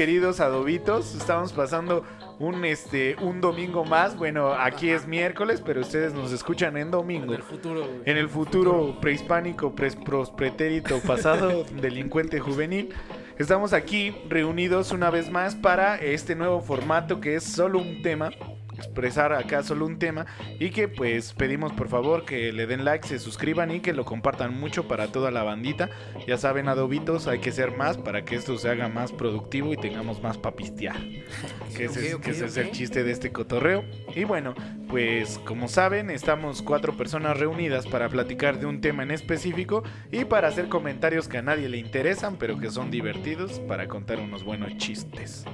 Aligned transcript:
queridos 0.00 0.40
adobitos? 0.40 1.14
Estamos 1.14 1.52
pasando 1.52 2.04
un 2.38 2.64
este 2.64 3.16
un 3.20 3.42
domingo 3.42 3.84
más. 3.84 4.16
Bueno, 4.16 4.54
aquí 4.54 4.88
es 4.88 5.06
miércoles, 5.06 5.62
pero 5.62 5.82
ustedes 5.82 6.14
nos 6.14 6.32
escuchan 6.32 6.78
en 6.78 6.90
domingo. 6.90 7.26
En 7.34 7.40
el 7.40 7.42
futuro, 7.42 7.80
güey. 7.80 8.00
En 8.06 8.16
el 8.16 8.30
futuro 8.30 8.96
prehispánico, 8.98 9.74
pres, 9.74 9.96
pros- 9.98 10.30
pretérito, 10.34 11.00
pasado, 11.00 11.64
delincuente 11.82 12.40
juvenil. 12.40 12.94
Estamos 13.36 13.74
aquí 13.74 14.16
reunidos 14.30 14.90
una 14.92 15.10
vez 15.10 15.30
más 15.30 15.54
para 15.54 15.96
este 15.96 16.34
nuevo 16.34 16.62
formato 16.62 17.20
que 17.20 17.34
es 17.34 17.44
solo 17.44 17.78
un 17.78 18.00
tema. 18.00 18.30
Expresar 18.80 19.32
acá 19.32 19.62
solo 19.62 19.86
un 19.86 19.98
tema. 19.98 20.26
Y 20.58 20.70
que 20.70 20.88
pues 20.88 21.32
pedimos 21.32 21.72
por 21.72 21.88
favor 21.88 22.24
que 22.24 22.52
le 22.52 22.66
den 22.66 22.84
like, 22.84 23.06
se 23.06 23.18
suscriban 23.18 23.70
y 23.70 23.80
que 23.80 23.92
lo 23.92 24.04
compartan 24.04 24.58
mucho 24.58 24.88
para 24.88 25.08
toda 25.12 25.30
la 25.30 25.42
bandita. 25.42 25.90
Ya 26.26 26.36
saben, 26.38 26.68
adobitos, 26.68 27.26
hay 27.26 27.38
que 27.38 27.52
ser 27.52 27.76
más 27.76 27.96
para 27.98 28.24
que 28.24 28.36
esto 28.36 28.56
se 28.58 28.68
haga 28.68 28.88
más 28.88 29.12
productivo 29.12 29.72
y 29.72 29.76
tengamos 29.76 30.22
más 30.22 30.38
papistear. 30.38 30.96
Que 31.76 31.84
ese, 31.84 32.08
es- 32.08 32.14
ok, 32.14 32.22
que 32.22 32.30
ese 32.30 32.46
es 32.46 32.56
el 32.56 32.70
chiste 32.72 33.04
de 33.04 33.12
este 33.12 33.32
cotorreo. 33.32 33.84
Y 34.14 34.24
bueno, 34.24 34.54
pues 34.88 35.38
como 35.44 35.68
saben, 35.68 36.10
estamos 36.10 36.62
cuatro 36.62 36.96
personas 36.96 37.38
reunidas 37.38 37.86
para 37.86 38.08
platicar 38.08 38.58
de 38.58 38.66
un 38.66 38.80
tema 38.80 39.02
en 39.02 39.10
específico 39.12 39.82
y 40.10 40.24
para 40.24 40.48
hacer 40.48 40.68
comentarios 40.68 41.28
que 41.28 41.38
a 41.38 41.42
nadie 41.42 41.68
le 41.68 41.78
interesan, 41.78 42.36
pero 42.36 42.58
que 42.58 42.70
son 42.70 42.90
divertidos 42.90 43.60
para 43.60 43.86
contar 43.88 44.18
unos 44.18 44.42
buenos 44.44 44.76
chistes. 44.78 45.44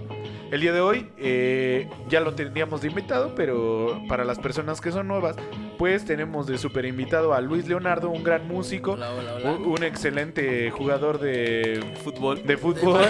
El 0.51 0.61
día 0.61 0.73
de 0.73 0.81
hoy 0.81 1.11
eh, 1.19 1.89
ya 2.09 2.21
lo 2.21 2.35
teníamos 2.35 2.81
de 2.81 2.89
invitado, 2.89 3.16
pero 3.35 4.01
para 4.09 4.25
las 4.25 4.39
personas 4.39 4.81
que 4.81 4.93
son 4.93 5.09
nuevas, 5.09 5.37
pues 5.77 6.05
tenemos 6.05 6.47
de 6.47 6.59
super 6.59 6.85
invitado 6.85 7.35
a 7.35 7.41
Luis 7.41 7.67
Leonardo, 7.69 8.11
un 8.11 8.23
gran 8.25 8.47
músico, 8.49 8.93
Hola, 8.93 9.13
hola, 9.13 9.35
hola. 9.35 9.51
un, 9.53 9.65
un 9.67 9.83
excelente 9.85 10.71
jugador 10.71 11.19
de, 11.21 11.85
Fútbol. 12.03 12.43
de 12.47 12.57
fútbol. 12.57 13.05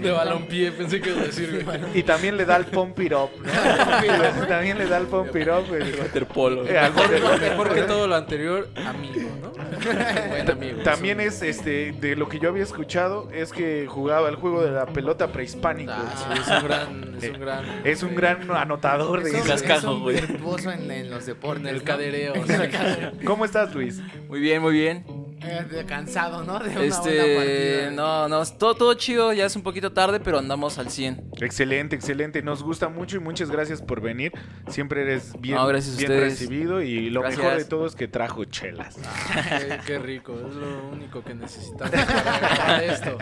De 0.00 0.10
balompié, 0.12 0.72
pensé 0.72 1.00
que 1.00 1.10
iba 1.10 1.20
a 1.22 1.24
decir. 1.24 1.64
Y 1.94 2.02
también 2.02 2.36
le 2.36 2.44
da 2.44 2.56
el 2.56 2.66
pump 2.66 2.98
it 3.00 3.12
up. 3.12 3.30
¿no? 3.40 4.46
también 4.48 4.78
le 4.78 4.86
da 4.86 4.98
el 4.98 5.06
pump 5.06 5.34
it 5.36 5.48
up. 5.48 5.74
el- 5.74 5.96
Waterpolo. 6.00 6.66
eh, 6.66 6.80
Mejor, 6.94 7.40
mejor 7.40 7.74
que 7.74 7.82
todo 7.82 8.06
lo 8.06 8.14
anterior, 8.16 8.68
amigo, 8.84 9.28
¿no? 9.42 9.50
Buen 10.28 10.50
amigo. 10.50 10.82
También 10.82 11.20
es, 11.20 11.42
este, 11.42 11.92
de 11.92 12.16
lo 12.16 12.28
que 12.28 12.38
yo 12.38 12.48
había 12.48 12.62
escuchado, 12.62 13.28
es 13.32 13.52
que 13.52 13.86
jugaba 13.88 14.28
el 14.28 14.36
juego 14.36 14.62
de 14.62 14.70
la 14.70 14.86
pelota 14.86 15.28
prehispánico. 15.28 15.92
Ah, 15.94 16.34
es 16.34 16.46
un 16.48 16.68
gran, 16.68 17.16
es 17.20 17.30
un 17.30 17.40
gran. 17.40 17.64
Es 17.84 18.02
un 18.02 18.14
gran 18.14 18.50
anotador 18.50 19.22
de 19.22 19.30
es 19.30 19.84
un 19.84 20.06
virtuoso 20.06 20.70
en, 20.70 20.90
en 20.90 21.10
los 21.10 21.26
deportes. 21.26 21.55
En 21.56 21.66
el 21.66 21.78
¿no? 21.78 21.84
cadereo. 21.84 22.34
¿Cómo 23.24 23.44
estás, 23.44 23.74
Luis? 23.74 24.00
Muy 24.28 24.40
bien, 24.40 24.62
muy 24.62 24.72
bien. 24.72 25.25
Eh, 25.42 25.64
de 25.70 25.84
cansado, 25.84 26.44
¿no? 26.44 26.58
De 26.58 26.70
una 26.70 26.74
buena 26.78 26.86
Este, 26.96 27.36
partida. 27.36 27.90
no, 27.90 28.28
no, 28.28 28.44
todo, 28.46 28.74
todo 28.74 28.94
chido, 28.94 29.32
ya 29.34 29.44
es 29.44 29.54
un 29.54 29.62
poquito 29.62 29.92
tarde, 29.92 30.18
pero 30.18 30.38
andamos 30.38 30.78
al 30.78 30.88
100. 30.90 31.30
Excelente, 31.40 31.94
excelente. 31.94 32.40
Nos 32.42 32.62
gusta 32.62 32.88
mucho 32.88 33.16
y 33.16 33.20
muchas 33.20 33.50
gracias 33.50 33.82
por 33.82 34.00
venir. 34.00 34.32
Siempre 34.68 35.02
eres 35.02 35.32
bien, 35.38 35.56
No, 35.56 35.66
gracias 35.66 35.96
a 35.96 35.98
bien 35.98 36.10
recibido 36.20 36.80
y 36.80 37.10
lo 37.10 37.20
Gracias. 37.20 37.42
mejor 37.44 37.58
de 37.58 37.64
todo 37.66 37.86
es 37.86 37.94
que 37.94 38.08
trajo 38.08 38.44
chelas. 38.46 38.96
Qué, 38.96 39.78
qué 39.86 39.98
rico, 39.98 40.34
es 40.48 40.54
lo 40.54 40.88
único 40.88 41.22
que 41.22 41.34
necesitamos 41.34 41.90
para 41.90 42.84
esto. 42.84 43.18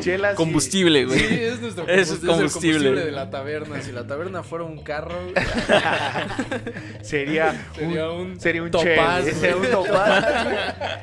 Chelas. 0.00 0.34
Combustible, 0.34 1.04
güey. 1.04 1.18
Sí, 1.20 1.26
es 1.40 1.60
nuestro 1.60 1.86
Eso 1.86 1.86
combustible, 1.86 2.02
es 2.02 2.10
el 2.10 2.26
combustible. 2.28 2.72
combustible 2.78 3.04
de 3.04 3.12
la 3.12 3.30
taberna. 3.30 3.80
Si 3.82 3.92
la 3.92 4.06
taberna 4.06 4.42
fuera 4.42 4.64
un 4.64 4.82
carro, 4.82 5.14
Sería, 7.02 7.54
Sería 7.74 8.10
un, 8.10 8.20
un 8.32 8.40
sería 8.40 8.62
un 8.62 8.70
topaz, 8.70 9.24
sería 9.24 9.56
un 9.56 9.66
topaz. 9.70 10.24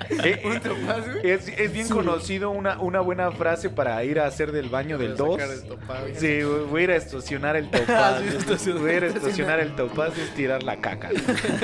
Eh, 0.24 0.42
Un 0.46 0.60
topaz, 0.60 1.06
güey. 1.14 1.32
es, 1.32 1.48
es 1.48 1.72
bien 1.74 1.88
conocido 1.90 2.52
una, 2.52 2.80
una 2.80 3.00
buena 3.02 3.32
frase 3.32 3.70
para 3.70 4.04
ir 4.04 4.20
a 4.20 4.26
hacer 4.28 4.52
del 4.52 4.70
baño 4.70 4.98
del 4.98 5.16
2. 5.16 5.40
sacar 5.42 5.56
el 5.56 5.64
topaz. 5.64 5.98
Sí, 6.16 6.40
voy 6.70 6.82
a 6.82 6.84
ir 6.84 6.92
a 6.92 6.96
estacionar 6.96 7.56
el 7.56 7.70
topaz. 7.72 8.22
Sí, 8.22 8.38
estacionar- 8.38 8.80
voy 8.82 8.92
a 8.92 8.96
ir 8.98 9.04
a 9.04 9.08
estacionar 9.08 9.60
el 9.60 9.76
topaz 9.76 10.18
y 10.18 10.22
es 10.22 10.34
tirar 10.34 10.64
la 10.64 10.78
caca. 10.78 11.10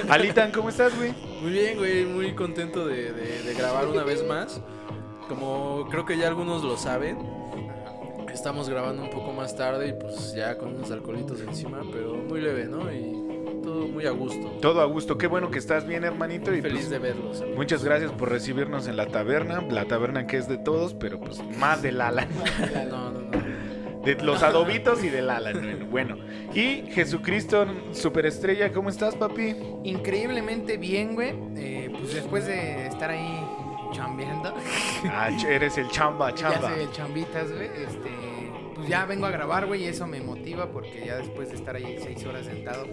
Alitan, 0.09 0.52
¿cómo 0.52 0.69
estás, 0.69 0.96
güey? 0.97 1.14
Muy 1.41 1.52
bien, 1.52 1.78
güey, 1.78 2.06
muy 2.06 2.34
contento 2.34 2.86
de, 2.88 3.12
de- 3.14 3.44
de 3.44 3.53
grabar 3.53 3.88
una 3.88 4.03
vez 4.03 4.25
más. 4.28 4.62
Como 5.30 5.88
creo 5.90 6.06
que 6.06 6.18
ya 6.18 6.28
algunos 6.28 6.64
lo 6.64 6.78
saben, 6.78 7.18
estamos 8.34 8.68
grabando 8.70 9.03
un 9.03 9.09
poco 9.09 9.31
más 9.31 9.56
tarde 9.56 9.88
y 9.90 9.94
pues 9.94 10.34
ya 10.35 10.58
con 10.58 10.75
unos 10.75 10.91
alcoholitos 10.91 11.40
encima, 11.41 11.81
pero 11.91 12.16
muy 12.16 12.41
leve, 12.41 12.66
¿no? 12.66 12.91
Y 12.91 13.22
todo 13.62 13.88
muy 13.88 14.06
a 14.06 14.12
gusto. 14.12 14.47
Todo 14.62 14.81
a 14.81 14.86
gusto. 14.86 15.18
Qué 15.18 15.28
bueno 15.28 15.52
que 15.52 15.59
estás 15.59 15.86
bien, 15.88 16.03
hermanito. 16.03 16.53
Y 16.53 16.62
Feliz 16.62 16.80
pues, 16.81 16.90
de 16.90 17.00
verlos. 17.00 17.41
amigos. 17.41 17.58
muchas 17.58 17.84
gracias 17.84 18.12
por 18.12 18.30
recibirnos 18.30 18.88
en 18.88 18.97
la 18.97 19.08
taberna. 19.08 19.62
La 19.69 19.86
taberna 19.86 20.28
que 20.28 20.38
es 20.38 20.47
de 20.47 20.58
todos, 20.58 20.94
pero 20.94 21.19
pues 21.19 21.41
más 21.58 21.81
del 21.81 22.02
Alan. 22.02 22.28
No, 22.90 23.12
no, 23.12 23.22
no. 23.22 23.44
De 24.03 24.16
los 24.16 24.44
adobitos 24.44 25.02
y 25.03 25.09
del 25.09 25.30
Alan. 25.30 25.88
Bueno. 25.90 26.18
Y 26.53 26.84
Jesucristo, 26.91 27.66
superestrella, 27.94 28.72
¿cómo 28.74 28.90
estás, 28.90 29.16
papi? 29.16 29.56
Increíblemente 29.85 30.75
bien, 30.78 31.16
güey. 31.16 31.34
Eh, 31.56 31.90
pues 31.97 32.14
después 32.14 32.46
de 32.46 32.88
estar 32.88 33.09
ahí 33.12 33.40
chambeando. 33.94 34.53
Ah, 35.09 35.30
eres 35.47 35.78
el 35.78 35.88
chamba, 35.90 36.31
Ya 36.35 36.35
chamba. 36.52 36.70
soy 36.74 36.81
el 36.84 36.91
chambitas, 36.91 37.50
güey. 37.52 37.68
Este, 37.68 38.09
pues 38.84 38.90
ya 38.90 39.06
vengo 39.06 39.26
a 39.26 39.32
grabar, 39.32 39.66
güey, 39.66 39.84
y 39.84 39.88
eso 39.88 40.06
me 40.08 40.20
motiva 40.20 40.70
porque 40.70 41.06
ya 41.06 41.16
después 41.16 41.48
de 41.50 41.56
estar 41.56 41.74
ahí 41.74 41.98
seis 42.04 42.26
horas 42.26 42.46
sentado, 42.46 42.86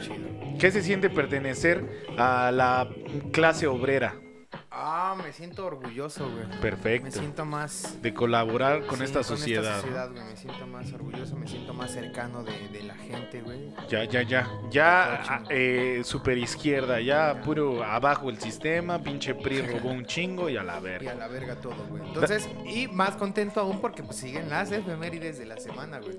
chido. 0.00 0.28
¿Qué 0.56 0.70
se 0.70 0.82
siente 0.82 1.10
pertenecer 1.10 1.84
a 2.16 2.52
la 2.52 2.88
clase 3.32 3.66
obrera? 3.66 4.20
Ah, 4.72 5.16
me 5.20 5.32
siento 5.32 5.66
orgulloso, 5.66 6.30
güey. 6.30 6.46
Me 6.46 6.56
Perfecto. 6.58 7.10
siento 7.10 7.44
más 7.44 8.00
De 8.02 8.14
colaborar 8.14 8.86
con 8.86 8.98
sí, 8.98 9.04
esta 9.04 9.24
sociedad. 9.24 9.80
sociedad, 9.80 10.10
güey. 10.12 10.22
Me 10.22 10.36
siento 10.36 10.64
más 10.68 10.92
orgulloso, 10.92 11.34
me 11.34 11.48
siento 11.48 11.74
más 11.74 11.90
cercano 11.90 12.44
de, 12.44 12.68
de 12.68 12.84
la 12.84 12.94
gente, 12.94 13.40
güey. 13.42 13.74
Ya, 13.88 14.04
ya, 14.04 14.22
ya. 14.22 14.48
Ya, 14.70 15.22
ah, 15.28 15.42
eh, 15.50 16.02
super 16.04 16.38
izquierda, 16.38 17.00
ya 17.00 17.42
puro 17.42 17.82
abajo 17.82 18.30
el 18.30 18.38
sistema, 18.38 19.02
pinche 19.02 19.34
PRI 19.34 19.62
robó 19.62 19.90
un 19.90 20.06
chingo 20.06 20.48
y 20.48 20.56
a 20.56 20.62
la 20.62 20.78
Y 20.78 20.82
verga. 20.82 21.12
a 21.12 21.14
la 21.16 21.26
verga 21.26 21.56
todo, 21.56 21.74
güey. 21.88 22.06
Entonces, 22.06 22.48
y 22.64 22.86
más 22.86 23.16
contento 23.16 23.58
aún 23.60 23.80
porque 23.80 24.04
pues 24.04 24.18
siguen 24.18 24.48
las 24.48 24.70
efemérides 24.70 25.36
de 25.38 25.46
la 25.46 25.56
semana, 25.56 25.98
güey. 25.98 26.16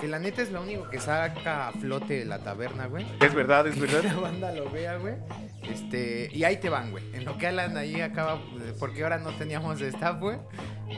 Que 0.00 0.08
la 0.08 0.18
neta 0.18 0.40
es 0.40 0.50
lo 0.50 0.62
único 0.62 0.88
que 0.88 0.98
saca 0.98 1.68
a 1.68 1.72
flote 1.72 2.24
la 2.24 2.38
taberna, 2.38 2.86
güey. 2.86 3.04
Es 3.20 3.34
verdad, 3.34 3.66
es 3.66 3.74
Que 3.74 3.80
verdad. 3.82 4.02
la 4.04 4.14
banda 4.14 4.52
lo 4.52 4.70
vea, 4.70 4.96
güey. 4.96 5.14
Este, 5.62 6.30
y 6.32 6.44
ahí 6.44 6.56
te 6.56 6.70
van, 6.70 6.90
güey. 6.90 7.04
En 7.12 7.24
lo 7.26 7.36
que 7.36 7.46
Alan 7.46 7.76
ahí 7.76 8.00
acaba, 8.00 8.40
porque 8.78 9.02
ahora 9.02 9.18
no 9.18 9.30
teníamos 9.32 9.80
staff, 9.82 10.18
güey. 10.18 10.38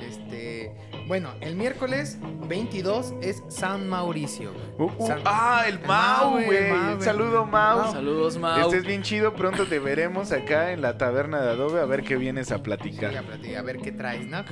Este, 0.00 0.72
bueno, 1.08 1.30
el 1.40 1.56
miércoles 1.56 2.18
22 2.48 3.12
es 3.20 3.42
San 3.48 3.88
Mauricio, 3.88 4.52
güey. 4.52 4.64
Uh, 4.90 4.92
uh, 5.02 5.06
San- 5.06 5.20
ah, 5.24 5.64
el 5.66 5.74
el 5.78 5.86
Mau, 5.86 6.30
güey, 6.44 6.70
saludo, 7.00 7.44
Mau. 7.44 7.92
Saludos, 7.92 8.38
Mau. 8.38 8.60
Este 8.60 8.78
es 8.78 8.86
bien 8.86 9.02
chido. 9.02 9.34
Pronto 9.34 9.66
te 9.66 9.78
veremos 9.80 10.30
acá 10.32 10.72
en 10.72 10.80
la 10.80 10.96
taberna 10.96 11.42
de 11.42 11.50
Adobe 11.50 11.80
a 11.80 11.84
ver 11.84 12.02
qué 12.04 12.16
vienes 12.16 12.52
a 12.52 12.56
Sí, 12.56 12.62
platicar. 12.62 13.16
a, 13.16 13.22
platicar, 13.22 13.58
a 13.58 13.62
ver 13.62 13.78
qué 13.78 13.92
traes, 13.92 14.26
¿no? 14.26 14.44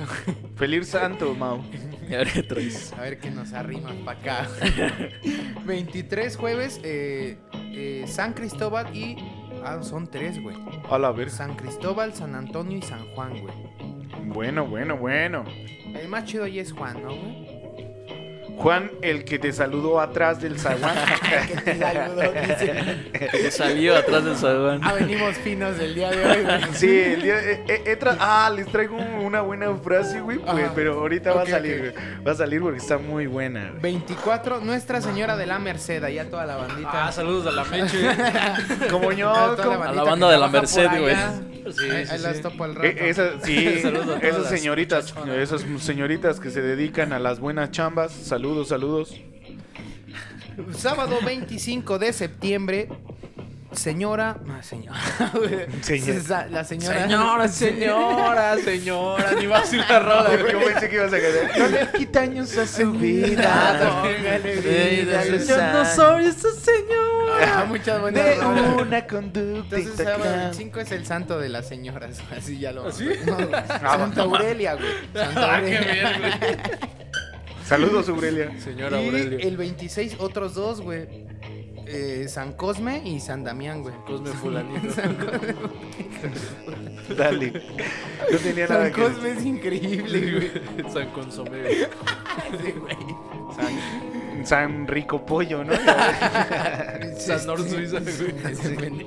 Feliz 0.56 0.88
Santo, 0.88 1.34
Mau. 1.34 1.62
Qué 2.32 2.43
traes. 2.43 2.93
A 2.93 3.03
ver 3.03 3.19
qué 3.19 3.31
nos 3.31 3.53
arrima 3.53 3.91
para 4.04 4.19
acá. 4.19 4.48
23 5.65 6.36
jueves, 6.36 6.80
eh, 6.83 7.39
eh, 7.72 8.04
San 8.07 8.33
Cristóbal 8.33 8.95
y. 8.97 9.16
Ah, 9.65 9.83
son 9.83 10.10
tres, 10.10 10.42
güey. 10.42 10.57
A 10.89 10.98
la 10.98 11.12
ver. 11.12 11.30
San 11.30 11.54
Cristóbal, 11.54 12.15
San 12.15 12.34
Antonio 12.34 12.78
y 12.78 12.83
San 12.83 13.07
Juan, 13.15 13.41
güey. 13.41 13.54
Bueno, 14.24 14.66
bueno, 14.66 14.97
bueno. 14.97 15.45
El 15.95 16.09
más 16.09 16.24
chido 16.24 16.45
ahí 16.45 16.59
es 16.59 16.72
Juan, 16.72 17.03
¿no, 17.03 17.15
güey? 17.15 17.49
Juan, 18.60 18.91
el 19.01 19.24
que 19.24 19.39
te 19.39 19.53
saludó 19.53 20.01
atrás 20.01 20.41
del 20.41 20.59
zaguán. 20.59 20.95
Que 21.48 21.57
te 21.62 21.78
saludó, 21.78 22.22
dice. 22.33 22.84
Que 23.30 23.51
salió 23.51 23.97
atrás 23.97 24.24
del 24.24 24.36
salón. 24.36 24.80
Ah, 24.84 24.92
venimos 24.92 25.34
finos 25.39 25.78
el 25.78 25.95
día 25.95 26.10
de 26.10 26.24
hoy, 26.27 26.42
güey. 26.45 26.60
Sí, 26.74 27.01
el 27.01 27.22
día. 27.22 27.39
eh, 27.39 27.65
eh, 27.86 27.98
tra- 27.98 28.16
ah, 28.21 28.51
les 28.54 28.66
traigo 28.66 28.97
un- 28.97 29.24
una 29.24 29.41
buena 29.41 29.74
frase, 29.77 30.21
güey. 30.21 30.39
pues, 30.39 30.71
pero 30.74 31.01
ahorita 31.01 31.33
va 31.33 31.42
a 31.42 31.47
salir, 31.47 31.74
ok. 31.77 31.80
güey. 31.95 32.24
Va 32.27 32.33
a 32.33 32.34
salir 32.34 32.60
porque 32.60 32.78
está 32.78 32.98
muy 32.98 33.27
buena. 33.27 33.68
güey. 33.71 33.80
24, 33.80 34.60
Nuestra 34.60 35.01
Señora 35.01 35.36
de 35.36 35.47
la 35.47 35.59
Merced, 35.59 36.04
allá 36.04 36.28
toda 36.28 36.45
la 36.45 36.56
bandita. 36.56 37.06
Ah, 37.06 37.13
saludos 37.13 37.47
a 37.47 37.53
la 37.53 37.65
Meche. 37.65 37.98
Como 38.91 39.13
yo, 39.13 39.30
A 39.30 39.56
toda 39.56 39.65
como- 39.65 39.78
bandita 39.78 40.03
A 40.03 40.04
la 40.04 40.10
banda 40.10 40.30
de 40.30 40.39
la 40.39 40.48
Merced, 40.48 40.89
güey. 41.01 41.16
Sí, 41.77 41.91
ahí 41.91 42.07
sí, 42.07 42.18
las 42.22 42.36
sí. 42.36 42.42
topo 42.42 42.65
al 42.65 42.74
rato. 42.74 42.89
Eh, 42.89 42.97
esas, 43.10 43.42
sí, 43.42 43.80
señoritas, 44.48 45.15
esas 45.36 45.65
señoritas 45.78 46.41
que 46.41 46.51
se 46.51 46.62
dedican 46.62 47.12
a 47.12 47.18
las 47.18 47.41
buenas 47.41 47.71
chambas. 47.71 48.12
Saludos, 48.12 48.68
saludos. 48.68 49.15
Sábado 50.77 51.18
25 51.24 51.98
de 51.98 52.12
septiembre, 52.12 52.89
señora. 53.72 54.36
Ah, 54.48 54.62
señora. 54.62 54.98
güey. 55.34 55.66
Señor. 55.82 56.20
Sa- 56.22 56.46
La 56.48 56.64
señora. 56.64 57.02
Señora, 57.02 57.48
señora, 57.48 58.56
señora, 58.64 59.32
ni 59.38 59.46
va 59.46 59.58
a 59.58 59.60
decir 59.62 59.84
la 59.88 59.98
rola. 60.00 60.30
Yo 60.36 60.58
pensé 60.64 60.88
que 60.88 60.96
ibas 60.96 61.12
a 61.12 61.16
quedar. 61.18 61.58
No 61.58 61.66
le 61.68 61.88
quita 61.92 62.20
años 62.20 62.56
a 62.56 62.66
su 62.66 62.92
vida. 62.92 64.00
Póngale 64.02 64.56
vida 64.56 65.20
a 65.20 65.24
vida, 65.24 65.36
los 65.36 65.46
Yo 65.48 65.56
no 65.56 65.84
soy 65.84 66.26
esa 66.26 66.48
señora. 66.52 67.60
Ah, 67.60 67.64
muchas 67.66 68.00
buenas 68.00 68.24
De 68.24 68.34
rolas. 68.36 68.82
una 68.82 69.06
conducta 69.06 69.76
Entonces, 69.76 70.00
intacta. 70.00 70.36
25 70.48 70.80
es 70.80 70.92
el 70.92 71.06
santo 71.06 71.38
de 71.38 71.48
las 71.48 71.68
señoras. 71.68 72.20
Así 72.36 72.58
ya 72.58 72.72
lo. 72.72 72.88
¿Ah, 72.88 72.92
sí? 72.92 73.08
No, 73.24 73.36
Santa 73.68 74.22
Aurelia, 74.22 74.74
güey. 74.74 74.90
Santa 75.14 75.54
Ah, 75.56 75.60
qué 75.62 75.76
Aurelia. 75.78 76.78
Saludos, 77.66 78.08
Aurelia. 78.08 78.50
Señora 78.58 79.00
y 79.00 79.06
Aurelio. 79.06 79.38
el 79.38 79.56
26 79.56 80.16
otros 80.18 80.54
dos, 80.54 80.80
güey. 80.80 81.06
Eh, 81.92 82.28
San 82.28 82.53
Cosme 82.53 83.03
y 83.04 83.19
San 83.19 83.42
Damián, 83.42 83.83
güey. 83.83 83.95
Cosme 84.07 84.31
Fulanito. 84.31 84.91
San 84.95 85.16
Cosme, 85.16 85.54
Dale. 87.16 87.53
No 88.31 88.39
tenía 88.39 88.69
nada 88.69 88.84
San 88.84 88.92
que 88.92 89.03
Cosme 89.03 89.31
es 89.33 89.45
increíble, 89.45 90.33
güey. 90.33 90.91
San 90.92 91.10
Consomé. 91.10 91.69
Sí, 91.75 92.72
güey. 92.78 92.97
San, 93.57 93.75
San 94.47 94.87
Rico 94.87 95.25
Pollo, 95.25 95.65
¿no? 95.65 95.72
San 97.19 97.47
Nor 97.47 97.60
Suiza, 97.69 97.98
güey. 98.01 99.04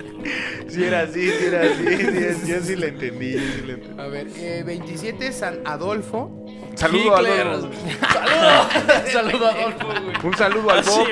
Sí 0.67 0.83
era 0.83 1.01
así, 1.01 1.29
sí 1.29 1.45
era 1.45 1.61
así. 1.61 1.85
sí, 1.85 2.47
yo 2.51 2.59
sí 2.61 2.75
la 2.75 2.87
entendí. 2.87 3.33
yo 3.33 3.39
sí 3.39 3.61
la 3.67 3.73
entendí. 3.73 4.01
A 4.01 4.07
ver, 4.07 4.27
eh, 4.37 4.63
27 4.65 5.31
San 5.31 5.59
Adolfo. 5.65 6.31
Saludo 6.75 7.15
a 7.15 7.21
Hitler. 7.21 7.47
Adolfo. 7.47 7.79
Saludo. 8.11 9.05
Saludo 9.11 9.45
a 9.47 9.49
Adolfo, 9.51 9.87
güey. 9.87 10.15
Un 10.25 10.37
saludo 10.37 10.69
al 10.71 10.83
Bob. 10.83 11.07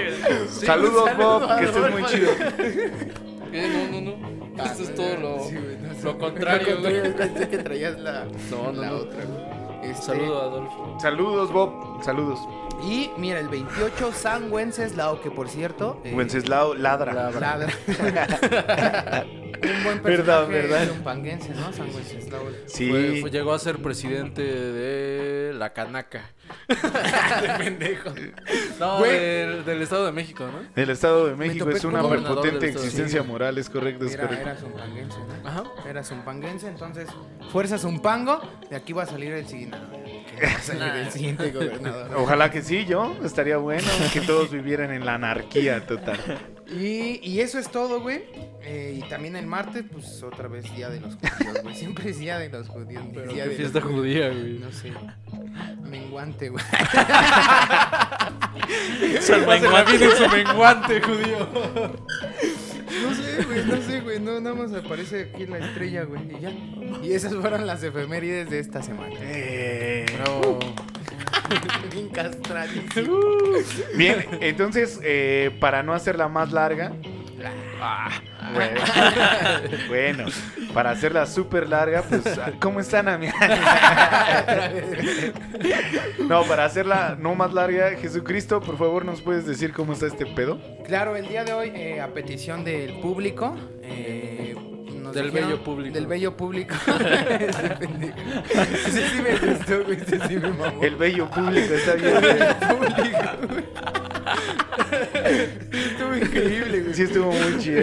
Sí, 0.50 0.66
Saludos, 0.66 1.02
un 1.04 1.08
saludo 1.10 1.40
Bob, 1.40 1.50
a 1.52 1.58
que 1.60 1.66
estés 1.66 1.82
muy 1.82 2.02
Adolfo. 2.02 2.08
chido. 2.16 2.32
Eh, 3.54 3.68
no, 3.92 4.00
no, 4.00 4.16
no. 4.56 4.64
Esto 4.64 4.84
es 4.84 4.96
todo 4.96 5.18
lo, 5.18 5.44
Sí, 5.44 5.56
güey, 5.56 5.76
no 5.78 6.04
lo 6.04 6.18
contrario, 6.18 6.80
güey. 6.80 7.14
Pensé 7.14 7.50
que 7.50 7.58
traías 7.58 8.00
la, 8.00 8.24
No, 8.50 8.72
no, 8.72 8.82
la 8.82 8.88
no. 8.88 8.96
otra, 8.96 9.26
güey. 9.26 9.61
Este, 9.82 10.02
Saludo 10.04 10.42
a 10.42 10.44
Adolfo. 10.46 10.96
Saludos, 11.00 11.52
Bob. 11.52 12.04
Saludos. 12.04 12.40
Y 12.84 13.12
mira, 13.18 13.40
el 13.40 13.48
28 13.50 14.12
San 14.12 14.52
Wenceslao, 14.52 15.22
que 15.22 15.30
por 15.32 15.50
cierto. 15.50 15.98
eh, 16.04 16.14
Wenceslao 16.16 16.74
ladra. 16.74 17.14
Ladra. 17.14 17.68
Un 19.64 19.84
buen 19.84 20.02
Verdad, 20.04 20.48
personaje 20.48 20.68
verdad. 20.68 20.88
zumpanguense, 20.94 21.50
¿no? 21.50 21.72
San 21.74 21.88
Wenceslao. 21.94 22.42
Sí. 22.66 22.90
Fue- 22.90 23.22
fue- 23.22 23.30
llegó 23.32 23.54
a 23.54 23.60
ser 23.60 23.78
presidente 23.78 24.42
de 24.44 25.54
la 25.54 25.72
Canaca. 25.74 26.32
de 26.68 27.50
pendejo. 27.58 28.10
No, 28.80 28.98
Güey. 29.00 29.12
del, 29.20 29.66
del 29.66 29.82
Estado 29.82 30.06
de 30.06 30.12
México, 30.12 30.46
¿no? 30.46 30.82
El 30.82 30.90
Estado 30.90 31.28
de 31.28 31.36
México 31.36 31.70
es 31.70 31.84
una 31.86 32.04
un 32.04 32.10
prepotente 32.12 32.66
del 32.66 32.76
existencia 32.76 33.24
moral, 33.24 33.58
es 33.58 33.70
correcto, 33.70 34.06
es 34.06 34.14
Era, 34.16 34.24
correcto. 34.28 34.50
era 34.50 34.58
zumpanguense, 34.60 35.18
¿no? 35.44 35.48
Ajá. 35.50 35.64
Era 35.88 36.04
zumpanguense, 36.04 36.68
entonces, 36.68 37.08
fuerza 37.52 37.78
zumpango, 37.78 38.42
de 38.70 38.76
aquí 38.76 38.92
va 38.92 39.04
a 39.04 39.06
salir 39.06 39.32
el 39.32 39.48
siguiente. 39.48 39.78
va 39.78 40.52
a 40.58 40.62
salir 40.62 40.84
el 41.06 41.12
siguiente 41.12 41.52
gobernador. 41.52 42.12
Ojalá 42.18 42.52
que 42.52 42.62
sí, 42.62 42.86
yo. 42.86 43.16
Estaría 43.24 43.58
bueno 43.58 43.88
que 44.12 44.20
todos 44.22 44.52
vivieran 44.52 44.92
en 44.92 45.06
la 45.06 45.14
anarquía 45.16 45.86
total. 45.86 46.20
Y, 46.80 47.20
y 47.24 47.42
eso 47.42 47.60
es 47.60 47.70
todo, 47.70 48.00
güey. 48.02 48.24
Eh, 48.64 48.98
y 48.98 49.10
también 49.10 49.36
el 49.36 49.46
martes, 49.48 49.84
pues 49.92 50.24
otra 50.24 50.48
vez 50.48 50.64
día 50.76 50.90
de 50.90 51.02
los 51.02 51.16
judíos, 51.16 51.62
güey. 51.64 51.76
Siempre 51.76 52.12
es 52.12 52.20
día 52.20 52.38
de 52.38 52.50
los 52.50 52.68
judíos. 52.70 53.04
Pero 53.14 53.34
día 53.34 53.44
qué 53.44 53.50
de 53.50 53.56
fiesta 53.56 53.80
los 53.80 53.92
judía, 53.92 54.30
güey. 54.30 54.60
No 54.60 54.72
sé. 54.72 54.94
Menguante, 55.84 56.50
güey. 56.50 56.64
Salva 59.22 59.58
la 59.58 59.84
vida 59.84 60.06
en 60.06 60.12
su 60.12 60.28
menguante 60.30 61.02
judío. 61.02 61.50
No 63.04 63.16
sé, 63.16 63.44
güey, 63.46 63.66
no 63.66 63.82
sé, 63.82 64.02
güey. 64.02 64.20
No, 64.20 64.40
nada 64.40 64.56
más 64.56 64.74
aparece 64.74 65.32
aquí 65.34 65.46
la 65.46 65.58
estrella, 65.60 66.04
güey. 66.04 66.22
Y 66.38 66.40
ya. 66.42 66.52
Y 67.04 67.14
esas 67.14 67.34
fueron 67.34 67.68
las 67.68 67.84
efemérides 67.84 68.50
de 68.50 68.60
esta 68.60 68.82
semana. 68.82 69.16
Eh, 69.20 70.06
Bravo. 70.18 70.60
Bien 71.94 72.10
castradísimo. 72.10 73.20
Bien, 73.96 74.26
entonces, 74.40 75.00
eh, 75.04 75.52
para 75.60 75.84
no 75.84 75.94
hacerla 75.94 76.28
más 76.28 76.52
larga. 76.52 76.94
Ah, 77.82 78.12
bueno, 78.54 78.82
bueno, 79.88 80.26
para 80.74 80.92
hacerla 80.92 81.26
súper 81.26 81.68
larga, 81.68 82.04
pues, 82.04 82.22
¿cómo 82.60 82.80
están, 82.80 83.08
amigas? 83.08 83.36
No, 86.20 86.44
para 86.44 86.66
hacerla 86.66 87.18
no 87.20 87.36
más 87.36 87.54
larga, 87.54 87.92
Jesucristo, 88.00 88.62
por 88.62 88.78
favor, 88.78 89.04
¿nos 89.04 89.22
puedes 89.22 89.46
decir 89.46 89.74
cómo 89.74 89.94
está 89.94 90.06
este 90.06 90.26
pedo? 90.26 90.60
Claro, 90.86 91.16
el 91.16 91.28
día 91.28 91.44
de 91.44 91.54
hoy, 91.54 91.72
eh, 91.76 92.00
a 92.00 92.08
petición 92.08 92.64
del 92.64 93.00
público, 93.00 93.56
eh, 93.84 94.51
nos 95.12 95.16
Del 95.16 95.32
dijeron- 95.32 95.50
bello 95.50 95.64
público. 95.64 95.94
Del 95.94 96.08
bello 96.08 96.38
público. 96.38 96.76
Ese 98.86 99.10
sí 99.10 99.22
me 99.22 99.54
gustó, 99.54 99.84
güey. 99.84 99.98
Ese 100.02 100.20
sí 100.28 100.36
me 100.38 100.50
mamó. 100.50 100.84
El 100.84 100.96
bello 100.96 101.30
público 101.30 101.74
está 101.74 101.94
bien. 101.96 102.14
güey. 102.22 103.64
Estuvo 105.72 106.16
increíble, 106.18 106.82
güey. 106.82 106.94
Sí, 106.94 107.04
estuvo 107.04 107.32
muy 107.32 107.58
chido. 107.60 107.82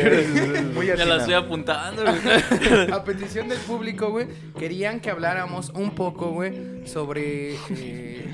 Muy 0.75 0.86
Ya 0.86 1.04
la 1.04 1.16
estoy 1.19 1.34
apuntando, 1.34 2.02
güey. 2.04 2.90
A 2.92 3.04
petición 3.04 3.48
del 3.48 3.58
público, 3.58 4.10
güey, 4.10 4.26
querían 4.58 5.00
que 5.00 5.10
habláramos 5.10 5.70
un 5.70 5.94
poco, 5.94 6.30
güey, 6.30 6.86
sobre 6.86 7.54
eh, 7.70 8.26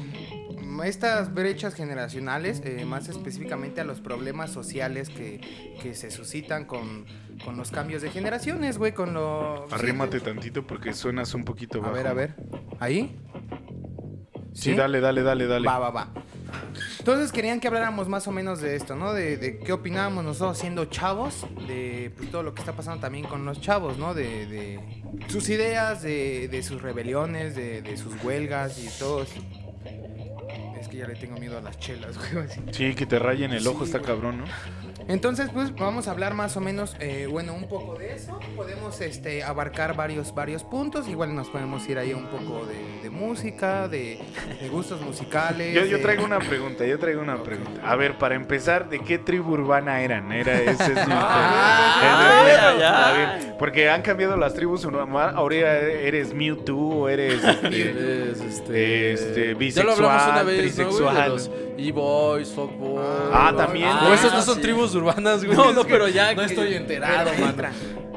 estas 0.83 1.33
brechas 1.33 1.75
generacionales, 1.75 2.61
eh, 2.65 2.85
más 2.85 3.09
específicamente 3.09 3.81
a 3.81 3.85
los 3.85 4.01
problemas 4.01 4.51
sociales 4.51 5.09
que, 5.09 5.41
que 5.81 5.95
se 5.95 6.11
suscitan 6.11 6.65
con, 6.65 7.07
con 7.45 7.57
los 7.57 7.71
cambios 7.71 8.03
de 8.03 8.11
generaciones, 8.11 8.79
güey, 8.79 8.93
con 8.93 9.15
lo... 9.15 9.67
Arrímate 9.71 10.21
tantito 10.21 10.67
porque 10.67 10.93
suenas 10.93 11.35
un 11.35 11.45
poquito 11.45 11.85
A 11.85 11.91
ver, 11.91 12.07
a 12.07 12.15
ver. 12.15 12.35
¿Ahí? 12.81 13.17
Sí, 14.53 14.75
dale, 14.75 15.01
dale, 15.01 15.23
dale, 15.23 15.47
dale. 15.47 15.67
Va, 15.67 15.79
va, 15.79 15.91
va. 15.91 16.09
Entonces 16.99 17.33
querían 17.33 17.61
que 17.61 17.69
habláramos 17.69 18.09
más 18.09 18.27
o 18.29 18.33
menos 18.33 18.61
de 18.61 18.77
esto, 18.77 18.95
¿no? 18.95 19.13
De, 19.13 19.37
de 19.37 19.59
qué 19.59 19.73
opinábamos 19.73 20.25
nosotros 20.25 20.59
siendo 20.59 20.87
chavos, 20.87 21.47
de 21.67 22.13
pues, 22.17 22.31
todo 22.31 22.43
lo 22.43 22.55
que 22.55 22.61
está 22.61 22.73
pasando 22.73 23.01
también 23.01 23.27
con 23.27 23.45
los 23.45 23.61
chavos, 23.61 23.99
¿no? 23.99 24.15
De, 24.15 24.47
de 24.47 24.81
sus 25.29 25.49
ideas, 25.49 26.03
de, 26.03 26.49
de 26.49 26.63
sus 26.63 26.81
rebeliones, 26.81 27.55
de, 27.57 27.83
de 27.83 27.97
sus 27.97 28.15
huelgas 28.23 28.79
y 28.79 28.89
todo 28.99 29.25
que 30.95 31.01
ya 31.01 31.07
le 31.09 31.15
tengo 31.17 31.37
miedo 31.39 31.59
a 31.59 31.61
las 31.61 31.79
chelas, 31.79 32.17
güey. 32.33 32.45
así. 32.47 32.61
Sí, 32.73 32.95
que 32.95 33.07
te 33.07 33.19
rayen 33.19 33.53
el 33.53 33.67
ojo, 33.67 33.81
Sí, 33.81 33.85
está 33.87 33.99
güey. 33.99 34.11
cabrón, 34.11 34.39
¿no? 34.39 34.45
Entonces, 35.07 35.51
pues 35.53 35.75
vamos 35.75 36.09
a 36.09 36.13
hablar 36.13 36.35
más 36.35 36.57
o 36.57 36.61
menos, 36.61 36.97
eh, 36.99 37.27
bueno, 37.31 37.53
un 37.55 37.69
poco 37.69 37.95
de 37.97 38.15
eso. 38.15 38.39
Podemos 38.57 39.01
este, 39.01 39.43
abarcar 39.43 39.95
varios, 39.97 40.35
varios 40.35 40.65
puntos. 40.65 41.07
Igual 41.09 41.35
nos 41.35 41.49
podemos 41.51 41.87
ir 41.89 41.99
ahí 41.99 42.15
un 42.15 42.27
poco 42.27 42.65
de, 42.67 43.03
de 43.03 43.11
música, 43.11 43.87
de, 43.89 44.19
de 44.61 44.69
gustos 44.71 45.01
musicales. 45.03 45.75
Yo, 45.75 45.85
yo 45.85 45.99
de- 45.99 46.03
traigo 46.03 46.25
una 46.25 46.39
pregunta, 46.39 46.87
yo 46.87 46.99
traigo 46.99 47.21
una 47.21 47.43
pregunta. 47.43 47.81
A 47.85 47.97
ver, 47.97 48.17
para 48.19 48.35
empezar, 48.35 48.89
¿de 48.89 49.01
qué 49.01 49.19
tribu 49.19 49.53
urbana 49.53 50.01
eran? 50.01 50.33
Era 50.33 50.55
ese 50.61 50.93
es 50.93 51.07
mi 51.07 51.15
Ah, 52.07 53.39
porque 53.59 53.89
han 53.91 54.03
cambiado 54.03 54.37
las 54.37 54.55
tribus 54.55 54.85
urbanas. 54.85 55.35
Ahora 55.35 55.57
eres 55.57 56.33
Mewtwo 56.35 57.01
o 57.03 57.09
eres 57.09 57.43
este, 57.45 57.67
Eres, 57.91 58.41
este, 58.41 59.13
Este, 59.13 59.71
ya 59.71 59.85
lo 59.85 59.93
hablamos 59.93 60.23
una 60.29 60.43
bisexual, 60.43 60.47
vez, 60.47 60.59
trisexual. 60.59 61.41
E-boys, 61.79 62.51
fuckboys. 62.53 63.07
Ah, 63.33 63.53
también, 63.57 63.89
No, 63.89 64.01
güey. 64.03 64.15
esas 64.15 64.33
no 64.33 64.39
Ah, 64.39 64.43
son 64.43 64.55
sí. 64.57 64.61
tribus 64.63 64.95
urbanas, 64.95 65.45
güey. 65.45 65.57
No, 65.57 65.73
no, 65.73 65.85
que 65.85 65.93
pero 65.93 66.09
ya 66.09 66.33
No 66.35 66.41
que- 66.41 66.47
estoy 66.47 66.75
enterado, 66.75 67.25
Pero 67.31 67.33
mano. 67.39 67.51
entra. 67.51 67.73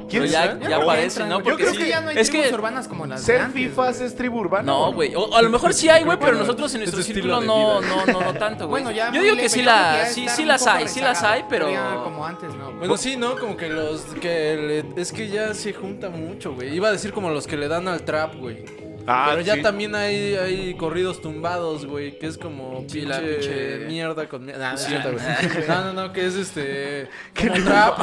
¿Quién 0.09 0.21
Pero 0.23 0.31
ya, 0.31 0.57
ya 0.69 0.77
aparece, 0.77 1.19
¿no? 1.25 1.25
güey. 1.25 1.37
Yo 1.39 1.43
Porque 1.43 1.63
creo 1.63 1.73
sí. 1.73 1.79
que 1.79 1.89
ya 1.89 1.99
no 1.99 2.07
hay 2.09 2.17
es 2.17 2.29
tribus 2.29 2.47
que 2.47 2.53
urbanas 2.53 2.87
como 2.87 3.05
las 3.05 3.21
¿Ser 3.21 3.49
FIFAs 3.49 3.99
es 3.99 4.15
tribu 4.15 4.39
urbana? 4.39 4.63
No, 4.63 4.93
güey. 4.93 5.13
O 5.13 5.35
a 5.35 5.41
lo 5.41 5.49
mejor 5.49 5.73
sí 5.73 5.89
hay, 5.89 6.05
güey, 6.05 6.17
pero 6.17 6.31
Bueno, 6.31 6.45
nosotros 6.45 6.73
en 6.75 6.83
es 6.83 6.93
nuestro 6.93 7.13
círculo 7.13 7.41
no, 7.41 7.81
no, 7.81 8.05
no, 8.05 8.21
no 8.21 8.33
tanto, 8.35 8.69
güey. 8.69 8.83
Bueno, 8.83 8.95
ya 8.97 9.11
Yo 9.11 9.21
digo 9.21 9.35
que 9.35 9.49
sí, 9.49 9.61
la, 9.63 10.03
ya 10.03 10.05
sí, 10.05 10.25
sí 10.29 10.45
las 10.45 10.65
hay, 10.65 10.87
sí 10.87 11.01
las 11.01 11.23
hay, 11.23 11.43
pero... 11.49 11.67
como 12.05 12.25
antes, 12.25 12.55
¿no? 12.55 12.71
Bueno, 12.71 12.95
sí, 12.95 13.17
¿no? 13.17 13.35
Como 13.35 13.57
que 13.57 13.67
los 13.67 13.99
que 14.21 14.83
le- 14.95 15.01
es 15.01 15.11
que 15.11 15.27
ya 15.27 15.53
se 15.53 15.73
junta 15.73 16.09
mucho, 16.09 16.53
güey. 16.55 16.73
Iba 16.73 16.87
a 16.87 16.91
decir 16.93 17.11
como 17.11 17.29
los 17.29 17.45
que 17.45 17.57
le 17.57 17.67
dan 17.67 17.89
al 17.89 18.03
trap, 18.03 18.33
güey. 18.37 18.63
Ah, 19.07 19.27
Pero 19.31 19.41
ya 19.41 19.55
sí. 19.55 19.61
también 19.61 19.95
hay, 19.95 20.35
hay 20.35 20.73
corridos 20.75 21.21
tumbados, 21.21 21.85
güey, 21.85 22.19
que 22.19 22.27
es 22.27 22.37
como 22.37 22.81
Sí, 22.87 22.99
pinche, 22.99 23.05
la 23.07 23.19
pinche- 23.21 23.85
mierda 23.87 24.27
con 24.27 24.45
mierda. 24.45 24.59
Nah, 24.65 24.71
no, 24.73 24.77
Sí. 24.77 24.93
no, 25.67 25.83
no, 25.85 25.93
no, 25.93 26.13
que 26.13 26.25
es 26.25 26.35
este 26.35 27.07
como 27.39 27.53
trap. 27.63 27.99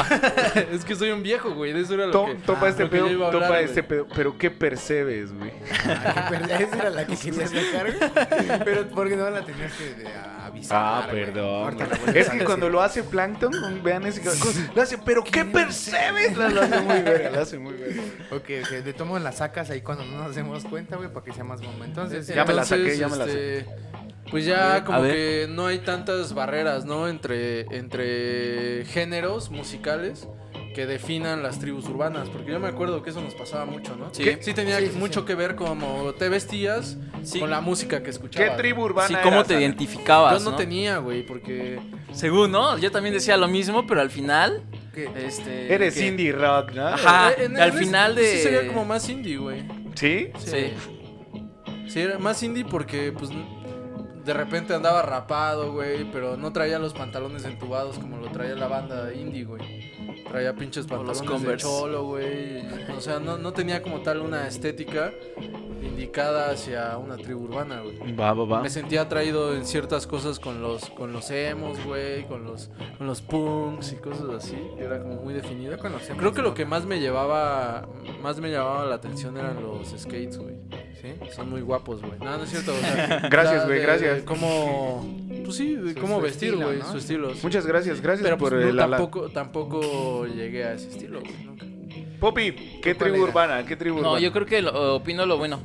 es 0.73 0.85
que 0.85 0.97
soy 0.97 1.11
un 1.11 1.23
viejo, 1.23 1.51
güey, 1.55 1.73
de 1.73 1.83
eso 1.83 1.95
era 1.95 2.07
lo 2.07 2.13
To- 2.13 2.27
que 2.27 2.35
topa 2.37 2.67
ah, 2.67 2.69
este 2.71 2.85
lo 2.85 2.91
que 2.91 2.97
yo 2.97 3.05
pedo, 3.05 3.13
iba 3.15 3.29
a 3.29 3.31
topa 3.31 3.47
hablar, 3.47 3.63
este 3.65 3.83
pedo. 3.83 4.07
Pero 4.15 4.39
¿qué 4.39 4.51
percebes, 4.51 5.33
güey? 5.33 5.51
Ah, 5.87 6.29
perdí- 6.31 6.61
Esa 6.63 6.77
era 6.79 6.91
la 6.91 7.07
que 7.07 7.17
querías 7.17 7.51
sacar, 7.51 7.93
güey. 7.97 8.59
Pero 8.65 8.87
porque 8.89 9.17
no 9.17 9.29
la 9.29 9.45
tenías 9.45 9.73
que 9.75 9.85
de- 10.03 10.09
avisar. 10.45 11.05
Ah, 11.05 11.09
perdón. 11.11 11.77
Güey. 11.77 12.19
Es 12.19 12.31
que 12.31 12.45
cuando 12.45 12.69
lo 12.71 12.81
hace 12.81 13.03
Plankton, 13.03 13.53
vean 13.83 14.07
ese 14.07 14.23
lo 14.75 14.83
hace, 14.83 14.99
pero 14.99 15.23
¿qué 15.23 15.45
percebes? 15.45 16.37
Lo, 16.37 16.49
lo 16.49 16.63
hace 16.63 16.81
muy 16.81 17.01
verga, 17.03 17.31
lo 17.31 17.41
hace 17.41 17.59
muy 17.59 17.75
verga. 17.75 18.03
Ok, 18.31 18.49
ok, 18.63 18.71
de 18.85 18.93
tomo 18.95 19.19
las 19.19 19.37
sacas 19.39 19.69
ahí 19.71 19.81
cuando 19.83 20.05
no 20.07 20.25
nos 20.25 20.35
demos 20.35 20.65
cuenta, 20.65 20.94
güey, 20.97 21.09
para 21.13 21.25
que 21.25 21.33
sea 21.33 21.45
más 21.45 21.61
momento. 21.63 22.03
Entonces, 22.03 22.27
Ya 22.27 22.45
me 22.45 22.55
la 22.55 22.65
saqué, 22.65 22.97
ya 22.97 23.09
me 23.09 23.17
la 23.17 23.25
este, 23.27 23.67
Pues 24.31 24.45
ya 24.47 24.85
como 24.85 25.03
que 25.03 25.47
no 25.51 25.67
hay 25.67 25.79
tantas 25.81 26.35
barreras, 26.35 26.85
¿no? 26.85 27.09
Entre, 27.09 27.63
entre 27.77 28.85
géneros 28.87 29.51
musicales 29.51 30.27
que 30.75 30.87
definan 30.87 31.43
las 31.45 31.61
tribus 31.61 31.87
urbanas. 31.89 32.29
Porque 32.31 32.51
yo 32.51 32.59
me 32.59 32.67
acuerdo 32.67 33.03
que 33.03 33.11
eso 33.11 33.21
nos 33.21 33.35
pasaba 33.35 33.65
mucho, 33.65 33.95
¿no? 33.97 34.09
Sí. 34.13 34.25
Sí 34.41 34.55
tenía 34.55 34.79
Sí, 34.81 34.89
sí, 34.93 34.99
mucho 34.99 35.21
sí. 35.21 35.27
que 35.27 35.35
ver 35.37 35.55
como 35.55 36.13
te 36.19 36.29
vestías 36.29 36.97
Sí. 37.23 37.39
con 37.39 37.49
la 37.51 37.61
música 37.61 38.03
que 38.03 38.11
escuchabas. 38.11 38.51
¿Qué 38.51 38.57
tribu 38.57 38.83
urbana 38.83 39.07
Sí, 39.09 39.15
¿cómo 39.23 39.37
eras, 39.37 39.47
te 39.47 39.55
identificabas, 39.61 40.39
Yo 40.39 40.45
no, 40.45 40.51
no? 40.53 40.57
tenía, 40.57 40.99
güey, 40.99 41.25
porque... 41.25 41.79
Según, 42.13 42.51
¿no? 42.51 42.77
Yo 42.79 42.91
también 42.91 43.15
decía 43.15 43.37
lo 43.37 43.47
mismo, 43.49 43.87
pero 43.87 44.01
al 44.01 44.11
final... 44.11 44.63
¿qué? 44.95 45.09
Este, 45.17 45.73
Eres 45.73 45.95
que- 45.95 46.07
indie 46.09 46.33
rock, 46.33 46.73
¿no? 46.73 46.87
Ajá. 46.89 47.31
Eh, 47.33 47.45
en- 47.45 47.57
al 47.61 47.71
en- 47.71 47.79
final 47.79 48.15
sí 48.17 48.21
de- 48.23 48.43
sería 48.43 48.67
como 48.69 48.85
más 48.85 49.09
indie, 49.09 49.37
güey. 49.37 49.63
¿Sí? 49.95 50.31
Sí. 50.39 50.73
Sí, 51.89 52.01
era 52.01 52.19
más 52.19 52.43
indie 52.43 52.65
porque, 52.65 53.13
pues, 53.13 53.31
de 54.25 54.33
repente 54.33 54.75
andaba 54.75 55.03
rapado, 55.03 55.73
güey, 55.73 56.11
pero 56.11 56.37
no 56.37 56.53
traía 56.53 56.79
los 56.79 56.95
pantalones 56.95 57.45
entubados 57.45 57.99
como 57.99 58.17
lo 58.17 58.29
traía 58.31 58.55
la 58.55 58.69
banda 58.69 59.13
indie, 59.13 59.45
güey. 59.45 60.25
Traía 60.25 60.55
pinches 60.55 60.89
los 60.91 61.07
pantalones 61.21 61.43
de 61.43 61.57
cholo, 61.57 62.05
güey. 62.05 62.63
O 62.97 63.01
sea, 63.01 63.21
no, 63.21 63.37
no 63.39 63.53
tenía 63.53 63.83
como 63.83 64.01
tal 64.01 64.21
una 64.21 64.49
estética 64.49 65.13
indicada 65.83 66.51
hacia 66.51 66.97
una 66.97 67.17
tribu 67.17 67.45
urbana, 67.45 67.81
güey. 67.81 68.13
Va, 68.17 68.33
va, 68.33 68.45
va. 68.45 68.63
Me 68.63 68.71
sentía 68.71 69.03
atraído 69.03 69.55
en 69.55 69.67
ciertas 69.67 70.07
cosas 70.07 70.41
con 70.41 70.63
los 70.63 70.89
con 70.91 71.13
los 71.13 71.31
emos, 71.31 71.85
güey, 71.85 72.27
con 72.27 72.45
los 72.45 72.71
con 72.97 73.07
los 73.07 73.21
punks 73.21 73.93
y 73.93 73.97
cosas 73.97 74.29
así. 74.31 74.57
Era 74.79 75.01
como 75.01 75.17
muy 75.17 75.35
definido. 75.35 75.77
Creo 75.79 76.33
que 76.33 76.43
lo 76.43 76.55
que 76.55 76.65
más 76.65 76.87
me 76.87 77.01
llevaba 77.01 77.87
más 78.23 78.41
me 78.41 78.51
llamaba 78.51 78.87
la 78.87 78.95
atención 78.95 79.37
eran 79.37 79.63
los 79.63 79.89
skates, 79.89 80.39
güey. 80.39 80.57
¿Sí? 81.05 81.31
Son 81.37 81.51
muy 81.51 81.61
guapos, 81.61 82.01
güey. 82.01 82.19
No, 82.19 82.39
no 82.39 82.45
es 82.45 82.51
cierto. 82.51 82.73
o 82.75 82.79
sea, 82.79 83.27
Gracias, 83.31 83.67
güey, 83.67 83.81
gracias. 83.81 84.17
de 84.17 84.25
cómo 84.25 85.07
pues 85.45 85.57
sí, 85.57 85.75
de 85.75 85.95
cómo 85.95 86.17
su 86.17 86.23
vestir, 86.23 86.57
güey, 86.57 86.79
¿no? 86.79 86.91
su 86.91 86.97
estilo. 86.99 87.35
sí. 87.35 87.41
Muchas 87.43 87.67
gracias, 87.67 88.01
gracias 88.01 88.25
Pero 88.25 88.39
pues, 88.39 88.51
por 88.53 88.61
no, 88.63 88.69
el 88.69 88.81
ala- 88.81 88.97
tampoco 88.97 89.29
tampoco 89.31 90.27
llegué 90.27 90.65
a 90.65 90.73
ese 90.75 90.89
estilo, 90.89 91.21
güey, 91.21 91.45
nunca. 91.45 91.67
Poppy, 92.19 92.53
¿qué 92.83 92.95
¿Tú 92.95 92.99
cuál 93.01 93.11
tribu 93.11 93.17
era? 93.17 93.25
urbana? 93.33 93.67
¿Qué 93.67 93.77
tribu 93.77 93.97
No, 94.01 94.09
urbana? 94.13 94.21
yo 94.21 94.33
creo 94.33 94.47
que 94.47 94.63
lo- 94.63 94.97
opino 94.97 95.27
lo 95.27 95.37
bueno. 95.37 95.61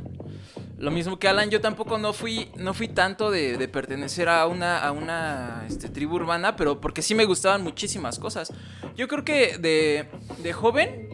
Lo 0.78 0.92
mismo 0.92 1.20
que 1.20 1.28
Alan, 1.28 1.50
yo 1.50 1.60
tampoco 1.60 1.98
no 1.98 2.14
fui, 2.14 2.50
no 2.56 2.74
fui 2.74 2.88
tanto 2.88 3.32
de, 3.32 3.58
de 3.58 3.68
pertenecer 3.68 4.30
a 4.30 4.46
una, 4.48 4.80
a 4.80 4.94
una 4.94 5.66
este, 5.68 5.90
tribu 5.90 6.16
urbana, 6.16 6.56
pero 6.56 6.80
porque 6.80 7.02
sí 7.02 7.16
me 7.16 7.26
gustaban 7.26 7.64
muchísimas 7.64 8.18
cosas. 8.18 8.54
Yo 8.96 9.10
creo 9.10 9.26
que 9.26 9.58
de, 9.58 10.08
de 10.42 10.54
joven, 10.54 11.09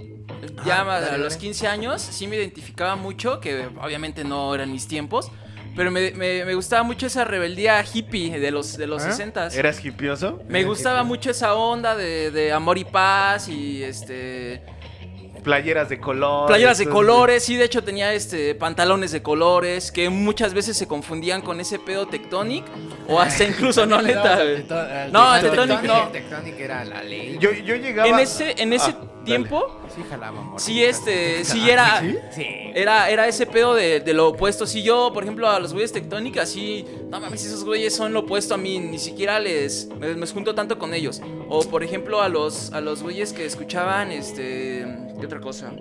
ya 0.65 0.81
Ajá, 0.81 0.97
a 0.97 1.17
los 1.17 1.33
dale. 1.33 1.41
15 1.41 1.67
años, 1.67 2.01
sí 2.01 2.27
me 2.27 2.35
identificaba 2.37 2.95
mucho, 2.95 3.39
que 3.39 3.67
obviamente 3.81 4.23
no 4.23 4.53
eran 4.55 4.71
mis 4.71 4.87
tiempos, 4.87 5.31
pero 5.75 5.91
me, 5.91 6.11
me- 6.11 6.45
me 6.45 6.55
gustaba 6.55 6.83
mucho 6.83 7.05
esa 7.07 7.25
rebeldía 7.25 7.83
hippie 7.83 8.39
de 8.39 8.51
los, 8.51 8.77
de 8.77 8.87
los 8.87 9.03
¿Ah? 9.03 9.11
60 9.11 9.47
¿Eras 9.47 9.83
hipioso? 9.83 10.41
Me 10.47 10.63
gustaba 10.63 11.03
mucho 11.03 11.31
esa 11.31 11.53
onda 11.55 11.95
de, 11.95 12.31
de 12.31 12.51
amor 12.53 12.77
y 12.77 12.85
paz 12.85 13.49
y 13.49 13.83
este 13.83 14.63
Playeras 15.43 15.89
de 15.89 15.99
color. 15.99 16.47
playeras 16.47 16.79
de 16.79 16.87
colores, 16.89 17.43
sí, 17.43 17.55
de 17.55 17.65
hecho 17.65 17.83
tenía 17.83 18.11
este 18.13 18.55
pantalones 18.55 19.11
de 19.11 19.21
colores 19.21 19.91
que 19.91 20.09
muchas 20.09 20.55
veces 20.55 20.75
se 20.75 20.87
confundían 20.87 21.43
con 21.43 21.59
ese 21.59 21.77
pedo 21.77 22.07
Tectonic 22.07 22.65
o 23.07 23.19
hasta 23.21 23.43
incluso 23.47 23.85
no 23.85 24.01
neta. 24.01 24.37
No, 25.11 25.35
El 25.35 25.41
Tectonic 25.43 25.83
no. 25.83 26.07
Tectonic 26.07 26.59
era 26.59 26.83
la 26.83 27.03
ley. 27.03 27.37
Yo, 27.39 27.51
yo 27.51 27.75
llegaba. 27.75 28.09
En 28.09 28.17
ese 28.17 28.55
en 28.59 28.73
ese 28.73 28.91
Ah. 28.91 29.05
Tiempo 29.25 29.81
Sí 29.93 30.01
jalaba, 30.09 30.39
amor. 30.39 30.59
sí 30.59 30.83
este 30.83 31.43
sí 31.43 31.69
era 31.69 32.01
Sí. 32.31 32.45
era 32.73 33.09
era 33.09 33.27
ese 33.27 33.45
pedo 33.45 33.75
de, 33.75 33.99
de 33.99 34.13
lo 34.13 34.29
opuesto. 34.29 34.65
Si 34.65 34.83
yo, 34.83 35.11
por 35.13 35.23
ejemplo, 35.23 35.49
a 35.49 35.59
los 35.59 35.73
güeyes 35.73 35.91
Tectonic 35.91 36.37
así, 36.37 36.85
no 37.09 37.19
mames, 37.19 37.45
esos 37.45 37.63
güeyes 37.63 37.95
son 37.95 38.13
lo 38.13 38.21
opuesto 38.21 38.53
a 38.53 38.57
mí, 38.57 38.79
ni 38.79 38.99
siquiera 38.99 39.39
les 39.39 39.87
me, 39.87 40.13
me 40.15 40.27
junto 40.27 40.53
tanto 40.55 40.77
con 40.79 40.93
ellos. 40.93 41.21
O 41.49 41.61
por 41.63 41.83
ejemplo, 41.83 42.21
a 42.21 42.29
los 42.29 42.71
a 42.73 42.81
los 42.81 43.03
güeyes 43.03 43.33
que 43.33 43.45
escuchaban 43.45 44.11
este 44.11 44.85
¿qué 45.19 45.25
otra 45.25 45.39
cosa? 45.39 45.71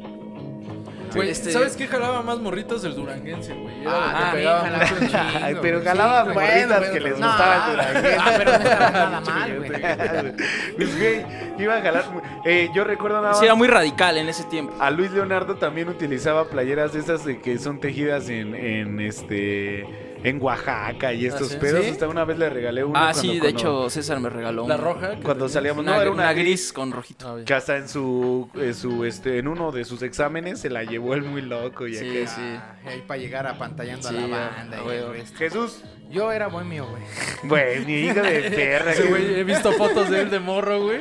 Güey, 1.15 1.31
Este- 1.31 1.53
¿sabes 1.53 1.77
qué 1.77 1.87
jalaba 1.87 2.23
más 2.23 2.39
morritos 2.39 2.83
el 2.85 2.95
duranguense, 2.95 3.55
güey? 3.55 3.75
Ah, 3.87 4.11
también 4.13 4.33
pegaba 4.33 4.65
mucho. 4.65 5.07
chingo, 5.47 5.61
pero 5.63 5.83
jalaba 5.85 6.23
Sí, 6.25 6.29
morritas 6.35 6.79
bueno, 6.79 6.93
que 6.93 7.01
les 7.01 7.19
no, 7.19 7.27
gustaba 7.29 7.55
el 7.67 7.73
duranguense. 7.73 8.17
ah, 8.21 8.33
pero 8.37 8.51
no 8.51 8.57
estaba 8.59 8.91
nada 8.91 9.21
mal, 9.27 9.59
güey. 9.59 10.37
Pues, 10.77 10.99
güey, 10.99 11.27
iba 11.59 11.77
a 11.77 11.81
jalar. 11.81 12.05
Eh, 12.45 12.69
yo 12.75 12.85
recuerdo 12.85 13.17
nada 13.19 13.29
más. 13.31 13.39
Sí, 13.39 13.45
era 13.45 13.55
muy 13.55 13.69
radical 13.69 14.17
en 14.19 14.29
ese 14.29 14.45
tiempo. 14.45 14.75
A 14.81 14.91
Luis 14.91 15.11
Leonardo 15.13 15.57
también 15.57 15.89
utilizaba 15.89 16.49
playeras 16.49 16.93
de 16.93 17.01
esas 17.01 17.25
de 17.25 17.41
que 17.41 17.59
son 17.59 17.81
tejidas 17.81 18.29
en, 18.29 18.55
en 18.55 19.01
este 19.01 19.87
en 20.25 20.43
Oaxaca 20.43 21.13
y 21.13 21.27
estos 21.27 21.51
¿Ah, 21.51 21.55
sí? 21.55 21.59
pedos. 21.61 21.85
¿Sí? 21.85 21.91
Hasta 21.93 22.09
una 22.09 22.25
vez 22.25 22.39
le 22.39 22.49
regalé 22.51 22.83
una. 22.83 22.99
Ah, 22.99 23.13
cuando- 23.13 23.21
sí, 23.21 23.35
de 23.35 23.41
cuando- 23.41 23.59
hecho 23.61 23.91
César 23.91 24.19
me 24.21 24.29
regaló 24.31 24.67
La 24.67 24.75
una. 24.75 24.77
roja. 24.79 25.17
que 25.17 25.23
Cuando 25.23 25.49
salíamos, 25.49 25.83
Una, 25.85 25.95
no, 25.97 26.01
era 26.03 26.11
una 26.11 26.23
una 26.25 26.33
gris 26.33 26.73
con 26.73 26.91
rojito. 26.93 27.29
Ah. 27.29 27.45
Que 27.45 27.55
hasta 27.55 27.77
en 27.77 27.89
su, 27.89 28.49
en 28.55 28.75
su 28.75 29.05
este, 29.05 29.39
en 29.39 29.49
uno 29.49 29.71
de 29.71 29.85
sus 29.85 30.03
exámenes 30.03 30.61
se 30.61 30.71
la 30.71 30.83
llevó 30.83 31.15
el 31.15 31.23
muy 31.23 31.43
loco 31.43 31.87
y 31.87 31.95
Sí, 31.95 32.19
acá. 32.23 32.31
sí. 32.35 32.41
Ah, 32.43 32.77
ahí 32.87 33.05
para 33.07 33.21
llegar 33.21 33.47
apantallando 33.47 34.09
Sí, 34.09 34.17
a 34.17 34.27
la 34.27 34.51
banda 34.57 34.79
a 34.79 34.83
y 34.83 34.87
huevo. 34.87 35.13
el 35.13 35.19
resto. 35.21 35.39
Jesús, 35.39 35.83
Yo 36.11 36.31
era 36.33 36.47
bohemio, 36.49 36.87
güey. 36.89 37.03
güey, 37.45 37.85
mi 37.85 37.93
hija 38.07 38.23
de 38.23 38.51
perra. 38.51 38.93
Ese 38.93 39.05
güey. 39.09 39.25
güey, 39.27 39.41
he 39.41 39.45
visto 39.45 39.73
fotos 39.73 40.09
de 40.11 40.23
él 40.23 40.31
de 40.31 40.39
morro, 40.41 40.83
güey. 40.85 41.01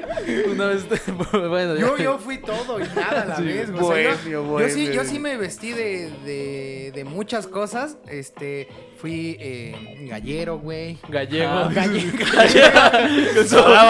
Una 0.51 0.68
vez, 0.68 0.86
bueno, 1.32 1.75
Yo, 1.77 1.98
yo 1.98 2.18
fui 2.18 2.39
todo 2.39 2.80
y 2.80 2.84
nada 2.96 3.22
a 3.22 3.25
la 3.25 3.36
Sí, 3.38 3.44
vez, 3.44 3.72
güey. 3.72 3.84
O 3.84 3.94
sea, 3.94 4.32
yo- 4.32 4.44
bohemio, 4.44 4.68
yo, 4.68 4.74
sí, 4.74 4.92
yo 4.94 5.03
sí 5.06 5.20
me 5.20 5.38
vestí 5.38 5.72
de, 5.72 6.10
de, 6.25 6.92
de 6.94 7.03
muchas 7.06 7.48
cosas. 7.48 7.98
Este, 8.08 8.68
fui 9.03 9.36
eh, 9.38 9.75
gallero, 10.10 10.60
güey. 10.60 10.98
Gallego. 11.10 11.51
Ah, 11.51 11.69
gallego. 11.75 12.17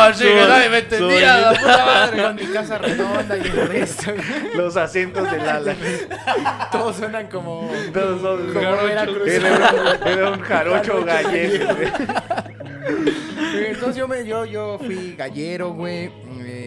Así, 0.01 0.24
que 0.24 0.34
nadie 0.48 0.70
me 0.70 0.77
entendía, 0.79 1.38
la 1.38 1.50
puta 1.51 1.86
madre. 1.86 2.24
Con 2.24 2.36
mi 2.36 2.46
casa 2.48 2.77
redonda 2.79 3.38
y 3.38 3.41
el 3.41 3.67
resto. 3.67 4.12
Los 4.55 4.75
acentos 4.75 5.29
del 5.29 5.48
ala. 5.48 5.75
Todos 6.72 6.96
suenan 6.96 7.27
como. 7.27 7.70
Todos 7.93 8.22
son 8.24 8.53
Como. 8.53 8.84
Veracruz. 8.84 9.27
Era, 9.27 9.51
un- 9.51 10.08
era 10.08 10.32
un 10.32 10.39
jarocho 10.41 10.93
Jarocho 10.93 11.05
gallego. 11.05 11.75
güey. 11.75 11.91
Entonces 13.67 13.96
yo, 13.96 14.08
me, 14.08 14.25
yo, 14.25 14.46
yo 14.46 14.79
fui 14.84 15.13
gallero, 15.15 15.74
güey. 15.74 16.10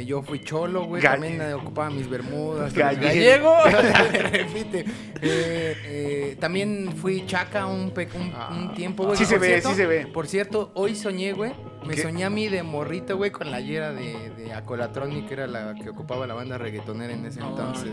Yo 0.07 0.23
fui 0.23 0.39
cholo, 0.41 0.85
güey. 0.85 1.03
También 1.03 1.41
eh, 1.43 1.53
ocupaba 1.55 1.91
mis 1.91 2.09
bermudas. 2.09 2.73
Gallego. 2.73 3.55
Repite. 4.33 4.85
Eh, 5.21 5.77
eh, 5.85 6.37
también 6.39 6.93
fui 6.97 7.27
chaca 7.27 7.67
un, 7.67 7.91
pe- 7.91 8.09
un, 8.15 8.33
un 8.57 8.75
tiempo, 8.75 9.05
güey. 9.05 9.17
Sí 9.17 9.25
se 9.25 9.37
ve, 9.39 9.49
cierto- 9.49 9.69
sí 9.71 9.75
se 9.75 9.87
ve. 9.87 10.07
Por 10.07 10.27
cierto, 10.29 10.71
hoy 10.75 10.95
soñé, 10.95 11.33
güey. 11.33 11.53
Me 11.87 11.95
¿Qué? 11.95 12.03
soñé 12.03 12.25
a 12.25 12.31
mí 12.31 12.49
de 12.49 12.63
morrito, 12.63 13.17
güey, 13.17 13.31
con 13.31 13.51
la 13.51 13.61
yera 13.61 13.93
de, 13.93 14.31
de 14.31 14.53
Acolatronic, 14.53 15.27
que 15.29 15.35
era 15.35 15.47
la 15.47 15.75
que 15.75 15.91
ocupaba 15.91 16.27
la 16.27 16.35
banda 16.35 16.59
reggaetonera 16.59 17.13
en 17.13 17.27
ese 17.27 17.41
entonces. 17.41 17.91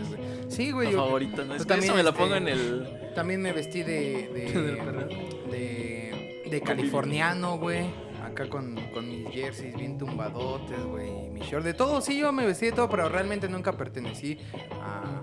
Sí, 0.48 0.70
güey. 0.72 0.88
Mi 0.88 0.94
yo- 0.94 1.04
favorita, 1.04 1.44
¿no? 1.44 1.54
Es 1.54 1.60
yo 1.62 1.64
que 1.64 1.68
también, 1.68 1.90
eso 1.90 1.96
me 1.96 2.02
la 2.02 2.10
este, 2.10 2.22
pongo 2.22 2.34
en 2.36 2.48
el. 2.48 3.12
También 3.14 3.42
me 3.42 3.52
vestí 3.52 3.82
de. 3.82 4.28
de. 4.34 5.50
de, 5.50 6.42
de 6.50 6.60
californiano, 6.60 7.58
güey. 7.58 7.86
Acá 8.34 8.48
con, 8.48 8.74
con 8.92 9.08
mis 9.08 9.28
jerseys 9.28 9.76
bien 9.76 9.96
tumbadotes, 9.96 10.84
güey. 10.86 11.26
y 11.26 11.30
Mi 11.30 11.40
short. 11.42 11.64
De 11.64 11.72
todo, 11.72 12.00
sí, 12.00 12.18
yo 12.18 12.32
me 12.32 12.44
vestí 12.44 12.66
de 12.66 12.72
todo, 12.72 12.88
pero 12.88 13.08
realmente 13.08 13.48
nunca 13.48 13.76
pertenecí 13.76 14.40
a, 14.82 15.22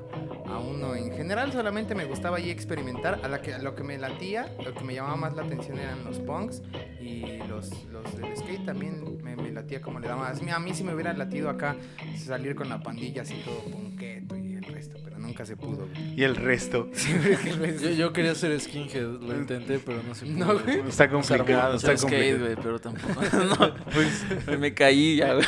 uno 0.60 0.96
en 0.96 1.12
general. 1.12 1.52
Solamente 1.52 1.94
me 1.94 2.06
gustaba 2.06 2.38
ahí 2.38 2.50
experimentar. 2.50 3.20
A, 3.22 3.28
la 3.28 3.42
que, 3.42 3.54
a 3.54 3.58
lo 3.58 3.76
que 3.76 3.84
me 3.84 3.98
latía, 3.98 4.50
lo 4.64 4.74
que 4.74 4.86
me 4.86 4.96
llamaba 4.96 5.18
más 5.18 5.36
la 5.36 5.42
atención 5.42 5.78
eran 5.78 6.06
los 6.06 6.20
punks. 6.20 6.62
Y 7.02 7.40
los, 7.50 7.84
los 7.92 8.16
del 8.16 8.38
skate 8.38 8.66
también 8.66 9.22
me, 9.22 9.36
latía 9.52 9.82
como 9.82 10.00
le 10.00 10.08
daba. 10.08 10.30
A 10.30 10.60
mí, 10.60 10.74
sí 10.74 10.86
me 10.86 10.94
hubiera 10.94 11.12
latido 11.12 11.50
acá 11.50 11.76
salir 12.16 12.56
con 12.56 12.70
la 12.70 12.82
pandilla 12.82 13.24
así 13.24 13.36
todo 13.44 13.60
punqueto 13.60 14.38
y 14.38 14.54
el 14.54 14.64
resto, 14.64 14.98
pero 15.04 15.11
nunca 15.32 15.46
se 15.46 15.56
pudo, 15.56 15.88
güey. 15.88 16.20
Y 16.20 16.24
el 16.24 16.36
resto. 16.36 16.90
Yo, 17.82 17.90
yo 17.92 18.14
quería 18.14 18.36
ser 18.36 18.60
skinhead, 18.60 19.22
lo 19.22 19.36
intenté, 19.36 19.80
pero 19.80 20.04
no 20.04 20.14
se 20.14 20.26
pudo. 20.26 20.38
No, 20.38 20.60
güey. 20.60 20.82
Está 20.88 21.10
complicado, 21.10 21.76
está 21.76 21.96
complicado. 21.96 22.40
güey, 22.40 22.56
pero 22.56 22.80
tampoco. 22.80 23.22
no, 23.38 23.76
pues 23.86 24.60
me 24.60 24.74
caí 24.74 25.16
ya, 25.16 25.34
güey. 25.34 25.46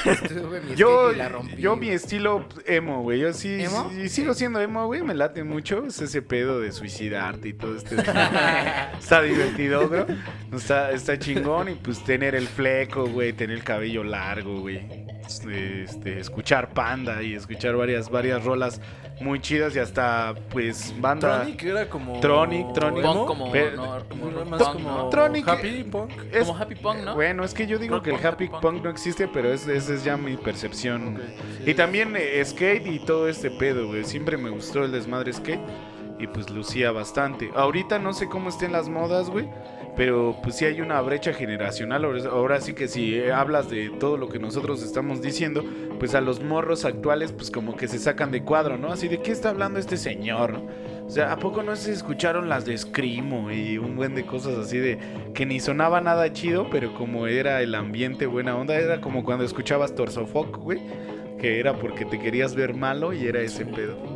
Yo, 0.75 1.11
la 1.11 1.27
rompí, 1.27 1.61
yo 1.61 1.75
güey. 1.75 1.89
mi 1.89 1.93
estilo 1.93 2.47
emo, 2.65 3.01
güey. 3.01 3.19
Yo 3.19 3.33
sí, 3.33 3.61
¿Emo? 3.61 3.91
sí 3.93 4.07
sigo 4.07 4.33
siendo 4.33 4.61
emo, 4.61 4.85
güey. 4.85 5.03
Me 5.03 5.13
late 5.13 5.43
mucho. 5.43 5.85
Es 5.85 6.01
ese 6.01 6.21
pedo 6.21 6.61
de 6.61 6.71
suicidarte 6.71 7.49
y 7.49 7.53
todo 7.53 7.75
este. 7.75 7.97
está 7.97 9.21
divertido, 9.21 9.87
bro. 9.89 10.05
Está, 10.53 10.91
está 10.91 11.19
chingón. 11.19 11.69
Y 11.69 11.75
pues 11.75 12.03
tener 12.03 12.35
el 12.35 12.47
fleco, 12.47 13.05
güey. 13.07 13.33
Tener 13.33 13.57
el 13.57 13.63
cabello 13.63 14.03
largo, 14.03 14.61
güey. 14.61 14.87
Este, 15.25 16.19
escuchar 16.19 16.73
Panda 16.73 17.23
y 17.23 17.33
escuchar 17.33 17.75
varias, 17.75 18.09
varias 18.09 18.43
rolas 18.43 18.81
muy 19.21 19.39
chidas 19.39 19.72
y 19.75 19.79
hasta, 19.79 20.33
pues, 20.49 20.93
banda. 20.99 21.39
Tronic 21.41 21.63
era 21.63 21.89
como. 21.89 22.19
Tronic, 22.19 22.73
Tronic. 22.73 23.03
Punk 23.03 23.25
como, 23.27 23.45
no, 23.47 24.03
como. 24.59 25.09
Tronic- 25.09 25.47
Happy 25.47 25.83
Punk. 25.83 26.11
Es- 26.31 26.47
Como 26.47 26.57
Happy 26.59 26.75
Punk, 26.75 26.97
¿no? 27.03 27.15
Bueno, 27.15 27.43
es 27.43 27.53
que 27.53 27.67
yo 27.67 27.77
digo 27.77 27.95
Rock 27.95 28.03
que 28.05 28.09
el 28.11 28.15
punk, 28.17 28.25
happy 28.25 28.43
happy 28.45 28.47
punk. 28.51 28.61
punk 28.61 28.83
no 28.83 28.89
existe, 28.89 29.27
pero 29.27 29.51
es- 29.51 29.67
esa 29.67 29.93
es 29.93 30.03
ya 30.03 30.17
mi 30.17 30.37
percepción. 30.37 31.19
Y 31.65 31.73
también 31.73 32.15
eh, 32.17 32.43
skate 32.45 32.87
y 32.87 32.99
todo 32.99 33.27
este 33.27 33.51
pedo, 33.51 33.87
güey. 33.87 34.03
Siempre 34.03 34.37
me 34.37 34.49
gustó 34.49 34.83
el 34.83 34.91
desmadre 34.91 35.33
skate 35.33 35.59
y 36.19 36.27
pues 36.27 36.49
lucía 36.49 36.91
bastante. 36.91 37.51
Ahorita 37.55 37.99
no 37.99 38.13
sé 38.13 38.27
cómo 38.29 38.49
estén 38.49 38.71
las 38.71 38.87
modas, 38.89 39.29
güey. 39.29 39.49
Pero 39.95 40.35
pues 40.41 40.55
sí 40.55 40.65
hay 40.65 40.81
una 40.81 40.99
brecha 41.01 41.33
generacional. 41.33 42.05
Ahora, 42.27 42.59
sí 42.61 42.73
que 42.73 42.87
si 42.87 43.15
eh, 43.15 43.31
hablas 43.31 43.69
de 43.69 43.91
todo 43.99 44.17
lo 44.17 44.27
que 44.27 44.39
nosotros 44.39 44.81
estamos 44.81 45.21
diciendo, 45.21 45.63
pues 45.99 46.15
a 46.15 46.21
los 46.21 46.43
morros 46.43 46.83
actuales 46.85 47.31
pues 47.31 47.51
como 47.51 47.75
que 47.75 47.87
se 47.87 47.99
sacan 47.99 48.31
de 48.31 48.43
cuadro, 48.43 48.77
¿no? 48.77 48.91
Así 48.91 49.07
de 49.07 49.21
qué 49.21 49.31
está 49.31 49.49
hablando 49.49 49.79
este 49.79 49.97
señor. 49.97 50.61
O 51.05 51.09
sea, 51.09 51.31
¿a 51.31 51.37
poco 51.37 51.61
no 51.61 51.75
se 51.75 51.91
escucharon 51.91 52.49
las 52.49 52.65
de 52.65 52.77
Screamo 52.77 53.51
y 53.51 53.77
un 53.77 53.95
buen 53.95 54.15
de 54.15 54.25
cosas 54.25 54.57
así 54.57 54.79
de 54.79 54.97
que 55.33 55.45
ni 55.45 55.59
sonaba 55.59 56.01
nada 56.01 56.31
chido, 56.33 56.69
pero 56.71 56.93
como 56.95 57.27
era 57.27 57.61
el 57.61 57.75
ambiente 57.75 58.25
buena 58.25 58.55
onda, 58.55 58.75
era 58.75 59.01
como 59.01 59.23
cuando 59.23 59.43
escuchabas 59.43 59.93
Torsofoc, 59.93 60.57
güey, 60.57 60.79
que 61.37 61.59
era 61.59 61.73
porque 61.73 62.05
te 62.05 62.19
querías 62.19 62.55
ver 62.55 62.73
malo 62.73 63.13
y 63.13 63.27
era 63.27 63.41
ese 63.41 63.65
pedo. 63.65 64.12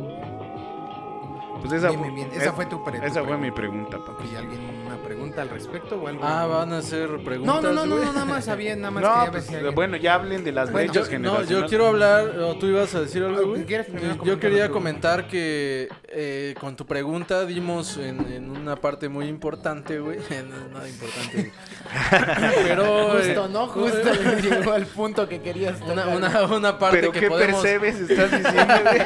Pues 1.60 1.72
esa, 1.72 1.88
Bien, 1.88 2.00
fue, 2.00 2.10
bien, 2.10 2.28
bien. 2.30 2.40
Esa 2.40 2.52
fue 2.52 2.66
tu 2.66 2.82
pre- 2.84 2.98
tu 3.00 3.06
Esa 3.06 3.24
fue 3.24 3.36
mi 3.36 3.50
pregunta. 3.50 3.98
papá. 3.98 4.22
¿Y 4.32 4.36
alguien 4.36 4.60
una 4.86 4.96
pregunta 4.98 5.42
al 5.42 5.48
respecto 5.50 5.96
o 6.00 6.06
algo? 6.08 6.22
Ah, 6.24 6.46
van 6.46 6.72
a 6.72 6.78
hacer 6.78 7.08
preguntas. 7.24 7.62
no, 7.62 7.72
no, 7.72 7.84
no, 7.86 7.94
güey. 7.96 8.06
no, 8.06 8.12
nada 8.12 8.24
más 8.24 8.44
sabía, 8.44 8.76
nada 8.76 8.90
más 8.90 9.02
No, 9.02 9.32
pues, 9.32 9.44
si 9.46 9.54
bueno, 9.74 9.96
ya 9.96 10.14
hablen 10.14 10.44
de 10.44 10.52
las 10.52 10.70
Bueno, 10.70 10.92
brechas 10.92 11.10
Yo- 11.10 11.18
no, 11.18 11.42
yo 11.42 11.66
quiero 11.66 11.86
hablar, 11.88 12.38
o 12.38 12.56
tú 12.56 12.66
ibas 12.66 12.94
a 12.94 13.00
decir 13.00 13.22
Ah, 13.24 13.26
algo, 13.28 13.48
güey. 13.50 13.64
¿quieres 13.64 13.86
primero 13.86 14.22
Yo 14.24 14.38
quería 14.38 14.68
comentar 14.70 15.26
que 15.28 15.88
eh, 16.08 16.54
con 16.60 16.76
tu 16.76 16.86
pregunta 16.86 17.44
dimos 17.44 17.96
en, 17.98 18.20
en 18.32 18.50
una 18.50 18.76
parte 18.76 19.08
muy 19.08 19.26
importante, 19.26 19.98
güey. 19.98 20.18
No, 20.48 20.68
nada 20.78 20.88
importante, 20.88 21.32
güey. 21.36 21.52
Pero. 22.68 23.18
eh, 23.18 23.24
Justo, 23.26 23.48
¿no? 23.48 23.66
Justo 23.66 23.98
le 24.14 24.42
llegó 24.42 24.72
al 24.72 24.86
punto 24.86 25.28
que 25.28 25.40
querías 25.40 25.80
Una, 25.82 26.06
una, 26.08 26.42
una 26.46 26.78
parte 26.78 26.98
Pero 27.00 27.12
que 27.12 27.20
qué 27.20 27.28
podemos. 27.28 27.60
percebes 27.62 27.96
estás 28.00 28.30
diciendo, 28.30 28.74
güey. 28.84 29.00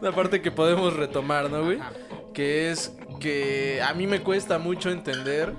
Una 0.00 0.12
parte 0.12 0.40
que 0.42 0.50
podemos 0.50 0.94
retomar, 0.96 1.50
¿no, 1.50 1.64
güey? 1.64 1.78
Que 2.32 2.70
es 2.70 2.94
que 3.20 3.80
a 3.82 3.94
mí 3.94 4.06
me 4.06 4.22
cuesta 4.22 4.58
mucho 4.58 4.90
entender 4.90 5.54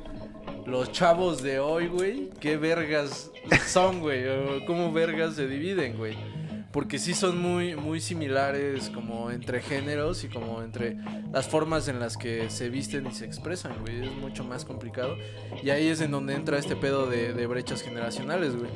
los 0.66 0.92
chavos 0.92 1.44
de 1.44 1.60
hoy, 1.60 1.88
güey. 1.88 2.30
¿Qué 2.40 2.58
vergas 2.58 3.32
son, 3.68 4.00
güey? 4.00 4.28
O 4.28 4.66
cómo 4.66 4.92
vergas 4.92 5.36
se 5.36 5.48
dividen, 5.48 5.98
güey. 5.98 6.18
Porque 6.72 6.98
sí 6.98 7.14
son 7.14 7.40
muy, 7.40 7.76
muy 7.76 8.02
similares 8.02 8.90
como 8.90 9.30
entre 9.30 9.62
géneros 9.62 10.24
y 10.24 10.28
como 10.28 10.64
entre 10.64 10.98
las 11.32 11.48
formas 11.48 11.88
en 11.88 12.00
las 12.00 12.18
que 12.18 12.50
se 12.50 12.70
visten 12.70 13.06
y 13.06 13.12
se 13.12 13.26
expresan, 13.26 13.74
güey. 13.82 14.08
Es 14.08 14.16
mucho 14.16 14.44
más 14.44 14.66
complicado. 14.66 15.16
Y 15.62 15.70
ahí 15.70 15.88
es 15.88 16.02
en 16.02 16.10
donde 16.10 16.34
entra 16.34 16.58
este 16.58 16.76
pedo 16.76 17.06
de, 17.06 17.34
de 17.34 17.46
brechas 17.46 17.84
generacionales, 17.84 18.56
güey. 18.56 18.72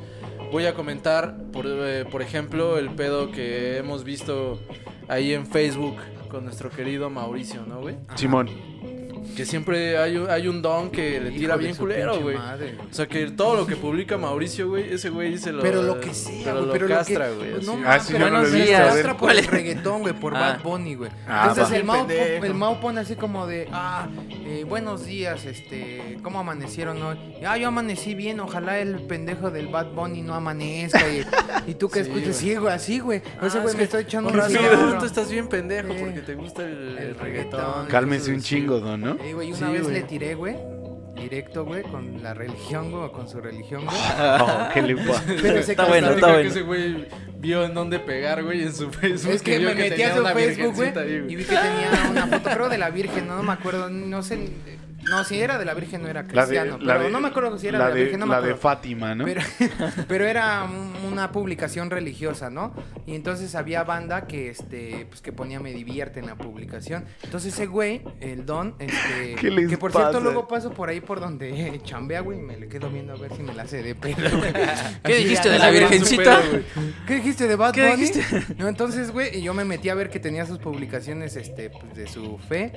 Voy 0.52 0.66
a 0.66 0.74
comentar, 0.74 1.36
por, 1.52 1.66
eh, 1.66 2.04
por 2.08 2.22
ejemplo, 2.22 2.78
el 2.78 2.90
pedo 2.90 3.32
que 3.32 3.78
hemos 3.78 4.04
visto 4.04 4.60
ahí 5.08 5.32
en 5.32 5.46
Facebook 5.46 5.96
con 6.28 6.44
nuestro 6.44 6.70
querido 6.70 7.10
Mauricio, 7.10 7.64
¿no, 7.66 7.80
güey? 7.80 7.96
Simón. 8.14 8.48
Que 9.36 9.46
siempre 9.46 9.96
hay 9.98 10.16
un, 10.16 10.28
hay 10.28 10.48
un 10.48 10.60
don 10.62 10.90
que 10.90 11.20
le 11.20 11.28
Hijo 11.30 11.38
tira 11.38 11.56
de 11.56 11.62
bien 11.62 11.74
su 11.74 11.80
culero, 11.82 12.10
pinche 12.12 12.22
güey. 12.24 12.36
madre, 12.36 12.72
güey. 12.76 12.88
O 12.90 12.92
sea, 12.94 13.06
que 13.06 13.30
todo 13.30 13.54
lo 13.56 13.66
que 13.66 13.76
publica 13.76 14.18
Mauricio, 14.18 14.68
güey, 14.68 14.92
ese 14.92 15.10
güey 15.10 15.38
se 15.38 15.52
lo... 15.52 15.62
Pero 15.62 15.82
lo 15.82 16.00
que 16.00 16.12
sea, 16.12 16.42
pero 16.44 16.54
güey, 16.56 16.66
lo 16.66 16.72
pero 16.72 16.88
lo 16.88 16.94
castra, 16.96 17.28
que... 17.28 17.34
güey. 17.34 17.50
No, 17.64 17.74
mames, 17.76 17.86
Ah, 17.88 18.00
sí, 18.00 18.12
pero 18.14 18.24
yo 18.26 18.30
no 18.32 18.40
lo 18.40 18.46
he 18.46 18.50
se 18.50 18.56
visto, 18.56 18.76
a 18.76 18.78
castra 18.80 19.02
ver. 19.12 19.16
por 19.16 19.30
el 19.30 19.44
reggaetón, 19.46 20.00
güey, 20.02 20.14
por 20.14 20.34
Ah. 20.36 20.40
Bad 20.40 20.62
Bunny, 20.64 20.94
güey. 20.96 21.10
Ah, 21.28 21.46
Entonces 21.50 21.72
va. 21.88 22.00
el 22.00 22.06
Pendejo. 22.06 22.44
el 22.46 22.54
Mau 22.54 22.80
pone 22.80 23.00
así 23.00 23.14
como 23.14 23.46
de, 23.46 23.68
ah, 23.72 24.08
eh, 24.44 24.64
buenos 24.68 25.06
días, 25.06 25.44
este, 25.46 26.18
¿cómo 26.22 26.40
amanecieron 26.40 27.00
hoy? 27.02 27.16
Ah, 27.46 27.56
yo 27.58 27.68
amanecí 27.68 28.14
bien, 28.16 28.40
ojalá 28.40 28.80
el 28.80 28.96
pendejo 29.02 29.52
del 29.52 29.68
Bad 29.68 29.92
Bunny 29.92 30.22
no 30.22 30.34
amanezca. 30.34 31.08
Y, 31.08 31.24
y 31.70 31.74
tú 31.74 31.88
que 31.88 32.02
Sí, 32.04 32.10
escuchas, 32.10 32.24
güey. 32.24 32.34
sí, 32.34 32.56
güey, 32.56 32.74
así, 32.74 32.98
güey. 32.98 33.22
Ah, 33.40 33.46
Ese 33.46 33.58
güey 33.60 33.68
es 33.68 33.74
me 33.74 33.78
que- 33.78 33.84
estoy 33.84 34.02
echando 34.02 34.30
un 34.30 34.36
Porque 34.36 34.52
cigarro. 34.58 34.98
tú 34.98 35.04
estás 35.06 35.30
bien 35.30 35.48
pendejo 35.48 35.92
Sí. 35.92 35.98
porque 36.00 36.20
te 36.22 36.34
gusta 36.34 36.64
el, 36.64 36.96
reggaetón. 36.96 37.24
reggaetón. 37.24 37.86
Cálmese 37.86 38.32
un 38.32 38.40
chingo, 38.40 38.80
don, 38.80 39.00
¿no? 39.00 39.17
Eh, 39.22 39.32
güey, 39.34 39.52
una 39.52 39.66
Sí, 39.66 39.72
vez 39.72 39.82
güey. 39.82 39.94
le 39.94 40.02
tiré, 40.02 40.34
güey, 40.34 40.56
directo, 41.16 41.64
güey, 41.64 41.82
con 41.82 42.22
la 42.22 42.34
religión, 42.34 42.90
güey, 42.90 43.04
o 43.04 43.12
con 43.12 43.28
su 43.28 43.40
religión, 43.40 43.84
güey. 43.84 43.96
Oh, 44.40 44.68
qué 44.72 44.82
le 44.82 44.96
pasa. 44.96 45.22
Pero 45.26 45.62
se 45.62 45.72
Está 45.72 45.86
bueno, 45.86 46.10
está 46.10 46.26
bueno. 46.28 46.42
que 46.42 46.48
ese 46.48 46.62
güey 46.62 47.06
vio 47.38 47.64
en 47.64 47.74
dónde 47.74 47.98
pegar, 47.98 48.42
güey, 48.44 48.62
en 48.62 48.72
su 48.74 48.90
Facebook. 48.90 49.32
Es 49.32 49.42
que 49.42 49.58
vio 49.58 49.68
me 49.70 49.74
metí 49.74 50.02
a 50.02 50.16
su 50.16 50.24
Facebook, 50.24 50.74
güey, 50.74 50.92
y 51.28 51.36
vi 51.36 51.44
que 51.44 51.54
tenía 51.56 52.08
una 52.10 52.26
foto, 52.28 52.50
creo 52.50 52.68
de 52.68 52.78
la 52.78 52.90
Virgen, 52.90 53.26
no, 53.26 53.36
no 53.36 53.42
me 53.42 53.52
acuerdo, 53.52 53.88
no 53.90 54.22
sé, 54.22 54.48
no, 55.04 55.24
si 55.24 55.40
era 55.40 55.58
de 55.58 55.64
la 55.64 55.74
Virgen 55.74 56.02
no 56.02 56.08
era 56.08 56.22
La 56.22 56.28
cristiano, 56.28 56.78
de, 56.78 56.84
la 56.84 56.94
pero 56.94 57.04
de- 57.06 57.10
no 57.10 57.20
me 57.20 57.28
acuerdo 57.28 57.56
si 57.58 57.68
era 57.68 57.78
la 57.78 57.84
de 57.88 57.90
la 57.94 58.00
Virgen, 58.00 58.20
no 58.20 58.26
me 58.26 58.32
la 58.34 58.40
de 58.40 58.46
acuerdo. 58.52 58.60
Fátima, 58.62 59.14
¿no? 59.14 59.24
Pero, 59.24 59.40
pero 60.08 60.26
era 60.26 60.64
un- 60.64 60.92
una 61.12 61.32
publicación 61.32 61.90
religiosa, 61.90 62.50
¿no? 62.50 62.74
Y 63.06 63.14
entonces 63.14 63.54
había 63.54 63.84
banda 63.84 64.26
que 64.26 64.50
este 64.50 65.06
pues 65.08 65.20
que 65.22 65.32
ponía 65.32 65.60
me 65.60 65.72
divierte 65.72 66.20
en 66.20 66.26
la 66.26 66.34
publicación. 66.34 67.04
Entonces 67.22 67.54
ese 67.54 67.66
güey, 67.66 68.02
el 68.20 68.44
don, 68.44 68.74
este 68.78 69.36
¿Qué 69.40 69.50
les 69.50 69.68
que 69.68 69.78
por 69.78 69.92
pasa? 69.92 70.10
cierto 70.10 70.20
luego 70.20 70.46
paso 70.48 70.72
por 70.72 70.88
ahí 70.88 71.00
por 71.00 71.20
donde 71.20 71.80
chambea, 71.84 72.20
güey, 72.20 72.38
y 72.38 72.42
me 72.42 72.56
le 72.56 72.68
quedo 72.68 72.90
viendo 72.90 73.12
a 73.14 73.16
ver 73.16 73.32
si 73.34 73.42
me 73.42 73.54
la 73.54 73.62
hace 73.62 73.82
de 73.82 73.94
pedo. 73.94 74.16
güey. 74.38 74.52
¿Qué 74.52 75.12
Así, 75.14 75.24
dijiste 75.24 75.48
de 75.50 75.58
la 75.58 75.70
virgencita? 75.70 76.40
¿Qué 77.06 77.14
dijiste 77.16 77.46
de 77.48 77.56
Bad 77.56 77.72
¿Qué 77.72 77.88
Bunny? 77.88 77.96
dijiste? 78.02 78.24
No, 78.58 78.68
entonces, 78.68 79.10
güey, 79.12 79.38
y 79.38 79.42
yo 79.42 79.54
me 79.54 79.64
metí 79.64 79.88
a 79.88 79.94
ver 79.94 80.10
que 80.10 80.20
tenía 80.20 80.44
sus 80.44 80.58
publicaciones 80.58 81.36
este, 81.36 81.70
pues, 81.70 81.94
de 81.94 82.06
su 82.06 82.36
fe. 82.38 82.72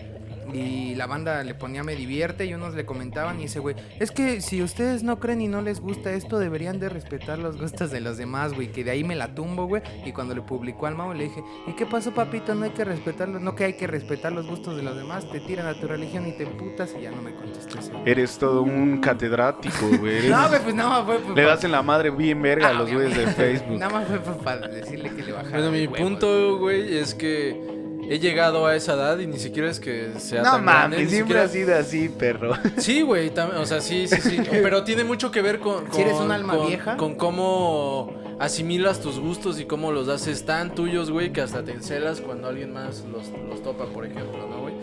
Y 0.53 0.95
la 0.95 1.07
banda 1.07 1.43
le 1.43 1.53
ponía 1.55 1.83
me 1.83 1.95
divierte 1.95 2.45
y 2.45 2.53
unos 2.53 2.73
le 2.75 2.85
comentaban 2.85 3.39
y 3.39 3.45
ese 3.45 3.59
güey, 3.59 3.75
es 3.99 4.11
que 4.11 4.41
si 4.41 4.61
ustedes 4.61 5.03
no 5.03 5.19
creen 5.19 5.41
y 5.41 5.47
no 5.47 5.61
les 5.61 5.79
gusta 5.79 6.11
esto, 6.11 6.39
deberían 6.39 6.79
de 6.79 6.89
respetar 6.89 7.39
los 7.39 7.59
gustos 7.59 7.91
de 7.91 8.01
los 8.01 8.17
demás, 8.17 8.53
güey. 8.53 8.71
Que 8.71 8.83
de 8.83 8.91
ahí 8.91 9.03
me 9.03 9.15
la 9.15 9.33
tumbo, 9.33 9.65
güey. 9.67 9.81
Y 10.05 10.11
cuando 10.11 10.35
le 10.35 10.41
publicó 10.41 10.87
al 10.87 10.95
Mau 10.95 11.13
le 11.13 11.25
dije, 11.25 11.43
¿y 11.67 11.73
qué 11.73 11.85
pasó, 11.85 12.11
papito? 12.13 12.53
No 12.55 12.65
hay 12.65 12.71
que 12.71 12.83
respetarlo, 12.85 13.39
no 13.39 13.55
que 13.55 13.63
hay 13.65 13.73
que 13.73 13.87
respetar 13.87 14.31
los 14.31 14.47
gustos 14.47 14.75
de 14.77 14.83
los 14.83 14.95
demás. 14.95 15.29
Te 15.31 15.39
tiran 15.39 15.67
a 15.67 15.73
tu 15.79 15.87
religión 15.87 16.27
y 16.27 16.31
te 16.33 16.43
emputas 16.43 16.93
y 16.97 17.03
ya 17.03 17.11
no 17.11 17.21
me 17.21 17.33
contestó 17.33 17.79
ese 17.79 17.91
güey. 17.91 18.03
Eres 18.09 18.37
todo 18.37 18.61
un 18.63 18.99
catedrático, 18.99 19.87
güey. 19.99 20.17
Eres- 20.17 20.31
No, 20.31 20.47
güey, 20.49 20.61
pues 20.63 20.75
nada 20.75 20.89
más 20.89 21.05
fue 21.05 21.19
pues, 21.19 21.35
Le 21.35 21.43
das 21.43 21.63
en 21.63 21.71
la 21.71 21.81
madre 21.81 22.09
bien 22.09 22.41
verga 22.41 22.67
a 22.67 22.69
Ah, 22.71 22.73
los 22.73 22.91
güeyes 22.91 23.15
de. 23.17 23.27
Facebook. 23.31 23.77
Nada 23.79 23.91
más 23.93 24.07
fue 24.07 24.19
pues, 24.19 24.37
para 24.37 24.67
decirle 24.67 25.09
que 25.15 25.23
le 25.23 25.31
bajara. 25.31 25.49
Bueno, 25.57 25.71
mi 25.71 25.87
punto, 25.87 26.57
güey, 26.57 26.97
es 26.97 27.13
que 27.15 27.80
he 28.09 28.19
llegado 28.19 28.65
a 28.65 28.75
esa 28.75 28.93
edad 28.93 29.19
y 29.19 29.27
ni 29.27 29.37
siquiera 29.39 29.69
es 29.69 29.79
que 29.79 30.11
sea 30.17 30.41
No 30.43 30.51
tan 30.51 30.65
grande, 30.65 30.97
mames, 30.97 30.99
ni 30.99 31.05
siempre 31.09 31.19
siquiera- 31.19 31.43
ha 31.43 31.47
sido 31.47 31.75
así, 31.77 32.09
perro. 32.09 32.53
Sí, 32.77 33.01
güey, 33.01 33.33
tam- 33.33 33.55
o 33.57 33.65
sea, 33.65 33.81
sí, 33.81 34.07
sí, 34.07 34.19
sí. 34.21 34.37
pero 34.51 34.83
tiene 34.83 35.03
mucho 35.03 35.31
que 35.31 35.41
ver 35.41 35.59
con. 35.59 35.91
Si 35.93 36.01
eres 36.01 36.15
un 36.19 36.31
alma 36.31 36.55
con- 36.57 36.67
vieja. 36.67 36.97
Con 36.97 37.15
cómo 37.15 38.13
asimilas 38.39 38.99
tus 39.01 39.19
gustos 39.19 39.59
y 39.59 39.65
cómo 39.65 39.91
los 39.91 40.07
haces 40.09 40.45
tan 40.45 40.73
tuyos, 40.73 41.11
güey, 41.11 41.31
que 41.31 41.41
hasta 41.41 41.63
te 41.63 41.71
encelas 41.71 42.21
cuando 42.21 42.47
alguien 42.47 42.73
más 42.73 43.03
los, 43.11 43.29
los 43.47 43.61
topa, 43.61 43.85
por 43.85 44.05
ejemplo, 44.05 44.47
¿no, 44.49 44.61
güey? 44.61 44.73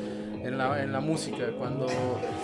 En 0.44 0.56
la, 0.56 0.82
en 0.82 0.92
la 0.92 1.00
música. 1.00 1.44
Cuando 1.58 1.86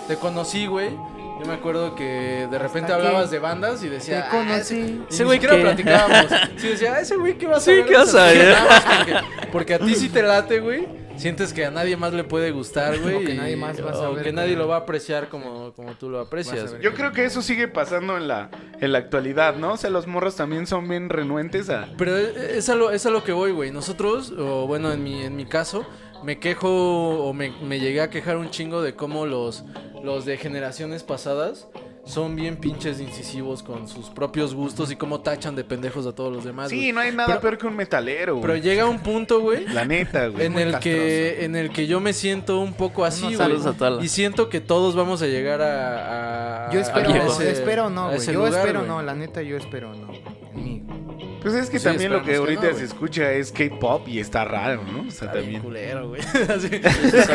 te 0.07 0.15
conocí, 0.17 0.67
güey. 0.67 0.89
Yo 1.39 1.45
me 1.45 1.53
acuerdo 1.53 1.95
que 1.95 2.47
de 2.49 2.57
repente 2.59 2.91
Hasta 2.93 2.95
hablabas 2.95 3.29
que 3.29 3.35
de 3.35 3.39
bandas 3.39 3.83
y 3.83 3.89
decía. 3.89 4.21
Te 4.21 4.27
"Ah, 4.27 4.31
conocí". 4.31 4.75
Y 5.09 5.13
Ese 5.13 5.23
güey 5.25 5.39
que- 5.39 5.47
platicábamos. 5.47 6.25
Sí, 6.57 6.67
decía, 6.69 6.93
"Ah, 6.95 6.99
ese 7.01 7.17
güey 7.17 7.37
que 7.37 7.47
vas 7.47 7.57
a 7.57 7.61
Sí, 7.61 7.71
ver. 7.71 7.85
¿qué 7.85 7.95
vas 7.95 8.15
a 8.15 8.25
ver? 8.25 8.55
cosas?" 8.55 8.85
Porque, 8.97 9.13
porque 9.51 9.73
a 9.75 9.79
ti 9.79 9.95
sí 9.95 10.09
te 10.09 10.23
late, 10.23 10.59
güey. 10.59 10.87
Sientes 11.17 11.53
que 11.53 11.63
a 11.63 11.71
nadie 11.71 11.95
más 11.95 12.11
le 12.13 12.25
puede 12.25 12.51
gustar, 12.51 12.99
güey. 12.99 13.15
O 13.15 13.19
que 13.21 13.33
nadie 13.35 13.55
más 13.55 13.79
va 13.81 13.91
a 13.91 13.93
o 13.93 13.99
saber 14.01 14.23
que 14.23 14.33
nadie 14.33 14.57
lo 14.57 14.67
va 14.67 14.75
a 14.75 14.79
apreciar 14.79 15.29
como, 15.29 15.71
como 15.73 15.93
tú 15.93 16.09
lo 16.09 16.19
aprecias. 16.19 16.75
Yo 16.81 16.93
creo 16.93 17.13
que 17.13 17.23
eso 17.23 17.41
sigue 17.41 17.69
pasando 17.69 18.17
en 18.17 18.27
la, 18.27 18.49
en 18.81 18.91
la 18.91 18.97
actualidad, 18.97 19.55
¿no? 19.55 19.73
O 19.73 19.77
sea, 19.77 19.89
los 19.89 20.07
morros 20.07 20.35
también 20.35 20.67
son 20.67 20.89
bien 20.89 21.07
renuentes 21.09 21.69
a... 21.69 21.87
Pero 21.97 22.17
e, 22.17 22.57
es 22.57 22.67
a 22.67 22.75
lo, 22.75 22.91
es 22.91 23.05
a 23.05 23.11
lo 23.11 23.23
que 23.23 23.31
voy, 23.31 23.51
güey. 23.51 23.71
Nosotros, 23.71 24.33
o 24.37 24.67
bueno, 24.67 24.91
en 24.91 25.03
mi, 25.03 25.23
en 25.23 25.37
mi 25.37 25.45
caso, 25.45 25.85
me 26.25 26.39
quejo 26.39 26.69
o 26.69 27.33
me, 27.33 27.51
me 27.61 27.79
llegué 27.79 28.01
a 28.01 28.09
quejar 28.09 28.37
un 28.37 28.49
chingo 28.49 28.81
de 28.81 28.95
cómo 28.95 29.25
los, 29.25 29.63
los 30.03 30.25
de 30.25 30.37
generaciones 30.37 31.03
pasadas 31.03 31.67
son 32.03 32.35
bien 32.35 32.57
pinches 32.57 32.99
incisivos 32.99 33.63
con 33.63 33.87
sus 33.87 34.11
propios 34.11 34.53
gustos 34.53 34.91
y 34.91 34.95
cómo 34.95 35.21
tachan 35.21 35.55
de 35.55 35.63
pendejos 35.63 36.05
a 36.05 36.13
todos 36.13 36.31
los 36.31 36.43
demás. 36.45 36.69
Sí, 36.69 36.91
no 36.91 36.99
hay 36.99 37.11
nada 37.11 37.25
Pero- 37.27 37.41
peor 37.41 37.57
que 37.57 37.65
un 37.67 37.75
metalero, 37.75 38.39
Pero 38.41 38.53
güey. 38.53 38.61
llega 38.61 38.85
un 38.87 38.99
punto, 38.99 39.39
güey. 39.39 39.67
La 39.67 39.85
neta, 39.85 40.27
güey. 40.27 40.45
En 40.45 40.57
el, 40.59 40.77
que, 40.79 41.45
en 41.45 41.55
el 41.55 41.71
que 41.71 41.87
yo 41.87 41.99
me 41.99 42.13
siento 42.13 42.59
un 42.59 42.73
poco 42.73 43.05
así, 43.05 43.23
güey. 43.23 43.35
saludos 43.37 43.65
a 43.65 43.73
Tala. 43.73 44.03
Y 44.03 44.07
siento 44.07 44.49
que 44.49 44.61
todos 44.61 44.95
vamos 44.95 45.21
a 45.23 45.25
llegar 45.27 45.61
a... 45.63 46.67
a- 46.67 46.71
Yo 46.71 46.79
espero, 46.79 47.09
a 47.09 47.17
ese- 47.25 47.51
espero 47.51 47.89
no, 47.89 48.09
güey. 48.09 48.19
Yo 48.23 48.33
lugar, 48.33 48.53
espero 48.53 48.83
no, 48.83 49.01
la 49.01 49.15
neta 49.15 49.41
yo 49.41 49.57
espero 49.57 49.93
no. 49.95 50.11
En 50.53 50.63
mí. 50.63 50.83
Pues 51.45 51.57
es 51.57 51.69
que 51.69 51.77
Sí, 51.77 51.83
también 51.85 52.11
lo 52.11 52.23
que 52.23 52.37
ahorita 52.37 52.71
no, 52.71 52.75
se 52.75 52.85
escucha 52.85 53.31
es 53.31 53.51
K-pop 53.51 54.07
y 54.07 54.17
está 54.19 54.45
raro, 54.45 54.83
¿no? 54.83 55.01
O 55.07 55.11
sea, 55.11 55.27
Está 55.27 55.33
bien 55.41 55.61
también. 55.61 55.61
culero, 55.61 56.09
güey. 56.09 56.21
Es 56.49 56.65
que 56.65 56.77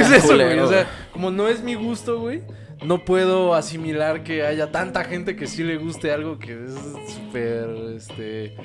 es 0.02 0.10
eso, 0.10 0.34
güey. 0.34 0.58
O 0.58 0.66
sea, 0.66 0.90
como 1.12 1.30
no 1.30 1.46
es 1.46 1.62
mi 1.62 1.74
gusto, 1.74 2.18
güey, 2.18 2.42
no 2.84 3.04
puedo 3.04 3.54
asimilar 3.54 4.24
que 4.24 4.44
haya 4.44 4.72
tanta 4.72 5.04
gente 5.04 5.36
que 5.36 5.46
sí 5.46 5.62
le 5.62 5.76
guste 5.76 6.10
algo 6.10 6.40
que 6.40 6.64
es 6.64 6.72
súper, 7.14 7.68
este, 7.96 8.56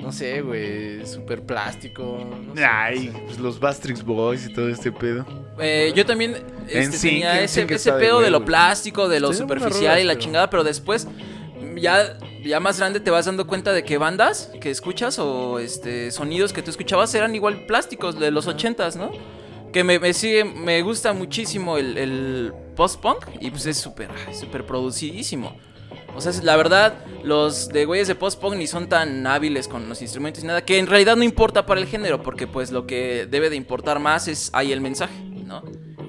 no 0.00 0.12
sé, 0.12 0.40
güey, 0.40 1.04
súper 1.04 1.42
plástico. 1.42 2.24
No 2.46 2.54
sé, 2.54 2.64
Ay, 2.64 3.06
no 3.06 3.18
sé. 3.18 3.24
pues 3.24 3.38
los 3.40 3.58
Bastrix 3.58 4.04
Boys 4.04 4.46
y 4.46 4.52
todo 4.52 4.68
este 4.68 4.92
pedo. 4.92 5.26
Eh, 5.58 5.92
yo 5.96 6.06
también 6.06 6.36
este, 6.68 6.80
NSYNC, 6.86 7.00
tenía 7.00 7.42
ese, 7.42 7.64
de 7.64 7.92
pedo 7.98 8.20
de 8.20 8.30
lo 8.30 8.44
plástico, 8.44 9.08
de 9.08 9.18
lo 9.18 9.32
superficial 9.32 9.98
y 9.98 10.04
la 10.04 10.12
pero- 10.12 10.20
chingada, 10.22 10.48
pero 10.48 10.62
después 10.62 11.08
ya, 11.76 12.16
ya 12.44 12.60
más 12.60 12.78
grande 12.78 13.00
te 13.00 13.10
vas 13.10 13.26
dando 13.26 13.46
cuenta 13.46 13.72
de 13.72 13.84
que 13.84 13.98
bandas 13.98 14.50
que 14.60 14.70
escuchas 14.70 15.18
o 15.18 15.58
este 15.58 16.10
sonidos 16.10 16.52
que 16.52 16.62
tú 16.62 16.70
escuchabas 16.70 17.14
eran 17.14 17.34
igual 17.34 17.66
plásticos 17.66 18.18
de 18.18 18.30
los 18.30 18.46
ochentas, 18.46 18.96
¿no? 18.96 19.10
Que 19.72 19.84
me, 19.84 20.12
sigue, 20.12 20.44
me 20.44 20.82
gusta 20.82 21.14
muchísimo 21.14 21.78
el, 21.78 21.96
el 21.96 22.52
post-punk 22.76 23.26
y 23.40 23.50
pues 23.50 23.64
es 23.66 23.78
súper, 23.78 24.10
súper 24.32 24.66
producidísimo. 24.66 25.56
O 26.14 26.20
sea, 26.20 26.32
la 26.42 26.56
verdad, 26.56 27.06
los 27.24 27.68
de 27.68 27.86
güeyes 27.86 28.06
de 28.06 28.14
post-punk 28.14 28.56
ni 28.56 28.66
son 28.66 28.88
tan 28.88 29.26
hábiles 29.26 29.68
con 29.68 29.88
los 29.88 30.02
instrumentos 30.02 30.44
y 30.44 30.46
nada, 30.46 30.62
que 30.62 30.78
en 30.78 30.86
realidad 30.86 31.16
no 31.16 31.24
importa 31.24 31.64
para 31.64 31.80
el 31.80 31.86
género, 31.86 32.22
porque 32.22 32.46
pues 32.46 32.70
lo 32.70 32.86
que 32.86 33.26
debe 33.30 33.48
de 33.48 33.56
importar 33.56 33.98
más 33.98 34.28
es 34.28 34.50
ahí 34.52 34.72
el 34.72 34.82
mensaje, 34.82 35.14
¿no? 35.24 35.62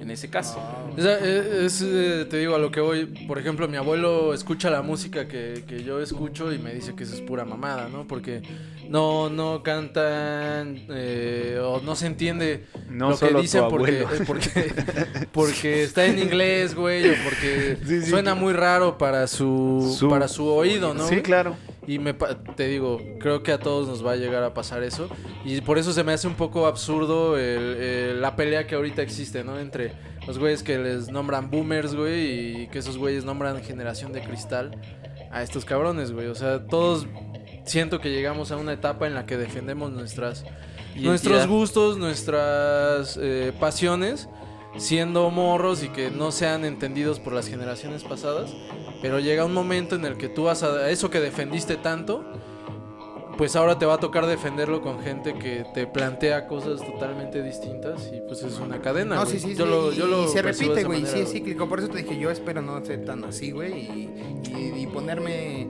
En 0.03 0.11
ese 0.11 0.29
caso. 0.29 0.61
Eh, 0.97 1.63
es, 1.65 1.81
eh, 1.81 2.27
te 2.29 2.37
digo 2.37 2.55
a 2.55 2.59
lo 2.59 2.69
que 2.71 2.79
voy. 2.79 3.05
Por 3.27 3.39
ejemplo, 3.39 3.67
mi 3.67 3.77
abuelo 3.77 4.33
escucha 4.33 4.69
la 4.69 4.81
música 4.81 5.27
que, 5.27 5.63
que 5.67 5.83
yo 5.83 5.99
escucho 5.99 6.53
y 6.53 6.59
me 6.59 6.73
dice 6.73 6.93
que 6.95 7.03
eso 7.03 7.15
es 7.15 7.21
pura 7.21 7.45
mamada, 7.45 7.89
¿no? 7.89 8.05
Porque 8.05 8.41
no, 8.89 9.29
no 9.29 9.63
cantan 9.63 10.85
eh, 10.89 11.59
o 11.63 11.79
no 11.81 11.95
se 11.95 12.07
entiende 12.07 12.65
No 12.89 13.11
lo 13.11 13.17
que 13.17 13.33
dicen 13.35 13.63
porque, 13.69 14.05
porque, 14.27 14.73
porque 15.31 15.83
está 15.83 16.05
en 16.05 16.19
inglés, 16.19 16.75
güey, 16.75 17.09
o 17.09 17.13
porque 17.23 17.77
Sí, 17.85 18.01
sí, 18.01 18.09
suena 18.09 18.35
muy 18.35 18.53
raro 18.53 18.97
para 18.97 19.27
su, 19.27 19.95
Su- 19.97 20.09
para 20.09 20.27
su 20.27 20.47
oído, 20.47 20.93
¿no? 20.93 21.03
Sí, 21.03 21.15
güey? 21.15 21.23
claro. 21.23 21.55
Y 21.85 21.99
me 21.99 22.13
te 22.13 22.67
digo, 22.67 23.01
creo 23.19 23.43
que 23.43 23.51
a 23.51 23.59
todos 23.59 23.87
nos 23.89 24.05
va 24.05 24.13
a 24.13 24.15
llegar 24.15 24.41
a 24.43 24.53
pasar 24.53 24.83
eso. 24.83 25.09
Y 25.43 25.59
por 25.61 25.77
eso 25.77 25.91
se 25.91 26.03
me 26.05 26.13
hace 26.13 26.27
un 26.27 26.35
poco 26.35 26.65
absurdo 26.65 27.37
el- 27.37 27.75
el- 27.77 28.21
la 28.21 28.35
pelea 28.37 28.67
que 28.67 28.75
ahorita 28.75 29.01
existe, 29.01 29.43
¿no? 29.43 29.59
Entre 29.59 29.91
los 30.25 30.39
güeyes 30.39 30.63
que 30.63 30.77
les 30.77 31.09
nombran 31.11 31.51
boomers, 31.51 31.93
güey, 31.93 32.61
y 32.63 32.67
que 32.67 32.79
esos 32.79 32.97
güeyes 32.97 33.25
nombran 33.25 33.61
generación 33.63 34.13
de 34.13 34.21
cristal 34.21 34.71
a 35.29 35.43
estos 35.43 35.65
cabrones, 35.65 36.13
güey. 36.13 36.27
O 36.27 36.35
sea, 36.35 36.65
todos 36.67 37.05
siento 37.65 37.99
que 37.99 38.09
llegamos 38.11 38.51
a 38.51 38.57
una 38.57 38.73
etapa 38.73 39.07
en 39.07 39.13
la 39.15 39.25
que 39.25 39.37
defendemos 39.37 39.91
nuestras, 39.91 40.43
nuestros 40.95 41.47
gustos, 41.47 41.97
nuestras 41.97 43.17
eh, 43.21 43.51
pasiones, 43.59 44.29
siendo 44.77 45.29
morros 45.29 45.83
y 45.83 45.89
que 45.89 46.09
no 46.11 46.31
sean 46.31 46.65
entendidos 46.65 47.19
por 47.19 47.33
las 47.33 47.47
generaciones 47.47 48.03
pasadas. 48.03 48.53
Pero 49.01 49.19
llega 49.19 49.45
un 49.45 49.53
momento 49.53 49.95
en 49.95 50.05
el 50.05 50.17
que 50.17 50.29
tú 50.29 50.43
vas 50.45 50.63
a 50.63 50.89
eso 50.89 51.09
que 51.09 51.19
defendiste 51.19 51.75
tanto, 51.75 52.23
pues 53.37 53.55
ahora 53.55 53.79
te 53.79 53.85
va 53.87 53.95
a 53.95 53.97
tocar 53.99 54.27
defenderlo 54.27 54.81
con 54.81 55.01
gente 55.01 55.33
que 55.33 55.65
te 55.73 55.87
plantea 55.87 56.47
cosas 56.47 56.81
totalmente 56.85 57.41
distintas 57.41 58.11
y 58.15 58.21
pues 58.27 58.43
es 58.43 58.59
una 58.59 58.79
cadena. 58.79 59.15
No, 59.15 59.25
sí, 59.25 59.39
sí, 59.39 59.55
yo 59.55 59.65
sí, 59.65 59.71
lo, 59.71 59.91
y- 60.07 60.09
lo 60.09 60.27
se 60.27 60.41
repite, 60.43 60.83
güey, 60.83 61.05
sí 61.05 61.19
es 61.21 61.31
cíclico. 61.31 61.67
Por 61.67 61.79
eso 61.79 61.89
te 61.89 61.97
dije, 61.97 62.17
yo 62.19 62.29
espero 62.29 62.61
no 62.61 62.83
ser 62.85 63.03
tan 63.05 63.23
así, 63.25 63.49
güey, 63.51 63.73
y, 63.73 64.09
y- 64.55 64.81
y 64.83 64.87
ponerme 64.87 65.67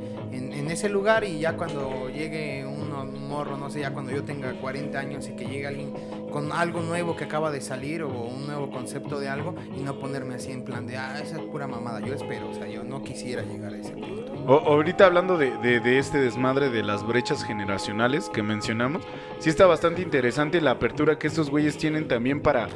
en, 0.64 0.72
ese 0.72 0.90
lugar 0.90 1.24
y 1.24 1.40
ya 1.40 1.56
cuando 1.56 2.10
llegue 2.10 2.66
un 2.66 2.84
morro, 3.28 3.58
no 3.58 3.70
sé, 3.70 3.80
ya 3.82 3.92
cuando 3.92 4.12
yo 4.12 4.24
tenga 4.24 4.54
40 4.54 4.98
años 5.00 5.28
y 5.28 5.36
que 5.36 5.46
llegue 5.46 5.66
alguien 5.68 5.92
con 6.32 6.52
algo 6.52 6.82
nuevo 6.82 7.16
que 7.16 7.24
acaba 7.24 7.52
de 7.52 7.62
salir 7.62 8.04
o 8.04 8.10
un 8.10 8.46
nuevo 8.46 8.70
concepto 8.70 9.20
de 9.20 9.30
algo 9.30 9.56
y 9.76 9.82
no 9.82 9.96
ponerme 10.00 10.36
así 10.36 10.52
en 10.52 10.64
plan 10.64 10.86
de, 10.86 10.98
ah, 10.98 11.20
esa 11.22 11.38
es 11.38 11.42
pura 11.44 11.68
mamada. 11.68 12.00
Yo 12.00 12.14
espero, 12.14 12.50
o 12.50 12.54
sea, 12.54 12.68
yo 12.68 12.84
no 12.84 13.02
quisiera 13.04 13.42
llegar 13.44 13.74
a 13.74 13.78
ese 13.78 13.94
punto. 13.94 14.34
Ahorita 14.48 15.06
hablando 15.06 15.38
de, 15.38 15.58
de- 15.58 15.80
de 15.80 15.98
este 16.00 16.20
desmadre 16.20 16.70
de 16.70 16.84
las 16.84 17.06
brechas 17.06 17.44
generacionales 17.44 18.30
que 18.30 18.44
mencionamos, 18.44 19.04
sí 19.40 19.50
está 19.50 19.66
bastante 19.66 20.02
interesante 20.02 20.60
la 20.62 20.72
apertura 20.72 21.18
que 21.18 21.28
estos 21.28 21.50
güeyes 21.50 21.78
tienen 21.78 22.08
también 22.08 22.42
para, 22.42 22.68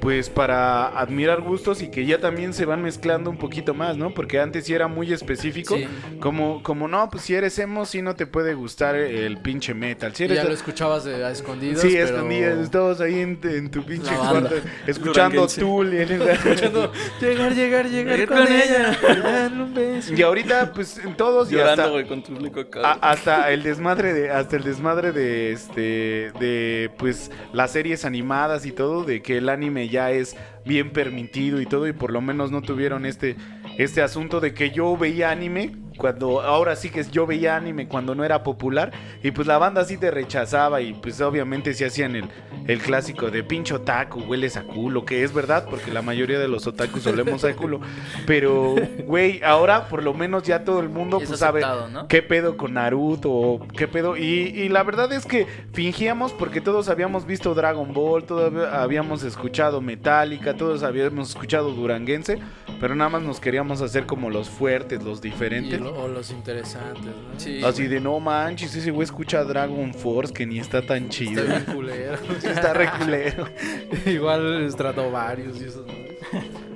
pues, 0.00 0.30
para 0.30 0.88
admirar 0.98 1.40
gustos 1.40 1.82
y 1.82 1.90
que 1.90 2.06
ya 2.06 2.18
también 2.20 2.52
se 2.52 2.64
van 2.64 2.82
mezclando 2.82 3.30
un 3.30 3.36
poquito 3.38 3.74
más, 3.74 3.96
¿no? 3.96 4.14
Porque 4.14 4.38
antes 4.40 4.64
sí 4.64 4.74
era 4.74 4.88
muy 4.88 5.12
específico, 5.12 5.76
Sí. 5.76 5.86
como, 6.20 6.62
como 6.62 6.88
no, 6.88 7.08
pues 7.10 7.24
si 7.24 7.34
eres 7.34 7.58
emo, 7.58 7.86
sí 7.86 8.02
no 8.02 8.14
te 8.14 8.26
puede 8.26 8.54
gustar 8.54 8.94
el 8.96 9.38
pinche 9.38 9.74
metal. 9.74 10.14
Si 10.14 10.22
Y 10.22 10.26
eres 10.26 10.38
ya 10.38 10.44
lo 10.44 10.52
escuchabas 10.54 11.04
de- 11.04 11.24
a 11.24 11.30
escondidas. 11.30 11.80
Sí, 11.80 11.90
pero- 11.92 12.04
escondidas, 12.06 12.70
todos 12.70 13.00
ahí 13.00 13.20
en, 13.20 13.38
en 13.42 13.70
tu 13.70 13.84
pinche 13.84 14.14
cuarto, 14.14 14.54
escuchando. 14.86 15.46
Tool. 15.46 15.92
y 15.94 15.98
en- 16.02 16.06
Escuchando, 16.26 16.92
llegar, 17.20 17.54
llegar, 17.54 17.86
llegar 17.88 18.26
con, 18.26 18.38
con 18.38 18.46
ella. 18.52 18.98
darle 19.22 19.62
un 19.62 19.74
beso. 19.74 20.14
Y 20.14 20.22
ahorita, 20.22 20.72
pues, 20.72 20.98
en 20.98 21.14
todos 21.16 21.50
y 21.50 21.54
Llorando, 21.54 21.82
hasta, 21.82 21.92
güey, 21.92 22.06
con 22.06 22.22
tu 22.22 22.36
fleco 22.36 22.60
acá. 22.60 22.80
a- 22.92 23.10
hasta 23.10 23.50
el 23.50 23.62
desmadre 23.62 24.12
de, 24.12 24.30
hasta 24.30 24.56
el 24.56 24.62
desmadre 24.64 25.12
de 25.12 25.52
este, 25.52 26.32
de, 26.40 26.90
pues, 26.98 27.30
las 27.52 27.72
series 27.72 28.04
animadas 28.04 28.66
y 28.66 28.72
todo, 28.72 29.04
de 29.04 29.22
que 29.22 29.38
el 29.38 29.48
anime 29.48 29.85
ya 29.88 30.10
es 30.10 30.36
bien 30.64 30.90
permitido 30.90 31.60
y 31.60 31.66
todo, 31.66 31.86
y 31.86 31.92
por 31.92 32.12
lo 32.12 32.20
menos 32.20 32.50
no 32.50 32.62
tuvieron 32.62 33.06
este, 33.06 33.36
este 33.78 34.02
asunto 34.02 34.40
de 34.40 34.54
que 34.54 34.70
yo 34.70 34.96
veía 34.96 35.30
anime 35.30 35.72
cuando, 35.96 36.40
ahora 36.40 36.76
sí 36.76 36.90
que 36.90 37.04
yo 37.04 37.26
veía 37.26 37.56
anime 37.56 37.88
cuando 37.88 38.14
no 38.14 38.24
era 38.24 38.42
popular, 38.42 38.92
y 39.22 39.30
pues 39.30 39.46
la 39.46 39.58
banda 39.58 39.84
sí 39.84 39.96
te 39.96 40.10
rechazaba, 40.10 40.80
y 40.80 40.94
pues 40.94 41.20
obviamente 41.20 41.74
se 41.74 41.86
hacían 41.86 42.16
el, 42.16 42.28
el 42.66 42.80
clásico 42.80 43.30
de 43.30 43.42
pincho 43.42 43.76
otaku, 43.76 44.20
hueles 44.20 44.56
a 44.56 44.62
culo, 44.62 45.04
que 45.04 45.22
es 45.22 45.32
verdad, 45.32 45.66
porque 45.68 45.90
la 45.90 46.02
mayoría 46.02 46.38
de 46.38 46.48
los 46.48 46.66
otakus 46.66 47.06
olemos 47.06 47.44
a 47.44 47.54
culo, 47.54 47.80
pero, 48.26 48.74
güey, 49.06 49.42
ahora 49.42 49.88
por 49.88 50.02
lo 50.02 50.14
menos 50.14 50.42
ya 50.42 50.64
todo 50.64 50.80
el 50.80 50.88
mundo 50.88 51.18
Es 51.20 51.28
pues 51.28 51.40
sabe 51.40 51.62
¿no? 51.90 52.08
qué 52.08 52.22
pedo 52.22 52.56
con 52.56 52.74
Naruto, 52.74 53.30
o 53.30 53.66
qué 53.76 53.88
pedo, 53.88 54.16
y, 54.16 54.22
y 54.22 54.68
la 54.68 54.82
verdad 54.82 55.12
es 55.12 55.26
que 55.26 55.46
fingíamos 55.72 56.32
porque 56.32 56.60
todos 56.60 56.88
habíamos 56.88 57.26
visto 57.26 57.54
Dragon 57.54 57.92
Ball, 57.92 58.24
todos 58.24 58.52
habíamos 58.72 59.22
escuchado 59.22 59.80
Metallica, 59.80 60.54
todos 60.54 60.82
habíamos 60.82 61.30
escuchado 61.30 61.72
Duranguense, 61.72 62.38
pero 62.80 62.94
nada 62.94 63.10
más 63.10 63.22
nos 63.22 63.40
queríamos 63.40 63.80
hacer 63.80 64.06
como 64.06 64.30
los 64.30 64.48
fuertes, 64.48 65.02
los 65.02 65.20
diferentes. 65.20 65.80
Lo- 65.92 66.02
o 66.04 66.08
los 66.08 66.30
interesantes, 66.30 67.04
¿no? 67.04 67.38
Sí, 67.40 67.60
Así 67.64 67.82
güey. 67.82 67.88
de 67.94 68.00
no 68.00 68.18
manches, 68.20 68.74
ese 68.74 68.90
güey 68.90 69.04
escucha 69.04 69.42
Dragon 69.44 69.92
Force 69.94 70.32
que 70.32 70.46
ni 70.46 70.58
está 70.58 70.82
tan 70.82 71.08
chido. 71.08 71.42
Está 71.42 71.54
bien 71.58 71.64
culero. 71.76 72.18
Está 72.42 72.72
re 72.74 72.90
culero. 72.98 73.48
Igual 74.06 74.64
varios 75.10 75.60
y 75.60 75.64
esos, 75.64 75.86
¿no? 75.86 75.92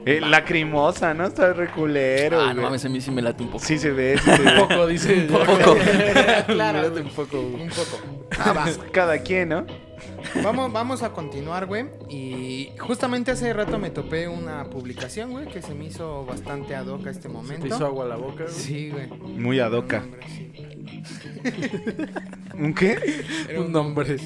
Eh, 0.06 0.20
lacrimosa, 0.22 1.12
¿no? 1.12 1.26
Está 1.26 1.52
re 1.52 1.68
culero. 1.68 2.40
Ah, 2.40 2.54
no 2.54 2.62
mames, 2.62 2.84
a 2.84 2.88
mí 2.88 3.00
sí 3.02 3.10
me 3.10 3.20
late 3.20 3.42
un 3.42 3.50
poco. 3.50 3.64
Sí 3.64 3.78
se 3.78 3.90
ve, 3.90 4.16
sí 4.18 4.30
se 4.36 4.40
Un 4.40 4.44
ve. 4.46 4.52
poco, 4.60 4.86
dice. 4.86 5.14
Un 5.14 5.26
poco. 5.26 5.76
Claro, 6.46 6.78
Mírate 6.78 7.00
un 7.02 7.08
poco. 7.10 7.40
Un 7.40 7.68
poco. 7.68 8.00
Ah, 8.38 8.52
va. 8.52 8.66
Cada 8.92 9.18
quien, 9.18 9.50
¿no? 9.50 9.66
Vamos, 10.42 10.72
vamos 10.72 11.02
a 11.02 11.12
continuar, 11.12 11.66
güey. 11.66 11.86
Y 12.08 12.70
justamente 12.78 13.30
hace 13.30 13.52
rato 13.52 13.78
me 13.78 13.90
topé 13.90 14.28
una 14.28 14.64
publicación, 14.70 15.30
güey, 15.32 15.46
que 15.46 15.62
se 15.62 15.74
me 15.74 15.86
hizo 15.86 16.24
bastante 16.24 16.74
ad 16.74 16.86
hoc 16.86 17.06
a 17.06 17.10
este 17.10 17.22
Se 17.22 17.28
momento. 17.28 17.62
te 17.62 17.68
hizo 17.74 17.86
agua 17.86 18.04
la 18.06 18.16
boca, 18.16 18.44
güey. 18.44 18.54
Sí, 18.54 18.90
güey. 18.90 19.08
Muy 19.08 19.60
nombre, 20.00 20.26
sí. 20.28 20.52
¿Un 22.54 22.74
qué? 22.74 22.98
Era 23.48 23.60
un 23.60 23.72
nombre. 23.72 24.16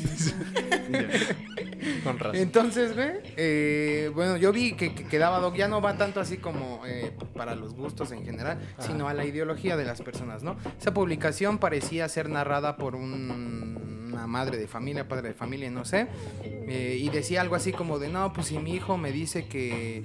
Con 2.03 2.19
razón. 2.19 2.37
Entonces, 2.37 2.95
güey, 2.95 3.11
eh, 3.37 4.11
bueno, 4.15 4.37
yo 4.37 4.53
vi 4.53 4.73
que, 4.75 4.95
que 4.95 5.05
quedaba 5.05 5.39
doc, 5.39 5.55
ya 5.57 5.69
no 5.69 5.81
va 5.81 5.97
tanto 5.97 6.21
así 6.21 6.39
como 6.39 6.83
eh, 6.87 7.13
para 7.35 7.55
los 7.55 7.75
gustos 7.75 8.13
en 8.13 8.25
general, 8.25 8.59
sino 8.79 9.09
a 9.09 9.15
la 9.15 9.25
ideología 9.25 9.77
de 9.77 9.85
las 9.85 10.01
personas, 10.03 10.43
¿no? 10.43 10.57
Esa 10.81 10.93
publicación 10.95 11.59
parecía 11.59 12.09
ser 12.09 12.29
narrada 12.29 12.77
por 12.77 12.95
un- 12.95 14.09
una 14.15 14.27
madre 14.29 14.57
de 14.59 14.69
familia, 14.69 15.09
padre 15.09 15.29
de 15.29 15.35
familia, 15.35 15.71
no 15.71 15.85
sé, 15.85 16.07
eh, 16.45 16.97
y 17.01 17.09
decía 17.09 17.41
algo 17.41 17.57
así 17.57 17.73
como 17.73 17.99
de, 17.99 18.09
no, 18.09 18.33
pues 18.33 18.47
si 18.47 18.59
mi 18.59 18.73
hijo 18.75 18.97
me 18.97 19.11
dice 19.11 19.47
que, 19.47 20.05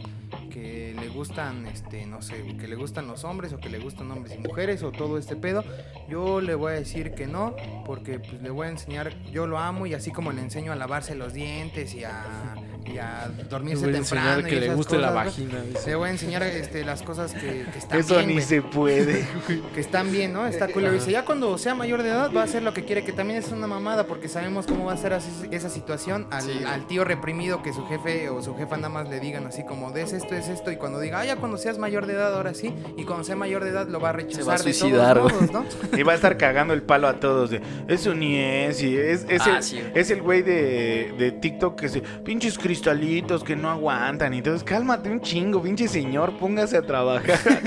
que 0.50 0.96
le 1.00 1.08
gustan, 1.10 1.66
este, 1.68 2.06
no 2.06 2.22
sé, 2.22 2.58
que 2.58 2.68
le 2.68 2.76
gustan 2.76 3.08
los 3.08 3.24
hombres 3.24 3.54
o 3.54 3.58
que 3.58 3.70
le 3.70 3.80
gustan 3.80 4.12
hombres 4.12 4.36
y 4.36 4.40
mujeres 4.40 4.84
o 4.84 4.92
todo 4.92 5.18
este 5.18 5.36
pedo, 5.36 5.64
yo 6.10 6.42
le 6.42 6.56
voy 6.56 6.74
a 6.74 6.76
decir 6.76 7.14
que 7.14 7.28
no, 7.28 7.56
porque 7.86 8.20
pues 8.20 8.42
le 8.42 8.50
voy 8.50 8.68
a 8.68 8.70
enseñar, 8.72 9.14
yo 9.32 9.48
lo 9.48 9.58
amo 9.60 9.86
y 9.86 9.94
así 9.94 10.12
como 10.12 10.32
le 10.32 10.42
enseño 10.42 10.72
a 10.72 10.76
lavarse 10.76 11.16
los 11.16 11.34
dientes 11.34 11.94
y 11.94 12.04
a, 12.04 12.56
y 12.94 12.98
a 12.98 13.30
dormirse 13.50 13.86
voy 13.86 13.94
a 13.96 13.98
temprano. 14.00 14.30
enseñar 14.32 14.40
y 14.40 14.44
que 14.56 14.60
le 14.68 14.74
guste 14.76 14.98
la 14.98 15.10
cosas, 15.10 15.26
vagina. 15.26 15.64
Le 15.86 15.96
voy 15.96 16.08
a 16.08 16.12
enseñar 16.12 16.44
este, 16.44 16.84
las 16.84 17.02
cosas 17.02 17.34
que, 17.34 17.66
que 17.72 17.78
están 17.80 18.00
Eso 18.00 18.16
bien, 18.16 18.28
ni 18.28 18.34
güey, 18.34 18.46
se 18.46 18.62
puede. 18.62 19.26
que 19.74 19.80
están 19.82 20.12
bien, 20.12 20.34
¿no? 20.34 20.48
Está 20.48 20.68
cool. 20.68 20.92
Dice, 20.92 21.12
ya 21.12 21.26
cuando 21.26 21.58
sea 21.58 21.76
mayor 21.76 22.04
de 22.04 22.10
edad 22.10 22.32
va 22.36 22.42
a 22.42 22.44
hacer 22.46 22.64
lo 22.64 22.74
que 22.74 22.84
quiere, 22.86 23.04
que 23.04 23.12
también 23.14 23.40
es 23.40 23.50
una 23.52 23.68
mamada, 23.68 24.06
porque 24.08 24.28
sabemos 24.28 24.66
cómo 24.66 24.86
va 24.86 24.94
a 24.94 24.98
ser 24.98 25.14
así- 25.14 25.48
esa 25.52 25.70
situación 25.70 26.28
al, 26.32 26.44
Sí. 26.44 26.62
al 26.66 26.88
tío 26.88 27.04
reprimido 27.04 27.62
que 27.62 27.74
su 27.74 27.86
jefe 27.88 28.30
o 28.30 28.42
su 28.42 28.56
jefa 28.56 28.78
nada 28.78 28.90
más 28.90 29.10
le 29.10 29.20
digan 29.20 29.46
así 29.46 29.64
como, 29.64 29.92
des 29.92 30.14
esto, 30.14 30.36
es 30.36 30.48
esto, 30.50 30.72
y 30.72 30.78
cuando 30.78 31.00
diga, 31.00 31.20
ah, 31.20 31.26
ya 31.26 31.36
cuando 31.36 31.58
seas 31.58 31.78
mayor 31.78 32.06
de 32.08 32.14
edad, 32.14 32.34
ahora 32.36 32.54
sí, 32.54 32.74
y 32.98 33.04
cuando 33.04 33.24
sea 33.24 33.36
mayor 33.36 33.64
de 33.64 33.70
edad 33.72 33.88
lo 33.88 34.00
va 34.00 34.10
a 34.10 34.14
rechazar 34.14 34.48
va 34.48 34.54
a 34.54 34.58
de 34.58 34.64
suicidar, 34.64 35.18
todos 35.18 35.34
güey. 35.34 35.48
modos, 35.52 35.66
¿no? 35.92 35.98
Y 35.98 36.04
va 36.04 36.14
a 36.14 36.16
estar 36.16 36.38
cagando 36.38 36.74
el 36.74 36.82
palo 36.84 37.08
a 37.08 37.20
todos 37.20 37.50
de 37.52 37.62
eso 37.88 38.14
ni 38.14 38.38
es. 38.40 38.82
Y 38.82 38.98
es, 38.98 39.26
es 39.30 39.42
Ah, 39.46 39.58
el, 39.58 39.64
sí, 39.64 39.80
es 39.94 40.10
el 40.12 40.22
güey 40.22 40.42
de, 40.42 41.14
de 41.18 41.32
TikTok 41.32 41.80
que 41.80 41.90
se. 41.90 42.02
Pinches 42.02 42.58
cristalitos 42.80 43.44
que 43.44 43.56
no 43.56 43.70
aguantan. 43.70 44.34
Y 44.34 44.38
entonces, 44.38 44.64
cálmate 44.64 45.10
un 45.10 45.20
chingo, 45.22 45.62
pinche 45.62 45.88
señor, 45.88 46.38
póngase 46.38 46.78
a 46.78 46.82
trabajar. 46.82 47.40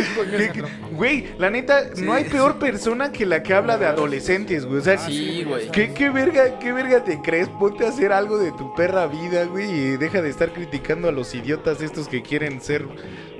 Güey, 0.92 1.26
la 1.38 1.50
neta, 1.50 1.90
no 1.96 2.12
hay 2.12 2.24
Sí, 2.24 2.30
peor 2.30 2.58
persona 2.58 3.12
que 3.12 3.26
la 3.26 3.42
que 3.42 3.54
habla 3.54 3.76
de 3.76 3.86
adolescentes, 3.86 4.64
güey. 4.64 4.78
O 4.78 4.82
sea, 4.82 4.98
Sí, 4.98 5.44
güey. 5.44 5.70
¿Qué, 5.70 5.92
qué 5.92 6.10
verga, 6.10 6.58
¿Qué 6.58 6.72
verga 6.72 7.02
te 7.02 7.20
crees? 7.20 7.48
Ponte 7.48 7.86
a 7.86 7.88
hacer 7.88 8.12
algo 8.12 8.38
de 8.38 8.52
tu 8.52 8.74
perra 8.74 9.06
vida, 9.06 9.44
güey, 9.44 9.70
y 9.70 9.96
deja 9.96 10.22
de 10.22 10.28
estar 10.28 10.52
criticando 10.52 11.08
a 11.08 11.12
los 11.12 11.34
idiotas 11.34 11.80
estos 11.82 12.08
que 12.08 12.22
quieren 12.22 12.60
ser 12.60 12.86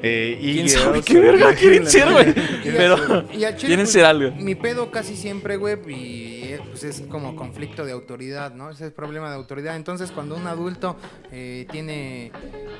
eh, 0.04 0.36
¿Quién 0.40 0.68
sabe 0.68 1.00
qué 1.00 1.20
verga 1.20 1.54
quieren 1.54 1.86
ser, 1.86 2.10
güey? 2.10 2.34
Pero 2.64 2.96
quieren 3.28 3.56
pues, 3.78 3.92
ser 3.92 4.04
algo. 4.04 4.32
Mi 4.34 4.56
pedo 4.56 4.90
casi 4.90 5.14
siempre, 5.14 5.56
güey, 5.56 5.78
y 5.88 6.42
eh, 6.54 6.60
pues 6.68 6.82
es 6.82 7.02
como 7.02 7.36
conflicto 7.36 7.84
de 7.84 7.92
autoridad, 7.92 8.52
¿no? 8.52 8.70
Ese 8.70 8.86
es 8.86 8.92
problema 8.92 9.30
de 9.30 9.36
autoridad. 9.36 9.76
Entonces, 9.76 10.10
cuando 10.10 10.34
un 10.34 10.48
adulto 10.48 10.96
eh, 11.30 11.61
tiene, 11.64 12.30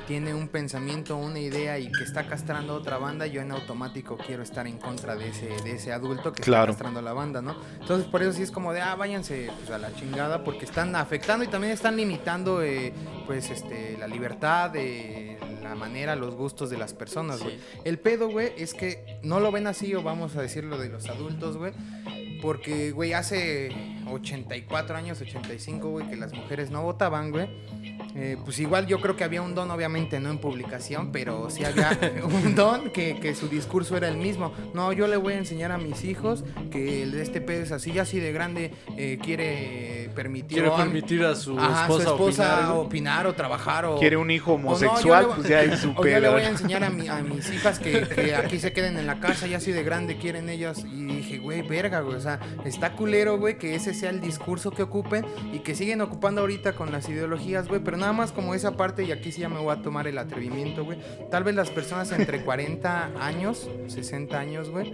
tiene 0.07 0.33
un 0.33 0.47
pensamiento, 0.47 1.17
una 1.17 1.39
idea 1.39 1.79
y 1.79 1.91
que 1.91 2.03
está 2.03 2.27
castrando 2.27 2.73
a 2.73 2.75
otra 2.77 2.97
banda, 2.97 3.25
yo 3.27 3.41
en 3.41 3.51
automático 3.51 4.17
quiero 4.17 4.43
estar 4.43 4.67
en 4.67 4.77
contra 4.77 5.15
de 5.15 5.29
ese, 5.29 5.47
de 5.63 5.71
ese 5.73 5.91
adulto 5.93 6.31
que 6.33 6.43
Claro. 6.43 6.63
está 6.71 6.73
castrando 6.73 6.99
a 6.99 7.03
la 7.03 7.13
banda, 7.13 7.41
¿no? 7.41 7.55
Entonces, 7.79 8.07
por 8.07 8.21
eso 8.21 8.33
sí 8.33 8.43
es 8.43 8.51
como 8.51 8.73
de, 8.73 8.81
ah, 8.81 8.95
váyanse 8.95 9.49
pues, 9.57 9.69
a 9.71 9.77
la 9.77 9.93
chingada, 9.95 10.43
porque 10.43 10.65
están 10.65 10.95
afectando 10.95 11.45
y 11.45 11.47
también 11.47 11.73
están 11.73 11.95
limitando, 11.95 12.61
eh, 12.63 12.93
pues, 13.25 13.49
este, 13.49 13.97
la 13.97 14.07
libertad, 14.07 14.71
eh, 14.75 15.37
la 15.61 15.75
manera, 15.75 16.15
los 16.15 16.35
gustos 16.35 16.69
de 16.69 16.77
las 16.77 16.93
personas, 16.93 17.37
Sí. 17.37 17.43
güey. 17.45 17.57
El 17.85 17.97
pedo, 17.99 18.29
güey, 18.29 18.51
es 18.57 18.73
que 18.73 19.19
no 19.23 19.39
lo 19.39 19.51
ven 19.51 19.67
así, 19.67 19.93
o 19.95 20.03
vamos 20.03 20.35
a 20.35 20.41
decirlo 20.41 20.77
de 20.77 20.89
los 20.89 21.07
adultos, 21.09 21.57
güey. 21.57 21.73
Porque, 22.41 22.91
güey, 22.91 23.13
hace 23.13 23.71
84 24.11 24.97
años, 24.97 25.21
85, 25.21 25.89
güey, 25.91 26.09
que 26.09 26.17
las 26.17 26.33
mujeres 26.33 26.69
no 26.71 26.81
votaban, 26.83 27.31
güey. 27.31 27.47
Eh, 28.15 28.37
pues 28.43 28.59
igual 28.59 28.85
yo 28.85 29.01
creo 29.01 29.15
que 29.15 29.23
había 29.23 29.41
un 29.41 29.55
don, 29.55 29.71
obviamente 29.71 30.19
no 30.19 30.29
en 30.29 30.37
publicación, 30.37 31.11
pero 31.11 31.49
sí 31.49 31.65
había 31.65 31.97
un 32.23 32.53
don 32.55 32.91
que, 32.91 33.19
que 33.19 33.33
su 33.35 33.47
discurso 33.47 33.97
era 33.97 34.07
el 34.07 34.17
mismo. 34.17 34.53
No, 34.73 34.93
yo 34.93 35.07
le 35.07 35.17
voy 35.17 35.33
a 35.33 35.37
enseñar 35.37 35.71
a 35.71 35.77
mis 35.77 36.03
hijos 36.03 36.43
que 36.71 37.03
el 37.03 37.11
de 37.11 37.21
este 37.23 37.41
pedo 37.41 37.63
es 37.63 37.71
así, 37.71 37.91
ya 37.91 38.03
así 38.03 38.19
de 38.19 38.31
grande 38.31 38.71
eh, 38.97 39.17
quiere 39.21 40.09
permitir, 40.15 40.59
Quiere 40.59 40.69
o- 40.69 40.75
permitir 40.77 41.23
a 41.25 41.35
su 41.35 41.57
Ajá, 41.57 41.83
esposa, 41.83 42.03
su 42.03 42.09
esposa 42.11 42.73
opinar, 42.73 43.25
o 43.27 43.33
trabajar 43.33 43.85
o... 43.85 43.97
Quiere 43.97 44.17
un 44.17 44.29
hijo 44.31 44.53
o 44.53 44.57
no, 44.59 44.67
homosexual, 44.67 45.23
yo 45.23 45.29
le- 45.29 45.35
pues 45.35 45.47
ya 45.47 45.63
es 45.63 45.79
su 45.79 45.91
o 45.91 46.05
yo 46.05 46.19
le 46.19 46.29
voy 46.29 46.41
a 46.41 46.49
enseñar 46.49 46.83
a, 46.83 46.89
mi- 46.89 47.07
a 47.07 47.15
mis 47.21 47.49
hijas 47.51 47.79
que, 47.79 48.01
que 48.07 48.35
aquí 48.35 48.59
se 48.59 48.73
queden 48.73 48.97
en 48.97 49.07
la 49.07 49.19
casa, 49.19 49.47
ya 49.47 49.57
así 49.57 49.71
de 49.71 49.83
grande 49.83 50.17
quieren 50.17 50.49
ellas. 50.49 50.83
Y 50.85 51.05
dije, 51.05 51.37
güey, 51.39 51.61
verga, 51.63 52.01
güey. 52.01 52.15
O 52.15 52.21
sea, 52.21 52.39
está 52.65 52.91
culero, 52.93 53.37
güey, 53.39 53.57
que 53.57 53.75
ese 53.75 53.93
sea 53.93 54.09
el 54.11 54.21
discurso 54.21 54.71
que 54.71 54.83
ocupen 54.83 55.25
y 55.51 55.59
que 55.59 55.73
siguen 55.75 56.01
ocupando 56.01 56.41
ahorita 56.41 56.73
con 56.73 56.91
las 56.91 57.09
ideologías, 57.09 57.67
güey. 57.67 57.81
Pero 57.83 57.97
nada 58.03 58.13
más 58.13 58.33
como 58.33 58.53
esa 58.53 58.75
parte, 58.75 59.03
y 59.03 59.13
aquí 59.13 59.31
sí 59.31 59.39
ya 59.41 59.49
me 59.49 59.59
voy 59.59 59.73
a 59.73 59.81
tomar 59.81 60.07
el 60.07 60.17
atrevimiento, 60.17 60.83
güey. 60.83 60.97
Tal 61.31 61.45
vez 61.45 61.55
las 61.55 61.69
personas 61.69 62.11
entre 62.11 62.43
40 62.43 63.11
años, 63.17 63.69
60 63.87 64.37
años, 64.37 64.69
güey. 64.69 64.93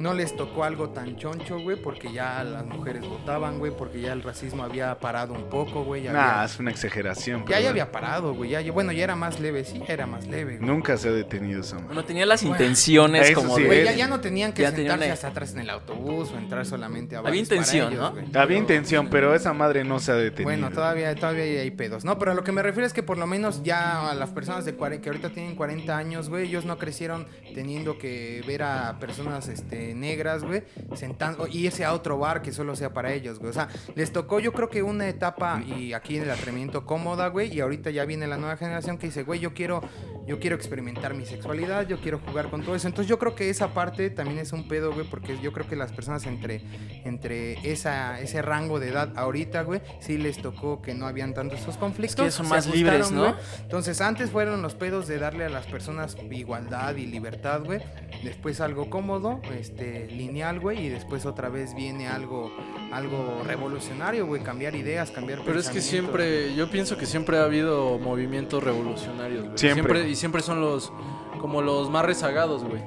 No 0.00 0.14
les 0.14 0.36
tocó 0.36 0.64
algo 0.64 0.90
tan 0.90 1.16
choncho, 1.16 1.58
güey, 1.58 1.76
porque 1.76 2.12
ya 2.12 2.42
las 2.44 2.64
mujeres 2.64 3.06
votaban, 3.08 3.58
güey, 3.58 3.72
porque 3.76 4.00
ya 4.00 4.12
el 4.12 4.22
racismo 4.22 4.62
había 4.62 4.98
parado 5.00 5.34
un 5.34 5.48
poco, 5.48 5.84
güey. 5.84 6.02
ya 6.04 6.12
Nah, 6.12 6.32
había- 6.34 6.44
es 6.44 6.58
una 6.60 6.70
exageración. 6.70 7.44
ya, 7.48 7.58
ya 7.60 7.70
había 7.70 7.90
parado, 7.90 8.34
güey. 8.34 8.50
Ya, 8.50 8.60
ya- 8.60 8.70
bueno, 8.72 8.92
ya 8.92 9.04
era 9.04 9.16
más 9.16 9.40
leve, 9.40 9.64
sí, 9.64 9.80
ya 9.86 9.92
era 9.94 10.06
más 10.06 10.26
leve. 10.26 10.58
güey. 10.58 10.66
Nunca 10.68 10.96
se 10.96 11.08
ha 11.08 11.12
detenido 11.12 11.60
esa 11.60 11.74
madre. 11.76 11.86
Bueno, 11.88 12.04
tenía 12.04 12.26
las 12.26 12.42
Bueno, 12.42 12.56
intenciones 12.56 13.32
como 13.32 13.56
sí, 13.56 13.62
de... 13.62 13.66
Güey, 13.68 13.84
ya, 13.84 13.92
ya 13.92 14.06
no 14.06 14.20
tenían 14.20 14.52
que 14.52 14.62
ya 14.62 14.70
sentarse 14.70 15.10
hasta 15.10 15.28
atrás 15.28 15.52
en 15.54 15.60
el 15.60 15.70
autobús 15.70 16.30
o 16.32 16.38
entrar 16.38 16.64
solamente 16.64 17.16
a 17.16 17.20
Había 17.20 17.40
intención, 17.40 17.92
ellos, 17.92 18.00
¿no? 18.02 18.10
güey. 18.12 18.24
Había 18.26 18.42
Pero- 18.46 18.54
intención, 18.58 19.08
pero 19.10 19.34
esa 19.34 19.52
madre 19.52 19.84
no 19.84 19.98
se 19.98 20.12
ha 20.12 20.14
detenido. 20.14 20.44
Bueno, 20.44 20.70
todavía, 20.70 21.14
todavía 21.14 21.42
hay 21.60 21.70
pedos. 21.72 22.04
No, 22.04 22.18
pero 22.18 22.32
a 22.32 22.34
lo 22.34 22.44
que 22.44 22.52
me 22.52 22.62
refiero 22.62 22.86
es 22.86 22.92
que 22.92 23.02
por 23.02 23.18
lo 23.18 23.26
menos 23.26 23.62
ya 23.62 24.10
a 24.10 24.14
las 24.14 24.30
personas 24.30 24.64
de 24.64 24.74
40, 24.74 25.02
que 25.02 25.08
ahorita 25.10 25.30
tienen 25.30 25.56
40 25.56 25.96
años, 25.96 26.28
güey, 26.28 26.46
ellos 26.46 26.64
no 26.64 26.78
crecieron 26.78 27.26
teniendo 27.54 27.98
que 27.98 28.42
ver 28.46 28.62
a 28.62 28.98
personas 29.00 29.48
este, 29.48 29.87
negras, 29.94 30.44
güey, 30.44 30.62
sentando, 30.94 31.46
y 31.46 31.66
irse 31.66 31.84
a 31.84 31.92
otro 31.92 32.18
bar 32.18 32.42
que 32.42 32.52
solo 32.52 32.76
sea 32.76 32.92
para 32.92 33.12
ellos, 33.12 33.38
güey. 33.38 33.50
O 33.50 33.54
sea, 33.54 33.68
les 33.94 34.12
tocó 34.12 34.40
yo 34.40 34.52
creo 34.52 34.68
que 34.68 34.82
una 34.82 35.08
etapa 35.08 35.62
y 35.62 35.92
aquí 35.92 36.16
en 36.16 36.24
el 36.24 36.30
atrevimiento 36.30 36.86
cómoda, 36.86 37.28
güey, 37.28 37.54
y 37.54 37.60
ahorita 37.60 37.90
ya 37.90 38.04
viene 38.04 38.26
la 38.26 38.36
nueva 38.36 38.56
generación 38.56 38.98
que 38.98 39.06
dice, 39.06 39.22
güey, 39.22 39.40
yo 39.40 39.54
quiero, 39.54 39.82
yo 40.26 40.38
quiero 40.38 40.56
experimentar 40.56 41.14
mi 41.14 41.26
sexualidad, 41.26 41.86
yo 41.86 42.00
quiero 42.00 42.18
jugar 42.18 42.50
con 42.50 42.62
todo 42.62 42.74
eso. 42.74 42.88
Entonces 42.88 43.08
yo 43.08 43.18
creo 43.18 43.34
que 43.34 43.50
esa 43.50 43.74
parte 43.74 44.10
también 44.10 44.38
es 44.38 44.52
un 44.52 44.68
pedo, 44.68 44.92
güey, 44.92 45.08
porque 45.08 45.38
yo 45.40 45.52
creo 45.52 45.68
que 45.68 45.76
las 45.76 45.92
personas 45.92 46.26
entre, 46.26 46.62
entre 47.04 47.70
esa, 47.70 48.20
ese 48.20 48.42
rango 48.42 48.80
de 48.80 48.88
edad 48.88 49.12
ahorita, 49.16 49.62
güey, 49.62 49.80
sí 50.00 50.18
les 50.18 50.40
tocó 50.40 50.82
que 50.82 50.94
no 50.94 51.06
habían 51.06 51.34
tanto 51.34 51.54
esos 51.56 51.76
conflictos. 51.76 52.24
que 52.24 52.30
son 52.30 52.48
más 52.48 52.66
libres, 52.66 53.10
¿no? 53.10 53.34
Entonces 53.60 54.00
antes 54.00 54.30
fueron 54.30 54.62
los 54.62 54.74
pedos 54.74 55.06
de 55.08 55.18
darle 55.18 55.44
a 55.44 55.48
las 55.48 55.66
personas 55.66 56.16
igualdad 56.30 56.96
y 56.96 57.06
libertad, 57.06 57.62
güey. 57.64 57.80
Después 58.22 58.60
algo 58.60 58.90
cómodo, 58.90 59.40
este, 59.56 59.77
lineal, 59.78 60.60
güey, 60.60 60.86
y 60.86 60.88
después 60.88 61.26
otra 61.26 61.48
vez 61.48 61.74
viene 61.74 62.08
algo, 62.08 62.52
algo 62.92 63.42
revolucionario, 63.44 64.26
güey, 64.26 64.42
cambiar 64.42 64.74
ideas, 64.74 65.10
cambiar 65.10 65.40
Pero 65.44 65.58
es 65.58 65.68
que 65.68 65.80
siempre, 65.80 66.54
yo 66.54 66.70
pienso 66.70 66.96
que 66.96 67.06
siempre 67.06 67.38
ha 67.38 67.44
habido 67.44 67.98
movimientos 67.98 68.62
revolucionarios, 68.62 69.44
güey. 69.46 69.58
Siempre. 69.58 70.08
Y 70.08 70.16
siempre 70.16 70.42
son 70.42 70.60
los, 70.60 70.92
como 71.40 71.62
los 71.62 71.90
más 71.90 72.04
rezagados, 72.04 72.64
güey. 72.64 72.82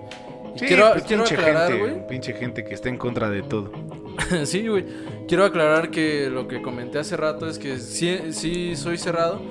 Y 0.56 0.60
Sí, 0.60 0.66
quiero, 0.66 0.92
pues, 0.92 1.04
quiero 1.06 1.24
pinche 1.24 1.36
aclarar, 1.36 1.72
gente, 1.72 1.92
güey. 1.94 2.08
pinche 2.08 2.34
gente 2.34 2.64
que 2.64 2.74
está 2.74 2.90
en 2.90 2.98
contra 2.98 3.30
de 3.30 3.42
todo. 3.42 3.72
sí, 4.46 4.68
güey. 4.68 4.86
Quiero 5.28 5.46
aclarar 5.46 5.92
que 5.92 6.30
lo 6.30 6.48
que 6.48 6.62
comenté 6.62 7.00
hace 7.00 7.16
rato 7.16 7.48
es 7.48 7.58
que 7.58 7.78
sí, 7.80 8.34
sí 8.34 8.76
soy 8.76 8.98
cerrado. 8.98 9.42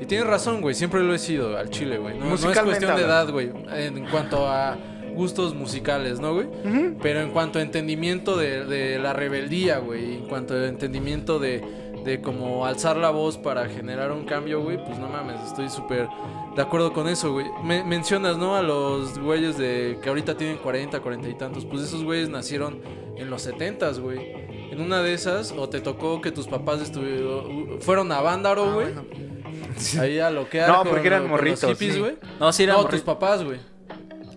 Y 0.00 0.06
tienes 0.06 0.26
razón, 0.26 0.60
güey. 0.60 0.74
Siempre 0.74 1.02
lo 1.02 1.14
he 1.14 1.18
sido 1.18 1.56
al 1.56 1.70
chile, 1.70 1.98
güey. 1.98 2.18
No, 2.18 2.26
no 2.26 2.34
es 2.34 2.44
cuestión 2.44 2.96
de 2.96 3.02
edad, 3.02 3.30
güey. 3.30 3.50
En 3.72 4.06
cuanto 4.06 4.48
a 4.48 4.76
gustos 5.18 5.54
musicales, 5.54 6.20
¿no, 6.20 6.32
güey? 6.34 6.46
Pero 7.02 7.20
en 7.20 7.30
cuanto 7.30 7.58
a 7.58 7.62
entendimiento 7.62 8.36
de, 8.36 8.64
de 8.64 8.98
la 8.98 9.12
rebeldía, 9.12 9.78
güey, 9.78 10.14
en 10.14 10.26
cuanto 10.28 10.54
a 10.54 10.66
entendimiento 10.66 11.38
de, 11.38 11.62
de 12.04 12.20
como 12.22 12.64
alzar 12.64 12.96
la 12.96 13.10
voz 13.10 13.36
para 13.36 13.68
generar 13.68 14.12
un 14.12 14.24
cambio, 14.24 14.62
güey, 14.62 14.76
pues 14.82 14.98
no 14.98 15.08
mames, 15.08 15.40
estoy 15.46 15.68
súper 15.68 16.08
de 16.56 16.62
acuerdo 16.62 16.92
con 16.92 17.08
eso, 17.08 17.32
güey. 17.32 17.46
Me- 17.64 17.84
mencionas, 17.84 18.36
¿no? 18.38 18.56
A 18.56 18.62
los 18.62 19.18
güeyes 19.18 19.58
de 19.58 19.98
que 20.02 20.08
ahorita 20.08 20.36
tienen 20.36 20.56
40, 20.58 21.00
40 21.00 21.28
y 21.28 21.34
tantos, 21.34 21.64
pues 21.66 21.82
esos 21.82 22.02
güeyes 22.04 22.28
nacieron 22.30 22.80
en 23.16 23.28
los 23.30 23.42
70, 23.42 23.90
güey. 24.00 24.48
En 24.70 24.80
una 24.80 25.02
de 25.02 25.14
esas, 25.14 25.52
o 25.52 25.68
te 25.68 25.80
tocó 25.80 26.20
que 26.20 26.30
tus 26.30 26.46
papás 26.46 26.80
estuvieron, 26.80 27.80
fueron 27.80 28.12
a 28.12 28.20
Vándaro, 28.20 28.64
Ah, 28.70 28.74
güey. 28.74 28.92
bueno. 28.92 29.04
Ahí 30.00 30.18
a 30.18 30.30
lo 30.30 30.48
que 30.48 30.60
No, 30.66 30.84
porque 30.84 31.06
eran 31.08 31.22
los 31.22 31.30
morritos, 31.30 31.70
hippies, 31.70 31.94
sí. 31.94 32.00
güey. 32.00 32.16
No, 32.40 32.52
sí, 32.52 32.62
era 32.64 32.74
no, 32.74 32.84
morri- 32.84 32.90
tus 32.90 33.00
papás, 33.02 33.44
güey. 33.44 33.58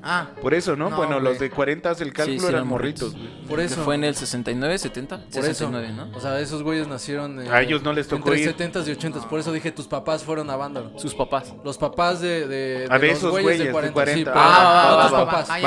Ah, 0.03 0.29
Por 0.41 0.53
eso, 0.53 0.75
¿no? 0.75 0.89
No, 0.89 0.97
bueno, 0.97 1.13
güey. 1.19 1.23
los 1.25 1.39
de 1.39 1.49
40 1.49 1.91
el 1.99 2.13
cálculo 2.13 2.39
sí 2.39 2.45
eran 2.45 2.53
eran 2.55 2.67
morritos. 2.67 3.13
morritos. 3.13 3.31
güey. 3.37 3.47
Por 3.47 3.59
eso. 3.59 3.83
fue 3.83 3.95
en 3.95 4.03
el 4.03 4.15
69, 4.15 4.77
70, 4.77 5.17
Por 5.17 5.31
69, 5.31 5.87
eso. 5.87 6.05
¿no? 6.05 6.17
O 6.17 6.19
sea, 6.19 6.39
esos 6.39 6.63
güeyes 6.63 6.87
nacieron 6.87 7.41
eh, 7.41 7.49
A 7.51 7.61
ellos 7.61 7.83
no 7.83 7.93
les 7.93 8.07
tocó 8.07 8.33
entre 8.33 8.41
ir. 8.41 8.55
70s 8.55 8.87
y 8.87 8.91
80s. 8.95 9.27
Por 9.27 9.39
eso 9.39 9.51
dije, 9.51 9.71
tus 9.71 9.87
papás 9.87 10.23
fueron 10.23 10.49
a 10.49 10.55
Vándalo. 10.55 10.97
Sus 10.97 11.13
papás. 11.13 11.53
Los 11.63 11.77
papás 11.77 12.21
de, 12.21 12.47
de, 12.47 12.87
A 12.89 12.97
de 12.99 13.07
los 13.09 13.17
esos 13.17 13.31
güeyes 13.31 13.43
güeyes 13.43 13.59
de 13.59 13.65
de 13.65 13.71
40. 13.71 13.93
40. 13.93 14.31
Sí, 14.31 14.31
Ah, 14.35 14.95
no 14.95 15.01
tus 15.09 15.19
papás. 15.19 15.47
Ah, 15.49 15.59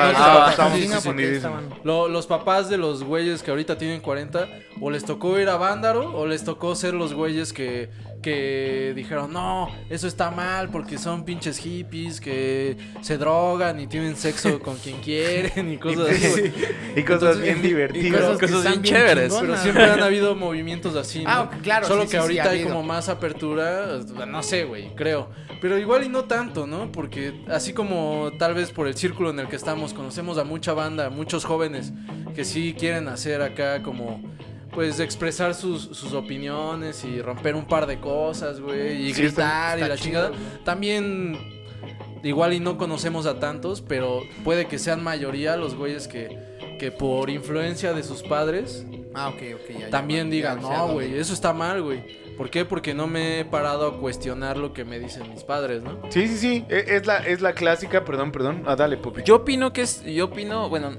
no 1.84 2.08
los 2.08 2.26
papás 2.26 2.68
de 2.68 2.76
los 2.76 3.02
güeyes 3.04 3.42
que 3.42 3.50
ahorita 3.50 3.76
tienen 3.78 4.00
40, 4.00 4.48
o 4.80 4.90
les 4.90 5.04
tocó 5.04 5.38
ir 5.38 5.48
a 5.48 5.56
Vándaro, 5.56 6.16
o 6.16 6.26
les 6.26 6.44
tocó 6.44 6.74
ser 6.74 6.94
los 6.94 7.14
güeyes 7.14 7.52
que, 7.52 7.90
que 8.24 8.94
dijeron, 8.96 9.34
no, 9.34 9.68
eso 9.90 10.08
está 10.08 10.30
mal 10.30 10.70
porque 10.70 10.96
son 10.96 11.26
pinches 11.26 11.58
hippies 11.58 12.22
que 12.22 12.74
se 13.02 13.18
drogan 13.18 13.78
y 13.78 13.86
tienen 13.86 14.16
sexo 14.16 14.60
con 14.62 14.78
quien 14.78 15.02
quieren 15.02 15.70
y 15.70 15.76
cosas 15.76 16.08
así. 16.08 16.52
Y 16.96 17.02
cosas 17.02 17.36
Entonces, 17.36 17.42
bien 17.42 17.58
y 17.58 17.60
divertidas. 17.60 18.20
cosas 18.22 18.38
que 18.38 18.46
cosas 18.46 18.62
bien 18.62 18.82
bien 18.82 18.94
chéveres, 18.94 19.24
chingonas. 19.30 19.40
Pero 19.42 19.62
siempre 19.62 19.84
han 19.84 20.02
habido 20.02 20.34
movimientos 20.34 20.96
así, 20.96 21.22
¿no? 21.22 21.30
Ah, 21.30 21.50
claro, 21.62 21.86
Solo 21.86 22.02
sí, 22.02 22.08
que 22.08 22.10
sí, 22.12 22.16
sí, 22.16 22.22
ahorita 22.22 22.44
ha 22.44 22.50
hay 22.50 22.62
como 22.64 22.82
más 22.82 23.10
apertura, 23.10 24.00
no 24.26 24.42
sé, 24.42 24.64
güey, 24.64 24.94
creo. 24.94 25.28
Pero 25.60 25.78
igual 25.78 26.04
y 26.04 26.08
no 26.08 26.24
tanto, 26.24 26.66
¿no? 26.66 26.90
Porque 26.90 27.44
así 27.48 27.74
como 27.74 28.30
tal 28.38 28.54
vez 28.54 28.70
por 28.70 28.88
el 28.88 28.96
círculo 28.96 29.30
en 29.30 29.40
el 29.40 29.48
que 29.48 29.56
estamos, 29.56 29.92
conocemos 29.92 30.38
a 30.38 30.44
mucha 30.44 30.72
banda, 30.72 31.10
muchos 31.10 31.44
jóvenes 31.44 31.92
que 32.34 32.46
sí 32.46 32.74
quieren 32.78 33.06
hacer 33.08 33.42
acá 33.42 33.82
como... 33.82 34.22
Pues 34.74 34.98
expresar 35.00 35.54
sus, 35.54 35.82
sus 35.82 36.12
opiniones 36.14 37.04
y 37.04 37.22
romper 37.22 37.54
un 37.54 37.64
par 37.66 37.86
de 37.86 38.00
cosas, 38.00 38.60
güey, 38.60 39.02
y 39.08 39.14
Sí, 39.14 39.22
está- 39.26 39.42
gritar 39.44 39.78
y 39.78 39.82
está 39.82 39.88
la 39.88 39.94
chido, 39.96 40.04
chingada. 40.04 40.28
güey. 40.30 40.40
También 40.64 41.38
igual 42.22 42.52
y 42.54 42.60
no 42.60 42.76
conocemos 42.76 43.26
a 43.26 43.38
tantos, 43.38 43.80
pero 43.82 44.22
puede 44.42 44.66
que 44.66 44.78
sean 44.78 45.02
mayoría 45.02 45.56
los 45.56 45.74
güeyes 45.76 46.08
que, 46.08 46.36
que 46.80 46.90
por 46.90 47.30
influencia 47.30 47.92
de 47.92 48.02
sus 48.02 48.22
padres 48.22 48.84
Ah, 49.14 49.28
ok, 49.28 49.36
ok, 49.54 49.70
ya, 49.74 49.78
ya. 49.80 49.90
también 49.90 50.26
ya 50.26 50.32
digan, 50.34 50.60
sé 50.60 50.66
a 50.66 50.70
no, 50.70 50.78
dónde 50.88 50.94
güey, 50.94 51.18
eso 51.18 51.32
está 51.34 51.52
mal, 51.52 51.80
güey. 51.82 52.24
¿Por 52.36 52.50
qué? 52.50 52.64
Porque 52.64 52.94
no 52.94 53.06
me 53.06 53.38
he 53.38 53.44
parado 53.44 53.86
a 53.86 53.98
cuestionar 54.00 54.56
lo 54.56 54.72
que 54.72 54.84
me 54.84 54.98
dicen 54.98 55.30
mis 55.30 55.44
padres, 55.44 55.84
¿no? 55.84 56.00
Sí, 56.08 56.26
sí, 56.26 56.36
sí. 56.36 56.64
e- 56.68 56.96
Es 56.96 57.06
la, 57.06 57.18
es 57.18 57.40
la 57.40 57.52
clásica, 57.52 58.04
perdón, 58.04 58.32
perdón. 58.32 58.64
Ah, 58.66 58.74
dale, 58.74 58.96
Popi. 58.96 59.22
Yo 59.24 59.36
opino 59.36 59.72
que 59.72 59.82
es. 59.82 60.02
Yo 60.04 60.24
opino, 60.24 60.68
bueno. 60.68 60.96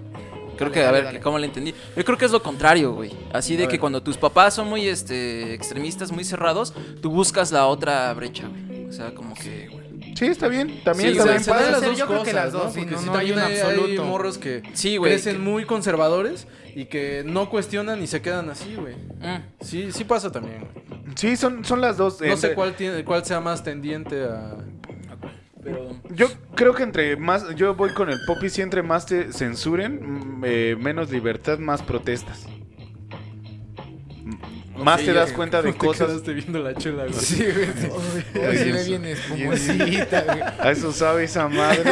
Creo 0.56 0.70
Dale, 0.70 0.74
que, 0.74 0.80
a 0.82 0.86
dale, 0.86 0.98
ver, 0.98 1.04
dale. 1.06 1.20
¿cómo 1.22 1.38
le 1.39 1.46
entendí? 1.48 1.74
Yo 1.96 2.04
creo 2.06 2.18
que 2.18 2.26
es 2.26 2.32
lo 2.32 2.41
contrario, 2.41 2.94
güey. 2.94 3.12
Así 3.34 3.56
de 3.56 3.63
A 3.65 3.68
que 3.68 3.74
ver. 3.74 3.80
cuando 3.80 4.02
tus 4.04 4.18
papás 4.18 4.54
son 4.54 4.68
muy 4.68 4.88
este, 4.88 5.54
extremistas, 5.54 6.12
muy 6.12 6.24
cerrados, 6.24 6.74
tú 7.02 7.10
buscas 7.12 7.52
la 7.52 7.68
otra 7.68 8.13
brecha, 8.13 8.48
güey. 8.48 8.86
O 8.88 8.91
sea, 8.91 9.13
como 9.13 9.34
que. 9.34 9.70
Sí, 10.15 10.28
está 10.28 10.48
bien. 10.48 10.82
También 10.86 11.12
Sí, 11.12 11.18
está 11.18 11.32
bien 11.32 11.44
padre. 11.46 11.72
las 11.72 11.82
dos 11.84 11.98
yo 11.98 12.06
creo 12.08 12.24
que 12.24 12.32
cosas, 12.32 12.46
las 12.46 12.54
dos, 12.54 12.63
¿no? 12.68 12.72
Porque 12.82 12.91
no, 12.91 13.00
sí, 13.00 13.06
no 13.08 13.18
hay 13.18 13.32
un 13.34 13.39
hay, 13.39 13.54
hay 13.54 13.60
absoluto. 13.62 14.06
morros 14.06 14.38
que 14.38 14.63
Sí, 14.74 14.96
güey. 14.98 15.12
crecen 15.12 15.34
que- 15.34 15.41
muy 15.41 15.65
conservadores 15.65 16.48
y 16.74 16.86
que 16.86 17.24
no 17.26 17.50
cuestionan 17.50 18.02
y 18.02 18.08
se 18.08 18.22
quedan 18.22 18.50
así, 18.50 18.76
güey. 18.76 18.96
Mm. 18.96 19.44
Sí, 19.62 19.91
sí 19.91 20.06
pasa 20.06 20.32
también, 20.32 20.60
güey. 20.72 21.15
Sí, 21.15 21.36
son, 21.36 21.65
son 21.65 21.82
las 21.82 21.98
dos. 21.98 22.22
No 22.22 22.28
Eh, 22.28 22.38
sé 22.38 22.54
cuál, 22.54 22.76
tiene, 22.76 23.04
cuál 23.04 23.26
sea 23.26 23.41
más 23.41 23.62
tendiente 23.63 24.24
a... 24.24 24.56
Pero. 25.65 25.89
Yo 26.12 26.28
creo 26.56 26.73
que 26.75 26.84
entre 26.84 27.17
más, 27.17 27.54
yo 27.56 27.73
voy 27.75 27.89
con 27.93 28.10
el 28.10 28.19
Poppy, 28.25 28.49
si 28.49 28.62
entre 28.62 28.84
más 28.84 29.06
te 29.08 29.34
censuren, 29.34 29.99
mm, 30.39 30.43
eh, 30.45 30.78
menos 30.80 31.10
libertad, 31.12 31.58
más 31.60 31.82
protestas. 31.82 32.45
más 34.78 34.99
Sí, 34.99 35.06
te 35.08 35.13
das 35.13 35.30
ya, 35.30 35.36
cuenta 35.36 35.62
de 35.62 35.69
¿cómo 35.73 35.80
te 35.93 35.99
cosas. 35.99 36.08
quedaste 36.08 36.34
viendo 36.34 36.60
la 36.60 36.73
chela, 36.75 37.04
güey. 37.06 37.13
Sí, 37.13 37.43
güey. 37.43 37.67
Güey. 39.45 40.01
A 40.60 40.71
eso 40.71 40.91
sabe 40.91 41.23
esa 41.23 41.47
madre. 41.47 41.84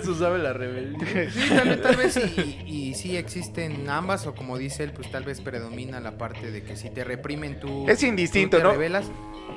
Eso 0.00 0.14
sabe 0.14 0.38
la 0.38 0.52
rebelión. 0.52 0.96
Sí, 1.00 1.48
tal, 1.54 1.68
vez- 1.68 1.82
tal 1.82 1.96
vez 1.96 2.16
y, 2.16 2.62
y 2.66 2.94
sí 2.94 3.16
existen 3.16 3.88
ambas, 3.90 4.26
o 4.26 4.34
como 4.34 4.56
dice 4.58 4.84
él, 4.84 4.92
pues 4.92 5.10
tal 5.10 5.24
vez 5.24 5.40
predomina 5.40 6.00
la 6.00 6.16
parte 6.16 6.50
de 6.50 6.62
que 6.62 6.76
si 6.76 6.90
te 6.90 7.04
reprimen 7.04 7.58
tú. 7.60 7.88
Es 7.88 8.02
indistinto, 8.02 8.56
tú 8.56 8.62
te 8.62 8.64
¿no? 8.68 8.72
rebelas. 8.72 9.06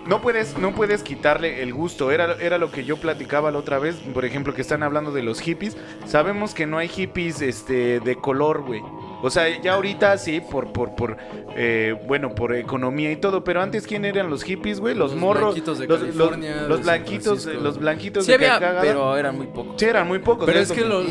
No 0.08 0.22
puedes, 0.22 0.58
no 0.58 0.74
puedes 0.74 1.04
quitarle 1.04 1.62
el 1.62 1.74
gusto. 1.74 2.12
Era, 2.12 2.38
era 2.40 2.58
lo 2.58 2.72
que 2.72 2.86
yo 2.86 2.96
platicaba 2.96 3.52
la 3.52 3.58
otra 3.58 3.78
vez. 3.78 3.96
Por 4.14 4.24
ejemplo, 4.24 4.54
que 4.54 4.62
están 4.62 4.82
hablando 4.82 5.12
de 5.12 5.22
los 5.22 5.42
hippies. 5.42 5.76
Sabemos 6.06 6.54
que 6.54 6.66
no 6.66 6.78
hay 6.78 6.88
hippies 6.88 7.42
este, 7.42 8.00
de 8.00 8.16
color, 8.16 8.62
güey. 8.62 8.82
O 9.24 9.30
sea, 9.30 9.48
ya 9.62 9.74
ahorita 9.74 10.18
sí, 10.18 10.42
por, 10.42 10.72
por, 10.72 10.96
por, 10.96 11.18
eh, 11.56 11.96
bueno, 12.08 12.36
por 12.36 12.56
economía 12.56 13.12
y 13.12 13.16
todo. 13.18 13.44
Pero 13.44 13.62
antes, 13.62 13.88
¿quién 13.88 14.06
eran 14.06 14.30
los 14.30 14.44
hippies, 14.44 14.80
güey? 14.80 14.94
Los, 14.96 15.12
Los 15.12 15.20
morros. 15.20 15.44
blanquitos 15.56 15.80
de 15.80 15.88
los, 15.88 16.00
California, 16.00 16.52
los- 16.52 16.62
de 16.62 16.68
los 16.68 16.78
San 16.78 16.84
blanquitos, 16.86 17.46
los 17.46 17.78
blanquitos 17.80 18.26
Sí 18.26 18.32
de 18.38 18.48
había, 18.48 18.80
pero 18.82 19.18
eran 19.18 19.36
muy 19.38 19.48
pocos. 19.48 19.76
Sí, 19.78 19.86
eran 19.86 20.08
muy 20.08 20.20
pocos. 20.20 20.46
Pero 20.46 20.60
es 20.60 20.72
que 20.72 20.82
los, 20.82 21.08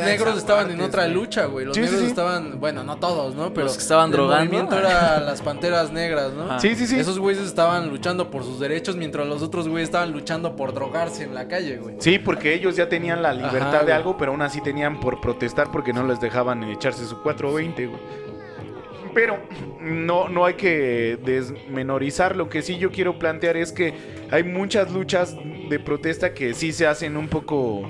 negros 0.00 0.38
estaban 0.38 0.70
en 0.70 0.80
otra 0.80 1.04
güey. 1.04 1.14
lucha, 1.14 1.46
güey. 1.46 1.66
Los 1.66 1.74
Sí, 1.74 1.82
negros 1.82 2.00
sí. 2.00 2.06
estaban, 2.06 2.60
bueno, 2.60 2.84
no 2.84 2.96
todos, 2.96 3.34
¿no? 3.34 3.52
Pero 3.52 3.66
Los 3.66 3.76
que 3.76 3.82
estaban 3.82 4.10
el 4.10 4.16
drogando. 4.16 4.44
movimiento 4.44 4.78
era 4.78 5.20
las 5.20 5.42
panteras 5.42 5.92
negras, 5.92 6.32
¿no? 6.32 6.44
Ajá. 6.44 6.60
Sí, 6.60 6.74
sí, 6.76 6.86
sí. 6.86 6.98
Esos 6.98 7.18
güeyes 7.18 7.42
estaban 7.42 7.88
luchando 7.90 8.30
por 8.30 8.44
sus 8.44 8.60
derechos 8.60 8.96
mientras 8.96 9.26
los 9.26 9.42
otros 9.42 9.68
güeyes 9.68 9.88
estaban 9.88 10.12
luchando 10.12 10.54
por 10.56 10.72
drogarse 10.74 11.24
en 11.24 11.34
la 11.34 11.48
calle, 11.48 11.76
güey. 11.78 11.96
Sí, 11.98 12.18
porque 12.18 12.54
ellos 12.54 12.76
ya 12.76 12.88
tenían 12.88 13.22
la 13.22 13.32
libertad 13.32 13.74
Ajá, 13.76 13.84
de 13.84 13.92
algo, 13.92 14.16
pero 14.16 14.32
aún 14.32 14.42
así 14.42 14.60
tenían 14.60 15.00
por 15.00 15.20
protestar 15.20 15.70
porque 15.70 15.92
no 15.92 16.04
les 16.06 16.20
dejaban 16.20 16.62
echarse 16.64 17.04
su 17.06 17.22
420, 17.34 17.86
güey. 17.86 18.00
Pero 19.14 19.38
no, 19.80 20.28
no 20.28 20.44
hay 20.44 20.54
que 20.54 21.18
desmenorizar. 21.22 22.36
Lo 22.36 22.48
que 22.48 22.62
sí 22.62 22.78
yo 22.78 22.90
quiero 22.90 23.18
plantear 23.18 23.56
es 23.56 23.72
que 23.72 23.94
hay 24.30 24.42
muchas 24.42 24.90
luchas 24.90 25.36
de 25.68 25.78
protesta 25.78 26.32
que 26.32 26.54
sí 26.54 26.72
se 26.72 26.86
hacen 26.86 27.16
un 27.16 27.28
poco, 27.28 27.82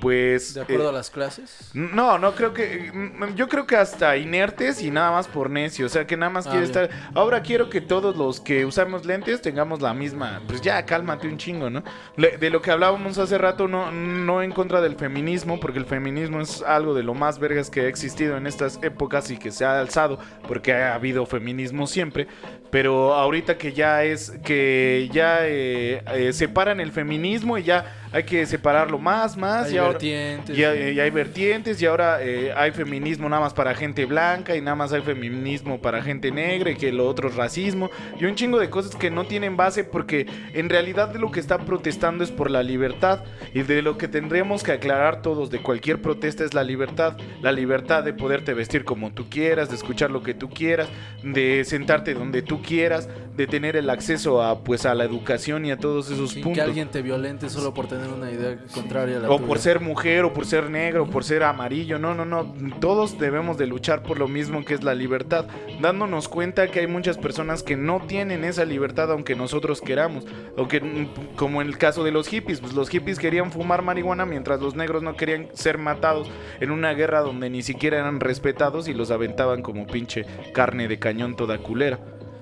pues... 0.00 0.54
De 0.54 0.62
acuerdo 0.62 0.86
eh, 0.86 0.88
a 0.88 0.92
las 0.92 1.10
clases. 1.10 1.70
no, 1.74 2.18
no 2.18 2.32
creo 2.34 2.52
que. 2.54 2.90
mm, 2.92 3.34
Yo 3.34 3.48
creo 3.48 3.66
que 3.66 3.76
hasta 3.76 4.16
inertes 4.16 4.82
y 4.82 4.90
nada 4.90 5.10
más 5.10 5.26
por 5.28 5.50
necio. 5.50 5.86
O 5.86 5.88
sea, 5.88 6.06
que 6.06 6.16
nada 6.16 6.30
más 6.30 6.46
Ah, 6.46 6.50
quiere 6.50 6.66
bien. 6.66 6.84
estar. 6.84 7.10
Ahora 7.14 7.42
quiero 7.42 7.68
que 7.70 7.80
todos 7.80 8.16
los 8.16 8.40
que 8.40 8.64
usamos 8.64 9.04
lentes 9.06 9.40
tengamos 9.42 9.80
la 9.82 9.94
misma. 9.94 10.40
Pues 10.46 10.60
ya, 10.60 10.84
cálmate 10.86 11.28
un 11.28 11.38
chingo, 11.38 11.70
¿no? 11.70 11.82
Le- 12.16 12.36
de 12.38 12.50
lo 12.50 12.62
que 12.62 12.70
hablábamos 12.70 13.18
hace 13.18 13.38
rato, 13.38 13.68
no, 13.68 13.90
no 13.90 14.42
en 14.42 14.52
contra 14.52 14.80
del 14.80 14.96
feminismo, 14.96 15.58
porque 15.60 15.78
el 15.78 15.86
feminismo 15.86 16.40
es 16.40 16.62
algo 16.62 16.94
de 16.94 17.02
lo 17.02 17.14
más 17.14 17.38
vergas 17.38 17.70
que 17.70 17.82
ha 17.82 17.88
existido 17.88 18.36
en 18.36 18.46
estas 18.46 18.78
épocas 18.82 19.30
y 19.30 19.38
que 19.38 19.50
se 19.52 19.64
ha 19.64 19.78
alzado, 19.80 20.18
porque 20.48 20.72
ha 20.74 20.94
habido 20.94 21.26
feminismo 21.26 21.86
siempre. 21.86 22.26
Pero 22.70 23.14
ahorita 23.14 23.56
que 23.58 23.72
ya 23.72 24.02
es. 24.04 24.32
que 24.44 25.08
ya 25.12 25.38
eh, 25.46 26.02
eh, 26.14 26.32
separan 26.32 26.80
el 26.80 26.92
feminismo 26.92 27.58
y 27.58 27.62
ya 27.62 28.05
hay 28.12 28.22
que 28.24 28.46
separarlo 28.46 28.98
más, 28.98 29.36
más. 29.36 29.66
Hay 29.66 29.74
y 29.74 29.78
ahora- 29.78 29.92
vertientes. 29.92 30.56
y 30.58 30.64
hay, 30.64 30.90
y 30.92 31.00
hay 31.00 31.10
vertientes 31.10 31.80
y 31.82 31.86
ahora 31.86 32.22
eh, 32.22 32.52
hay 32.56 32.70
feminismo 32.72 33.28
nada 33.28 33.42
más 33.42 33.54
para 33.54 33.74
gente 33.74 34.04
blanca 34.06 34.56
y 34.56 34.60
nada 34.60 34.74
más 34.74 34.92
hay 34.92 35.02
feminismo 35.02 35.80
para 35.80 36.02
gente 36.02 36.30
negra 36.30 36.70
y 36.70 36.76
que 36.76 36.92
lo 36.92 37.06
otro 37.08 37.28
es 37.28 37.34
racismo 37.36 37.90
y 38.18 38.24
un 38.24 38.34
chingo 38.34 38.58
de 38.58 38.70
cosas 38.70 38.94
que 38.96 39.10
no 39.10 39.24
tienen 39.24 39.56
base 39.56 39.84
porque 39.84 40.26
en 40.54 40.68
realidad 40.68 41.08
de 41.08 41.18
lo 41.18 41.30
que 41.30 41.40
está 41.40 41.58
protestando 41.58 42.24
es 42.24 42.30
por 42.30 42.50
la 42.50 42.62
libertad 42.62 43.24
y 43.54 43.62
de 43.62 43.82
lo 43.82 43.98
que 43.98 44.08
tendremos 44.08 44.62
que 44.62 44.72
aclarar 44.72 45.22
todos 45.22 45.50
de 45.50 45.58
cualquier 45.60 46.00
protesta 46.00 46.44
es 46.44 46.54
la 46.54 46.62
libertad, 46.64 47.16
la 47.42 47.52
libertad 47.52 48.02
de 48.04 48.12
poderte 48.12 48.54
vestir 48.54 48.84
como 48.84 49.12
tú 49.12 49.28
quieras, 49.28 49.68
de 49.68 49.76
escuchar 49.76 50.10
lo 50.10 50.22
que 50.22 50.34
tú 50.34 50.48
quieras, 50.50 50.88
de 51.22 51.64
sentarte 51.64 52.14
donde 52.14 52.42
tú 52.42 52.62
quieras, 52.62 53.08
de 53.36 53.46
tener 53.46 53.76
el 53.76 53.90
acceso 53.90 54.42
a 54.42 54.62
pues 54.64 54.86
a 54.86 54.94
la 54.94 55.04
educación 55.04 55.64
y 55.66 55.70
a 55.70 55.76
todos 55.76 56.10
esos 56.10 56.30
Sin 56.30 56.42
puntos. 56.42 56.56
que 56.58 56.62
alguien 56.68 56.88
te 56.88 57.02
violente 57.02 57.48
solo 57.50 57.74
por 57.74 57.86
tener 57.86 57.95
una 57.98 58.30
idea 58.30 58.58
contraria 58.72 59.16
a 59.18 59.20
la 59.20 59.30
O 59.30 59.36
tuya. 59.36 59.48
por 59.48 59.58
ser 59.58 59.80
mujer, 59.80 60.24
o 60.24 60.32
por 60.32 60.46
ser 60.46 60.70
negro, 60.70 61.04
o 61.04 61.06
por 61.06 61.24
ser 61.24 61.42
amarillo. 61.42 61.98
No, 61.98 62.14
no, 62.14 62.24
no. 62.24 62.54
Todos 62.80 63.18
debemos 63.18 63.58
de 63.58 63.66
luchar 63.66 64.02
por 64.02 64.18
lo 64.18 64.28
mismo 64.28 64.64
que 64.64 64.74
es 64.74 64.82
la 64.84 64.94
libertad. 64.94 65.46
Dándonos 65.80 66.28
cuenta 66.28 66.68
que 66.68 66.80
hay 66.80 66.86
muchas 66.86 67.18
personas 67.18 67.62
que 67.62 67.76
no 67.76 68.00
tienen 68.06 68.44
esa 68.44 68.64
libertad 68.64 69.10
aunque 69.10 69.34
nosotros 69.34 69.80
queramos. 69.80 70.24
Aunque, 70.56 70.80
mm, 70.80 71.36
como 71.36 71.60
en 71.62 71.68
el 71.68 71.78
caso 71.78 72.04
de 72.04 72.10
los 72.12 72.28
hippies, 72.28 72.60
pues 72.60 72.74
los 72.74 72.88
hippies 72.88 73.18
querían 73.18 73.52
fumar 73.52 73.82
marihuana 73.82 74.26
mientras 74.26 74.60
los 74.60 74.74
negros 74.74 75.02
no 75.02 75.16
querían 75.16 75.48
ser 75.52 75.78
matados 75.78 76.30
en 76.60 76.70
una 76.70 76.92
guerra 76.94 77.20
donde 77.20 77.50
ni 77.50 77.62
siquiera 77.62 77.98
eran 77.98 78.20
respetados 78.20 78.88
y 78.88 78.94
los 78.94 79.10
aventaban 79.10 79.62
como 79.62 79.86
pinche 79.86 80.24
carne 80.52 80.88
de 80.88 80.98
cañón 80.98 81.36
toda 81.36 81.58
culera. 81.58 81.98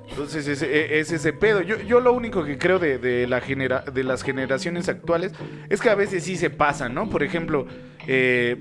Entonces 0.09 0.47
es, 0.47 0.63
ese 0.63 1.33
pedo. 1.33 1.61
Yo, 1.63 1.81
yo 1.81 2.01
lo 2.01 2.13
único 2.13 2.45
que 2.45 2.59
creo 2.59 2.79
de, 2.79 2.99
de 2.99 3.27
la 3.27 3.41
genera, 3.41 3.81
de 3.81 4.05
las 4.05 4.23
generaciones 4.23 4.89
actuales 4.89 5.33
es 5.69 5.81
que 5.81 5.91
a 5.91 5.95
veces 5.95 6.25
sí 6.25 6.37
se 6.37 6.51
pasan, 6.51 6.95
¿no? 6.95 7.09
Por 7.09 7.23
ejemplo, 7.23 7.67
eh, 8.07 8.57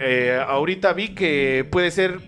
eh, 0.00 0.42
ahorita 0.46 0.92
vi 0.92 1.14
que 1.14 1.66
puede 1.70 1.90
ser 1.90 2.18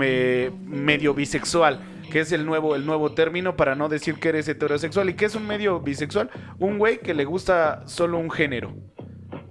eh, 0.00 0.50
medio 0.64 1.14
bisexual, 1.14 1.80
que 2.10 2.20
es 2.20 2.32
el 2.32 2.46
nuevo, 2.46 2.76
el 2.76 2.86
nuevo 2.86 3.12
término 3.12 3.56
para 3.56 3.74
no 3.74 3.88
decir 3.88 4.16
que 4.16 4.28
eres 4.28 4.48
heterosexual. 4.48 5.10
¿Y 5.10 5.14
qué 5.14 5.26
es 5.26 5.34
un 5.34 5.46
medio 5.46 5.80
bisexual? 5.80 6.30
Un 6.58 6.78
güey 6.78 6.98
que 6.98 7.14
le 7.14 7.24
gusta 7.24 7.82
solo 7.86 8.18
un 8.18 8.30
género. 8.30 8.74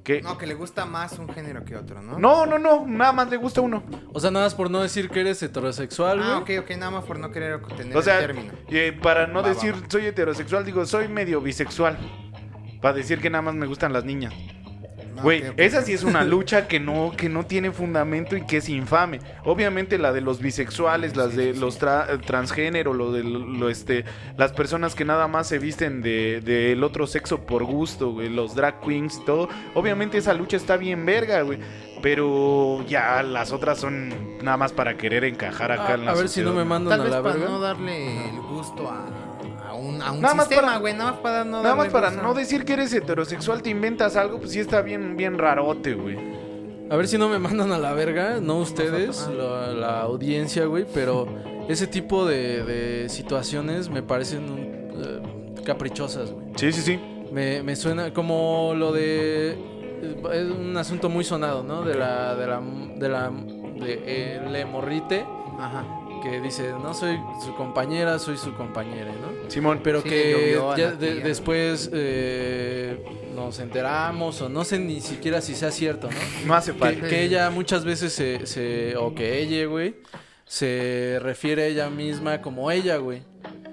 Que... 0.04 0.22
No, 0.22 0.38
que 0.38 0.46
le 0.46 0.54
gusta 0.54 0.86
más 0.86 1.18
un 1.18 1.30
género 1.30 1.64
que 1.64 1.78
otro, 1.78 2.02
¿no? 2.02 2.20
No, 2.20 2.46
no, 2.46 2.60
no, 2.60 2.86
nada 2.86 3.14
más 3.14 3.30
le 3.30 3.38
gusta 3.38 3.62
uno. 3.62 3.84
O 4.12 4.20
sea, 4.20 4.32
nada 4.32 4.46
más 4.46 4.54
por 4.54 4.70
no 4.70 4.82
decir 4.82 5.10
que 5.10 5.22
eres 5.22 5.42
heterosexual, 5.42 6.18
güey. 6.18 6.30
Ah, 6.30 6.38
ok, 6.40 6.50
ok, 6.60 6.72
nada 6.78 6.92
más 6.92 7.06
por 7.06 7.20
no 7.20 7.32
querer 7.32 7.62
tener 7.78 7.96
O 7.96 8.02
sea, 8.02 8.20
el 8.20 8.28
término. 8.28 8.52
eh, 8.70 8.98
para 9.02 9.28
no 9.28 9.36
Va, 9.36 9.42
va, 9.44 9.50
decir 9.50 9.74
va. 9.76 9.90
soy 9.90 10.06
heterosexual, 10.08 10.66
digo 10.66 10.86
soy 10.86 11.08
medio 11.08 11.40
bisexual. 11.40 11.98
Para 12.82 12.96
decir 12.96 13.22
que 13.22 13.30
nada 13.30 13.44
más 13.44 13.56
me 13.56 13.66
gustan 13.66 13.94
las 13.94 14.04
niñas. 14.04 14.34
Güey, 15.22 15.44
esa 15.58 15.82
sí 15.84 15.94
es 15.94 16.04
una 16.04 16.24
lucha 16.26 16.68
que 16.68 16.80
no, 16.80 17.12
que 17.16 17.30
no 17.30 17.46
tiene 17.46 17.72
fundamento 17.72 18.36
y 18.36 18.46
que 18.46 18.58
es 18.58 18.70
infame. 18.70 19.20
Obviamente 19.46 19.98
la 19.98 20.12
de 20.12 20.22
los 20.22 20.40
bisexuales, 20.40 21.16
las 21.16 21.36
de 21.36 21.54
los 21.54 21.80
tra- 21.82 22.06
eh, 22.10 22.18
transgénero, 22.18 22.94
lo 22.94 23.12
de 23.12 23.24
lo, 23.24 23.70
este, 23.70 24.06
las 24.38 24.52
personas 24.54 24.96
que 24.96 25.06
nada 25.06 25.28
más 25.28 25.48
se 25.48 25.60
visten 25.60 26.02
de- 26.02 26.42
del 26.42 26.84
otro 26.84 27.06
sexo 27.08 27.46
por 27.46 27.64
gusto, 27.64 28.12
güey, 28.12 28.30
los 28.30 28.56
drag 28.56 28.80
queens 28.82 29.20
y 29.22 29.26
todo. 29.26 29.50
Obviamente 29.76 30.18
esa 30.18 30.34
lucha 30.34 30.58
está 30.58 30.78
bien 30.78 31.06
verga, 31.06 31.42
güey. 31.42 31.60
Pero 32.02 32.84
ya 32.86 33.24
las 33.24 33.52
otras 33.54 33.80
son 33.80 34.14
nada 34.44 34.58
más 34.58 34.74
para 34.74 34.98
querer 34.98 35.24
encajar 35.24 35.72
acá 35.72 35.86
Ah, 35.90 35.94
en 35.94 36.06
la 36.06 36.12
a 36.12 36.16
ver 36.16 36.28
si 36.28 36.42
no 36.42 36.52
me 36.54 36.66
mandan 36.66 36.92
Tal 36.98 37.02
a 37.02 37.04
vez 37.04 37.12
la 37.14 37.22
para 37.24 37.36
verga. 37.36 37.50
no 37.50 37.60
darle 37.62 38.30
el 38.30 38.42
gusto 38.42 38.90
a 38.92 39.06
un, 39.84 40.02
a 40.02 40.12
un 40.12 40.22
Nada 40.22 40.34
más 40.36 40.48
sistema, 40.48 40.78
güey. 40.78 40.94
Nada 40.94 41.12
más 41.12 41.20
para 41.20 41.44
no 41.44 41.62
Nada 41.64 41.76
más 41.76 41.90
para 41.90 42.12
no 42.12 42.34
decir 42.34 42.66
que 42.66 42.74
eres 42.74 42.94
heterosexual, 42.94 43.62
te 43.62 43.70
inventas 43.70 44.16
algo, 44.16 44.40
pues 44.40 44.52
sí 44.52 44.60
está 44.60 44.82
bien, 44.82 45.16
bien 45.18 45.38
rarote, 45.38 45.94
güey. 45.94 46.18
A 46.90 46.96
ver 46.96 47.08
si 47.08 47.18
no 47.18 47.30
me 47.30 47.40
mandan 47.40 47.72
a 47.72 47.78
la 47.78 47.94
verga, 47.94 48.40
no 48.42 48.58
ustedes, 48.58 49.28
la, 49.36 49.68
la 49.74 50.02
audiencia, 50.02 50.66
güey, 50.66 50.86
pero 50.94 51.28
ese 51.68 51.88
tipo 51.88 52.26
de, 52.26 52.64
de 52.64 53.10
situaciones 53.10 53.90
me 53.90 54.04
parecen 54.04 54.44
un- 54.52 54.94
eh, 55.02 55.64
caprichosas, 55.64 56.32
güey. 56.32 56.48
Sí, 56.56 56.72
sí, 56.72 56.82
sí. 56.82 57.00
Me, 57.32 57.64
me 57.64 57.76
suena 57.76 58.14
como 58.14 58.74
lo 58.76 58.92
de... 58.92 59.58
Es 60.34 60.52
un 60.52 60.76
asunto 60.78 61.10
muy 61.10 61.24
sonado, 61.24 61.64
¿no? 61.64 61.82
De 61.84 61.96
la... 61.96 62.36
De 62.36 62.46
la... 62.48 62.62
De 62.98 63.10
la... 63.10 63.32
De 63.32 64.04
eh, 64.06 64.42
Le 64.52 64.66
Morrite, 64.66 65.26
Ajá. 65.58 65.84
Que 66.24 66.40
dice, 66.40 66.72
no 66.82 66.94
soy 66.94 67.20
su 67.44 67.54
compañera, 67.56 68.18
soy 68.18 68.38
su 68.38 68.54
compañera, 68.56 69.12
¿no? 69.12 69.50
Simón. 69.52 69.82
Pero 69.84 70.02
Sí, 70.02 70.10
que 70.10 70.58
ya 70.78 70.86
la 70.86 70.92
de- 70.94 71.12
tía. 71.16 71.24
después 71.24 71.90
eh, 71.94 73.04
nos 73.36 73.60
enteramos 73.60 74.42
o 74.42 74.48
no 74.50 74.64
sé 74.64 74.80
ni 74.80 75.02
siquiera 75.02 75.42
si 75.42 75.54
sea 75.54 75.70
cierto, 75.72 76.10
¿no? 76.10 76.48
No 76.48 76.56
hace 76.56 76.74
que 76.74 77.24
ella 77.24 77.50
muchas 77.50 77.84
veces 77.84 78.14
se, 78.14 78.46
se- 78.48 78.96
o 78.96 79.14
que 79.14 79.40
ella, 79.40 79.66
güey, 79.68 79.96
se 80.46 81.20
refiere 81.22 81.64
a 81.64 81.66
ella 81.68 81.90
misma 81.90 82.42
como 82.42 82.72
ella, 82.72 82.98
güey. 82.98 83.22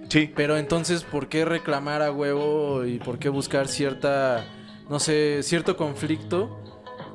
Sí. 0.09 0.33
Pero 0.35 0.59
entonces, 0.59 1.05
¿por 1.05 1.29
qué 1.29 1.45
reclamar 1.45 2.03
a 2.03 2.11
huevo 2.11 2.85
y 2.85 2.99
por 2.99 3.19
qué 3.21 3.29
buscar 3.29 3.69
cierta, 3.69 4.45
no 4.89 4.99
sé, 4.99 5.43
cierto 5.45 5.77
conflicto? 5.77 6.59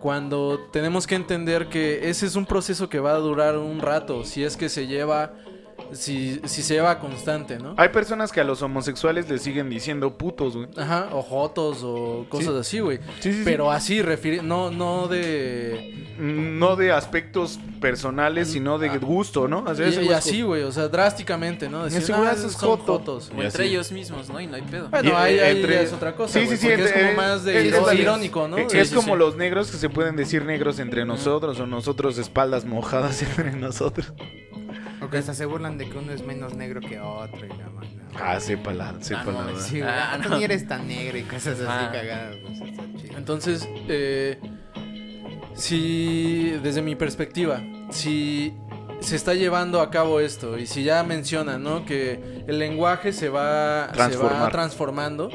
Cuando 0.06 0.60
tenemos 0.72 1.08
que 1.08 1.16
entender 1.16 1.68
que 1.68 2.12
ese 2.12 2.28
es 2.28 2.36
un 2.36 2.46
proceso 2.46 2.90
que 2.90 3.00
va 3.00 3.14
a 3.14 3.18
durar 3.18 3.58
un 3.58 3.80
rato, 3.80 4.24
si 4.24 4.44
es 4.44 4.56
que 4.56 4.70
se 4.70 4.86
lleva, 4.86 5.34
si, 5.94 6.40
si 6.46 6.62
se 6.62 6.74
lleva 6.76 7.00
constante, 7.00 7.58
¿no? 7.58 7.74
Hay 7.78 7.90
personas 7.90 8.32
que 8.32 8.42
a 8.42 8.44
los 8.44 8.62
homosexuales 8.62 9.30
les 9.30 9.42
siguen 9.42 9.70
diciendo 9.70 10.18
putos, 10.18 10.56
güey. 10.56 10.68
Ajá, 10.78 11.10
o 11.12 11.22
jotos 11.22 11.80
o 11.84 12.26
cosas 12.30 12.54
Sí. 12.54 12.60
así, 12.60 12.80
güey. 12.80 12.98
Sí, 13.20 13.32
sí, 13.32 13.34
sí. 13.34 13.42
Pero 13.46 13.72
así, 13.72 14.02
refiere, 14.02 14.42
no, 14.42 14.72
no 14.72 15.08
de... 15.08 16.04
No 16.18 16.78
de 16.78 16.94
aspectos 16.94 17.60
personales, 17.82 18.48
sino 18.50 18.80
de 18.80 18.88
gusto, 19.00 19.50
¿no? 19.50 19.66
O 19.68 19.76
sea, 19.76 19.86
ese 19.88 20.02
Y, 20.06 20.10
así, 20.14 20.42
güey, 20.44 20.64
o 20.64 20.72
sea, 20.72 20.88
drásticamente, 20.88 21.68
¿no? 21.68 21.84
Decir, 21.84 22.16
"Ah, 22.16 22.32
esos 22.34 22.54
son 22.54 22.70
joto". 22.78 22.94
jotos. 23.00 23.32
O 23.38 23.42
entre 23.44 23.66
ellos 23.66 23.92
mismos, 23.92 24.30
¿no? 24.30 24.40
Y 24.40 24.48
no 24.48 24.56
hay 24.56 24.62
pedo. 24.62 24.88
Bueno, 24.90 25.10
Y, 25.10 25.14
ahí, 25.14 25.40
ahí 25.40 25.58
entre- 25.58 25.74
ya 25.76 25.82
es 25.82 25.92
otra 25.92 26.16
cosa, 26.16 26.40
Sí, 26.40 26.48
sí, 26.48 26.56
sí, 26.56 26.68
porque 26.68 26.84
es 26.86 26.92
como 26.94 27.14
más 27.16 27.44
de 27.44 27.60
es- 27.60 27.66
iro- 27.74 27.92
es- 27.92 28.00
irónico, 28.00 28.48
¿no? 28.48 28.58
Es, 28.58 28.92
como 28.94 29.14
sí. 29.14 29.20
los 29.20 29.36
negros 29.36 29.70
que 29.70 29.76
se 29.78 29.90
pueden 29.90 30.16
decir 30.16 30.46
negros 30.46 30.80
entre 30.80 31.04
nosotros 31.04 31.60
o 31.60 31.68
nosotros 31.68 32.18
espaldas 32.18 32.64
mojadas 32.64 33.22
entre 33.38 33.52
nosotros. 33.52 34.14
O 35.06 35.10
que 35.10 35.18
hasta 35.18 35.34
se 35.34 35.46
burlan 35.46 35.78
de 35.78 35.88
que 35.90 35.98
uno 35.98 36.12
es 36.12 36.26
menos 36.26 36.56
negro 36.56 36.82
que 36.82 37.00
otro 37.00 37.46
y 37.46 37.50
la 37.50 37.70
madre. 37.70 37.90
Ah, 38.18 38.40
Ah, 39.16 39.24
no, 39.26 39.46
¿verdad? 39.46 39.62
Sí. 39.62 39.82
Ah, 39.82 40.12
Ah, 40.14 40.20
tú 40.24 40.30
no. 40.30 40.38
ni 40.38 40.44
eres 40.44 40.68
tan 40.68 40.88
negro 40.88 41.18
y 41.18 41.24
cosas 41.24 41.60
así 41.60 41.66
Ah. 41.68 41.90
cagadas. 41.92 42.36
pues. 42.46 43.12
Entonces, 43.18 43.70
eh, 43.88 44.40
si 45.54 46.52
desde 46.64 46.82
mi 46.82 46.96
perspectiva, 46.96 47.62
si 47.92 48.54
se 49.00 49.16
está 49.16 49.34
llevando 49.34 49.82
a 49.82 49.90
cabo 49.92 50.20
esto 50.20 50.58
y 50.58 50.66
si 50.66 50.84
ya 50.84 51.04
menciona, 51.04 51.58
¿no? 51.58 51.86
Que 51.86 52.44
el 52.48 52.60
lenguaje 52.60 53.14
se 53.14 53.30
va, 53.30 53.90
se 53.94 54.18
va 54.18 54.50
transformando. 54.50 55.30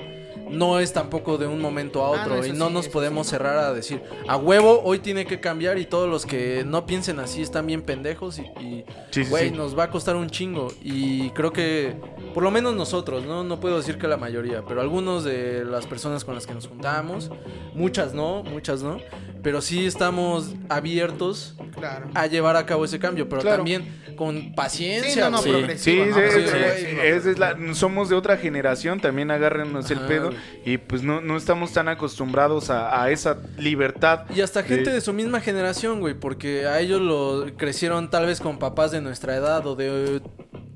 No 0.51 0.81
es 0.81 0.93
tampoco 0.93 1.39
de 1.39 1.47
un 1.47 1.61
momento 1.61 2.05
a 2.05 2.09
Ah, 2.09 2.23
otro 2.23 2.37
no, 2.37 2.47
y 2.47 2.53
no 2.53 2.69
sí, 2.69 2.75
nos 2.75 2.89
podemos 2.89 3.27
sí. 3.27 3.31
cerrar 3.33 3.59
a 3.59 3.73
decir 3.73 4.03
a 4.29 4.37
huevo 4.37 4.81
hoy 4.85 4.99
tiene 4.99 5.25
que 5.27 5.41
cambiar 5.41 5.79
y 5.79 5.87
todos 5.87 6.09
los 6.09 6.27
que 6.27 6.65
no 6.67 6.87
piensen 6.87 7.21
así 7.21 7.41
están 7.43 7.67
bien 7.67 7.83
pendejos 7.83 8.39
y, 8.39 8.43
y 8.63 8.85
Sí, 9.11 9.25
sí, 9.25 9.31
Güey, 9.31 9.51
sí. 9.51 9.57
nos 9.57 9.79
va 9.79 9.85
a 9.85 9.91
costar 9.91 10.17
un 10.17 10.29
chingo. 10.31 10.69
Y 10.83 11.31
creo 11.31 11.53
que, 11.53 11.95
por 12.35 12.43
lo 12.43 12.51
menos 12.51 12.75
nosotros, 12.77 13.25
¿no? 13.25 13.43
No 13.45 13.59
puedo 13.61 13.77
decir 13.79 13.99
que 13.99 14.07
la 14.09 14.17
mayoría, 14.17 14.65
pero 14.67 14.81
algunos 14.81 15.25
de 15.25 15.65
las 15.65 15.87
personas 15.87 16.25
con 16.25 16.35
las 16.35 16.47
que 16.47 16.55
nos 16.55 16.67
juntamos, 16.69 17.31
muchas 17.75 18.15
no, 18.15 18.43
muchas 18.45 18.83
no, 18.83 18.99
pero 19.43 19.61
sí 19.61 19.87
estamos 19.87 20.55
abiertos 20.69 21.55
Claro. 21.75 22.09
a 22.15 22.27
llevar 22.27 22.57
a 22.57 22.67
cabo 22.67 22.85
ese 22.85 22.99
cambio, 22.99 23.29
pero 23.29 23.43
Claro. 23.43 23.59
también 23.59 24.01
con 24.17 24.55
paciencia. 24.55 25.13
Sí, 25.13 25.21
no, 25.21 25.31
no, 25.31 25.39
güey. 25.41 25.53
progresivo. 25.53 26.05
Sí, 26.05 26.11
¿no? 26.11 26.17
sí, 26.17 26.23
Sí, 26.33 26.39
es- 26.41 26.53
güey. 26.95 27.09
es- 27.09 27.27
es 27.27 27.39
la- 27.39 27.57
somos 27.75 28.09
de 28.09 28.17
otra 28.17 28.37
generación, 28.37 29.01
también 29.01 29.31
agárrenos 29.31 29.91
el 29.91 30.01
pedo 30.01 30.31
y 30.65 30.77
pues 30.79 31.03
no, 31.03 31.21
no 31.21 31.37
estamos 31.37 31.73
tan 31.73 31.89
acostumbrados 31.89 32.71
a, 32.71 33.03
a 33.03 33.11
esa 33.11 33.39
libertad. 33.59 34.27
Y 34.35 34.41
hasta 34.43 34.63
gente 34.63 34.91
de- 34.91 34.97
de 34.97 35.01
su 35.01 35.13
misma 35.13 35.41
generación, 35.41 36.01
güey, 36.01 36.15
porque 36.15 36.67
a 36.67 36.81
ellos 36.81 37.01
lo 37.01 37.47
crecieron 37.57 38.11
tal 38.11 38.27
vez 38.27 38.41
con 38.41 38.59
papás 38.59 38.91
de 38.91 39.01
nuestra 39.01 39.37
edad 39.37 39.67
o 39.67 39.75
de 39.77 40.17
eh, 40.17 40.21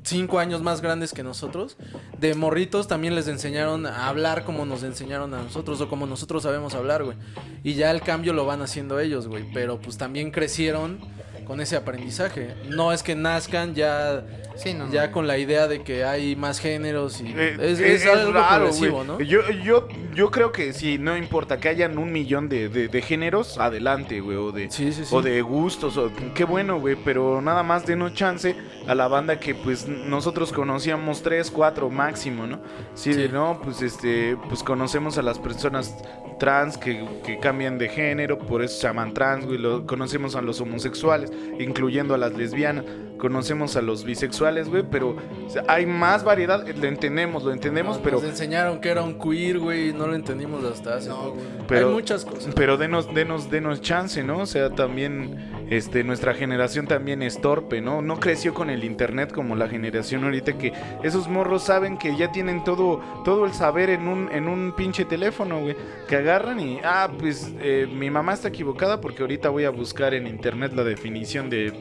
cinco 0.04 0.38
años 0.38 0.62
más 0.62 0.80
grandes 0.80 1.12
que 1.12 1.22
nosotros. 1.22 1.76
De 2.18 2.34
morritos 2.34 2.86
también 2.86 3.14
les 3.14 3.26
enseñaron 3.28 3.86
a 3.86 4.08
hablar 4.08 4.44
como 4.44 4.64
nos 4.64 4.82
enseñaron 4.82 5.34
a 5.34 5.42
nosotros 5.42 5.80
o 5.80 5.88
como 5.88 6.06
nosotros 6.06 6.42
sabemos 6.42 6.74
hablar, 6.74 7.04
güey. 7.04 7.16
Y 7.62 7.74
ya 7.74 7.90
el 7.90 8.02
cambio 8.02 8.32
lo 8.32 8.46
van 8.46 8.62
haciendo 8.62 9.00
ellos, 9.00 9.26
güey. 9.26 9.44
Pero 9.52 9.80
pues 9.80 9.98
también 9.98 10.30
crecieron 10.30 10.98
con 11.44 11.60
ese 11.60 11.76
aprendizaje. 11.76 12.54
No 12.68 12.92
es 12.92 13.02
que 13.02 13.14
nazcan 13.14 13.74
ya, 13.74 14.24
Sí, 14.56 14.74
no, 14.74 14.86
no. 14.86 14.92
ya 14.92 15.10
con 15.10 15.26
la 15.26 15.38
idea 15.38 15.66
de 15.68 15.82
que 15.82 16.04
hay 16.04 16.36
más 16.36 16.58
géneros 16.60 17.20
y 17.20 17.32
Eh, 17.36 17.56
es, 17.60 17.80
es, 17.80 18.02
es 18.02 18.06
algo 18.06 18.32
raro. 18.32 18.70
¿no? 19.06 19.20
Yo, 19.20 19.40
yo, 19.64 19.88
yo 20.14 20.30
creo 20.30 20.52
que 20.52 20.72
sí, 20.72 20.96
no 20.98 21.16
importa 21.16 21.58
que 21.58 21.68
hayan 21.68 21.98
un 21.98 22.12
millón 22.12 22.48
de, 22.48 22.68
de- 22.68 22.88
de 22.88 23.02
géneros, 23.02 23.58
adelante, 23.58 24.20
güey, 24.20 24.36
o 24.36 24.52
de, 24.52 24.70
Sí, 24.70 24.92
sí, 24.92 25.04
sí. 25.04 25.14
o 25.14 25.22
de 25.22 25.42
gustos, 25.42 25.96
o 25.96 26.10
qué 26.34 26.44
bueno, 26.44 26.80
güey, 26.80 26.96
pero 26.96 27.40
nada 27.40 27.62
más 27.62 27.84
denos 27.86 28.14
chance 28.14 28.54
a 28.86 28.94
la 28.94 29.08
banda 29.08 29.40
que 29.40 29.54
pues 29.54 29.88
nosotros 29.88 30.52
conocíamos 30.52 31.22
tres, 31.22 31.50
cuatro 31.50 31.90
máximo, 31.90 32.46
¿no? 32.46 32.60
Sí, 32.94 33.12
Sí. 33.12 33.20
de 33.22 33.28
no, 33.28 33.60
pues 33.62 33.82
este, 33.82 34.36
pues 34.48 34.62
conocemos 34.62 35.18
a 35.18 35.22
las 35.22 35.38
personas 35.38 35.96
trans 36.38 36.76
que, 36.76 37.04
que 37.24 37.38
cambian 37.38 37.78
de 37.78 37.88
género, 37.88 38.38
por 38.38 38.62
eso 38.62 38.76
se 38.80 38.86
llaman 38.88 39.14
trans, 39.14 39.46
güey, 39.46 39.58
lo, 39.58 39.86
conocemos 39.86 40.34
a 40.36 40.42
los 40.42 40.60
homosexuales, 40.60 41.30
incluyendo 41.60 42.12
a 42.14 42.18
las 42.18 42.32
lesbianas, 42.34 42.84
conocemos 43.18 43.76
a 43.76 43.82
los 43.82 44.04
bisexuales, 44.04 44.34
güey, 44.68 44.84
pero 44.90 45.16
o 45.46 45.50
sea, 45.50 45.64
hay 45.68 45.86
más 45.86 46.24
variedad, 46.24 46.66
lo 46.66 46.86
entendemos, 46.88 47.42
lo 47.44 47.52
entendemos, 47.52 47.96
Nos- 47.96 48.04
pero... 48.04 48.16
Nos 48.20 48.24
enseñaron 48.28 48.80
que 48.80 48.88
era 48.90 49.02
un 49.02 49.18
queer, 49.18 49.58
güey, 49.58 49.92
no 49.92 50.06
lo 50.06 50.14
entendimos 50.14 50.64
hasta 50.64 50.96
hace 50.96 51.08
No, 51.08 51.16
poco. 51.16 51.30
güey. 51.34 51.46
Pero- 51.68 51.88
Hay 51.88 51.94
muchas 51.94 52.24
cosas. 52.24 52.54
Pero 52.54 52.76
denos, 52.76 53.12
denos, 53.14 53.50
denos 53.50 53.80
chance, 53.80 54.22
¿no? 54.22 54.38
O 54.40 54.46
sea, 54.46 54.70
también, 54.70 55.66
este, 55.70 56.04
nuestra 56.04 56.34
generación 56.34 56.86
también 56.86 57.22
es 57.22 57.40
torpe, 57.40 57.80
¿no? 57.80 58.02
No 58.02 58.20
creció 58.20 58.54
con 58.54 58.70
el 58.70 58.84
internet 58.84 59.32
como 59.32 59.56
la 59.56 59.68
generación 59.68 60.24
ahorita 60.24 60.58
que 60.58 60.72
esos 61.02 61.28
morros 61.28 61.62
saben 61.62 61.96
que 61.98 62.16
ya 62.16 62.32
tienen 62.32 62.64
todo, 62.64 63.00
todo 63.24 63.44
el 63.46 63.52
saber 63.52 63.90
en 63.90 64.08
un, 64.08 64.30
en 64.32 64.48
un 64.48 64.72
pinche 64.76 65.04
teléfono, 65.04 65.60
güey. 65.60 65.76
Que 66.08 66.16
agarran 66.16 66.60
y, 66.60 66.80
ah, 66.84 67.08
pues, 67.18 67.52
eh, 67.60 67.86
mi 67.92 68.10
mamá 68.10 68.34
está 68.34 68.48
equivocada 68.48 69.00
porque 69.00 69.22
ahorita 69.22 69.48
voy 69.48 69.64
a 69.64 69.70
buscar 69.70 70.14
en 70.14 70.26
internet 70.26 70.72
la 70.74 70.84
definición 70.84 71.48
de 71.50 71.72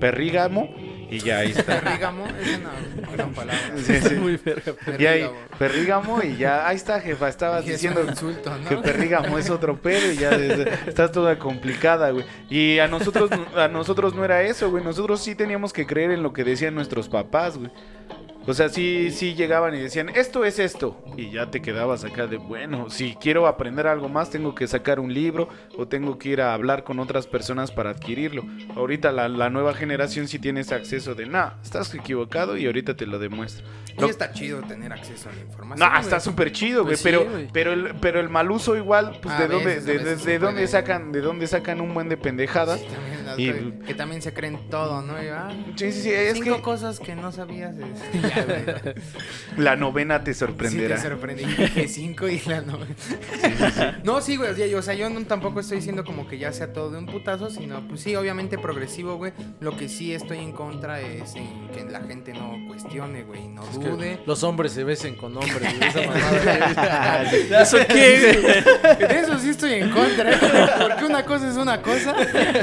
perrígamo 0.00 0.68
y 1.10 1.18
ya 1.18 1.38
ahí 1.38 1.52
está. 1.52 1.80
Perrígamo 1.80 2.26
es 2.26 2.58
una 2.58 3.10
gran 3.16 3.32
palabra. 3.32 3.60
Sí, 3.76 4.00
sí. 4.00 4.14
Muy 4.16 4.36
verga. 4.36 4.72
Y 4.98 5.06
ahí, 5.06 5.20
Perrígamo. 5.22 5.38
perrígamo 5.58 6.22
y 6.22 6.36
ya, 6.36 6.66
ahí 6.68 6.76
está, 6.76 7.00
jefa, 7.00 7.28
estabas 7.28 7.66
Y 7.66 7.70
diciendo 7.70 8.02
insulto, 8.04 8.56
¿no? 8.58 8.68
que 8.68 8.76
perrígamo 8.76 9.38
es 9.38 9.50
otro 9.50 9.76
pedo 9.80 10.12
y 10.12 10.16
ya 10.16 10.30
desde- 10.36 10.70
estás 10.86 11.12
toda 11.12 11.38
complicada, 11.38 12.10
güey. 12.10 12.24
Y 12.50 12.78
a 12.78 12.88
nosotros, 12.88 13.30
a 13.56 13.68
nosotros 13.68 14.14
no 14.14 14.24
era 14.24 14.42
eso, 14.42 14.70
güey. 14.70 14.82
Nosotros 14.82 15.20
sí 15.22 15.34
teníamos 15.34 15.72
que 15.72 15.86
creer 15.86 16.10
en 16.10 16.22
lo 16.22 16.32
que 16.32 16.44
decían 16.44 16.74
nuestros 16.74 17.08
papás, 17.08 17.56
güey. 17.56 17.70
O 18.48 18.54
sea, 18.54 18.68
sí, 18.68 19.10
sí 19.10 19.34
llegaban 19.34 19.74
y 19.74 19.80
decían, 19.80 20.08
esto 20.08 20.44
es 20.44 20.60
esto. 20.60 20.96
Y 21.16 21.30
ya 21.30 21.50
te 21.50 21.60
quedabas 21.60 22.04
acá 22.04 22.28
de, 22.28 22.36
bueno, 22.36 22.90
si 22.90 23.16
quiero 23.16 23.48
aprender 23.48 23.88
algo 23.88 24.08
más, 24.08 24.30
tengo 24.30 24.54
que 24.54 24.68
sacar 24.68 25.00
un 25.00 25.12
libro 25.12 25.48
o 25.76 25.88
tengo 25.88 26.16
que 26.16 26.28
ir 26.28 26.40
a 26.40 26.54
hablar 26.54 26.84
con 26.84 27.00
otras 27.00 27.26
personas 27.26 27.72
para 27.72 27.90
adquirirlo. 27.90 28.44
Ahorita 28.76 29.10
la, 29.10 29.28
la 29.28 29.50
nueva 29.50 29.74
generación 29.74 30.28
sí 30.28 30.38
tiene 30.38 30.60
ese 30.60 30.76
acceso 30.76 31.16
de, 31.16 31.26
nah, 31.26 31.54
estás 31.62 31.92
equivocado 31.94 32.56
y 32.56 32.66
ahorita 32.66 32.94
te 32.94 33.06
lo 33.06 33.18
demuestro. 33.18 33.66
Lo- 34.02 34.08
está 34.10 34.32
chido 34.32 34.60
tener 34.62 34.92
acceso 34.92 35.28
a 35.28 35.32
la 35.32 35.40
información. 35.40 35.88
no, 35.92 35.98
está 36.00 36.20
súper 36.20 36.52
chido, 36.52 36.82
güey, 36.82 36.90
Pues 36.92 36.98
sí, 37.00 37.04
pero, 37.04 37.24
güey. 37.30 37.48
pero, 37.52 37.72
el, 37.72 37.94
pero 38.00 38.20
el 38.20 38.28
mal 38.28 38.50
uso 38.50 38.76
igual, 38.76 39.18
pues 39.22 39.34
A 39.34 39.40
de 39.40 39.48
dónde, 39.48 39.66
veces, 39.66 39.84
de, 39.86 39.98
de- 40.32 40.38
dónde 40.38 40.54
puede. 40.62 40.66
sacan, 40.68 41.12
de 41.12 41.20
dónde 41.20 41.46
sacan 41.46 41.80
un 41.80 41.94
buen 41.94 42.08
de 42.08 42.16
pendejadas. 42.16 42.80
Sí, 42.80 42.86
también 42.86 43.80
Y- 43.82 43.84
que 43.86 43.94
también 43.94 44.22
se 44.22 44.32
creen 44.32 44.58
todo, 44.70 45.02
¿no? 45.02 45.22
Y, 45.22 45.28
ah, 45.28 45.48
Sí, 45.76 45.92
sí, 45.92 46.02
sí, 46.02 46.10
es 46.12 46.34
cinco 46.34 46.56
que 46.56 46.62
cosas 46.62 47.00
que 47.00 47.14
no 47.16 47.32
sabías. 47.32 47.76
de- 47.76 47.84
Ya, 48.22 48.44
güey. 48.44 48.94
la 49.56 49.76
novena 49.76 50.22
te 50.22 50.32
Sí, 50.34 50.40
sorprenderá. 50.40 50.96
te 50.96 51.02
sorprendí. 51.02 51.44
Dije 51.44 51.88
cinco 51.88 52.28
y 52.28 52.40
la 52.46 52.60
no. 52.62 52.78
No, 54.04 54.20
sí, 54.20 54.36
güey. 54.36 54.50
o 54.74 54.82
sea, 54.82 54.94
yo- 54.94 55.10
no, 55.10 55.20
tampoco 55.26 55.60
estoy 55.60 55.78
diciendo 55.78 56.04
como 56.04 56.26
que 56.28 56.38
ya 56.38 56.52
sea 56.52 56.72
todo 56.72 56.90
de 56.90 56.98
un 56.98 57.06
putazo, 57.06 57.50
sino, 57.50 57.86
pues 57.88 58.00
sí, 58.00 58.14
obviamente 58.16 58.58
progresivo, 58.58 59.16
güey. 59.16 59.32
Lo 59.60 59.76
que 59.76 59.88
sí 59.88 60.12
estoy 60.14 60.38
en 60.38 60.52
contra 60.52 61.00
es 61.00 61.34
en 61.34 61.68
que 61.68 61.84
la 61.84 62.00
gente 62.00 62.32
no 62.32 62.56
cuestione, 62.68 63.22
güey, 63.24 63.48
no 63.48 63.62
Es 63.68 63.78
los 64.26 64.42
hombres 64.42 64.72
se 64.72 64.84
besen 64.84 65.14
con 65.14 65.36
hombres, 65.36 65.74
esa 65.80 66.00
mamada. 66.02 67.22
¿Eso 67.62 67.78
qué? 67.88 68.96
De 68.98 69.20
eso 69.20 69.38
sí 69.38 69.50
estoy 69.50 69.74
en 69.74 69.90
contra, 69.90 70.32
¿eh? 70.32 70.38
porque 70.80 71.04
una 71.04 71.24
cosa 71.24 71.50
es 71.50 71.56
una 71.56 71.82
cosa. 71.82 72.14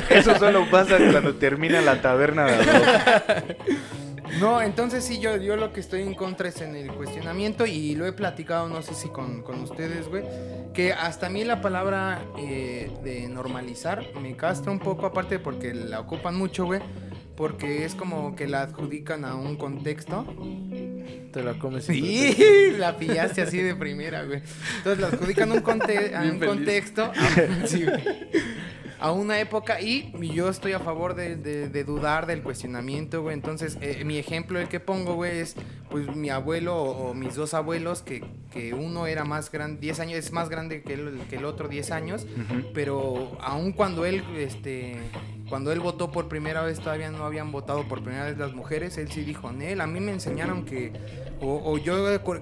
Eso 0.10 0.38
solo 0.38 0.70
pasa 0.70 0.98
cuando 1.12 1.36
termina 1.36 1.82
la 1.82 2.02
taberna 2.02 2.46
de. 2.46 3.78
No, 4.40 4.62
entonces 4.62 5.04
sí, 5.04 5.20
yo, 5.20 5.38
yo 5.38 5.56
lo 5.56 5.74
que 5.74 5.80
estoy 5.80 6.02
en 6.02 6.16
contra 6.16 6.50
es 6.50 6.60
en 6.62 6.76
el 6.76 6.92
cuestionamiento 6.92 7.66
y 7.66 7.96
lo 7.96 8.06
he 8.06 8.14
platicado, 8.14 8.68
no 8.68 8.82
sé 8.82 8.96
si 8.96 9.10
con, 9.10 9.44
con 9.44 9.62
ustedes, 9.62 10.08
güey, 10.08 10.24
que 10.74 10.92
hasta 10.92 11.28
a 11.28 11.30
mí 11.30 11.44
la 11.44 11.62
palabra 11.62 12.22
eh, 12.38 12.92
de 13.04 13.28
normalizar 13.28 14.04
me 14.20 14.36
castra 14.36 14.72
un 14.72 14.80
poco, 14.80 15.06
aparte 15.06 15.40
porque 15.40 15.74
la 15.74 16.00
ocupan 16.00 16.36
mucho, 16.36 16.66
güey, 16.66 16.82
porque 17.36 17.86
es 17.86 17.96
como 17.96 18.36
que 18.36 18.48
la 18.48 18.62
adjudican 18.64 19.26
a 19.26 19.36
un 19.36 19.56
contexto. 19.58 20.26
Te 21.32 21.44
la 21.44 21.54
comes. 21.58 21.86
Sí, 21.86 22.36
la 22.78 22.98
pillaste 22.98 23.42
así 23.42 23.58
de 23.58 23.76
primera, 23.76 24.24
güey. 24.24 24.42
Entonces 24.78 25.00
la 25.02 25.08
adjudican 25.08 25.52
un 25.52 25.62
conte- 25.62 26.14
a 26.16 26.22
un 26.22 26.40
feliz. 26.40 26.46
contexto, 26.46 27.04
a, 27.04 27.66
sí, 27.68 27.84
güey. 27.86 28.04
a 29.00 29.12
una 29.12 29.40
época 29.40 29.82
y 29.82 30.14
yo 30.34 30.48
estoy 30.50 30.74
a 30.74 30.80
favor 30.80 31.16
de, 31.16 31.36
de- 31.36 31.70
de 31.70 31.84
dudar 31.84 32.28
del 32.28 32.44
cuestionamiento, 32.44 33.24
güey. 33.24 33.34
Entonces, 33.34 33.80
eh, 33.82 34.04
mi 34.06 34.18
ejemplo, 34.20 34.60
el 34.60 34.68
que 34.68 34.80
pongo, 34.80 35.16
güey, 35.16 35.40
es 35.40 35.56
pues 35.90 36.16
mi 36.16 36.30
abuelo 36.30 36.76
o, 36.76 37.10
o 37.10 37.14
mis 37.16 37.34
dos 37.36 37.56
abuelos, 37.56 38.04
que, 38.04 38.24
que 38.52 38.76
uno 38.76 39.08
era 39.08 39.26
más 39.26 39.52
grande, 39.52 39.80
10 39.82 40.00
años, 40.02 40.18
es 40.20 40.32
más 40.32 40.50
grande 40.50 40.84
que 40.84 40.94
el, 40.94 41.20
que 41.32 41.38
el 41.38 41.46
otro 41.46 41.68
10 41.68 41.90
años, 41.92 42.28
pero 42.76 43.38
aun 43.42 43.72
cuando 43.74 44.06
él, 44.06 44.24
este, 44.38 44.98
cuando 45.54 45.72
él 45.72 45.82
votó 45.82 46.10
por 46.10 46.30
primera 46.30 46.64
vez, 46.64 46.80
todavía 46.80 47.12
no 47.12 47.26
habían 47.26 47.52
votado 47.52 47.84
por 47.88 48.02
primera 48.02 48.26
vez 48.26 48.40
las 48.40 48.54
mujeres, 48.54 48.98
él 48.98 49.12
sí 49.12 49.22
dijo, 49.22 49.52
Nel, 49.52 49.82
a 49.82 49.86
mí 49.86 50.00
me 50.00 50.12
enseñaron 50.12 50.66
que, 50.66 50.92
o, 51.42 51.62
o 51.64 51.78
yo 51.78 51.96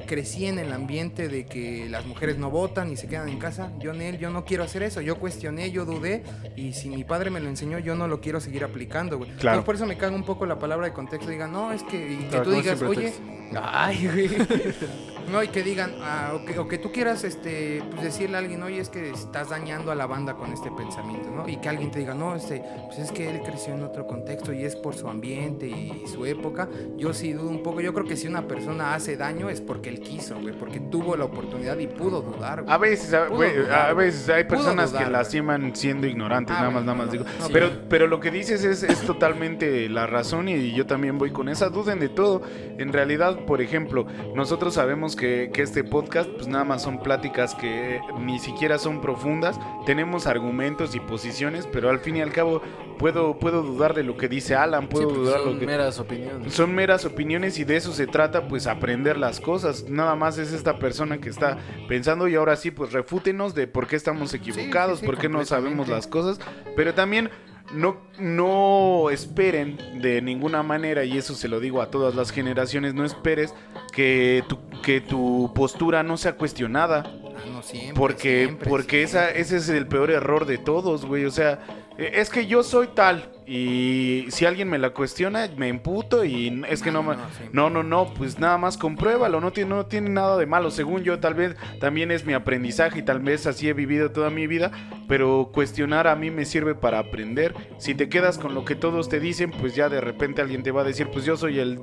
crecí 0.07 0.45
en 0.45 0.59
el 0.59 0.71
ambiente 0.71 1.27
de 1.27 1.45
que 1.45 1.89
las 1.89 2.05
mujeres 2.05 2.37
no 2.37 2.49
votan 2.49 2.89
y 2.89 2.95
se 2.95 3.09
quedan 3.09 3.27
en 3.27 3.37
casa, 3.37 3.73
yo 3.81 3.91
Nel, 3.91 4.17
yo 4.17 4.29
no 4.29 4.45
quiero 4.45 4.63
hacer 4.63 4.81
eso, 4.83 5.01
yo 5.01 5.17
cuestioné, 5.17 5.71
yo 5.71 5.83
dudé, 5.83 6.23
y 6.55 6.71
si 6.71 6.89
mi 6.89 7.03
padre 7.03 7.31
me 7.31 7.41
lo 7.41 7.49
enseñó, 7.49 7.79
yo 7.79 7.95
no 7.95 8.07
lo 8.07 8.21
quiero 8.21 8.39
seguir 8.39 8.63
aplicando, 8.63 9.17
güey. 9.17 9.31
Claro. 9.31 9.57
Entonces, 9.57 9.65
por 9.65 9.75
eso 9.75 9.85
me 9.85 9.97
caga 9.97 10.15
un 10.15 10.23
poco 10.23 10.45
la 10.45 10.57
palabra 10.57 10.87
de 10.87 10.93
contexto, 10.93 11.29
diga, 11.29 11.49
no, 11.49 11.73
es 11.73 11.83
que, 11.83 12.13
y 12.13 12.17
que 12.17 12.27
Claro, 12.29 12.43
tú 12.45 12.51
digas, 12.51 12.81
oye, 12.81 13.13
ay, 13.61 14.07
güey. 14.07 14.29
No, 15.29 15.43
y 15.43 15.47
que 15.47 15.63
digan, 15.63 15.95
ah, 16.01 16.33
o, 16.35 16.45
que, 16.45 16.57
o 16.59 16.67
que 16.67 16.77
tú 16.77 16.91
quieras 16.91 17.23
este, 17.23 17.83
pues 17.91 18.03
decirle 18.03 18.37
a 18.37 18.39
alguien, 18.39 18.61
oye, 18.63 18.79
es 18.79 18.89
que 18.89 19.09
estás 19.09 19.49
dañando 19.49 19.91
a 19.91 19.95
la 19.95 20.07
banda 20.07 20.35
con 20.35 20.51
este 20.51 20.71
pensamiento, 20.71 21.29
¿no? 21.31 21.47
Y 21.47 21.57
que 21.57 21.69
alguien 21.69 21.91
te 21.91 21.99
diga, 21.99 22.13
no, 22.13 22.35
este, 22.35 22.63
pues 22.87 22.99
es 22.99 23.11
que 23.11 23.29
él 23.29 23.41
creció 23.43 23.73
en 23.73 23.83
otro 23.83 24.07
contexto 24.07 24.53
y 24.53 24.63
es 24.63 24.75
por 24.75 24.95
su 24.95 25.07
ambiente 25.07 25.67
y 25.67 26.03
su 26.07 26.25
época. 26.25 26.67
Yo 26.97 27.13
sí 27.13 27.33
dudo 27.33 27.49
un 27.49 27.63
poco. 27.63 27.81
Yo 27.81 27.93
creo 27.93 28.05
que 28.05 28.17
si 28.17 28.27
una 28.27 28.47
persona 28.47 28.93
hace 28.93 29.17
daño 29.17 29.49
es 29.49 29.61
porque 29.61 29.89
él 29.89 29.99
quiso, 29.99 30.39
güey, 30.39 30.53
porque 30.57 30.79
tuvo 30.79 31.15
la 31.15 31.25
oportunidad 31.25 31.77
y 31.77 31.87
pudo 31.87 32.21
dudar, 32.21 32.63
güey. 32.63 32.73
A 32.73 32.77
veces, 32.77 33.13
a, 33.13 33.25
dudar, 33.25 33.95
veces 33.95 34.29
hay 34.29 34.43
personas 34.45 34.91
dudar, 34.91 35.05
que 35.05 35.11
lastiman 35.11 35.75
siendo 35.75 36.07
ignorantes, 36.07 36.55
Ah, 36.55 36.61
nada 36.61 36.71
más, 36.71 36.83
nada 36.83 36.97
más 36.97 37.07
no, 37.07 37.11
digo. 37.13 37.25
no, 37.39 37.47
pero, 37.49 37.69
sí. 37.69 37.79
pero 37.89 38.07
lo 38.07 38.19
que 38.19 38.31
dices 38.31 38.63
es, 38.63 38.83
es 38.83 39.01
totalmente 39.01 39.87
la 39.89 40.07
razón 40.07 40.49
y 40.49 40.71
yo 40.73 40.85
también 40.85 41.17
voy 41.17 41.31
con 41.31 41.49
esa. 41.49 41.69
Duden 41.69 41.99
de 41.99 42.09
todo. 42.09 42.41
En 42.77 42.91
realidad, 42.91 43.45
por 43.45 43.61
ejemplo, 43.61 44.05
nosotros 44.35 44.73
sabemos 44.73 45.10
que, 45.15 45.51
que 45.53 45.61
este 45.61 45.83
podcast, 45.83 46.29
pues 46.29 46.47
nada 46.47 46.63
más 46.63 46.81
son 46.83 46.99
pláticas 46.99 47.55
que 47.55 48.01
ni 48.19 48.39
siquiera 48.39 48.77
son 48.77 49.01
profundas. 49.01 49.59
Tenemos 49.85 50.27
argumentos 50.27 50.95
y 50.95 50.99
posiciones, 50.99 51.67
pero 51.71 51.89
al 51.89 51.99
fin 51.99 52.17
y 52.17 52.21
al 52.21 52.31
cabo 52.31 52.61
puedo, 52.97 53.37
puedo 53.39 53.63
dudar 53.63 53.93
de 53.93 54.03
lo 54.03 54.17
que 54.17 54.27
dice 54.27 54.55
Alan, 54.55 54.83
Sí, 54.83 54.87
puedo 54.91 55.07
porque 55.07 55.19
dudar 55.21 55.39
son 55.41 55.53
lo 55.53 55.59
que... 55.59 55.65
meras 55.65 55.99
opiniones. 55.99 56.53
Son 56.53 56.75
meras 56.75 57.05
opiniones 57.05 57.59
y 57.59 57.63
de 57.63 57.77
eso 57.77 57.91
se 57.93 58.07
trata, 58.07 58.47
pues 58.47 58.67
aprender 58.67 59.17
las 59.17 59.39
cosas. 59.39 59.89
Nada 59.89 60.15
más 60.15 60.37
es 60.37 60.53
esta 60.53 60.77
persona 60.77 61.19
que 61.19 61.29
está 61.29 61.57
pensando 61.87 62.27
y 62.27 62.35
ahora 62.35 62.55
sí, 62.55 62.71
pues 62.71 62.91
refútenos 62.91 63.55
de 63.55 63.67
por 63.67 63.87
qué 63.87 63.95
estamos 63.95 64.33
equivocados, 64.33 64.99
sí, 64.99 65.05
por 65.05 65.17
qué 65.17 65.29
no 65.29 65.43
sabemos 65.45 65.87
las 65.87 66.07
cosas. 66.07 66.39
Pero 66.75 66.93
también 66.93 67.29
no, 67.73 67.97
no 68.19 69.09
esperen 69.09 69.77
de 70.01 70.21
ninguna 70.21 70.63
manera, 70.63 71.03
y 71.05 71.17
eso 71.17 71.33
se 71.35 71.47
lo 71.47 71.59
digo 71.59 71.81
a 71.81 71.89
todas 71.89 72.15
las 72.15 72.31
generaciones, 72.31 72.93
no 72.93 73.05
esperes 73.05 73.53
que 73.91 74.43
tu, 74.47 74.59
que 74.81 75.01
tu 75.01 75.51
postura 75.55 76.03
no 76.03 76.17
sea 76.17 76.33
cuestionada. 76.33 77.03
Ah, 77.05 77.43
no, 77.51 77.61
siempre, 77.63 77.93
Porque, 77.95 78.43
siempre, 78.45 78.69
porque 78.69 79.07
siempre. 79.07 79.31
esa, 79.31 79.31
ese 79.31 79.57
es 79.57 79.69
el 79.69 79.87
peor 79.87 80.11
error 80.11 80.45
de 80.45 80.57
todos, 80.57 81.05
güey. 81.05 81.25
O 81.25 81.31
sea, 81.31 81.59
eh, 81.97 82.11
es 82.15 82.29
que 82.29 82.45
yo 82.45 82.63
soy 82.63 82.87
tal. 82.87 83.31
Y 83.53 84.27
si 84.31 84.45
alguien 84.45 84.69
me 84.69 84.77
la 84.79 84.91
cuestiona, 84.91 85.49
me 85.57 85.67
emputo 85.67 86.23
y 86.23 86.63
es 86.69 86.81
que 86.81 86.89
no, 86.89 87.03
No, 87.03 87.09
me- 87.09 87.15
no, 87.17 87.23
sí. 87.37 87.43
no, 87.51 87.69
no, 87.69 87.83
no, 87.83 88.13
pues 88.13 88.39
nada 88.39 88.57
más 88.57 88.77
compruébalo, 88.77 89.41
no 89.41 89.51
tiene, 89.51 89.71
no 89.71 89.85
tiene 89.87 90.09
nada 90.09 90.37
de 90.37 90.45
malo. 90.45 90.71
Según 90.71 91.03
yo, 91.03 91.19
tal 91.19 91.33
vez 91.33 91.57
también 91.81 92.11
es 92.11 92.25
mi 92.25 92.31
aprendizaje 92.31 92.99
y 92.99 93.03
tal 93.03 93.19
vez 93.19 93.45
así 93.47 93.67
he 93.67 93.73
vivido 93.73 94.11
toda 94.11 94.29
mi 94.29 94.47
vida, 94.47 94.71
pero 95.09 95.49
cuestionar 95.53 96.07
a 96.07 96.15
mí 96.15 96.31
me 96.31 96.45
sirve 96.45 96.75
para 96.75 96.99
aprender. 96.99 97.53
Si 97.77 97.93
te 97.93 98.07
quedas 98.07 98.37
con 98.37 98.55
lo 98.55 98.63
que 98.63 98.75
todos 98.75 99.09
te 99.09 99.19
dicen, 99.19 99.51
pues 99.51 99.75
ya 99.75 99.89
de 99.89 99.99
repente 99.99 100.41
alguien 100.41 100.63
te 100.63 100.71
va 100.71 100.81
a 100.81 100.85
decir, 100.85 101.09
pues 101.11 101.25
yo 101.25 101.35
soy 101.35 101.59
el 101.59 101.77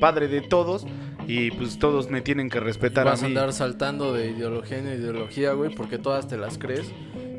padre 0.00 0.26
de 0.26 0.40
todos 0.40 0.84
y 1.28 1.52
pues 1.52 1.78
todos 1.78 2.10
me 2.10 2.20
tienen 2.20 2.50
que 2.50 2.58
respetar 2.58 3.04
Vas 3.04 3.22
a 3.22 3.26
a 3.26 3.28
andar 3.28 3.52
saltando 3.52 4.12
de 4.12 4.30
ideología 4.30 4.78
en 4.78 4.88
ideología, 4.88 5.52
güey, 5.52 5.72
porque 5.72 5.98
todas 5.98 6.26
te 6.26 6.36
las 6.36 6.58
crees 6.58 6.90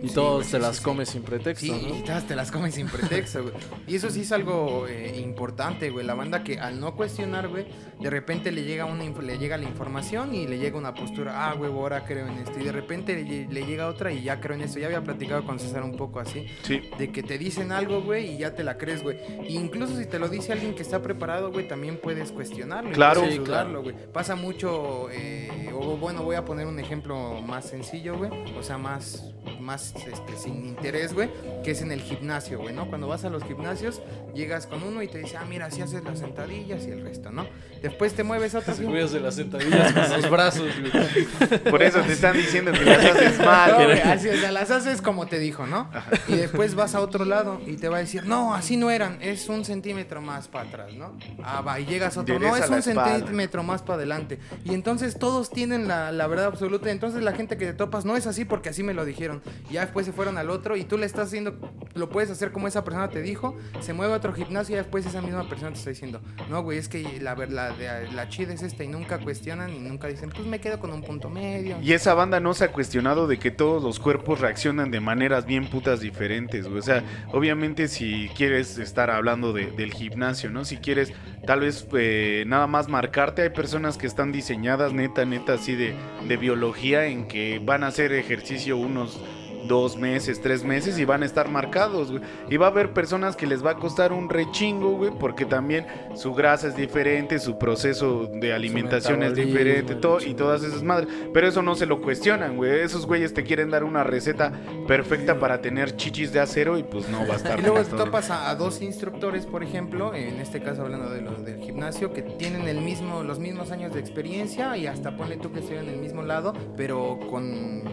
y 0.04 0.10
Sí, 0.10 0.14
todos 0.16 0.34
güey, 0.34 0.44
te 0.52 0.58
sí, 0.58 0.62
las 0.62 0.78
sí, 0.78 1.06
sin 1.14 1.24
pretexto, 1.24 1.66
Sí, 1.66 1.94
y 2.00 2.04
todas 2.04 2.28
te 2.28 2.36
las 2.36 2.52
comes 2.52 2.76
sin 2.76 2.88
pretexto, 2.88 3.42
güey. 3.44 3.54
Y 3.88 3.96
eso 3.96 4.10
sí 4.10 4.22
es 4.22 4.32
algo 4.32 4.86
eh, 4.88 5.20
importante, 5.24 5.90
güey. 5.90 6.06
La 6.06 6.14
banda 6.14 6.44
que 6.44 6.60
al 6.60 6.80
no 6.80 6.96
cuestionar, 6.96 7.48
güey, 7.48 7.66
de 8.00 8.10
repente 8.10 8.52
le 8.52 8.64
llega 8.64 8.86
una 8.86 9.06
inf- 9.06 9.22
le 9.22 9.38
llega 9.38 9.58
la 9.58 9.64
información 9.64 10.36
y 10.36 10.46
le 10.46 10.60
llega 10.60 10.78
una 10.78 10.94
postura, 10.94 11.50
ah, 11.50 11.54
güey, 11.54 11.72
ahora 11.72 12.04
creo 12.06 12.28
en 12.28 12.38
esto. 12.40 12.60
Y 12.60 12.64
de 12.66 12.72
repente 12.74 13.16
le, 13.16 13.24
lle- 13.26 13.50
le 13.50 13.66
llega 13.66 13.88
otra 13.88 14.12
y 14.12 14.22
ya 14.24 14.40
creo 14.40 14.56
en 14.56 14.62
esto. 14.64 14.78
Ya 14.80 14.88
había 14.88 15.02
platicado 15.04 15.46
con 15.46 15.58
César 15.60 15.84
un 15.84 15.96
poco 15.96 16.20
así. 16.20 16.48
Sí. 16.64 16.82
De 16.98 17.12
que 17.12 17.24
te 17.24 17.38
dicen 17.38 17.72
algo, 17.72 18.02
güey, 18.02 18.36
y 18.36 18.38
ya 18.40 18.54
te 18.54 18.64
la 18.64 18.78
crees, 18.78 19.02
güey. 19.04 19.18
E 19.18 19.54
incluso 19.54 19.96
si 19.98 20.06
te 20.06 20.20
lo 20.20 20.28
dice 20.28 20.52
alguien 20.52 20.76
que 20.76 20.82
está 20.82 21.02
preparado, 21.02 21.52
güey, 21.52 21.68
también 21.68 21.98
puedes 21.98 22.32
cuestionarlo. 22.34 22.92
Claro. 22.92 23.22
puedes 23.22 23.38
dudarlo, 23.40 23.82
güey. 23.84 23.96
Pasa 24.12 24.36
mucho, 24.36 25.08
eh, 25.12 25.72
o 25.74 25.96
bueno, 25.98 26.24
voy 26.24 26.36
a 26.36 26.44
poner 26.44 26.68
un 26.68 26.78
ejemplo 26.80 27.42
más 27.42 27.70
sencillo, 27.70 28.18
güey. 28.18 28.32
O 28.58 28.64
sea, 28.64 28.78
más, 28.78 29.33
más 29.60 29.94
este, 29.96 30.38
sin 30.38 30.66
interés, 30.66 31.14
güey. 31.14 31.30
Que 31.64 31.72
es 31.72 31.82
en 31.82 31.92
el 31.92 32.02
gimnasio, 32.02 32.60
güey, 32.60 32.74
¿no? 32.74 32.88
Cuando 32.88 33.08
vas 33.08 33.24
a 33.26 33.30
los 33.30 33.44
gimnasios, 33.44 34.02
llegas 34.34 34.68
con 34.68 34.84
uno 34.84 35.02
y 35.02 35.08
te 35.08 35.20
dice, 35.20 35.38
ah, 35.38 35.46
mira, 35.48 35.72
si 35.72 35.82
haces 35.82 36.04
las 36.04 36.20
sentadillas 36.20 36.86
y 36.86 36.92
el 36.92 37.02
resto, 37.04 37.32
¿no? 37.32 37.48
Después 37.82 38.14
te 38.14 38.24
mueves 38.24 38.56
a 38.56 38.60
otro. 38.60 38.74
Te 38.74 38.84
cuidas 38.84 39.12
de 39.12 39.20
las 39.20 39.36
sentadillas 39.36 39.92
con 39.92 40.10
los 40.22 40.30
brazos, 40.30 40.70
güey. 40.80 41.60
Por 41.70 41.84
eso 41.84 42.02
te 42.02 42.14
están 42.14 42.36
diciendo 42.36 42.72
que 42.72 42.84
las 42.84 43.06
haces 43.06 43.40
mal. 43.40 43.72
No, 43.72 43.84
güey. 43.86 44.00
así, 44.02 44.30
o 44.30 44.38
sea, 44.38 44.52
las 44.52 44.72
haces 44.72 45.02
como 45.02 45.28
te 45.28 45.40
dijo, 45.40 45.66
¿no? 45.66 45.90
Y 46.28 46.36
después 46.36 46.76
vas 46.76 46.96
a 46.96 47.02
otro 47.02 47.26
lado 47.26 47.62
y 47.66 47.78
te 47.78 47.90
va 47.90 47.98
a 47.98 48.00
decir, 48.00 48.26
no, 48.26 48.54
así 48.54 48.78
no 48.78 48.90
eran, 48.92 49.18
es 49.22 49.50
un 49.50 49.66
centímetro 49.66 50.22
más 50.22 50.48
para 50.48 50.68
atrás, 50.70 50.94
¿no? 50.94 51.18
Ah, 51.44 51.62
va, 51.62 51.80
y 51.80 51.86
llegas 51.86 52.18
a 52.18 52.22
otro, 52.22 52.40
no, 52.40 52.46
Endereza 52.46 52.78
es 52.78 52.86
un 52.88 52.92
espalda. 52.94 53.18
centímetro 53.18 53.64
más 53.64 53.82
para 53.82 53.96
adelante. 53.96 54.40
Y 54.66 54.74
entonces 54.74 55.18
todos 55.18 55.50
tienen 55.50 55.88
la, 55.88 56.12
la 56.12 56.28
verdad 56.28 56.46
absoluta. 56.46 56.90
Entonces 56.92 57.22
la 57.24 57.34
gente 57.34 57.58
que 57.58 57.66
te 57.68 57.74
topas 57.74 58.06
no 58.06 58.16
es 58.16 58.28
así 58.28 58.46
porque 58.46 58.70
así 58.70 58.84
me 58.84 58.94
lo 58.94 59.06
dijeron. 59.06 59.33
Y 59.70 59.74
ya 59.74 59.82
después 59.82 60.06
se 60.06 60.12
fueron 60.14 60.38
al 60.38 60.50
otro 60.50 60.76
y 60.78 60.84
tú 60.84 60.98
le 60.98 61.06
estás 61.06 61.28
haciendo, 61.28 61.56
lo 61.96 62.10
puedes 62.10 62.30
hacer 62.30 62.52
como 62.52 62.68
esa 62.68 62.84
persona 62.84 63.10
te 63.10 63.22
dijo, 63.22 63.56
se 63.80 63.94
mueve 63.94 64.14
a 64.14 64.18
otro 64.18 64.34
gimnasio 64.34 64.76
y 64.76 64.78
después 64.78 65.06
esa 65.06 65.22
misma 65.22 65.48
persona 65.48 65.72
te 65.72 65.78
está 65.78 65.90
diciendo, 65.90 66.22
no, 66.50 66.62
güey, 66.64 66.78
es 66.78 66.88
que 66.90 67.20
la, 67.22 67.36
la, 67.36 67.72
de- 67.72 68.12
la 68.12 68.30
chida 68.30 68.54
es 68.54 68.62
esta 68.64 68.84
y 68.84 68.88
nunca 68.88 69.20
cuestionan 69.20 69.74
y 69.74 69.80
nunca 69.80 70.08
dicen, 70.08 70.30
pues 70.30 70.46
me 70.48 70.60
quedo 70.60 70.80
con 70.80 70.92
un 70.92 71.02
punto 71.02 71.30
medio. 71.30 71.78
Y 71.82 71.94
esa 71.94 72.14
banda 72.14 72.40
no 72.40 72.54
se 72.54 72.66
ha 72.66 72.72
cuestionado 72.72 73.28
de 73.28 73.40
que 73.40 73.52
todos 73.52 73.82
los 73.84 74.00
cuerpos 74.00 74.40
reaccionan 74.40 74.92
de 74.92 75.00
maneras 75.00 75.46
bien 75.46 75.68
putas 75.70 76.00
diferentes, 76.00 76.68
güey. 76.68 76.80
O 76.80 76.84
sea, 76.84 77.04
obviamente 77.32 77.88
si 77.88 78.30
quieres 78.36 78.78
estar 78.78 79.10
hablando 79.10 79.54
de- 79.54 79.72
del 79.72 79.94
gimnasio, 79.94 80.50
¿no? 80.50 80.66
Si 80.66 80.78
quieres 80.78 81.14
tal 81.46 81.62
vez 81.62 81.88
eh, 81.94 82.44
nada 82.48 82.68
más 82.68 82.88
marcarte, 82.90 83.42
hay 83.44 83.50
personas 83.50 83.98
que 83.98 84.08
están 84.08 84.32
diseñadas 84.32 84.94
neta, 84.94 85.26
neta, 85.26 85.54
así 85.54 85.76
de, 85.76 85.94
de 86.28 86.38
biología 86.38 87.06
en 87.06 87.28
que 87.28 87.60
van 87.64 87.84
a 87.84 87.88
hacer 87.88 88.14
ejercicio 88.14 88.78
unos 88.78 89.20
dos 89.68 89.98
meses, 89.98 90.42
tres 90.42 90.64
meses 90.64 90.98
y 91.00 91.06
van 91.06 91.24
a 91.24 91.26
estar 91.26 91.50
marcados, 91.50 92.12
güey. 92.12 92.24
Y 92.50 92.58
va 92.58 92.68
a 92.68 92.70
haber 92.70 92.94
personas 92.94 93.36
que 93.36 93.48
les 93.48 93.66
va 93.66 93.72
a 93.72 93.76
costar 93.76 94.12
un 94.14 94.30
rechingo, 94.30 94.98
güey, 94.98 95.12
porque 95.12 95.46
también 95.46 95.86
su 96.16 96.34
grasa 96.34 96.68
es 96.68 96.76
diferente, 96.76 97.40
su 97.40 97.58
proceso 97.58 98.28
de 98.28 98.54
alimentación 98.54 99.24
es 99.24 99.36
diferente, 99.36 99.96
todo, 99.96 100.20
y 100.22 100.34
todas 100.34 100.64
esas 100.64 100.84
madres. 100.84 101.10
Pero 101.34 101.48
eso 101.48 101.62
no 101.62 101.76
se 101.76 101.86
lo 101.86 102.02
cuestionan, 102.02 102.58
güey. 102.58 102.82
Esos 102.82 103.06
güeyes 103.06 103.34
te 103.34 103.44
quieren 103.44 103.70
dar 103.70 103.84
una 103.84 104.04
receta 104.04 104.52
perfecta 104.88 105.40
para 105.40 105.62
tener 105.62 105.96
chichis 105.96 106.32
de 106.34 106.40
acero 106.40 106.78
y 106.78 106.84
pues 106.84 107.08
no 107.10 107.26
va 107.28 107.34
a 107.34 107.38
estar. 107.38 107.54
Y 107.64 107.66
luego 107.66 107.84
te 107.84 107.96
topas 107.96 108.30
a, 108.30 108.50
a 108.50 108.56
dos 108.56 108.82
instructores, 108.82 109.46
por 109.46 109.64
ejemplo, 109.64 110.14
en 110.14 110.40
este 110.40 110.62
caso 110.62 110.82
hablando 110.82 111.10
de 111.10 111.22
los 111.22 111.46
del 111.46 111.60
gimnasio, 111.60 112.12
que 112.12 112.22
tienen 112.22 112.68
el 112.68 112.82
mismo, 112.82 113.24
los 113.24 113.40
mismos 113.40 113.72
años 113.72 113.94
de 113.94 114.00
experiencia 114.00 114.76
y 114.76 114.88
hasta 114.88 115.16
ponle 115.16 115.38
tú 115.38 115.52
que 115.52 115.60
estén 115.60 115.80
en 115.80 115.90
el 115.90 115.98
mismo 115.98 116.24
lado, 116.24 116.54
pero 116.76 117.20
con 117.30 117.84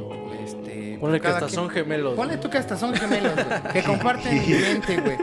este. 0.44 0.96
Ponle 1.00 1.18
que 1.18 1.22
cada 1.22 1.34
hasta 1.36 1.46
quien- 1.46 1.54
son 1.54 1.70
gemelos. 1.70 2.14
Ponle 2.14 2.36
tú 2.36 2.50
que 2.50 2.58
hasta 2.58 2.76
son 2.76 2.94
gemelos, 2.94 3.32
güey, 3.34 3.72
que 3.72 3.82
comparten 3.82 4.36
mente, 4.60 4.96
güey. 5.00 5.16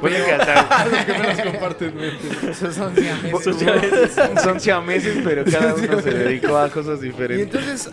Ponle 0.00 0.24
que 0.24 0.32
hasta- 0.32 0.84
Los 0.86 0.98
gemelos 1.04 1.40
comparten 1.40 1.96
mente. 1.96 2.50
Esos 2.50 2.74
son 2.74 2.94
siameses. 2.96 3.44
Son 3.44 3.54
siameses. 3.58 4.42
son 4.42 4.60
siameses, 4.60 5.18
pero 5.24 5.44
cada 5.44 5.74
uno 5.74 6.00
se 6.00 6.10
dedicó 6.10 6.56
a 6.58 6.68
cosas 6.70 6.98
Y 7.02 7.06
diferentes. 7.06 7.46
entonces, 7.46 7.92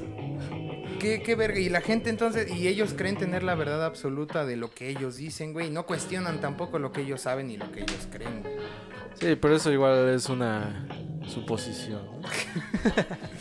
¿qué, 0.99 1.21
qué 1.21 1.35
verga? 1.35 1.59
Y 1.59 1.69
la 1.69 1.81
gente 1.81 2.09
entonces, 2.09 2.49
y 2.51 2.67
ellos 2.67 2.93
creen 2.97 3.17
tener 3.17 3.43
la 3.43 3.53
verdad 3.55 3.85
absoluta 3.85 4.45
de 4.45 4.55
lo 4.57 4.71
que 4.71 4.89
ellos 4.89 5.17
dicen, 5.17 5.53
güey. 5.53 5.67
y 5.67 5.69
No 5.69 5.85
cuestionan 5.85 6.41
tampoco 6.41 6.79
lo 6.79 6.91
que 6.91 7.01
ellos 7.01 7.21
saben 7.21 7.51
y 7.51 7.57
lo 7.57 7.71
que 7.71 7.81
ellos 7.81 8.07
creen, 8.11 8.41
güey. 8.41 8.55
Sí, 9.19 9.37
pero 9.39 9.55
eso 9.55 9.71
igual 9.71 10.09
es 10.09 10.27
una 10.27 10.87
suposición. 11.27 12.01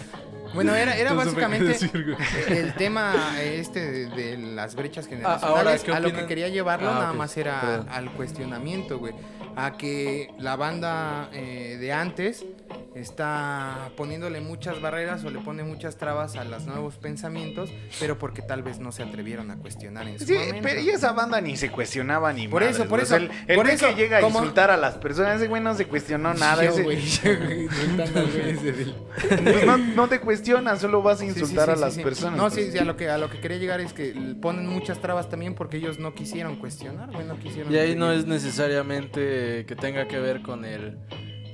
¿no? 0.54 0.56
Bueno, 0.56 0.74
era, 0.74 0.96
era 0.96 1.12
básicamente 1.12 1.64
decir, 1.66 2.16
el 2.48 2.74
tema 2.74 3.14
este 3.42 3.80
de, 3.90 4.06
de 4.08 4.38
las 4.38 4.74
brechas 4.74 5.06
Ah, 5.24 5.38
ahora, 5.42 5.76
generacionales. 5.76 5.82
¿qué 5.84 5.92
a 5.92 6.00
lo 6.00 6.12
que 6.12 6.26
quería 6.26 6.48
llevarlo 6.48 6.90
Ah, 6.90 6.94
nada 6.94 7.12
más 7.12 7.36
era 7.36 7.60
perdón. 7.60 7.88
al 7.90 8.10
cuestionamiento, 8.12 8.98
güey. 8.98 9.14
A 9.56 9.72
que 9.76 10.30
la 10.38 10.56
banda 10.56 11.28
eh, 11.32 11.76
de 11.78 11.92
antes 11.92 12.44
está 12.94 13.90
poniéndole 13.96 14.40
muchas 14.40 14.80
barreras 14.80 15.24
o 15.24 15.30
le 15.30 15.40
pone 15.40 15.62
muchas 15.64 15.96
trabas 15.96 16.36
a 16.36 16.44
los 16.44 16.64
nuevos 16.66 16.96
pensamientos, 16.96 17.70
pero 18.00 18.18
porque 18.18 18.42
tal 18.42 18.62
vez 18.62 18.78
no 18.78 18.92
se 18.92 19.02
atrevieron 19.02 19.50
a 19.50 19.56
cuestionar 19.56 20.06
en 20.08 20.18
su 20.18 20.26
Sí, 20.26 20.34
momento. 20.34 20.60
pero 20.62 20.80
y 20.80 20.90
esa 20.90 21.12
banda 21.12 21.40
ni 21.40 21.56
se 21.56 21.70
cuestionaba 21.70 22.32
ni 22.32 22.48
Por 22.48 22.62
madres, 22.62 22.76
eso, 22.76 22.88
por 22.88 23.00
güey. 23.00 23.02
O 23.02 23.06
sea, 23.06 23.16
eso, 23.18 23.26
el, 23.26 23.50
el 23.50 23.56
por 23.56 23.68
eso, 23.68 23.88
que 23.88 23.94
llega 23.94 24.18
a 24.18 24.22
insultar 24.22 24.70
a 24.70 24.76
las 24.76 24.94
personas, 24.96 25.36
ese 25.36 25.48
güey 25.48 25.62
no 25.62 25.74
se 25.74 25.86
cuestionó 25.86 26.34
nada. 26.34 26.64
Yo, 26.64 26.70
ese- 26.70 26.82
güey, 26.82 27.00
yo, 27.00 27.22
pues 29.44 29.66
no, 29.66 29.78
no 29.78 30.08
te 30.08 30.20
cuestionas, 30.20 30.80
solo 30.80 31.02
vas 31.02 31.18
a 31.18 31.24
Sí, 31.24 31.30
sí, 31.32 31.40
insultar 31.40 31.66
sí, 31.66 31.72
a 31.72 31.76
las 31.76 31.94
sí. 31.94 32.02
personas. 32.02 32.36
No, 32.36 32.50
sí, 32.50 32.60
pues. 32.62 32.72
sí, 32.72 32.78
a 32.78 32.84
lo 32.84 32.96
que 32.96 33.08
a 33.08 33.18
lo 33.18 33.30
que 33.30 33.40
quería 33.40 33.58
llegar 33.58 33.80
es 33.80 33.92
que 33.92 34.12
ponen 34.40 34.66
muchas 34.66 35.00
trabas 35.00 35.28
también 35.28 35.54
porque 35.54 35.76
ellos 35.78 35.98
no 35.98 36.14
quisieron 36.14 36.56
cuestionar, 36.56 37.10
güey, 37.12 37.26
no 37.26 37.38
quisieron. 37.38 37.72
Y 37.72 37.76
ahí 37.76 37.94
no 37.96 38.12
es 38.12 38.26
necesariamente 38.26 39.64
que 39.66 39.76
tenga 39.76 40.06
que 40.08 40.18
ver 40.18 40.42
con 40.42 40.64
el 40.64 40.98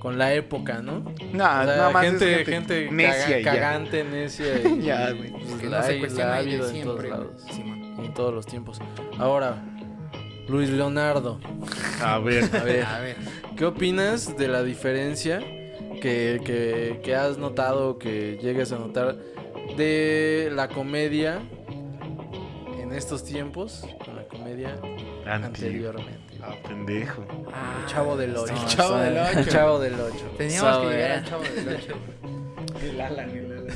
con 0.00 0.18
la 0.18 0.34
época, 0.34 0.82
¿no? 0.82 1.00
No, 1.00 1.04
O 1.04 1.12
sea, 1.36 1.64
nada 1.64 1.90
más 1.90 2.04
es 2.06 2.10
gente, 2.18 2.44
gente, 2.44 2.88
necia 2.90 3.40
caga- 3.42 3.52
cagante, 3.60 4.02
necia. 4.04 4.46
Y, 4.68 4.82
Ya, 4.82 5.10
güey. 5.12 5.30
pues, 5.30 5.54
que 5.60 5.66
la 5.68 5.78
no 5.80 5.84
se 5.86 5.98
cuestiona 6.00 6.30
la 6.30 6.40
en 6.42 6.82
todos 6.82 7.04
lados. 7.04 7.42
Simón. 7.52 7.94
En 8.04 8.14
todos 8.14 8.34
los 8.34 8.46
tiempos. 8.46 8.80
Ahora, 9.18 9.62
Luis 10.48 10.70
Leonardo. 10.70 11.38
A 12.02 12.18
ver. 12.18 12.44
A 12.56 12.64
ver, 12.64 12.84
A 12.84 12.98
ver. 13.00 13.16
¿qué 13.56 13.64
opinas 13.66 14.36
de 14.36 14.48
la 14.48 14.62
diferencia 14.64 15.38
que, 16.00 16.40
que, 16.44 17.00
que 17.04 17.14
has 17.14 17.36
notado, 17.38 17.98
que 17.98 18.38
llegues 18.42 18.72
a 18.72 18.78
notar 18.78 19.16
de 19.76 20.50
la 20.52 20.68
comedia 20.68 21.40
en 22.80 22.92
estos 22.92 23.22
tiempos, 23.22 23.86
con 24.04 24.16
la 24.16 24.24
comedia 24.24 24.76
anteriormente? 25.26 26.29
Ah, 26.50 26.68
pendejo. 26.68 27.22
El 27.22 27.86
chavo 27.86 28.16
del 28.16 28.36
8. 28.36 28.54
el 28.54 28.66
Chavo 28.66 28.98
del 28.98 29.18
Ocho. 29.18 29.38
El 29.38 29.48
chavo 29.48 29.78
del 29.78 29.94
8. 30.00 30.34
Teníamos 30.36 30.78
que 30.78 30.92
llegar 30.92 31.10
al 31.10 31.24
chavo 31.24 31.42
del 31.42 31.68
8. 31.68 31.94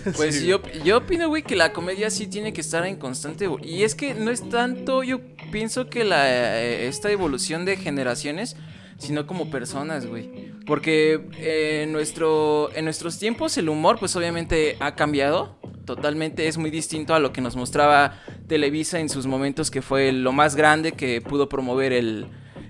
Pues 0.17 0.43
yo, 0.43 0.61
yo 0.85 0.99
opino, 0.99 1.29
güey, 1.29 1.43
que 1.43 1.57
la 1.57 1.73
comedia 1.73 2.11
sí 2.11 2.27
tiene 2.27 2.53
que 2.53 2.61
estar 2.61 2.85
en 2.87 2.97
constante. 2.97 3.49
Y 3.63 3.83
es 3.83 3.95
que 3.95 4.15
no 4.15 4.31
es 4.31 4.49
tanto, 4.49 5.03
yo 5.03 5.21
pienso 5.53 5.89
que 5.89 6.05
la, 6.05 6.29
eh, 6.31 6.89
esta 6.89 7.11
evolución 7.11 7.65
de 7.65 7.77
generaciones, 7.77 8.57
sino 8.99 9.27
como 9.27 9.51
personas, 9.51 10.07
güey. 10.07 10.53
Porque 10.67 11.21
eh, 11.39 11.83
en, 11.85 11.93
nuestro, 11.93 12.71
en 12.75 12.85
nuestros 12.85 13.19
tiempos 13.19 13.57
el 13.57 13.69
humor, 13.69 13.99
pues 13.99 14.15
obviamente 14.17 14.77
ha 14.81 14.95
cambiado. 14.95 15.59
Totalmente 15.85 16.49
es 16.49 16.57
muy 16.57 16.71
distinto 16.71 17.15
a 17.15 17.19
lo 17.19 17.33
que 17.33 17.41
nos 17.41 17.57
mostraba 17.57 18.19
Televisa 18.49 19.01
en 19.01 19.09
sus 19.09 19.27
momentos, 19.27 19.71
que 19.71 19.83
fue 19.83 20.13
lo 20.13 20.33
más 20.33 20.57
grande 20.57 20.93
que 20.93 21.21
pudo 21.21 21.49
promover 21.49 21.93
el, 21.93 22.27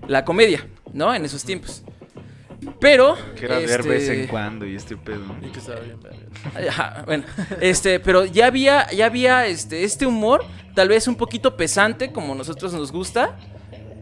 la 0.09 0.25
comedia, 0.25 0.67
¿no? 0.93 1.15
En 1.15 1.25
esos 1.25 1.45
tiempos. 1.45 1.83
Pero. 2.81 3.17
Que 3.37 3.45
era 3.47 3.59
ver 3.59 3.81
este, 3.81 3.89
vez 3.89 4.09
en 4.09 4.27
cuando 4.27 4.67
y 4.67 4.75
este 4.75 4.97
pedo. 4.97 5.25
Y 5.43 5.49
que 5.51 5.59
estaba 5.59 5.81
bien. 5.81 5.99
Ajá, 6.69 7.03
bueno, 7.07 7.25
este, 7.61 8.01
pero 8.01 8.25
ya 8.25 8.47
había, 8.47 8.91
ya 8.91 9.07
había 9.07 9.47
este, 9.47 9.85
este 9.85 10.07
humor, 10.07 10.45
tal 10.75 10.89
vez 10.89 11.07
un 11.09 11.17
poquito 11.17 11.57
pesante, 11.57 12.13
como 12.13 12.35
nosotros 12.35 12.73
nos 12.73 12.91
gusta, 12.93 13.39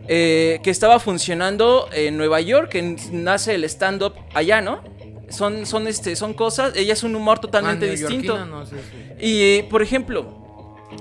eh, 0.09 0.61
que 0.63 0.71
estaba 0.71 0.99
funcionando 1.01 1.89
en 1.93 2.17
Nueva 2.17 2.41
York, 2.41 2.69
que 2.71 2.97
nace 3.13 3.55
el 3.55 3.65
stand-up 3.65 4.15
allá, 4.35 4.61
¿no? 4.61 4.83
Son, 5.29 5.65
son, 5.65 5.87
este, 5.89 6.15
son 6.15 6.35
cosas, 6.35 6.75
ella 6.77 6.93
es 6.93 7.03
un 7.05 7.15
humor 7.17 7.39
totalmente 7.39 7.87
Ah, 7.89 7.91
distinto. 7.93 8.45
no 8.45 8.67
sé 8.67 8.77
si- 9.21 9.27
Y, 9.27 9.43
eh, 9.43 9.67
por 9.71 9.81
ejemplo, 9.83 10.42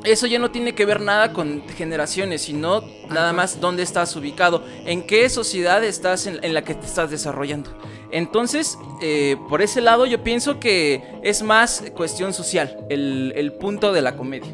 eso 0.04 0.28
ya 0.28 0.40
no 0.40 0.52
tiene 0.52 0.74
que 0.74 0.86
ver 0.86 1.02
nada 1.02 1.34
con 1.34 1.64
generaciones, 1.78 2.42
sino 2.44 2.82
nada 3.10 3.34
más 3.34 3.60
dónde 3.60 3.84
estás 3.84 4.16
ubicado, 4.16 4.64
en 4.86 5.04
qué 5.04 5.30
sociedad 5.30 5.84
estás 5.84 6.28
en, 6.28 6.40
en 6.44 6.54
la 6.54 6.64
que 6.64 6.74
te 6.76 6.86
estás 6.86 7.12
desarrollando. 7.12 7.70
Entonces, 8.12 8.78
eh, 9.02 9.38
por 9.48 9.62
ese 9.62 9.80
lado 9.82 10.06
yo 10.06 10.24
pienso 10.24 10.60
que 10.60 11.04
es 11.24 11.44
más 11.44 11.84
cuestión 11.96 12.34
social, 12.34 12.78
el, 12.90 13.32
el 13.36 13.54
punto 13.54 13.94
de 13.94 14.02
la 14.02 14.16
comedia, 14.18 14.54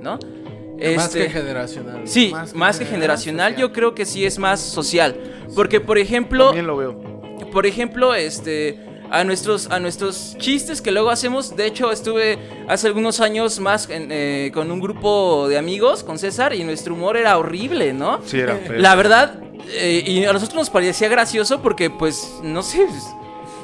¿no? 0.00 0.18
Más 0.96 1.06
Este- 1.06 1.24
que 1.24 1.30
generacional. 1.30 2.00
Sí, 2.08 2.30
Más 2.32 2.54
más, 2.54 2.78
que 2.78 2.84
generacional, 2.86 3.54
yo 3.56 3.72
creo 3.72 3.94
que 3.94 4.04
sí 4.04 4.24
es 4.26 4.38
más 4.38 4.58
social. 4.58 5.14
Porque, 5.54 5.80
por 5.80 5.96
ejemplo, 5.96 6.46
También 6.46 6.66
lo 6.66 6.76
veo. 6.76 6.98
por 7.52 7.66
ejemplo, 7.66 8.14
este 8.16 8.80
a 9.12 9.24
nuestros 9.24 9.70
a 9.70 9.78
nuestros 9.78 10.36
chistes 10.38 10.80
que 10.80 10.90
luego 10.90 11.10
hacemos. 11.10 11.54
De 11.54 11.66
hecho, 11.66 11.92
estuve 11.92 12.38
hace 12.66 12.86
algunos 12.86 13.20
años 13.20 13.60
más 13.60 13.88
en, 13.90 14.08
eh, 14.10 14.50
con 14.54 14.70
un 14.70 14.80
grupo 14.80 15.48
de 15.48 15.58
amigos 15.58 16.02
con 16.02 16.18
César 16.18 16.54
y 16.54 16.64
nuestro 16.64 16.94
humor 16.94 17.18
era 17.18 17.36
horrible, 17.36 17.92
¿no? 17.92 18.20
Sí, 18.24 18.40
era 18.40 18.56
feo. 18.56 18.78
La 18.78 18.94
verdad, 18.94 19.38
eh, 19.68 20.02
y 20.06 20.24
a 20.24 20.32
nosotros 20.32 20.56
nos 20.56 20.70
parecía 20.70 21.08
gracioso 21.08 21.60
porque, 21.60 21.90
pues, 21.90 22.38
no 22.42 22.62
sé. 22.62 22.86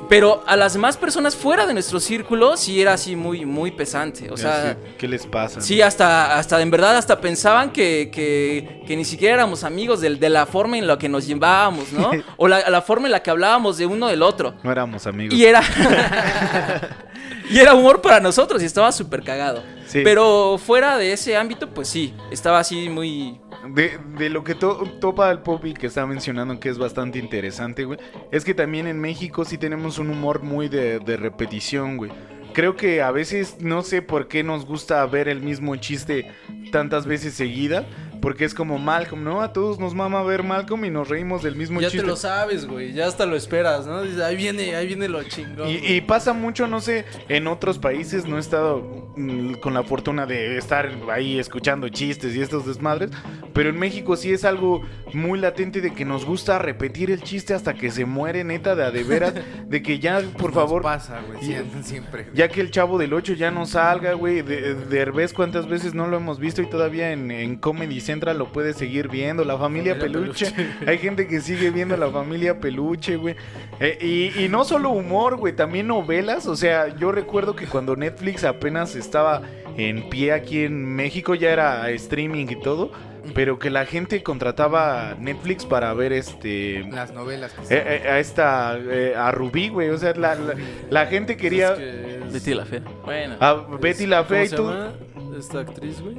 Pero 0.08 0.42
a 0.46 0.56
las 0.56 0.72
demás 0.72 0.96
personas 0.96 1.36
fuera 1.36 1.66
de 1.66 1.74
nuestro 1.74 2.00
círculo 2.00 2.56
sí 2.56 2.80
era 2.80 2.94
así 2.94 3.14
muy, 3.14 3.44
muy 3.44 3.70
pesante. 3.70 4.30
O 4.30 4.36
sea, 4.36 4.72
Sí, 4.72 4.90
¿Qué 4.98 5.08
les 5.08 5.26
pasa? 5.26 5.60
Sí, 5.60 5.82
hasta, 5.82 6.38
hasta 6.38 6.60
en 6.62 6.70
verdad, 6.70 6.96
hasta 6.96 7.20
pensaban 7.20 7.70
que, 7.70 8.10
que, 8.12 8.82
que 8.86 8.96
ni 8.96 9.04
siquiera 9.04 9.34
éramos 9.34 9.64
amigos 9.64 10.00
de, 10.00 10.14
de 10.16 10.30
la 10.30 10.46
forma 10.46 10.78
en 10.78 10.86
la 10.86 10.98
que 10.98 11.08
nos 11.08 11.26
llevábamos, 11.26 11.92
¿no? 11.92 12.10
O 12.36 12.48
la, 12.48 12.68
la 12.70 12.82
forma 12.82 13.06
en 13.08 13.12
la 13.12 13.22
que 13.22 13.30
hablábamos 13.30 13.76
de 13.78 13.86
uno 13.86 14.08
del 14.08 14.22
otro. 14.22 14.54
No 14.62 14.72
éramos 14.72 15.06
amigos. 15.06 15.34
Y 15.34 15.44
era. 15.44 15.62
y 17.50 17.58
era 17.58 17.74
humor 17.74 18.00
para 18.00 18.20
nosotros 18.20 18.62
y 18.62 18.66
estaba 18.66 18.90
súper 18.92 19.22
cagado. 19.22 19.62
Sí. 19.86 20.00
Pero 20.04 20.58
fuera 20.58 20.98
de 20.98 21.12
ese 21.12 21.36
ámbito, 21.36 21.70
pues 21.70 21.88
sí, 21.88 22.14
estaba 22.30 22.58
así 22.58 22.88
muy. 22.88 23.40
De, 23.74 23.98
de 24.18 24.30
lo 24.30 24.44
que 24.44 24.54
to- 24.54 24.84
topa 25.00 25.30
el 25.30 25.40
Poppy 25.40 25.74
que 25.74 25.86
está 25.88 26.06
mencionando 26.06 26.60
que 26.60 26.68
es 26.68 26.78
bastante 26.78 27.18
interesante, 27.18 27.84
güey, 27.84 27.98
es 28.30 28.44
que 28.44 28.54
también 28.54 28.86
en 28.86 29.00
México 29.00 29.44
sí 29.44 29.58
tenemos 29.58 29.98
un 29.98 30.10
humor 30.10 30.42
muy 30.42 30.68
de, 30.68 30.98
de 31.00 31.16
repetición, 31.16 31.96
güey. 31.96 32.10
Creo 32.54 32.76
que 32.76 33.02
a 33.02 33.10
veces 33.10 33.56
no 33.60 33.82
sé 33.82 34.00
por 34.02 34.26
qué 34.26 34.42
nos 34.42 34.64
gusta 34.66 35.04
ver 35.06 35.28
el 35.28 35.42
mismo 35.42 35.76
chiste 35.76 36.30
tantas 36.70 37.06
veces 37.06 37.34
seguida, 37.34 37.86
porque 38.20 38.44
es 38.44 38.54
como 38.54 38.78
Malcolm, 38.78 39.24
¿no? 39.24 39.42
A 39.42 39.52
todos 39.52 39.78
nos 39.78 39.94
mama 39.94 40.22
ver 40.22 40.42
Malcolm 40.42 40.84
y 40.84 40.90
nos 40.90 41.08
reímos 41.08 41.42
del 41.42 41.56
mismo 41.56 41.80
Ya 41.80 41.88
chiste. 41.88 42.02
te 42.02 42.06
lo 42.06 42.16
sabes, 42.16 42.66
güey. 42.66 42.92
Ya 42.92 43.06
hasta 43.06 43.26
lo 43.26 43.36
esperas, 43.36 43.86
¿no? 43.86 43.98
Ahí 44.24 44.36
viene, 44.36 44.74
ahí 44.74 44.86
viene 44.86 45.08
lo 45.08 45.22
chingón. 45.22 45.68
Y, 45.68 46.00
pasa 46.02 46.32
mucho, 46.32 46.66
no 46.66 46.80
sé, 46.80 47.04
en 47.28 47.46
otros 47.46 47.78
países 47.78 48.26
no 48.26 48.36
he 48.36 48.40
estado 48.40 49.12
mm, 49.16 49.54
con 49.54 49.74
la 49.74 49.82
fortuna 49.82 50.26
de 50.26 50.56
estar 50.58 50.90
ahí 51.10 51.38
escuchando 51.38 51.88
chistes 51.88 52.34
y 52.34 52.40
estos 52.40 52.66
desmadres, 52.66 53.10
pero 53.52 53.70
en 53.70 53.78
México 53.78 54.16
sí 54.16 54.32
es 54.32 54.44
algo 54.44 54.82
muy 55.12 55.38
latente 55.38 55.80
de 55.80 55.92
que 55.92 56.04
nos 56.04 56.24
gusta 56.24 56.58
repetir 56.58 57.10
el 57.10 57.22
chiste 57.22 57.54
hasta 57.54 57.74
que 57.74 57.90
se 57.90 58.04
muere, 58.04 58.44
neta, 58.44 58.74
de 58.74 58.84
a 58.84 58.90
de 58.90 59.04
veras, 59.04 59.34
de 59.66 59.82
que 59.82 59.98
ya, 59.98 60.20
por 60.20 60.46
Nos 60.46 60.54
favor, 60.54 60.82
pasa, 60.82 61.20
güey. 61.26 61.38
Siempre, 61.82 62.28
ya 62.34 62.48
que 62.48 62.60
el 62.60 62.70
chavo 62.70 62.98
del 62.98 63.12
8 63.12 63.34
ya 63.34 63.50
no 63.50 63.66
salga, 63.66 64.14
güey, 64.14 64.42
de, 64.42 64.74
de 64.74 64.98
Herbés 64.98 65.32
cuántas 65.32 65.68
veces 65.68 65.94
no 65.94 66.06
lo 66.08 66.16
hemos 66.16 66.38
visto 66.38 66.57
y 66.62 66.66
todavía 66.66 67.12
en, 67.12 67.30
en 67.30 67.56
Comedy 67.56 68.00
Central 68.00 68.38
lo 68.38 68.52
puedes 68.52 68.76
seguir 68.76 69.08
viendo, 69.08 69.44
la 69.44 69.56
familia, 69.58 69.94
Familia 69.96 70.20
peluche. 70.20 70.50
Peluche. 70.50 70.74
Hay 70.90 70.98
gente 70.98 71.26
que 71.26 71.40
sigue 71.40 71.70
viendo 71.70 71.96
la 71.96 72.10
familia 72.10 72.58
peluche, 72.60 73.16
güey. 73.16 73.36
Eh, 73.80 73.98
y, 74.36 74.44
y 74.44 74.48
no 74.48 74.64
solo 74.64 74.90
humor, 74.90 75.36
güey, 75.36 75.54
también 75.54 75.86
novelas. 75.88 76.46
O 76.46 76.56
sea, 76.56 76.88
yo 76.96 77.12
recuerdo 77.12 77.54
que 77.56 77.66
cuando 77.66 77.96
Netflix 77.96 78.44
apenas 78.44 78.94
estaba 78.96 79.42
en 79.76 80.08
pie 80.08 80.32
aquí 80.32 80.64
en 80.64 80.84
México, 80.84 81.34
ya 81.34 81.50
era 81.50 81.88
streaming 81.90 82.46
y 82.50 82.60
todo. 82.60 82.90
Pero 83.34 83.58
que 83.58 83.68
la 83.68 83.84
gente 83.84 84.22
contrataba 84.22 85.14
Netflix 85.20 85.66
para 85.66 85.92
ver 85.92 86.14
este. 86.14 86.82
Las 86.90 87.12
novelas 87.12 87.52
que 87.52 87.74
eh, 87.74 88.00
eh, 88.04 88.08
a 88.08 88.18
esta. 88.20 88.78
eh, 88.78 89.12
a 89.14 89.30
Rubí, 89.32 89.68
güey. 89.68 89.90
O 89.90 89.98
sea, 89.98 90.14
la, 90.14 90.34
la, 90.34 90.54
la 90.88 91.06
gente 91.06 91.36
quería. 91.36 91.72
Es 91.72 91.78
que 91.78 92.18
es- 92.24 92.32
Betty 92.32 92.54
la 92.54 92.64
Fea. 92.64 92.80
Bueno. 93.04 93.36
A 93.40 93.52
Betty 93.78 94.06
la 94.06 94.18
¿Cómo 94.18 94.28
Fea 94.30 94.44
y 94.44 94.48
se 94.48 94.56
tú. 94.56 94.62
llama 94.70 94.92
esta 95.38 95.60
actriz, 95.60 96.00
güey? 96.00 96.16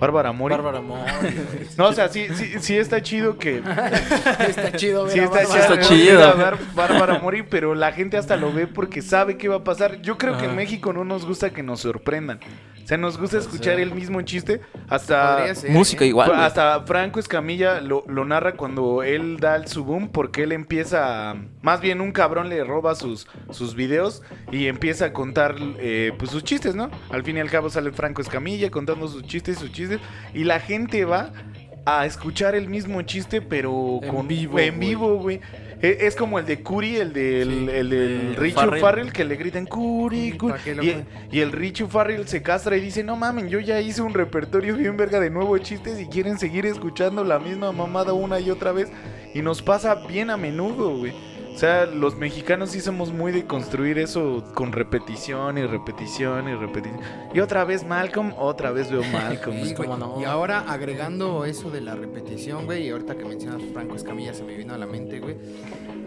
Bárbara 0.00 0.32
Mori. 0.32 0.54
Bárbara 0.54 0.80
Mori. 0.80 1.02
güey. 1.20 1.66
No, 1.76 1.88
o 1.88 1.92
sea, 1.92 2.08
sí, 2.08 2.26
sí, 2.34 2.54
sí 2.58 2.76
está 2.76 3.02
chido 3.02 3.38
que. 3.38 3.58
Está 4.48 4.72
chido, 4.72 5.04
ver 5.04 5.12
Sí, 5.12 5.18
a 5.20 5.24
está, 5.24 5.42
Bárbara. 5.42 5.60
Está 5.74 5.80
chido, 5.80 6.36
ver 6.36 6.56
Bárbara 6.74 7.18
Mori, 7.18 7.42
pero 7.42 7.74
la 7.74 7.92
gente 7.92 8.16
hasta 8.16 8.36
lo 8.36 8.52
ve 8.52 8.66
porque 8.66 9.02
sabe 9.02 9.36
qué 9.36 9.48
va 9.48 9.56
a 9.56 9.64
pasar. 9.64 10.00
Yo 10.02 10.18
creo 10.18 10.36
que 10.38 10.46
en. 10.46 10.56
México 10.56 10.92
no 10.92 11.04
nos 11.04 11.24
gusta 11.26 11.50
que 11.50 11.62
nos 11.62 11.80
sorprendan. 11.80 12.40
O 12.82 12.86
sea, 12.90 12.98
nos 12.98 13.18
gusta 13.18 13.36
Puede 13.36 13.48
escuchar 13.48 13.74
ser. 13.74 13.80
el 13.82 13.94
mismo 13.94 14.20
chiste. 14.22 14.60
Hasta, 14.88 15.54
ser, 15.54 15.70
Música 15.70 16.04
¿eh? 16.04 16.08
igual. 16.08 16.30
güey. 16.30 16.40
hasta 16.40 16.80
Franco 16.82 17.20
Escamilla 17.20 17.80
lo, 17.80 18.04
lo 18.08 18.24
narra 18.24 18.54
cuando 18.56 19.02
él 19.04 19.36
da 19.38 19.54
el 19.56 19.68
su 19.68 19.84
boom 19.84 20.08
porque 20.08 20.42
él 20.42 20.52
empieza... 20.52 21.36
Más 21.62 21.80
bien 21.80 22.00
un 22.00 22.10
cabrón 22.10 22.48
le 22.48 22.64
roba 22.64 22.94
sus, 22.96 23.28
sus 23.50 23.74
videos 23.76 24.22
y 24.50 24.66
empieza 24.66 25.04
a 25.06 25.12
contar 25.12 25.54
eh, 25.78 26.12
pues 26.18 26.30
sus 26.32 26.42
chistes, 26.42 26.74
¿no? 26.74 26.90
Al 27.10 27.22
fin 27.22 27.36
y 27.36 27.40
al 27.40 27.50
cabo 27.50 27.70
sale 27.70 27.92
Franco 27.92 28.22
Escamilla 28.22 28.70
contando 28.70 29.06
sus 29.06 29.22
chistes, 29.22 29.58
sus 29.58 29.70
chistes. 29.70 29.89
Y 30.34 30.44
la 30.44 30.60
gente 30.60 31.04
va 31.04 31.32
a 31.86 32.04
escuchar 32.06 32.54
el 32.54 32.68
mismo 32.68 33.02
chiste, 33.02 33.40
pero 33.40 34.00
En 34.02 34.08
con 34.14 34.28
vivo, 34.28 34.58
en 34.58 34.76
güey. 34.76 34.88
vivo, 34.88 35.14
güey. 35.16 35.40
E- 35.82 35.96
Es 36.02 36.14
como 36.14 36.38
el 36.38 36.44
de 36.44 36.62
Curi, 36.62 36.96
el 36.96 37.14
del, 37.14 37.48
Sí, 37.48 37.58
el 37.72 37.88
del 37.88 38.34
de 38.34 38.34
Richie 38.38 38.54
Farrell. 38.54 38.80
Farrell, 38.82 39.12
que 39.12 39.24
le 39.24 39.36
gritan 39.36 39.64
Curi, 39.64 40.32
Curi. 40.32 40.52
¿Para 40.52 40.62
qué 40.62 40.74
lo 40.74 40.84
Y, 40.84 41.04
y 41.32 41.40
el 41.40 41.52
Richie 41.52 41.86
Farrell 41.86 42.28
se 42.28 42.42
castra 42.42 42.76
y 42.76 42.82
dice, 42.82 43.02
no 43.02 43.16
mamen, 43.16 43.48
yo 43.48 43.60
ya 43.60 43.80
hice 43.80 44.02
un 44.02 44.12
repertorio 44.12 44.76
bien 44.76 44.98
verga 44.98 45.20
de 45.20 45.30
nuevos 45.30 45.62
chistes 45.62 45.98
y 45.98 46.04
quieren 46.06 46.38
seguir 46.38 46.66
escuchando 46.66 47.24
la 47.24 47.38
misma 47.38 47.72
mamada 47.72 48.12
una 48.12 48.38
y 48.40 48.50
otra 48.50 48.72
vez. 48.72 48.90
Y 49.32 49.40
nos 49.40 49.62
pasa 49.62 49.94
bien 50.06 50.28
a 50.28 50.36
menudo, 50.36 50.98
güey. 50.98 51.14
O 51.60 51.62
sea, 51.62 51.84
los 51.84 52.16
mexicanos 52.16 52.70
sí 52.70 52.80
somos 52.80 53.12
muy 53.12 53.32
de 53.32 53.44
construir 53.44 53.98
eso 53.98 54.42
con 54.54 54.72
repetición 54.72 55.58
y 55.58 55.66
repetición 55.66 56.48
y 56.48 56.54
repetición. 56.54 57.00
Y 57.34 57.40
otra 57.40 57.64
vez 57.64 57.84
Malcolm, 57.84 58.32
otra 58.38 58.70
vez 58.70 58.90
veo 58.90 59.02
Malcolm. 59.12 59.58
Güey. 59.58 59.88
no. 59.98 60.16
Y 60.18 60.24
ahora 60.24 60.60
agregando 60.60 61.44
eso 61.44 61.70
de 61.70 61.82
la 61.82 61.94
repetición, 61.94 62.64
güey, 62.64 62.86
y 62.86 62.88
ahorita 62.88 63.14
que 63.18 63.26
mencionas 63.26 63.60
Franco 63.74 63.94
Escamilla 63.94 64.32
se 64.32 64.42
me 64.42 64.56
vino 64.56 64.72
a 64.72 64.78
la 64.78 64.86
mente, 64.86 65.20
güey. 65.20 65.36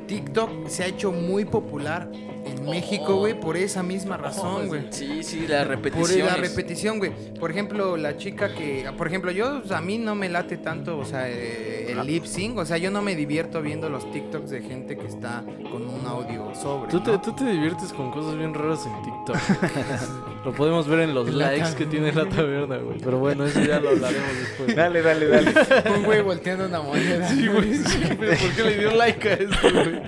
TikTok 0.08 0.70
se 0.70 0.86
ha 0.86 0.88
hecho 0.88 1.12
muy 1.12 1.46
popular 1.46 2.10
en 2.46 2.66
México, 2.66 3.16
güey, 3.18 3.40
por 3.40 3.58
esa 3.58 3.84
misma 3.84 4.18
razón, 4.18 4.68
güey. 4.68 4.88
Sí, 4.90 5.24
sí, 5.24 5.46
la 5.48 5.60
Por 5.60 5.68
repetición. 5.70 6.28
la 6.28 6.36
repetición, 6.36 7.00
güey. 7.00 7.12
Por 7.40 7.52
ejemplo, 7.52 7.98
la 7.98 8.18
chica 8.18 8.54
que. 8.54 8.90
Por 8.98 9.08
ejemplo, 9.08 9.32
yo. 9.32 9.62
a 9.70 9.82
mí 9.82 9.98
no 9.98 10.16
me 10.16 10.30
late 10.30 10.58
tanto, 10.58 10.98
o 10.98 11.06
sea, 11.06 11.30
eh, 11.30 11.92
el 11.92 12.06
lip 12.06 12.26
sync. 12.26 12.58
O 12.58 12.66
sea, 12.66 12.78
yo 12.78 12.92
no 12.92 13.02
me 13.02 13.16
divierto 13.16 13.62
viendo 13.62 13.90
los 13.90 14.10
TikToks 14.12 14.50
de 14.50 14.62
gente 14.62 14.98
que 14.98 15.08
está 15.08 15.44
con 15.72 15.88
un 15.88 16.06
audio 16.06 16.54
sobre. 16.56 16.90
Tú 16.92 17.02
te, 17.02 17.12
¿no? 17.12 17.22
tú 17.22 17.34
te 17.34 17.46
diviertes 17.46 17.94
con 17.94 18.12
cosas 18.12 18.38
bien 18.38 18.54
raras 18.54 18.86
en 18.86 19.02
TikTok. 19.04 20.46
lo 20.46 20.54
podemos 20.54 20.88
ver 20.88 21.02
en 21.02 21.14
los 21.14 21.30
likes 21.34 21.76
que 21.78 21.86
tiene 21.86 22.12
la 22.12 22.28
taberna, 22.28 22.78
güey. 22.78 22.98
Pero 23.00 23.20
bueno, 23.20 23.46
eso 23.46 23.62
ya 23.62 23.80
lo 23.80 23.90
hablaremos 23.90 24.38
después. 24.40 24.76
Dale, 24.76 25.02
dale, 25.02 25.28
dale. 25.28 25.54
Un 25.96 26.04
güey 26.04 26.22
volteando 26.22 26.66
una 26.66 26.82
moneda. 26.82 27.28
Sí, 27.28 27.48
güey, 27.48 27.76
sí, 27.76 28.00
pero 28.20 28.38
¿por 28.38 28.52
qué 28.52 28.64
le 28.64 28.78
dio 28.78 28.92
like 28.92 29.30
a 29.30 29.34
esto, 29.34 29.58
güey? 29.72 30.02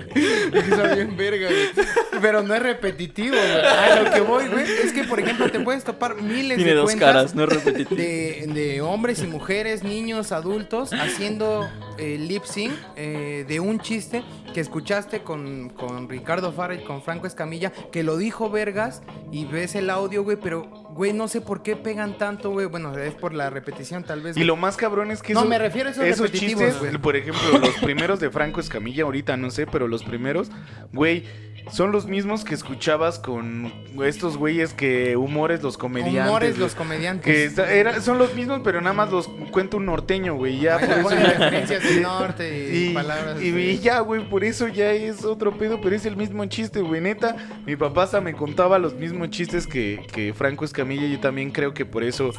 Está 0.52 0.94
bien 0.94 1.16
verga, 1.16 1.48
güey. 1.48 2.22
Pero 2.26 2.42
no 2.42 2.54
es 2.56 2.62
repetitivo, 2.62 3.36
güey. 3.36 3.64
A 3.64 4.02
lo 4.02 4.10
que 4.10 4.20
voy, 4.20 4.48
güey, 4.48 4.64
es 4.64 4.92
que, 4.92 5.04
por 5.04 5.20
ejemplo, 5.20 5.48
te 5.48 5.60
puedes 5.60 5.84
topar 5.84 6.20
miles 6.20 6.56
Tiene 6.56 6.72
de 6.72 6.76
dos 6.76 6.86
cuentas 6.86 7.08
caras, 7.08 7.34
no 7.36 7.44
es 7.44 7.50
repetitivo. 7.50 7.94
de, 7.94 8.46
de 8.52 8.80
hombres 8.80 9.22
y 9.22 9.28
mujeres, 9.28 9.84
niños, 9.84 10.32
adultos, 10.32 10.92
haciendo 10.92 11.70
eh, 11.98 12.18
lip 12.18 12.42
sync 12.42 12.72
eh, 12.96 13.44
de 13.46 13.60
un 13.60 13.78
chiste 13.78 14.24
que 14.52 14.60
escuchaste 14.60 15.20
con, 15.20 15.68
con 15.68 16.08
Ricardo 16.08 16.50
Farra 16.50 16.74
y 16.74 16.82
con 16.82 17.00
Franco 17.00 17.28
Escamilla, 17.28 17.70
que 17.92 18.02
lo 18.02 18.16
dijo 18.16 18.50
Vergas, 18.50 19.02
y 19.30 19.44
ves 19.44 19.76
el 19.76 19.88
audio, 19.88 20.24
güey, 20.24 20.36
pero, 20.36 20.68
güey, 20.96 21.12
no 21.12 21.28
sé 21.28 21.40
por 21.40 21.62
qué 21.62 21.76
pegan 21.76 22.18
tanto, 22.18 22.50
güey. 22.50 22.66
Bueno, 22.66 22.96
es 22.98 23.14
por 23.14 23.34
la 23.34 23.50
repetición, 23.50 24.02
tal 24.04 24.22
vez. 24.22 24.36
Y 24.36 24.44
lo 24.44 24.56
más 24.56 24.76
cabrón 24.76 25.10
es 25.10 25.22
que 25.22 25.34
No, 25.34 25.40
esos- 25.40 25.50
me 25.50 25.58
refiero 25.58 25.88
a 25.90 25.92
esos 26.06 26.32
chistes, 26.32 26.78
güey. 26.78 26.96
por 26.98 27.14
ejemplo, 27.16 27.58
los 27.58 27.74
primeros 27.82 28.18
de 28.20 28.30
Franco 28.30 28.60
Escamilla, 28.60 29.04
ahorita 29.04 29.36
no 29.36 29.50
sé, 29.50 29.66
pero 29.66 29.86
los 29.88 30.02
primeros, 30.02 30.50
güey, 30.92 31.24
son 31.72 31.90
los 31.90 32.06
mismos 32.06 32.44
que 32.44 32.54
escuchabas 32.54 33.18
con 33.18 33.72
estos 34.04 34.36
güeyes 34.36 34.72
que 34.72 35.16
humores 35.16 35.64
los 35.64 35.76
comediantes. 35.76 36.24
Humores 36.28 36.58
los 36.58 36.76
comediantes. 36.76 37.24
Que 37.24 37.44
está- 37.44 37.72
era- 37.72 38.00
son 38.00 38.18
los 38.18 38.34
mismos, 38.36 38.60
pero 38.62 38.80
nada 38.80 38.92
más 38.94 39.10
los 39.10 39.26
cuenta 39.50 39.76
un 39.76 39.86
norteño, 39.86 40.36
güey. 40.36 40.60
Ya 40.60 40.78
por 40.78 40.88
eso 40.90 41.02
ponen 41.02 41.22
ya- 41.24 41.28
referencias 41.32 41.82
del 41.82 42.02
norte 42.02 42.72
y, 42.72 42.76
y, 42.90 42.94
palabras. 42.94 43.42
y 43.42 43.78
ya, 43.80 43.98
güey, 43.98 44.28
por 44.28 44.44
eso 44.44 44.68
ya 44.68 44.92
es 44.92 45.24
otro 45.24 45.58
pedo, 45.58 45.80
pero 45.80 45.96
es 45.96 46.06
el 46.06 46.16
mismo 46.16 46.44
chiste, 46.46 46.82
güey. 46.82 47.00
Neta, 47.00 47.34
mi 47.66 47.74
papá 47.74 48.04
hasta 48.04 48.20
me 48.20 48.32
contaba 48.34 48.78
los 48.78 48.94
mismos 48.94 49.30
chistes 49.30 49.66
que, 49.66 50.06
que 50.12 50.32
Franco 50.34 50.64
Escamilla. 50.64 50.85
Y 50.94 51.12
Yo 51.12 51.20
también 51.20 51.50
creo 51.50 51.74
que 51.74 51.84
por 51.84 52.04
eso 52.04 52.30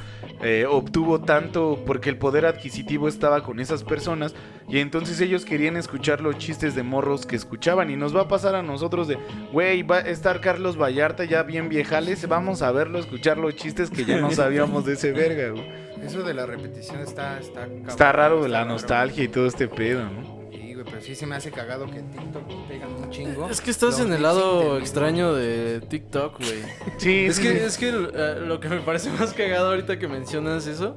eh, 0.41 0.65
obtuvo 0.69 1.21
tanto, 1.21 1.83
porque 1.85 2.09
el 2.09 2.17
poder 2.17 2.45
adquisitivo 2.45 3.07
estaba 3.07 3.43
con 3.43 3.59
esas 3.59 3.83
personas. 3.83 4.33
Y 4.69 4.79
entonces 4.79 5.19
ellos 5.21 5.45
querían 5.45 5.77
escuchar 5.77 6.21
los 6.21 6.37
chistes 6.37 6.75
de 6.75 6.83
morros 6.83 7.25
que 7.25 7.35
escuchaban. 7.35 7.89
Y 7.89 7.95
nos 7.95 8.15
va 8.15 8.21
a 8.21 8.27
pasar 8.27 8.55
a 8.55 8.63
nosotros 8.63 9.07
de, 9.07 9.17
güey, 9.51 9.83
va 9.83 9.97
a 9.97 10.01
estar 10.01 10.41
Carlos 10.41 10.77
Vallarta 10.79 11.23
ya 11.25 11.43
bien 11.43 11.69
viejales. 11.69 12.27
Vamos 12.27 12.61
a 12.61 12.71
verlo, 12.71 12.99
escuchar 12.99 13.37
los 13.37 13.55
chistes 13.55 13.89
que 13.89 14.05
ya 14.05 14.19
no 14.19 14.31
sabíamos 14.31 14.85
de 14.85 14.93
ese 14.93 15.11
verga, 15.11 15.49
güey. 15.49 15.87
Eso 16.03 16.23
de 16.23 16.33
la 16.33 16.45
repetición 16.45 16.99
está. 17.01 17.39
Está, 17.39 17.65
Está 17.87 18.11
raro 18.11 18.37
está 18.37 18.47
la 18.49 18.59
raro. 18.59 18.71
nostalgia 18.71 19.23
y 19.23 19.27
todo 19.27 19.47
este 19.47 19.67
pedo, 19.67 20.03
¿no? 20.03 20.36
Güey, 20.77 20.85
pero 20.91 21.01
sí 21.01 21.15
se 21.15 21.25
me 21.25 21.35
hace 21.35 21.49
cagado 21.51 21.87
que 21.89 21.97
en 21.97 22.11
TikTok 22.11 22.67
pegan 22.67 22.93
un 22.93 23.09
chingo. 23.09 23.49
Es 23.49 23.61
que 23.61 23.71
estás 23.71 23.99
en 23.99 24.13
el 24.13 24.21
lado 24.21 24.77
extraño 24.77 25.33
de 25.33 25.81
TikTok, 25.81 26.37
güey. 26.37 26.61
Sí, 26.97 27.25
Es 27.25 27.37
sí, 27.37 27.41
que, 27.41 27.65
es 27.65 27.77
que 27.79 27.89
eh, 27.89 28.35
lo 28.45 28.59
que 28.59 28.69
me 28.69 28.81
parece 28.81 29.09
más 29.19 29.33
cagado 29.33 29.69
ahorita 29.69 29.97
que 29.97 30.07
mencionas 30.07 30.67
eso 30.67 30.95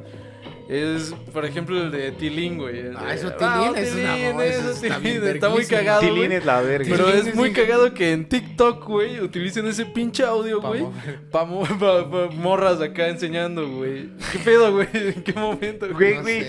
es, 0.70 1.12
por 1.32 1.44
ejemplo, 1.44 1.76
el 1.82 1.90
de 1.90 2.12
Tilín, 2.12 2.56
güey. 2.58 2.92
Ah, 2.96 3.12
eso 3.12 3.32
Tilín 3.32 3.76
es 3.76 3.92
una 3.92 4.16
eso 4.16 4.70
eso 4.70 4.70
está 4.86 4.98
bien 4.98 5.26
está 5.26 5.48
muy 5.48 5.66
cagado, 5.66 6.00
Tilín 6.00 6.16
güey. 6.26 6.32
es 6.34 6.44
la 6.44 6.60
verga. 6.60 6.86
Pero 6.88 7.04
Tilín 7.06 7.20
es 7.20 7.26
es 7.26 7.34
muy 7.34 7.52
cagado 7.52 7.92
que 7.92 8.12
en 8.12 8.28
TikTok, 8.28 8.84
güey, 8.86 9.20
utilicen 9.20 9.66
ese 9.66 9.84
pinche 9.86 10.22
audio, 10.24 10.60
Pa' 10.60 10.68
güey. 10.68 10.82
mover. 10.82 11.18
Pa, 11.30 11.44
mo- 11.44 11.62
pa- 11.64 12.08
pa- 12.10 12.28
morras 12.32 12.80
acá 12.80 13.08
enseñando, 13.08 13.68
güey. 13.68 14.10
¿Qué 14.32 14.38
pedo, 14.44 14.72
güey? 14.72 14.88
¿En 14.92 15.22
qué 15.24 15.32
momento, 15.32 15.86
Güey, 15.92 16.14
No 16.16 16.22
güey. 16.22 16.46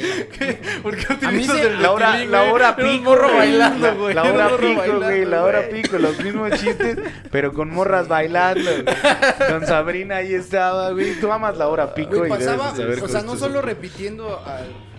¿Por 0.84 0.96
qué 0.96 1.06
A 1.14 1.32
mí 1.32 1.38
utilizas 1.40 1.58
se- 1.58 1.68
el 1.68 1.78
de 1.78 1.82
La 1.84 1.92
hora, 1.92 2.12
Tilín, 2.14 2.32
la 2.32 2.44
hora 2.44 2.76
un 2.78 2.84
pico. 2.92 3.04
morro 3.04 3.34
bailando, 3.36 3.88
La- 3.88 3.94
güey. 3.94 4.14
La, 4.14 4.24
hora 4.24 4.50
pico, 4.58 5.00
güey. 5.00 5.26
La 5.26 5.44
hora 5.44 5.70
pico. 5.70 5.98
Los 5.98 6.20
mismos 6.24 6.52
chistes, 6.60 6.98
pero 7.32 7.54
con 7.54 7.70
morras 7.72 8.08
bailando. 8.08 8.70
güey. 8.84 8.96
Con 9.50 9.66
Sabrina 9.66 10.18
ahí 10.18 10.34
estaba, 10.34 10.92
güey. 10.92 11.20
Tú 11.20 11.32
amas 11.32 11.58
la 11.58 11.68
hora 11.68 11.94
pico 11.96 12.18
Güey, 12.18 12.28
y 12.28 12.30
pasaba, 12.30 12.72
o 12.72 13.08
sea, 13.08 13.22
no 13.24 13.36
solo 13.36 13.60
eso. 13.60 13.62
Repitiendo 14.12 14.40
al... 14.46 14.91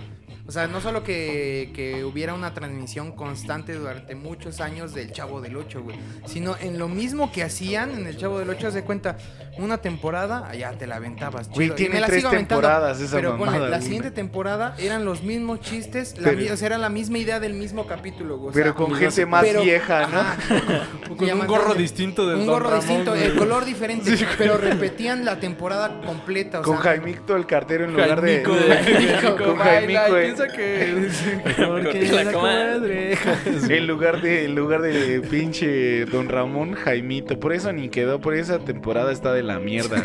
O 0.53 0.55
sea, 0.55 0.67
no 0.67 0.83
solo 0.83 1.03
que, 1.03 1.71
que 1.75 2.05
hubiera 2.05 2.35
una 2.35 2.53
transmisión 2.53 3.13
constante 3.13 3.73
durante 3.73 4.15
muchos 4.15 4.61
años 4.61 4.93
del 4.93 5.11
Chavo 5.11 5.41
del 5.41 5.57
8, 5.57 5.81
güey. 5.83 5.97
Sino 6.27 6.57
en 6.61 6.79
lo 6.79 6.89
mismo 6.89 7.33
que 7.33 7.43
hacían 7.43 7.93
en 7.93 8.07
el 8.07 8.19
Chavo 8.19 8.39
del 8.39 8.51
8, 8.51 8.67
haz 8.69 8.75
de 8.75 8.83
cuenta, 8.85 9.17
una 9.57 9.79
temporada, 9.79 10.47
allá 10.47 10.73
te 10.73 10.87
la 10.87 10.97
aventabas. 10.97 11.49
Güey, 11.49 11.69
chido. 11.69 11.75
Y 11.75 11.77
tiene 11.79 12.01
la 12.01 12.07
tres 12.07 12.19
sigo 12.21 12.33
temporadas 12.33 13.01
esa 13.01 13.17
Pero 13.17 13.31
ponle, 13.39 13.47
mamada, 13.47 13.71
la 13.71 13.77
güey. 13.79 13.83
siguiente 13.83 14.11
temporada 14.11 14.75
eran 14.79 15.07
los 15.07 15.23
mismos 15.23 15.61
chistes, 15.61 16.19
la 16.19 16.33
Pero- 16.33 16.53
o 16.53 16.57
sea, 16.59 16.67
era 16.67 16.77
la 16.77 16.91
misma 16.91 17.17
idea 17.17 17.41
del 17.41 17.55
mismo 17.55 17.87
capítulo, 17.87 18.37
güey. 18.37 18.51
o 18.51 18.53
Pero 18.53 18.67
sea, 18.67 18.75
con 18.75 18.95
gente 18.95 19.25
más 19.25 19.45
pero- 19.45 19.63
vieja, 19.63 20.07
¿no? 20.09 20.21
ajá, 20.21 20.37
Con 21.17 21.31
un 21.31 21.47
gorro 21.47 21.75
distinto 21.75 22.27
del 22.29 22.41
Un 22.41 22.47
Don 22.47 22.55
gorro 22.57 22.69
Ramón, 22.73 22.81
distinto, 22.87 23.11
güey. 23.13 23.25
el 23.25 23.37
color 23.37 23.65
diferente, 23.65 24.15
pero 24.37 24.59
repetían 24.59 25.25
la 25.25 25.41
temporada 25.41 26.03
completa, 26.05 26.61
o 26.61 26.63
Con 26.63 26.83
sea, 26.83 26.93
Jaimito 26.93 27.37
el 27.37 27.47
cartero 27.47 27.85
en 27.87 27.93
lugar 27.93 28.21
de. 28.21 28.43
Jaimico, 28.45 28.53
güey. 28.67 28.83
Jaimico, 28.83 29.37
con 29.45 29.57
Jaimico, 29.57 30.42
que... 30.49 31.09
Porque 31.57 32.09
la 32.13 32.25
la 32.25 32.33
comadre. 32.33 33.17
comadre. 33.23 33.77
En 33.79 33.87
lugar 33.87 34.21
de, 34.21 34.45
en 34.45 34.55
lugar 34.55 34.83
de 34.83 35.21
pinche 35.21 36.05
Don 36.07 36.29
Ramón, 36.29 36.75
Jaimito. 36.75 37.39
Por 37.39 37.53
eso 37.53 37.73
ni 37.73 37.89
quedó, 37.89 38.21
por 38.21 38.35
esa 38.35 38.59
temporada 38.59 39.13
está 39.13 39.33
de 39.33 39.43
la 39.43 39.59
mierda. 39.59 40.05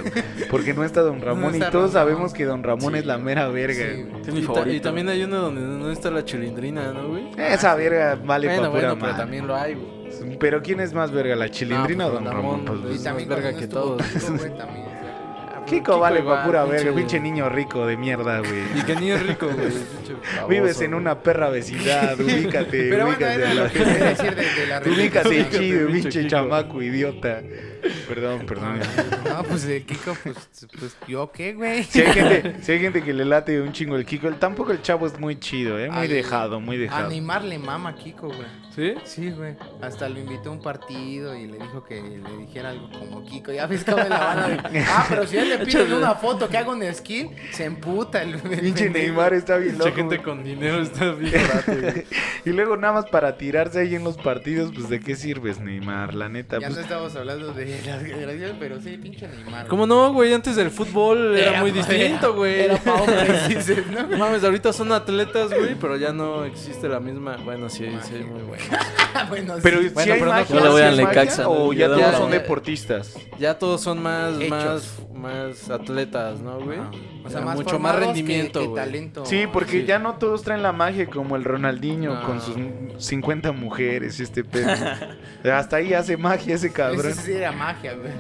Porque 0.49 0.73
no 0.73 0.83
está 0.83 1.01
Don 1.01 1.21
Ramón 1.21 1.53
está 1.55 1.67
y 1.69 1.71
todos 1.71 1.93
Ramón. 1.93 2.09
sabemos 2.09 2.33
que 2.33 2.45
Don 2.45 2.63
Ramón 2.63 2.93
Sí, 2.93 2.99
es 2.99 3.05
la 3.05 3.17
mera 3.17 3.47
verga. 3.47 3.75
sí, 3.75 4.01
güey. 4.01 4.03
güey. 4.03 4.21
Es 4.21 4.33
mi 4.33 4.39
Y, 4.39 4.41
ta- 4.41 4.47
favorito. 4.47 4.75
y 4.75 4.79
también 4.79 5.09
hay 5.09 5.23
uno 5.23 5.37
donde 5.41 5.61
no 5.61 5.91
está 5.91 6.11
la 6.11 6.23
chilindrina, 6.25 6.93
¿no, 6.93 7.09
güey? 7.09 7.29
Esa 7.37 7.75
verga 7.75 8.15
vale 8.23 8.47
bueno, 8.47 8.63
pa' 8.63 8.67
pura 8.69 8.81
bueno, 8.81 8.93
pero 8.95 9.11
madre. 9.11 9.17
también 9.23 9.47
lo 9.47 9.55
hay, 9.55 9.73
güey. 9.75 10.37
Pero 10.39 10.61
¿quién 10.61 10.79
es 10.79 10.93
más 10.93 11.11
verga, 11.11 11.35
la 11.35 11.49
chilindrina 11.51 12.05
No, 12.05 12.09
o 12.09 12.11
pues, 12.13 12.23
Don 12.23 12.23
Don 12.23 12.33
Ramón? 12.33 12.65
Ramón, 12.65 12.81
Pues, 12.81 12.93
Y 12.93 12.97
es 12.97 13.03
también 13.03 13.29
más 13.29 13.37
verga 13.43 13.59
que 13.59 13.67
todos. 13.67 14.01
Güey, 14.29 14.57
también, 14.57 14.85
Kiko 15.67 15.75
Kiko 15.83 15.99
vale 15.99 16.19
igual, 16.19 16.37
pa' 16.37 16.45
pura 16.45 16.65
verga, 16.65 16.91
pinche 16.93 17.19
niño 17.19 17.49
rico 17.49 17.85
de 17.85 17.97
mierda, 17.97 18.39
güey. 18.39 18.63
Y 18.75 18.81
que 18.83 18.95
ni 18.95 19.11
es 19.11 19.25
rico, 19.25 19.47
güey. 19.47 19.69
Vives 20.49 20.79
en 20.81 20.93
una 20.93 21.19
perra 21.21 21.49
vecindad, 21.49 22.19
ubícate, 22.19 22.87
Pero 22.89 23.05
bueno, 23.05 23.17
ubícate. 23.17 23.35
era 23.35 23.51
a 23.51 23.53
la- 23.53 23.63
lo 23.63 23.69
que 23.71 23.79
quería 23.83 24.05
decir 24.09 24.35
de, 24.35 24.43
de 24.43 24.67
la 24.67 24.81
Ubícate 24.85 25.49
chido, 25.49 25.87
pinche 25.91 26.27
chamaco 26.27 26.81
idiota. 26.81 27.41
Perdón, 28.07 28.45
perdón. 28.45 28.79
No, 29.27 29.43
pues 29.43 29.65
de 29.67 29.83
Kiko, 29.83 30.15
pues, 30.23 30.37
pues 30.79 30.97
yo 31.07 31.31
qué, 31.31 31.53
güey. 31.53 31.83
Si 31.83 32.01
hay, 32.01 32.13
gente, 32.13 32.55
si 32.61 32.71
hay 32.71 32.79
gente 32.79 33.03
que 33.03 33.13
le 33.13 33.25
late 33.25 33.61
un 33.61 33.71
chingo 33.73 33.95
el 33.95 34.05
Kiko, 34.05 34.27
el, 34.27 34.35
tampoco 34.35 34.71
el 34.71 34.81
chavo 34.81 35.05
es 35.07 35.19
muy 35.19 35.39
chido, 35.39 35.79
¿eh? 35.79 35.89
Muy 35.89 35.99
Al- 36.03 36.07
dejado, 36.09 36.59
muy 36.59 36.75
A 36.77 36.79
dejado. 36.79 37.09
Neymar 37.09 37.43
le 37.43 37.59
mama 37.59 37.89
a 37.89 37.95
Kiko, 37.95 38.27
güey. 38.27 38.47
¿Sí? 38.75 38.93
Sí, 39.05 39.31
güey. 39.31 39.55
Hasta 39.81 40.07
lo 40.07 40.19
invitó 40.19 40.49
a 40.49 40.53
un 40.53 40.61
partido 40.61 41.35
y 41.35 41.47
le 41.47 41.57
dijo 41.57 41.83
que 41.83 41.95
le 42.01 42.37
dijera 42.45 42.69
algo 42.69 42.89
como 42.91 43.23
Kiko. 43.25 43.51
Ya 43.51 43.65
ves 43.65 43.83
cómo 43.83 43.97
la 43.97 44.09
van 44.09 44.39
a 44.39 44.69
Ah, 44.87 45.05
pero 45.09 45.25
si 45.25 45.37
él 45.37 45.49
le 45.49 45.59
piden 45.59 45.93
una 45.93 46.13
foto 46.15 46.47
que 46.47 46.57
haga 46.57 46.71
un 46.71 46.83
skill, 46.93 47.29
se 47.51 47.65
emputa 47.65 48.21
el 48.21 48.35
el 48.35 48.59
Pinche. 48.59 48.89
Neymar 48.89 49.33
está 49.33 49.57
bien 49.57 49.73
Mucha 49.77 49.85
loco. 49.89 49.97
gente 49.97 50.21
con 50.21 50.43
dinero 50.43 50.79
está 50.81 51.11
bien 51.13 51.33
barato. 51.33 52.01
Y 52.45 52.51
luego 52.51 52.77
nada 52.77 52.93
más 52.93 53.05
para 53.07 53.35
tirarse 53.37 53.79
ahí 53.79 53.95
en 53.95 54.03
los 54.05 54.15
partidos, 54.17 54.71
pues 54.73 54.87
¿de 54.89 54.99
qué 55.01 55.15
sirves, 55.15 55.59
Neymar? 55.59 56.13
La 56.13 56.29
neta, 56.29 56.59
Ya 56.59 56.67
pues... 56.67 56.77
no 56.77 56.81
estamos 56.83 57.15
hablando 57.15 57.51
de 57.53 57.76
generaciones, 57.81 58.55
pero 58.59 58.81
sí, 58.81 58.97
pinche 58.97 59.27
Neymar. 59.27 59.67
¿Cómo 59.67 59.85
no, 59.87 60.13
güey? 60.13 60.33
Antes 60.33 60.55
del 60.55 60.71
fútbol 60.71 61.37
era, 61.37 61.59
muy 61.61 61.71
distinto, 61.71 62.33
güey. 62.35 62.61
Era 62.61 62.77
pa' 62.77 62.93
hombres, 62.95 63.47
dices, 63.49 63.85
¿no? 63.87 64.07
No 64.07 64.17
mames, 64.17 64.43
ahorita 64.43 64.71
son 64.73 64.91
atletas, 64.91 65.49
güey, 65.53 65.75
pero 65.75 65.97
ya 65.97 66.11
no 66.11 66.45
existe 66.45 66.87
la 66.87 66.99
misma. 66.99 67.37
Bueno, 67.37 67.69
sí, 67.69 67.87
sí, 68.03 68.15
muy 68.23 68.41
bueno. 68.43 68.63
bueno, 69.29 69.55
sí. 69.55 69.61
Pero 69.63 69.79
Bueno, 69.93 70.13
hay 70.13 70.19
pero 70.19 70.25
no- 70.25 70.31
magia, 70.31 70.55
no 70.55 70.61
¿sí 70.77 70.81
magia? 70.83 70.91
Necaxa, 71.07 71.49
o 71.49 71.73
ya 71.73 71.87
todos 71.87 72.15
son 72.15 72.31
deportistas. 72.31 73.13
Ya 73.39 73.57
todos 73.57 73.81
son 73.81 74.01
más, 74.01 74.39
Hechos. 74.39 74.49
más, 74.49 74.99
más 75.13 75.69
atletas, 75.69 76.39
¿no, 76.39 76.59
güey? 76.59 76.79
Ajá. 76.79 76.91
O 77.27 77.29
sea, 77.29 77.41
más 77.41 77.55
mucho 77.55 77.77
más 77.79 77.95
que- 77.95 78.05
rendimiento, 78.05 78.59
que 78.61 78.67
güey. 78.67 78.83
talento. 78.85 79.25
Sí, 79.25 79.45
porque 79.51 79.81
Sí. 79.81 79.85
ya 79.85 79.99
no 79.99 80.15
todos 80.15 80.43
traen 80.43 80.63
la 80.63 80.71
magia 80.71 81.05
como 81.07 81.35
el 81.35 81.43
Ronaldinho 81.43 82.15
No. 82.15 82.23
con 82.23 82.41
sus 82.41 82.55
50 82.97 83.51
mujeres 83.51 84.19
y 84.19 84.23
este 84.23 84.43
pedo. 84.43 84.69
Hasta 85.53 85.77
ahí 85.77 85.93
hace 85.93 86.17
magia 86.17 86.55
ese 86.55 86.71
cabrón. 86.71 87.07
Eso 87.07 87.21
sí 87.21 87.33
era 87.33 87.51
magia, 87.51 87.93
güey. 87.93 88.11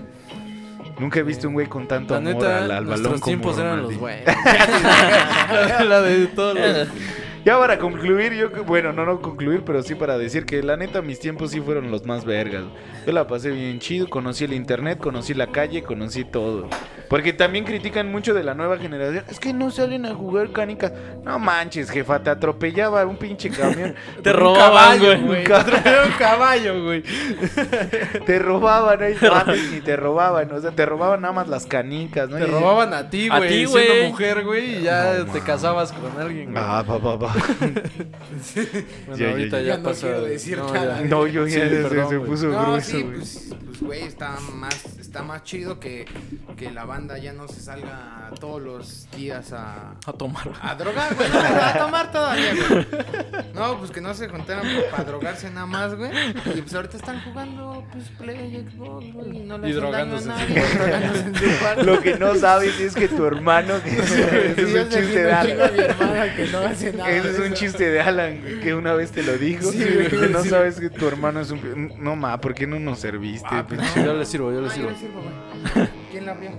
Nunca 0.99 1.19
he 1.19 1.23
visto 1.23 1.47
un 1.47 1.53
güey 1.53 1.67
con 1.67 1.87
tanto 1.87 2.13
La 2.15 2.19
amor 2.19 2.33
neta, 2.33 2.57
al, 2.57 2.63
al 2.63 2.69
balón 2.69 2.85
nuestros 2.87 3.21
como 3.21 3.25
tiempos 3.25 3.57
eran 3.59 3.81
los 3.83 3.95
Ronaldinho. 3.95 4.25
la, 5.53 5.83
la 5.85 6.01
de 6.01 6.27
todos 6.27 6.55
los... 6.59 6.87
Ya 7.47 7.57
para 7.57 7.79
concluir, 7.79 8.33
yo, 8.33 8.49
bueno, 8.65 8.91
no, 8.91 9.05
no 9.05 9.21
concluir, 9.21 9.63
pero 9.65 9.81
sí 9.81 9.95
para 9.95 10.17
decir 10.17 10.45
que 10.45 10.61
la 10.61 10.75
neta 10.75 11.01
mis 11.01 11.17
tiempos 11.17 11.51
sí 11.51 11.61
fueron 11.61 11.89
los 11.91 12.05
más 12.05 12.25
vergas. 12.25 12.65
Yo 13.05 13.13
la 13.13 13.25
pasé 13.25 13.51
bien 13.51 13.79
chido, 13.79 14.09
conocí 14.09 14.43
el 14.43 14.51
internet, 14.51 14.97
conocí 14.99 15.33
la 15.33 15.47
calle, 15.47 15.81
conocí 15.81 16.25
todo. 16.25 16.67
Porque 17.09 17.31
también 17.31 17.63
critican 17.63 18.11
mucho 18.11 18.33
de 18.33 18.43
la 18.43 18.53
nueva 18.53 18.77
generación. 18.77 19.23
Es 19.29 19.39
que 19.39 19.53
no 19.53 19.71
salen 19.71 20.05
a 20.05 20.13
jugar 20.13 20.51
canicas. 20.51 20.91
No 21.23 21.39
manches, 21.39 21.89
jefa, 21.89 22.21
te 22.21 22.29
atropellaba 22.31 23.05
un 23.05 23.15
pinche 23.15 23.49
camión. 23.49 23.95
Te 24.23 24.31
Un 24.31 24.35
robaban, 24.35 24.99
caballo, 24.99 25.21
güey. 25.25 25.39
un 25.39 25.45
ca- 25.45 25.65
Era 25.85 26.03
un 26.03 26.11
caballo, 26.19 26.83
güey. 26.83 27.03
Te 28.25 28.39
robaban, 28.39 29.01
ahí 29.01 29.15
ni 29.71 29.79
te 29.79 29.95
robaban, 29.95 30.51
o 30.51 30.59
sea, 30.59 30.71
te 30.71 30.85
robaban 30.85 31.21
nada 31.21 31.33
más 31.33 31.47
las 31.47 31.65
canicas, 31.65 32.29
¿no? 32.29 32.35
Te 32.37 32.43
Y- 32.43 32.47
robaban 32.51 32.93
a 32.93 33.09
ti, 33.09 33.29
A 33.31 33.37
güey. 33.37 33.49
ti, 33.49 33.55
siendo 33.67 33.71
güey. 33.93 34.07
mujer, 34.09 34.43
güey, 34.43 34.79
y 34.79 34.81
ya 34.83 35.19
No, 35.19 35.31
te 35.31 35.39
casabas 35.39 35.93
con 35.93 36.21
alguien, 36.21 36.51
güey. 36.51 36.61
Ah, 36.65 36.83
va, 36.83 37.15
va. 37.15 37.36
bueno, 39.07 39.17
ya, 39.17 39.29
ahorita 39.31 39.59
ya, 39.61 39.65
ya, 39.67 39.77
ya. 39.77 39.83
pasó. 39.83 40.07
Ya 40.07 40.13
no 40.13 40.17
quiero 40.19 40.25
decir 40.27 40.57
no, 40.57 40.73
nada. 40.73 41.01
No, 41.01 41.27
yo 41.27 41.47
ya 41.47 41.53
Sí, 41.53 41.59
se, 41.59 41.67
perdón, 41.83 42.09
se 42.09 42.17
güey. 42.17 42.29
puso 42.29 42.47
No, 42.47 42.61
grueso, 42.71 42.91
sí, 42.91 43.01
güey. 43.03 43.15
pues, 43.17 43.47
pues, 43.65 43.81
güey, 43.81 44.03
está 44.03 44.37
más, 44.53 44.85
está 44.99 45.23
más 45.23 45.43
chido 45.43 45.79
que, 45.79 46.05
que 46.57 46.71
la 46.71 46.85
banda 46.85 47.17
ya 47.17 47.33
no 47.33 47.47
se 47.47 47.61
salga 47.61 48.31
todos 48.39 48.61
los 48.61 49.07
días 49.15 49.53
a, 49.53 49.91
A 50.05 50.13
tomar. 50.13 50.51
a 50.61 50.75
drogar, 50.75 51.15
güey. 51.15 51.29
No, 51.29 51.37
a 51.39 51.73
tomar 51.77 52.11
todavía, 52.11 52.53
güey. 52.69 52.87
No, 53.53 53.79
pues 53.79 53.91
que 53.91 54.01
no 54.01 54.13
se 54.13 54.27
juntaran 54.27 54.65
para 54.91 55.03
drogarse 55.03 55.49
nada 55.49 55.65
más, 55.65 55.95
güey. 55.95 56.11
Y 56.55 56.61
pues 56.61 56.73
ahorita 56.73 56.97
están 56.97 57.21
jugando, 57.23 57.85
pues, 57.91 58.05
Play, 58.17 58.65
Xbox, 58.69 59.13
güey. 59.13 59.37
Y 59.37 59.39
no 59.41 59.57
le 59.57 59.69
Y 59.69 59.71
hacen 59.71 59.91
daño 59.91 60.15
a 60.17 60.19
drogándose 60.21 60.27
nadie. 60.27 60.63
drogándose. 60.75 61.83
Lo 61.83 62.01
que 62.01 62.15
no 62.17 62.35
sabes 62.35 62.79
es 62.79 62.93
que 62.95 63.07
tu 63.07 63.25
hermano. 63.25 63.75
Sí, 63.83 63.89
es 63.95 64.73
un 64.73 64.89
chiste 64.89 65.01
que 65.01 65.55
de 65.55 65.71
mi 65.71 65.79
hermana 65.79 66.35
que 66.35 66.47
no 66.47 66.59
hace 66.59 66.93
nada. 66.93 67.09
Ese 67.29 67.43
es 67.43 67.49
un 67.49 67.53
chiste 67.55 67.89
de 67.89 68.01
Alan 68.01 68.39
güey, 68.41 68.59
que 68.59 68.73
una 68.75 68.93
vez 68.93 69.11
te 69.11 69.23
lo 69.23 69.37
dijo. 69.37 69.71
Sí, 69.71 69.83
güey, 69.83 70.07
que 70.09 70.27
no 70.29 70.43
sí. 70.43 70.49
sabes 70.49 70.79
que 70.79 70.89
tu 70.89 71.07
hermano 71.07 71.39
es 71.41 71.51
un. 71.51 71.93
No, 71.99 72.15
ma, 72.15 72.39
¿por 72.39 72.53
qué 72.53 72.67
no 72.67 72.79
nos 72.79 72.99
serviste? 72.99 73.47
Ah, 73.51 73.65
pues 73.67 73.79
pinche? 73.81 74.03
Yo 74.05 74.13
le 74.13 74.25
sirvo, 74.25 74.51
yo 74.51 74.61
le 74.61 74.67
Ah, 74.67 74.69
yo 74.69 74.75
sirvo. 74.75 74.89
le 74.91 74.97
sirvo, 74.97 75.21
güey. 75.21 75.87
¿Quién 76.11 76.25
la 76.25 76.31
abrió? 76.33 76.51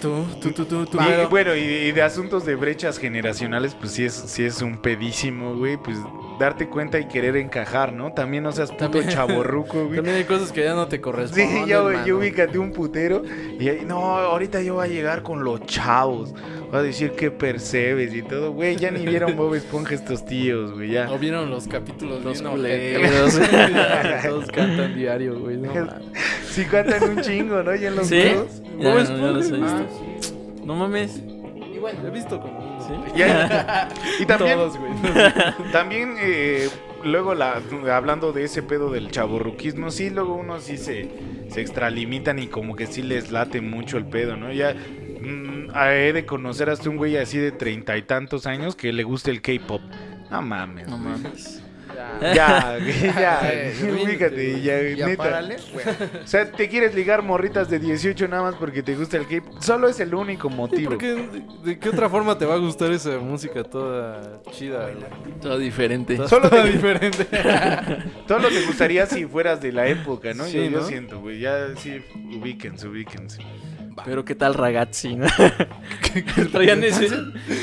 Tú, 0.00 0.24
tú, 0.40 0.52
tú, 0.52 0.64
tú, 0.64 0.86
tú. 0.86 0.98
Y, 0.98 1.26
bueno, 1.26 1.54
y, 1.54 1.60
y 1.60 1.92
de 1.92 2.00
asuntos 2.02 2.46
de 2.46 2.54
brechas 2.54 2.98
generacionales, 2.98 3.74
pues 3.74 3.92
sí 3.92 4.04
es, 4.06 4.14
sí 4.14 4.44
es 4.44 4.62
un 4.62 4.78
pedísimo, 4.78 5.56
güey. 5.56 5.76
Pues 5.76 5.98
darte 6.40 6.68
cuenta 6.68 6.98
y 6.98 7.06
querer 7.06 7.36
encajar, 7.36 7.92
¿no? 7.92 8.12
También 8.12 8.42
no 8.42 8.50
seas 8.50 8.72
puto 8.72 9.02
chaborruco, 9.02 9.84
güey. 9.84 9.96
También 9.96 10.16
hay 10.16 10.24
cosas 10.24 10.50
que 10.50 10.64
ya 10.64 10.74
no 10.74 10.88
te 10.88 11.00
corresponden. 11.00 11.64
Sí, 11.64 11.68
ya, 11.68 11.80
güey, 11.80 11.98
yo 12.06 12.16
ubícate 12.18 12.58
un 12.58 12.72
putero 12.72 13.22
y 13.58 13.68
ahí, 13.68 13.84
no, 13.86 13.98
ahorita 14.16 14.62
yo 14.62 14.74
voy 14.76 14.86
a 14.86 14.88
llegar 14.88 15.22
con 15.22 15.44
los 15.44 15.64
chavos. 15.66 16.34
Va 16.74 16.78
a 16.78 16.82
decir 16.82 17.12
que 17.12 17.30
percebes 17.30 18.14
y 18.14 18.22
todo, 18.22 18.52
güey. 18.52 18.76
Ya 18.76 18.90
ni 18.90 19.04
vieron 19.04 19.36
Bob 19.36 19.54
Esponja 19.54 19.94
estos 19.94 20.24
tíos, 20.24 20.72
güey, 20.72 20.92
ya. 20.92 21.10
¿O 21.12 21.18
vieron 21.18 21.50
los 21.50 21.68
capítulos 21.68 22.24
Los 22.24 22.40
culeros. 22.42 23.38
Todos 24.24 24.46
cantan 24.46 24.94
diario, 24.96 25.38
güey. 25.38 25.56
No. 25.58 25.70
Sí 26.50 26.64
cantan 26.64 27.16
un 27.16 27.20
chingo, 27.22 27.62
¿no? 27.62 27.74
Ya 27.76 27.88
en 27.88 27.96
los 27.96 28.08
¿Sí? 28.08 28.22
Ya, 28.22 28.34
Bob 28.34 29.08
no, 29.08 29.16
ya 29.18 29.30
los 29.30 29.50
he 29.50 29.54
Esponja. 29.54 29.82
visto. 29.82 30.34
No 30.64 30.74
mames. 30.74 31.22
Y 31.72 31.78
bueno, 31.78 32.00
He 32.06 32.10
visto 32.10 32.40
como 32.40 32.59
uno. 32.90 33.04
Y 34.20 34.26
también, 34.26 34.58
Todos, 34.58 34.76
güey. 34.78 34.92
también 35.72 36.16
eh, 36.18 36.68
luego 37.04 37.34
la, 37.34 37.60
hablando 37.92 38.32
de 38.32 38.44
ese 38.44 38.62
pedo 38.62 38.90
del 38.90 39.10
chaborruquismo, 39.10 39.90
sí, 39.90 40.10
luego 40.10 40.34
unos 40.34 40.64
sí 40.64 40.76
se, 40.76 41.08
se 41.48 41.60
extralimitan 41.60 42.38
y 42.38 42.46
como 42.48 42.76
que 42.76 42.86
sí 42.86 43.02
les 43.02 43.30
late 43.30 43.60
mucho 43.60 43.98
el 43.98 44.06
pedo, 44.06 44.36
¿no? 44.36 44.52
Ya 44.52 44.74
mm, 44.74 45.70
he 45.74 46.12
de 46.12 46.26
conocer 46.26 46.70
hasta 46.70 46.88
un 46.90 46.96
güey 46.96 47.16
así 47.16 47.38
de 47.38 47.52
treinta 47.52 47.96
y 47.96 48.02
tantos 48.02 48.46
años 48.46 48.76
que 48.76 48.92
le 48.92 49.02
guste 49.02 49.30
el 49.30 49.40
K-pop. 49.40 49.82
No 50.30 50.42
mames. 50.42 50.88
No 50.88 50.98
mames. 50.98 51.59
Ya, 52.20 52.78
ya, 52.78 53.72
ubícate, 54.04 54.60
ya, 54.60 54.82
ya 54.96 55.06
neta. 55.06 55.22
párale, 55.22 55.56
güey. 55.72 55.86
O 56.22 56.26
sea, 56.26 56.50
te 56.50 56.68
quieres 56.68 56.94
ligar 56.94 57.22
morritas 57.22 57.70
de 57.70 57.78
18 57.78 58.28
nada 58.28 58.42
más 58.42 58.54
porque 58.56 58.82
te 58.82 58.94
gusta 58.94 59.16
el 59.16 59.26
K-pop. 59.26 59.60
Solo 59.62 59.88
es 59.88 59.98
el 60.00 60.14
único 60.14 60.50
motivo. 60.50 60.90
porque 60.90 61.14
¿de, 61.14 61.42
de 61.64 61.78
qué 61.78 61.88
otra 61.88 62.08
forma 62.08 62.36
te 62.36 62.44
va 62.44 62.54
a 62.54 62.58
gustar 62.58 62.92
esa 62.92 63.18
música 63.18 63.62
toda 63.64 64.40
chida, 64.52 64.90
güey? 64.90 65.40
Todo 65.40 65.58
diferente. 65.58 66.16
Toda- 66.16 66.28
Solo 66.28 66.50
toda 66.50 66.64
te- 66.64 66.72
diferente. 66.72 67.26
Todo 68.26 68.48
te 68.48 68.62
gustaría 68.66 69.06
si 69.06 69.24
fueras 69.26 69.60
de 69.60 69.72
la 69.72 69.86
época, 69.88 70.34
¿no? 70.34 70.44
Sí, 70.44 70.56
yo, 70.58 70.64
yo 70.64 70.80
¿no? 70.80 70.86
siento, 70.86 71.20
güey. 71.20 71.40
Ya 71.40 71.74
sí, 71.76 72.02
ubíquense, 72.36 72.86
ubíquense. 72.88 73.38
Pero 74.04 74.24
qué 74.24 74.34
tal 74.34 74.54
ragazzi, 74.54 75.16
¿no? 75.16 75.26
traían 76.52 76.82
ese, 76.84 77.08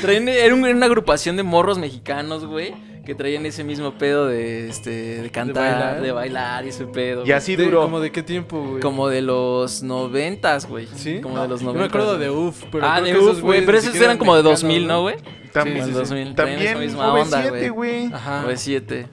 traían, 0.02 0.28
era 0.28 0.54
un- 0.54 0.64
era 0.66 0.74
una 0.76 0.86
agrupación 0.86 1.36
de 1.36 1.42
morros 1.42 1.78
mexicanos, 1.78 2.44
güey, 2.44 2.74
que 3.08 3.14
traían 3.14 3.46
ese 3.46 3.64
mismo 3.64 3.94
pedo 3.94 4.26
de 4.26 4.68
este 4.68 5.22
de 5.22 5.30
cantar, 5.30 5.72
bailar. 5.72 6.02
de 6.02 6.12
bailar, 6.12 6.66
y 6.66 6.68
ese 6.68 6.84
pedo. 6.84 7.24
Y 7.24 7.32
así 7.32 7.56
De- 7.56 7.64
duró. 7.64 7.80
¿Como 7.80 8.00
de 8.00 8.12
qué 8.12 8.22
tiempo, 8.22 8.62
güey? 8.62 8.80
como 8.82 9.08
de 9.08 9.22
los 9.22 9.82
noventas, 9.82 10.66
güey. 10.68 10.86
¿Sí? 10.94 11.22
Como 11.22 11.40
de 11.40 11.48
los 11.48 11.60
Yo 11.60 11.66
noventas. 11.68 11.80
me 11.94 12.02
acuerdo 12.02 12.18
de 12.18 12.28
UF, 12.28 12.64
pero 12.70 12.86
ah, 12.86 13.00
de 13.00 13.18
Uf, 13.18 13.40
güey, 13.40 13.64
pero 13.64 13.78
esos 13.78 13.94
eran 13.96 14.18
como 14.18 14.36
de 14.36 14.42
mexicanos, 14.42 14.60
2000, 14.60 14.86
¿no, 14.86 15.00
güey? 15.00 15.16
También, 15.54 15.78
Sí, 15.78 15.82
sí, 15.84 15.88
sí. 15.92 15.98
2000. 15.98 16.34
también 16.34 16.78
misma 16.78 17.14
onda, 17.14 17.42
OV7, 17.44 17.70
güey. 17.72 18.12
Ajá. 18.12 18.44
OV7. 18.46 19.06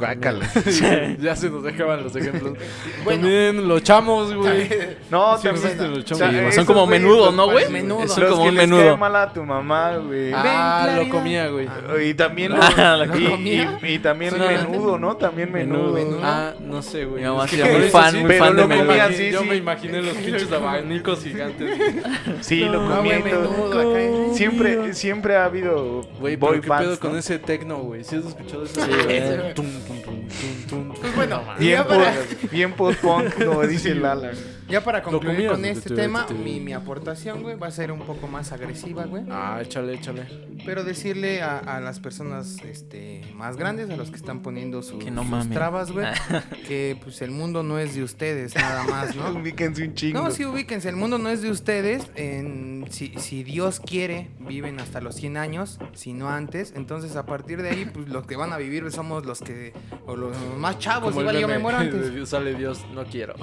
Guácala. 0.00 0.50
ya 1.20 1.36
se 1.36 1.50
nos 1.50 1.62
dejaban 1.62 2.02
los 2.02 2.16
ejemplos. 2.16 2.54
Bueno. 3.04 3.22
También 3.22 3.68
los 3.68 3.82
chamos, 3.82 4.34
güey. 4.34 4.68
No, 5.10 5.36
Sí, 5.38 5.44
también. 5.48 5.64
existen 5.66 5.90
los 5.90 5.98
o 6.04 6.14
sea, 6.14 6.16
chamos. 6.18 6.34
Sí, 6.34 6.40
esos 6.40 6.54
son 6.54 6.64
como 6.66 6.86
menudo, 6.86 7.32
¿no, 7.32 7.50
güey? 7.50 7.68
Menudo. 7.70 8.06
Son 8.08 8.22
Los 8.22 8.30
como 8.32 8.42
que 8.44 8.48
un 8.50 8.54
les 8.56 8.68
menudo. 8.68 8.88
cae 8.88 8.96
mal 8.96 9.16
a 9.16 9.32
tu 9.32 9.42
mamá, 9.44 9.96
güey. 9.96 10.32
Ah, 10.32 10.84
Ven, 10.86 10.96
lo 10.96 11.08
comía, 11.08 11.48
güey. 11.48 11.68
Y 12.08 12.14
también 12.14 12.52
Ah, 12.54 12.96
la 12.96 13.04
y, 13.18 13.24
comía. 13.28 13.78
y- 13.82 13.86
y 13.94 13.98
también 13.98 14.32
Sí. 14.34 14.38
menudo, 14.38 14.98
¿no? 14.98 15.16
También 15.16 15.50
menudo. 15.52 15.92
Menudo. 15.92 16.20
Ah, 16.22 16.52
no 16.60 16.80
sé, 16.82 17.04
güey. 17.04 17.22
Mi 17.22 17.28
mamá 17.28 17.44
Es 17.46 17.50
que 17.50 17.64
muy 17.64 17.88
fan, 17.90 18.12
sí, 18.12 18.18
muy 18.18 18.36
fan 18.36 18.56
de 18.56 18.62
lo 18.62 18.68
menudo. 18.68 18.94
Yo 19.30 19.40
sí. 19.42 19.48
me 19.48 19.56
imaginé 19.56 20.00
los 20.02 20.14
pinches 20.16 20.50
abanicos 20.52 21.22
gigantes. 21.22 21.78
Sí, 22.40 22.60
lo 22.60 22.80
¿eh? 23.04 24.30
Siempre, 24.34 24.94
siempre 24.94 25.36
ha 25.36 25.44
habido 25.44 26.02
Güey, 26.20 26.36
boy 26.36 26.50
pero 26.52 26.62
qué 26.62 26.68
bands, 26.68 26.84
pedo 26.86 27.00
con 27.00 27.12
¿no? 27.12 27.18
ese 27.18 27.38
tecno, 27.38 27.78
güey. 27.78 28.04
¿Sí 28.04 28.16
has 28.16 28.26
escuchado 28.26 28.64
eso? 28.64 28.80
Sí, 28.80 28.90
güey. 29.04 29.54
Bueno, 31.26 31.44
Bien, 31.58 31.84
para, 31.84 32.14
bien 32.50 32.72
post-punk, 32.72 33.44
como 33.44 33.66
dice 33.66 33.90
el 33.90 34.04
Alan. 34.04 34.32
Ya 34.70 34.82
para 34.82 35.02
concluir 35.02 35.36
comías, 35.36 35.52
con 35.52 35.64
este 35.64 35.94
tema, 35.94 36.26
mi, 36.28 36.60
mi 36.60 36.72
aportación, 36.72 37.42
güey, 37.42 37.56
va 37.56 37.66
a 37.66 37.70
ser 37.70 37.92
un 37.92 38.00
poco 38.00 38.28
más 38.28 38.52
agresiva, 38.52 39.04
güey. 39.04 39.24
Ah, 39.30 39.58
échale, 39.62 39.94
échale. 39.94 40.26
Pero 40.64 40.84
decirle 40.84 41.42
a, 41.42 41.58
a 41.58 41.80
las 41.80 42.00
personas 42.00 42.58
este, 42.64 43.22
más 43.34 43.56
grandes, 43.56 43.90
a 43.90 43.96
los 43.96 44.10
que 44.10 44.16
están 44.16 44.40
poniendo 44.40 44.82
sus, 44.82 45.02
Que 45.02 45.10
no 45.10 45.24
sus 45.24 45.50
trabas, 45.50 45.92
güey, 45.92 46.06
que 46.68 46.98
pues 47.02 47.22
el 47.22 47.30
mundo 47.30 47.62
no 47.62 47.78
es 47.78 47.94
de 47.94 48.02
ustedes 48.02 48.54
nada 48.54 48.84
más, 48.84 49.16
¿no? 49.16 49.30
Ubíquense 49.40 49.84
un 49.84 49.94
chingo. 49.94 50.22
No, 50.22 50.30
sí, 50.30 50.44
ubíquense, 50.44 50.88
el 50.88 50.96
mundo 50.96 51.18
no 51.18 51.28
es 51.28 51.42
de 51.42 51.50
ustedes. 51.50 52.10
En, 52.14 52.86
si, 52.90 53.14
si 53.18 53.42
Dios 53.42 53.80
quiere, 53.80 54.30
viven 54.38 54.80
hasta 54.80 55.00
los 55.00 55.14
100 55.16 55.36
años, 55.36 55.78
si 55.94 56.12
no 56.12 56.28
antes. 56.28 56.72
Entonces, 56.76 57.16
a 57.16 57.26
partir 57.26 57.62
de 57.62 57.70
ahí, 57.70 57.90
pues 57.92 58.08
los 58.08 58.26
que 58.26 58.36
van 58.36 58.52
a 58.52 58.58
vivir 58.58 58.90
somos 58.90 59.24
los 59.26 59.40
que, 59.40 59.72
o 60.06 60.16
los 60.16 60.36
más 60.58 60.78
chavos, 60.78 61.10
Como 61.10 61.20
el 61.20 61.36
igual 61.36 61.40
yo 61.40 61.48
me 61.48 61.58
muero 61.58 61.78
antes. 61.78 62.28
Sale 62.28 62.54
Dios, 62.54 62.84
no 62.94 63.04
quiero. 63.04 63.34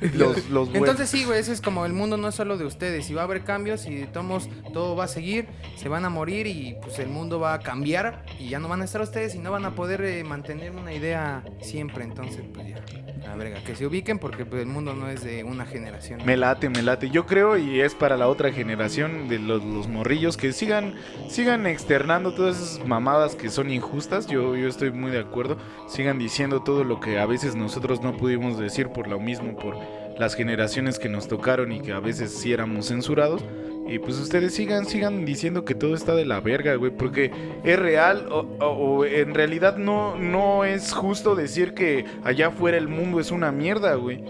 Los, 0.14 0.48
los. 0.50 0.68
Entonces 0.74 1.08
sí, 1.08 1.24
güey, 1.24 1.40
ese 1.40 1.52
es 1.52 1.60
como 1.60 1.86
el 1.86 1.92
mundo 1.92 2.16
no 2.16 2.28
es 2.28 2.34
solo 2.34 2.58
de 2.58 2.64
ustedes. 2.64 3.06
Si 3.06 3.14
va 3.14 3.22
a 3.22 3.24
haber 3.24 3.42
cambios 3.42 3.86
y 3.86 4.04
tomos, 4.04 4.48
todo 4.72 4.96
va 4.96 5.04
a 5.04 5.08
seguir, 5.08 5.46
se 5.76 5.88
van 5.88 6.04
a 6.04 6.10
morir 6.10 6.46
y 6.46 6.76
pues 6.82 6.98
el 6.98 7.08
mundo 7.08 7.40
va 7.40 7.54
a 7.54 7.60
cambiar 7.60 8.24
y 8.38 8.48
ya 8.48 8.58
no 8.58 8.68
van 8.68 8.82
a 8.82 8.84
estar 8.84 9.00
ustedes 9.00 9.34
y 9.34 9.38
no 9.38 9.50
van 9.50 9.64
a 9.64 9.74
poder 9.74 10.02
eh, 10.02 10.22
mantener 10.24 10.72
una 10.72 10.92
idea 10.92 11.44
siempre. 11.60 12.04
Entonces, 12.04 12.42
pues 12.52 12.68
ya, 12.68 12.84
la 13.26 13.34
verga, 13.36 13.62
que 13.64 13.74
se 13.74 13.86
ubiquen 13.86 14.18
porque 14.18 14.44
pues, 14.44 14.62
el 14.62 14.68
mundo 14.68 14.94
no 14.94 15.08
es 15.08 15.24
de 15.24 15.44
una 15.44 15.64
generación. 15.66 16.20
Me 16.24 16.36
late, 16.36 16.68
me 16.68 16.82
late. 16.82 17.10
Yo 17.10 17.26
creo 17.26 17.56
y 17.56 17.80
es 17.80 17.94
para 17.94 18.16
la 18.16 18.28
otra 18.28 18.52
generación 18.52 19.28
de 19.28 19.38
los, 19.38 19.64
los 19.64 19.88
morrillos 19.88 20.36
que 20.36 20.52
sigan, 20.52 20.94
sigan 21.28 21.66
externando 21.66 22.34
todas 22.34 22.60
esas 22.60 22.86
mamadas 22.86 23.34
que 23.34 23.48
son 23.48 23.70
injustas. 23.70 24.26
Yo, 24.26 24.56
yo 24.56 24.68
estoy 24.68 24.90
muy 24.90 25.10
de 25.10 25.20
acuerdo. 25.20 25.56
Sigan 25.88 26.18
diciendo 26.18 26.62
todo 26.62 26.84
lo 26.84 27.00
que 27.00 27.18
a 27.18 27.26
veces 27.26 27.54
nosotros 27.56 28.02
no 28.02 28.16
pudimos 28.16 28.58
decir 28.58 28.88
por 28.88 29.08
lo 29.08 29.18
mismo, 29.18 29.56
por 29.56 29.76
las 30.18 30.34
generaciones 30.34 30.98
que 30.98 31.08
nos 31.08 31.28
tocaron 31.28 31.72
y 31.72 31.80
que 31.80 31.92
a 31.92 32.00
veces 32.00 32.32
sí 32.32 32.52
éramos 32.52 32.88
censurados. 32.88 33.44
Y 33.86 33.98
pues 33.98 34.18
ustedes 34.18 34.54
sigan, 34.54 34.86
sigan 34.86 35.26
diciendo 35.26 35.64
que 35.66 35.74
todo 35.74 35.94
está 35.94 36.14
de 36.14 36.24
la 36.24 36.40
verga, 36.40 36.74
güey, 36.76 36.90
porque 36.90 37.30
es 37.64 37.78
real 37.78 38.28
o, 38.30 38.46
o- 38.60 38.66
o 39.00 39.04
en 39.04 39.34
realidad 39.34 39.76
no, 39.76 40.16
no 40.16 40.64
es 40.64 40.92
justo 40.94 41.34
decir 41.34 41.74
que 41.74 42.06
allá 42.24 42.46
afuera 42.46 42.78
el 42.78 42.88
mundo 42.88 43.20
es 43.20 43.30
una 43.30 43.52
mierda, 43.52 43.94
güey. 43.96 44.24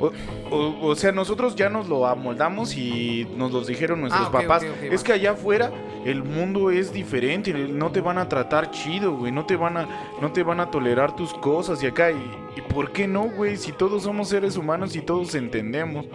O, 0.00 0.12
o- 0.50 0.86
o 0.88 0.94
sea, 0.96 1.12
nosotros 1.12 1.56
ya 1.56 1.68
nos 1.68 1.88
lo 1.88 2.06
amoldamos 2.06 2.76
y 2.76 3.26
nos 3.36 3.52
los 3.52 3.66
dijeron 3.66 4.00
nuestros 4.00 4.28
Ah, 4.28 4.32
papás. 4.32 4.62
es 4.82 5.02
que 5.02 5.12
allá 5.12 5.32
afuera 5.32 5.70
el 6.04 6.22
mundo 6.22 6.70
es 6.70 6.92
diferente, 6.92 7.52
no 7.52 7.90
te 7.90 8.00
van 8.00 8.18
a 8.18 8.28
tratar 8.28 8.70
chido, 8.70 9.16
güey, 9.16 9.32
no 9.32 9.44
te 9.46 9.56
van 9.56 9.76
a, 9.76 9.88
no 10.22 10.32
te 10.32 10.42
van 10.42 10.60
a 10.60 10.70
tolerar 10.70 11.16
tus 11.16 11.34
cosas 11.34 11.82
y 11.82 11.86
acá. 11.86 12.10
¿Y, 12.12 12.16
y 12.56 12.60
por 12.72 12.92
qué 12.92 13.06
no, 13.08 13.24
güey? 13.24 13.56
Si 13.56 13.72
todos 13.72 14.04
somos 14.04 14.28
seres 14.28 14.56
humanos 14.56 14.94
y 14.96 15.00
todos 15.00 15.34
entendemos. 15.34 16.06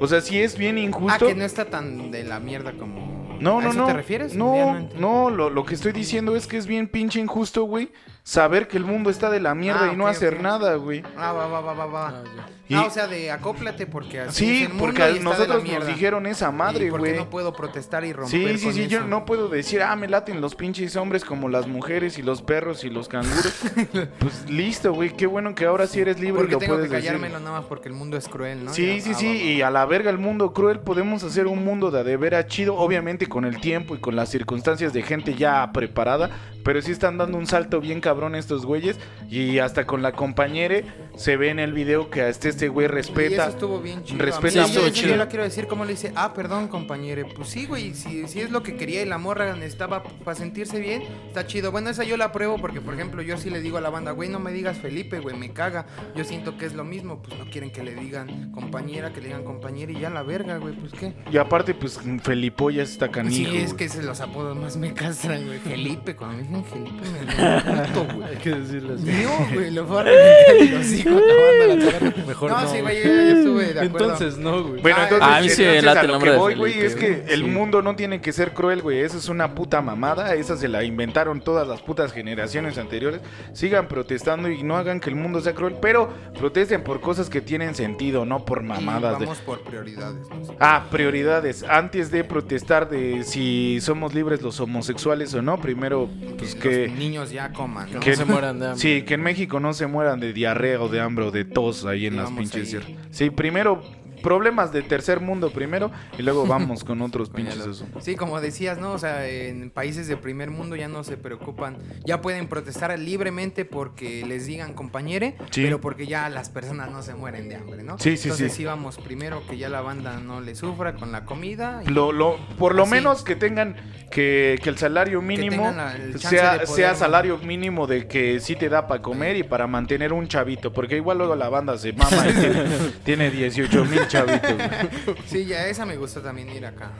O 0.00 0.06
sea, 0.06 0.20
si 0.22 0.40
es 0.40 0.56
bien 0.56 0.76
Ah, 0.76 0.80
injusto. 0.80 1.26
que 1.26 1.34
no 1.34 1.44
está 1.44 1.66
tan 1.66 2.10
de 2.10 2.24
la 2.24 2.40
mierda 2.40 2.72
como 2.72 3.36
No, 3.38 3.58
¿A 3.58 3.62
no, 3.62 3.68
eso 3.70 3.78
no. 3.80 3.86
te 3.86 3.92
refieres? 3.92 4.34
No, 4.34 4.88
no, 4.98 5.28
lo, 5.30 5.50
lo 5.50 5.64
que 5.64 5.74
estoy 5.74 5.92
diciendo 5.92 6.36
es 6.36 6.46
que 6.46 6.56
es 6.56 6.66
bien 6.66 6.88
pinche 6.88 7.20
injusto, 7.20 7.64
güey. 7.64 7.90
Saber 8.30 8.68
que 8.68 8.76
el 8.76 8.84
mundo 8.84 9.10
está 9.10 9.28
de 9.28 9.40
la 9.40 9.56
mierda 9.56 9.86
Ah, 9.86 9.90
y 9.92 9.96
no 9.96 10.04
ok, 10.04 10.10
hacer 10.10 10.34
ok. 10.34 10.40
nada, 10.40 10.76
güey. 10.76 11.02
Ah, 11.16 11.32
va, 11.32 11.48
va, 11.48 11.60
va, 11.60 11.72
va, 11.74 11.86
va. 11.86 12.08
Ah, 12.10 12.22
ya. 12.36 12.46
Y- 12.68 12.74
Ah, 12.76 12.84
o 12.86 12.90
sea, 12.90 13.08
de 13.08 13.32
acóplate 13.32 13.84
porque 13.88 14.20
así 14.20 14.28
es 14.28 14.34
Sí, 14.58 14.62
el 14.62 14.68
mundo 14.68 14.84
porque 14.84 15.00
y 15.00 15.02
a 15.02 15.06
está 15.08 15.14
de 15.18 15.24
la 15.24 15.30
nosotros 15.30 15.56
nos 15.56 15.64
mierda. 15.64 15.86
dijeron 15.88 16.26
esa 16.26 16.52
madre, 16.52 16.86
¿Y 16.86 16.90
por 16.90 17.02
qué 17.02 17.08
güey. 17.10 17.18
no 17.24 17.28
puedo 17.28 17.52
protestar 17.52 18.04
y 18.04 18.12
romper 18.12 18.52
Sí, 18.52 18.58
sí, 18.58 18.64
con 18.66 18.74
sí, 18.74 18.86
yo 18.86 18.98
eso? 19.00 19.08
no 19.08 19.24
puedo 19.24 19.48
decir, 19.48 19.82
ah, 19.82 19.96
me 19.96 20.06
laten 20.06 20.40
los 20.40 20.54
pinches 20.54 20.94
hombres 20.94 21.24
como 21.24 21.48
las 21.48 21.66
mujeres 21.66 22.16
y 22.18 22.22
los 22.22 22.40
perros 22.42 22.84
y 22.84 22.90
los 22.90 23.08
canguros. 23.08 23.52
pues 24.20 24.48
listo, 24.48 24.92
güey, 24.92 25.10
qué 25.16 25.26
bueno 25.26 25.56
que 25.56 25.64
ahora 25.64 25.88
sí 25.88 25.98
eres 25.98 26.20
libre 26.20 26.42
Porque 26.42 26.52
y 26.52 26.54
lo 26.54 26.58
tengo 26.60 26.74
que 26.74 26.78
puedes 26.82 26.90
decir. 26.92 27.06
callármelo 27.08 27.40
nada 27.40 27.58
más 27.58 27.64
porque 27.68 27.88
el 27.88 27.94
mundo 27.94 28.16
es 28.16 28.28
cruel, 28.28 28.64
¿no? 28.64 28.72
Sí, 28.72 28.98
Ya, 28.98 29.02
sí, 29.02 29.10
ah, 29.12 29.18
sí, 29.18 29.26
va, 29.26 29.32
va. 29.32 29.38
y 29.38 29.62
a 29.62 29.70
la 29.72 29.84
verga 29.86 30.10
el 30.10 30.18
mundo 30.18 30.52
cruel 30.52 30.78
podemos 30.78 31.24
hacer 31.24 31.48
un 31.48 31.64
mundo 31.64 31.90
de 31.90 31.98
a 31.98 32.04
de 32.04 32.16
veras 32.16 32.46
chido, 32.46 32.76
obviamente 32.76 33.26
con 33.26 33.44
el 33.44 33.60
tiempo 33.60 33.96
y 33.96 33.98
con 33.98 34.14
las 34.14 34.28
circunstancias 34.28 34.92
de 34.92 35.02
gente 35.02 35.34
ya 35.34 35.72
preparada, 35.72 36.30
pero 36.62 36.80
sí 36.82 36.92
están 36.92 37.18
dando 37.18 37.38
un 37.38 37.46
salto 37.46 37.80
bien 37.80 38.00
cabrón 38.00 38.34
estos 38.34 38.66
güeyes 38.66 38.98
y 39.30 39.58
hasta 39.58 39.86
con 39.86 40.02
la 40.02 40.12
compañere 40.12 40.84
se 41.16 41.36
ve 41.36 41.50
en 41.50 41.58
el 41.58 41.72
video 41.72 42.10
que 42.10 42.22
hasta 42.22 42.48
este 42.48 42.68
güey 42.68 42.84
Y 42.84 42.88
eso 42.88 42.94
respeta. 42.94 43.48
estuvo 43.48 43.80
bien 43.80 44.02
chido. 44.04 44.24
respeta 44.24 44.66
mí, 44.66 44.72
yo- 44.72 44.82
mucho. 44.82 45.02
yo, 45.02 45.08
yo 45.08 45.16
la 45.16 45.28
quiero 45.28 45.44
decir 45.44 45.66
como 45.66 45.84
le 45.84 45.92
dice, 45.92 46.12
ah, 46.16 46.32
perdón, 46.34 46.68
compañero. 46.68 47.26
Pues 47.34 47.48
sí, 47.48 47.66
güey, 47.66 47.94
si, 47.94 48.26
si 48.28 48.40
es 48.40 48.50
lo 48.50 48.62
que 48.62 48.76
quería 48.76 49.02
y 49.02 49.06
la 49.06 49.18
morra 49.18 49.54
necesitaba 49.54 50.02
para 50.02 50.34
sentirse 50.34 50.78
bien, 50.80 51.02
está 51.28 51.46
chido. 51.46 51.70
Bueno, 51.72 51.90
esa 51.90 52.04
yo 52.04 52.16
la 52.16 52.26
apruebo 52.26 52.58
porque, 52.58 52.80
por 52.80 52.94
ejemplo, 52.94 53.22
yo 53.22 53.36
sí 53.36 53.50
le 53.50 53.60
digo 53.60 53.78
a 53.78 53.80
la 53.80 53.90
banda, 53.90 54.12
güey, 54.12 54.28
no 54.28 54.38
me 54.40 54.52
digas 54.52 54.78
Felipe, 54.78 55.18
güey, 55.20 55.36
me 55.36 55.50
caga. 55.52 55.86
Yo 56.14 56.24
siento 56.24 56.56
que 56.56 56.66
es 56.66 56.74
lo 56.74 56.84
mismo, 56.84 57.22
pues 57.22 57.38
no 57.38 57.44
quieren 57.50 57.70
que 57.70 57.82
le 57.82 57.94
digan 57.94 58.50
compañera, 58.52 59.12
que 59.12 59.20
le 59.20 59.28
digan 59.28 59.44
compañera 59.44 59.92
y 59.92 60.00
ya 60.00 60.10
la 60.10 60.22
verga, 60.22 60.58
güey, 60.58 60.74
pues 60.74 60.92
qué. 60.92 61.14
Y 61.30 61.36
aparte, 61.38 61.74
pues 61.74 62.00
Felipoyas 62.22 62.90
está 62.90 63.10
canijo. 63.10 63.50
sí, 63.50 63.56
es 63.58 63.66
güey. 63.72 63.76
que 63.76 63.88
se 63.88 64.02
los 64.02 64.20
apodos 64.20 64.56
más 64.56 64.76
me 64.76 64.92
castran, 64.94 65.46
güey. 65.46 65.58
Felipe, 65.58 66.14
cuando 66.16 66.36
me 66.36 66.42
dicen 66.58 66.64
Felipe 66.64 67.02
puto, 67.92 68.14
güey. 68.16 68.28
Hay 68.30 68.36
que 68.36 68.50
decirle 68.50 68.94
así. 68.94 69.24
No, 69.24 69.54
güey, 69.54 69.70
lo 69.70 69.86
fue 69.86 70.00
a 70.00 70.02
reventar 70.04 70.56
y 70.60 70.68
los 70.68 70.92
hijos 70.92 71.12
la 71.12 71.90
cara. 71.92 72.14
Mejor 72.26 72.50
no, 72.50 72.60
no. 72.62 72.68
sí, 72.70 72.80
güey, 72.80 72.96
yo, 72.98 73.04
yo 73.04 73.20
estuve 73.38 73.64
de 73.74 73.80
acuerdo. 73.80 73.84
Entonces 74.12 74.38
no, 74.38 74.62
güey. 74.64 74.82
Bueno, 74.82 74.96
Ah, 75.00 75.04
entonces, 75.04 75.28
a 75.28 75.40
mí 75.40 75.48
sí 75.48 75.62
me 75.62 75.68
entonces 75.78 75.84
late 75.84 75.98
a 75.98 76.02
el 76.02 76.08
nombre 76.08 76.28
que 76.30 76.32
de 76.32 76.38
voy, 76.38 76.54
güey, 76.54 76.78
es 76.80 76.94
que 76.96 77.24
el 77.28 77.44
mundo 77.44 77.82
no 77.82 77.96
tiene 77.96 78.20
que 78.20 78.32
ser 78.32 78.52
cruel, 78.52 78.82
güey. 78.82 79.00
Esa 79.00 79.18
es 79.18 79.28
una 79.28 79.54
puta 79.54 79.80
mamada. 79.80 80.34
Esa 80.34 80.56
se 80.56 80.68
la 80.68 80.82
inventaron 80.84 81.40
todas 81.40 81.66
las 81.66 81.80
putas 81.82 82.12
generaciones 82.12 82.78
anteriores. 82.78 83.20
Sigan 83.52 83.88
protestando 83.88 84.48
y 84.50 84.62
no 84.62 84.76
hagan 84.76 85.00
que 85.00 85.10
el 85.10 85.16
mundo 85.16 85.40
sea 85.40 85.54
cruel, 85.54 85.76
pero 85.80 86.08
protesten 86.38 86.82
por 86.82 87.00
cosas 87.00 87.30
que 87.30 87.40
tienen 87.40 87.74
sentido, 87.74 88.24
no 88.24 88.44
por 88.44 88.62
Y 88.62 88.66
mamadas. 88.66 89.18
de- 89.18 89.24
vamos 89.26 89.38
por 89.38 89.60
prioridades. 89.62 90.28
¿no? 90.28 90.54
Ah, 90.60 90.86
prioridades. 90.90 91.64
Antes 91.68 92.10
de 92.10 92.24
protestar 92.24 92.88
de 92.88 93.24
si 93.24 93.78
somos 93.80 94.14
libres 94.14 94.42
los 94.42 94.60
homosexuales 94.60 95.32
o 95.34 95.42
no, 95.42 95.60
primero, 95.60 96.08
pues 96.40 96.54
los 96.54 96.62
que... 96.62 96.88
niños 96.88 97.30
ya 97.30 97.52
coman, 97.52 97.92
¿no? 97.92 98.00
Que 98.00 98.10
no 98.10 98.16
se 98.16 98.24
mueran 98.24 98.58
de 98.58 98.66
hambre. 98.66 98.80
Sí, 98.80 99.02
que 99.02 99.14
en 99.14 99.22
México 99.22 99.60
no 99.60 99.72
se 99.72 99.86
mueran 99.86 100.20
de 100.20 100.32
diarrea 100.32 100.80
o 100.80 100.88
de 100.88 101.00
hambre 101.00 101.26
o 101.26 101.30
de 101.30 101.44
tos 101.44 101.84
ahí 101.84 102.06
en 102.06 102.16
las 102.16 102.30
pinches 102.30 102.54
ahí. 102.62 102.66
sierras. 102.66 102.90
Sí, 103.10 103.30
primero 103.30 103.82
problemas 104.22 104.72
de 104.72 104.82
tercer 104.82 105.20
mundo 105.20 105.50
primero 105.50 105.90
y 106.18 106.22
luego 106.22 106.46
vamos 106.46 106.84
con 106.84 107.02
otros 107.02 107.30
pinches 107.30 107.56
eso. 107.66 107.86
Sí, 108.00 108.16
como 108.16 108.40
decías, 108.40 108.78
¿no? 108.78 108.92
O 108.92 108.98
sea, 108.98 109.26
en 109.28 109.70
países 109.70 110.06
de 110.08 110.16
primer 110.16 110.50
mundo 110.50 110.76
ya 110.76 110.88
no 110.88 111.04
se 111.04 111.16
preocupan, 111.16 111.76
ya 112.04 112.20
pueden 112.20 112.46
protestar 112.48 112.96
libremente 112.98 113.64
porque 113.64 114.24
les 114.26 114.46
digan 114.46 114.74
compañere, 114.74 115.36
Sí. 115.50 115.62
pero 115.62 115.80
porque 115.80 116.06
ya 116.06 116.28
las 116.28 116.48
personas 116.50 116.90
no 116.90 117.02
se 117.02 117.14
mueren 117.14 117.48
de 117.48 117.56
hambre, 117.56 117.82
¿no? 117.82 117.98
Sí, 117.98 118.16
sí, 118.16 118.28
Entonces 118.28 118.52
sí. 118.52 118.64
vamos 118.64 118.98
primero 118.98 119.42
que 119.48 119.56
ya 119.58 119.68
la 119.68 119.80
banda 119.80 120.18
no 120.20 120.40
le 120.40 120.54
sufra 120.54 120.94
con 120.94 121.12
la 121.12 121.24
comida. 121.24 121.82
y 121.86 121.90
Lo, 121.90 122.12
lo, 122.12 122.36
por 122.58 122.74
lo 122.74 122.82
Así. 122.84 122.92
menos 122.92 123.22
que 123.22 123.36
tengan 123.36 123.76
que, 124.10 124.58
que 124.62 124.68
el 124.70 124.76
salario 124.78 125.22
mínimo 125.22 125.70
la- 125.70 125.94
el 125.96 126.18
sea, 126.18 126.52
poder- 126.54 126.66
sea 126.66 126.94
salario 126.94 127.38
mínimo 127.38 127.86
de 127.86 128.06
que 128.08 128.40
sí 128.40 128.56
te 128.56 128.68
da 128.68 128.86
para 128.88 129.00
comer 129.02 129.36
y 129.36 129.42
para 129.44 129.66
mantener 129.66 130.12
un 130.12 130.26
chavito, 130.28 130.72
porque 130.72 130.96
igual 130.96 131.18
luego 131.18 131.36
la 131.36 131.48
banda 131.48 131.78
se 131.78 131.92
mama 131.92 132.26
y 132.28 132.32
tiene, 132.32 132.64
tiene 133.04 133.30
18 133.30 133.84
mil 133.84 134.06
chavitos. 134.10 134.52
güey. 134.54 135.16
Sí, 135.26 135.44
ya 135.46 135.66
esa 135.66 135.86
me 135.86 135.96
gusta 135.96 136.20
también 136.22 136.48
ir 136.50 136.66
acá, 136.66 136.92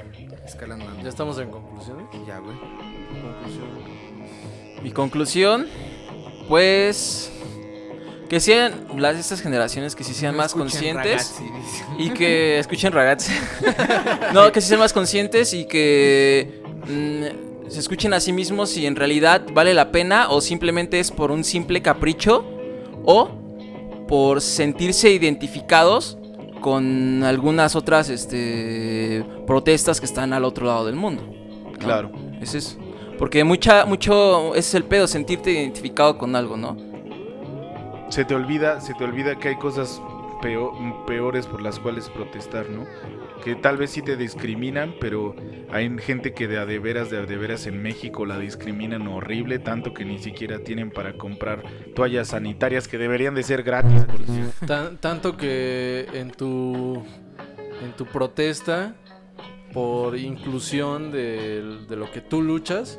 escalando. 0.46 0.86
Ya 1.02 1.08
estamos 1.08 1.38
en 1.38 1.50
conclusiones. 1.50 2.06
Ya, 2.26 2.38
güey. 2.38 2.56
Conclusión. 3.22 3.68
Mi 4.82 4.92
conclusión, 4.92 5.66
pues 6.48 7.30
que 8.30 8.38
sean 8.38 8.86
las 8.96 9.16
estas 9.16 9.40
generaciones 9.40 9.96
que 9.96 10.04
sí 10.04 10.14
sean 10.14 10.32
No 10.32 10.38
más 10.38 10.52
escuchen 10.52 10.68
conscientes 10.70 11.36
ragazzi, 11.40 11.44
dice. 11.44 11.84
y 11.98 12.11
que 12.11 12.58
escuchen 12.61 12.92
ragazzi. 12.92 13.32
no, 14.32 14.52
que 14.52 14.61
sí 14.61 14.68
sean 14.68 14.78
más 14.80 14.92
conscientes 14.92 15.52
y 15.52 15.64
que 15.66 16.62
mm, 16.86 17.68
se 17.68 17.80
escuchen 17.80 18.14
a 18.14 18.20
sí 18.20 18.32
mismos 18.32 18.70
si 18.70 18.86
en 18.86 18.94
realidad 18.94 19.42
vale 19.52 19.74
la 19.74 19.90
pena 19.90 20.30
o 20.30 20.40
simplemente 20.40 21.00
es 21.00 21.11
por 21.11 21.32
un 21.32 21.42
simple 21.42 21.82
capricho 21.82 22.44
o 23.04 23.28
por 24.06 24.40
sentirse 24.40 25.11
identificados 25.11 26.16
con 26.61 27.22
algunas 27.24 27.74
otras 27.76 28.08
este, 28.11 29.24
protestas 29.46 29.98
que 30.00 30.06
están 30.06 30.32
al 30.32 30.44
otro 30.44 30.66
lado 30.66 30.86
del 30.86 30.96
mundo. 30.96 31.22
¿no? 31.26 31.72
Claro. 31.78 32.11
Es 32.40 32.54
eso. 32.54 32.78
Porque 33.18 33.44
mucha, 33.44 33.84
mucho 33.84 34.50
ese 34.54 34.58
es 34.68 34.74
el 34.74 34.84
pedo, 34.84 35.06
sentirte 35.06 35.50
identificado 35.52 36.16
con 36.16 36.34
algo, 36.36 36.56
¿no? 36.56 36.76
Se 38.08 38.24
te 38.24 38.34
olvida, 38.34 38.80
se 38.80 38.94
te 38.94 39.04
olvida 39.04 39.36
que 39.38 39.48
hay 39.48 39.56
cosas 39.56 40.00
peo- 40.42 40.72
peores 41.06 41.46
por 41.46 41.61
las 41.62 41.78
cuales 41.78 42.08
protestar, 42.08 42.68
¿no? 42.70 42.84
Que 43.45 43.55
tal 43.55 43.76
vez 43.76 43.91
sí 43.91 44.03
te 44.03 44.16
discriminan, 44.16 44.95
pero 45.01 45.34
hay 45.70 45.88
gente 45.99 46.34
que 46.34 46.47
de 46.49 46.59
a 46.59 46.66
de 46.66 46.78
veras, 46.78 47.11
de 47.11 47.18
a 47.18 47.22
de 47.22 47.36
veras 47.36 47.66
en 47.66 47.80
México 47.82 48.26
la 48.26 48.38
discriminan 48.38 49.07
horrible, 49.09 49.59
tanto 49.59 49.95
que 49.95 50.05
ni 50.05 50.18
siquiera 50.18 50.59
tienen 50.61 50.91
para 50.91 51.14
comprar 51.14 51.62
toallas 51.95 52.28
sanitarias 52.28 52.86
que 52.88 52.99
deberían 52.99 53.34
de 53.34 53.43
ser 53.43 53.62
gratis, 53.62 54.05
por. 54.05 54.66
Tan- 54.66 54.99
tanto 54.99 55.36
que 55.36 56.07
en 56.14 56.30
tu 56.30 57.03
en 57.82 57.93
tu 57.97 58.05
protesta 58.07 58.95
por 59.72 60.18
inclusión 60.18 61.11
del- 61.12 61.86
de, 61.88 61.97
lo 61.97 62.11
que 62.11 62.20
tú 62.20 62.43
luchas 62.43 62.99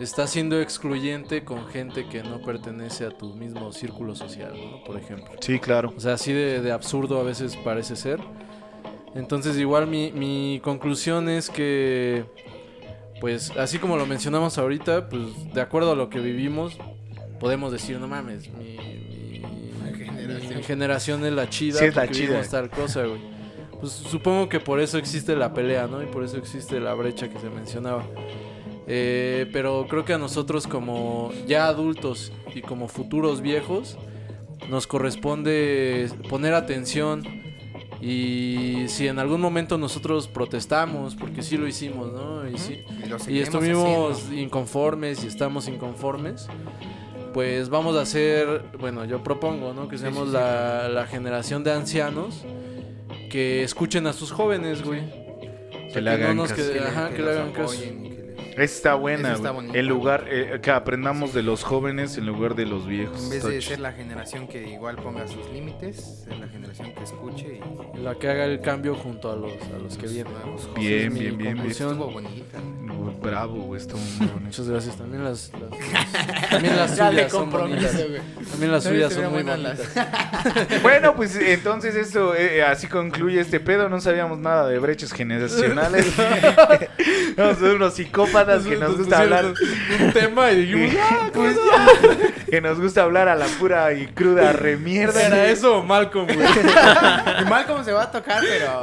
estás 0.00 0.30
siendo 0.30 0.60
excluyente 0.60 1.44
con 1.44 1.66
gente 1.68 2.06
que 2.08 2.22
no 2.22 2.42
pertenece 2.42 3.06
a 3.06 3.10
tu 3.10 3.34
mismo 3.34 3.72
círculo 3.72 4.14
social, 4.16 4.52
¿no? 4.54 4.82
Por 4.84 4.98
ejemplo. 4.98 5.30
Sí, 5.40 5.58
claro. 5.60 5.94
O 5.96 6.00
sea, 6.00 6.14
así 6.14 6.32
de, 6.32 6.60
de 6.60 6.72
absurdo 6.72 7.20
a 7.20 7.22
veces 7.22 7.56
parece 7.56 7.94
ser. 7.96 8.18
Entonces, 9.14 9.56
igual 9.58 9.86
mi, 9.86 10.10
mi 10.12 10.60
conclusión 10.62 11.28
es 11.28 11.48
que, 11.50 12.24
pues, 13.20 13.52
así 13.56 13.78
como 13.78 13.96
lo 13.96 14.06
mencionamos 14.06 14.58
ahorita, 14.58 15.08
pues, 15.08 15.22
de 15.54 15.60
acuerdo 15.60 15.92
a 15.92 15.94
lo 15.94 16.10
que 16.10 16.18
vivimos, 16.20 16.76
podemos 17.38 17.70
decir, 17.72 17.98
no 18.00 18.08
mames, 18.08 18.48
mi, 18.52 18.76
mi- 18.76 20.54
mi 20.56 20.62
generación 20.62 21.24
es 21.24 21.32
la 21.32 21.48
chida, 21.48 21.78
Sí, 21.78 21.84
es 21.86 21.96
la 21.96 22.08
chida. 22.08 22.26
vivimos 22.26 22.48
tal 22.48 22.70
cosa, 22.70 23.04
güey. 23.04 23.20
Pues 23.80 23.92
supongo 23.92 24.48
que 24.48 24.60
por 24.60 24.80
eso 24.80 24.98
existe 24.98 25.36
la 25.36 25.52
pelea, 25.52 25.86
¿no? 25.86 26.02
Y 26.02 26.06
por 26.06 26.24
eso 26.24 26.36
existe 26.38 26.80
la 26.80 26.94
brecha 26.94 27.28
que 27.28 27.38
se 27.38 27.50
mencionaba. 27.50 28.04
Eh, 28.86 29.48
pero 29.52 29.86
creo 29.88 30.04
que 30.04 30.12
a 30.14 30.18
nosotros 30.18 30.66
como 30.66 31.32
ya 31.46 31.66
adultos 31.66 32.32
y 32.54 32.60
como 32.62 32.88
futuros 32.88 33.40
viejos 33.40 33.96
nos 34.70 34.86
corresponde 34.86 36.08
poner 36.28 36.54
atención 36.54 37.22
y 38.06 38.84
si 38.88 39.08
en 39.08 39.18
algún 39.18 39.40
momento 39.40 39.78
nosotros 39.78 40.28
protestamos, 40.28 41.14
porque 41.14 41.42
sí 41.42 41.56
lo 41.56 41.66
hicimos, 41.66 42.12
¿no? 42.12 42.46
Y, 42.48 42.58
sí- 42.58 42.84
Y, 43.28 43.38
estuvimos 43.38 44.16
haciendo. 44.18 44.42
inconformes 44.42 45.24
y 45.24 45.28
estamos 45.28 45.68
inconformes, 45.68 46.46
pues 47.32 47.70
vamos 47.70 47.96
a 47.96 48.02
hacer, 48.02 48.62
bueno, 48.78 49.06
yo 49.06 49.22
propongo, 49.22 49.72
¿no? 49.72 49.88
Que 49.88 49.96
seamos 49.96 50.24
sí, 50.24 50.28
sí, 50.28 50.32
la, 50.34 50.88
la 50.90 51.06
generación 51.06 51.64
de 51.64 51.72
ancianos 51.72 52.44
que 53.30 53.62
escuchen 53.64 54.06
a 54.06 54.12
sus 54.12 54.30
jóvenes, 54.32 54.82
güey. 54.84 55.00
Que 55.92 56.00
le 56.02 56.10
hagan 56.10 56.36
nos 56.36 56.50
caso. 56.52 56.60
quede- 56.62 56.72
Que 56.74 56.80
le- 56.80 56.86
ajá, 56.86 57.10
que 57.10 57.22
le 57.22 57.30
hagan 57.30 57.52
caso. 57.52 57.74
Está 58.56 58.94
buena, 58.94 59.32
está 59.34 59.50
bonito. 59.50 59.74
El 59.74 59.86
lugar, 59.86 60.26
eh, 60.28 60.60
que 60.62 60.70
aprendamos 60.70 61.34
de 61.34 61.42
los 61.42 61.64
jóvenes 61.64 62.16
en 62.18 62.26
lugar 62.26 62.54
de 62.54 62.66
los 62.66 62.86
viejos. 62.86 63.22
En 63.24 63.30
vez 63.30 63.42
de 63.44 63.60
ser 63.62 63.80
la 63.80 63.92
generación 63.92 64.46
que 64.48 64.66
igual 64.68 64.96
ponga 64.96 65.26
sus 65.28 65.48
límites, 65.52 66.22
ser 66.24 66.36
la 66.38 66.48
generación 66.48 66.92
que 66.94 67.02
escuche 67.04 67.60
y 67.94 67.98
La 68.00 68.14
que 68.16 68.28
haga 68.28 68.44
el 68.44 68.60
cambio 68.60 68.94
junto 68.94 69.30
a 69.30 69.36
los, 69.36 69.52
a 69.52 69.78
los 69.82 69.96
que 69.96 70.06
vienen. 70.06 70.32
Bien, 70.76 71.06
es 71.08 71.12
mi 71.12 71.20
bien, 71.20 71.36
bien, 71.36 71.38
bien. 71.38 71.56
conclusión. 71.56 71.90
Estuvo 71.92 72.10
bonita. 72.10 72.58
Uy, 72.60 73.14
Bravo, 73.20 73.54
güey, 73.62 73.80
estuvo 73.80 73.98
muy 74.00 74.26
bonito. 74.26 74.40
Muchas 74.44 74.68
gracias. 74.68 74.96
También 74.96 75.24
las, 75.24 75.50
las- 75.52 76.48
también 76.50 76.76
las 76.76 76.90
suyas 76.96 77.32
son 77.32 77.50
bonitas. 77.50 77.92
También 78.50 78.72
las 78.72 78.84
suyas 78.84 79.12
son 79.12 79.32
muy 79.32 79.42
bonitas. 79.42 79.80
Bueno, 80.82 81.14
pues 81.16 81.36
entonces 81.36 81.94
esto, 81.94 82.34
eh, 82.34 82.62
así 82.62 82.86
concluye 82.86 83.40
este 83.40 83.60
pedo. 83.60 83.88
No 83.88 84.00
sabíamos 84.00 84.38
nada 84.38 84.68
de 84.68 84.78
brechas 84.78 85.12
generacionales. 85.12 86.06
Somos 87.36 87.60
unos 87.62 87.94
psicópatas 87.94 88.43
que 88.64 88.76
nos 88.76 88.96
gusta 88.96 89.18
hablar. 89.20 89.44
un 89.46 90.12
tema 90.12 90.50
y 90.52 90.64
dijimos, 90.66 90.94
"Ah, 91.02 91.30
Pues 91.32 91.56
ya. 91.56 92.44
que 92.50 92.60
nos 92.60 92.80
gusta 92.80 93.02
hablar 93.02 93.28
a 93.28 93.34
la 93.34 93.46
pura 93.58 93.92
y 93.92 94.06
cruda 94.08 94.52
remierda. 94.52 95.22
Era 95.26 95.46
eso 95.48 95.78
o 95.78 95.82
Malcolm, 95.82 96.26
güey. 96.26 96.38
Y 97.42 97.44
mal 97.48 97.66
como 97.66 97.82
se 97.84 97.92
va 97.92 98.04
a 98.04 98.10
tocar, 98.10 98.42
pero 98.42 98.82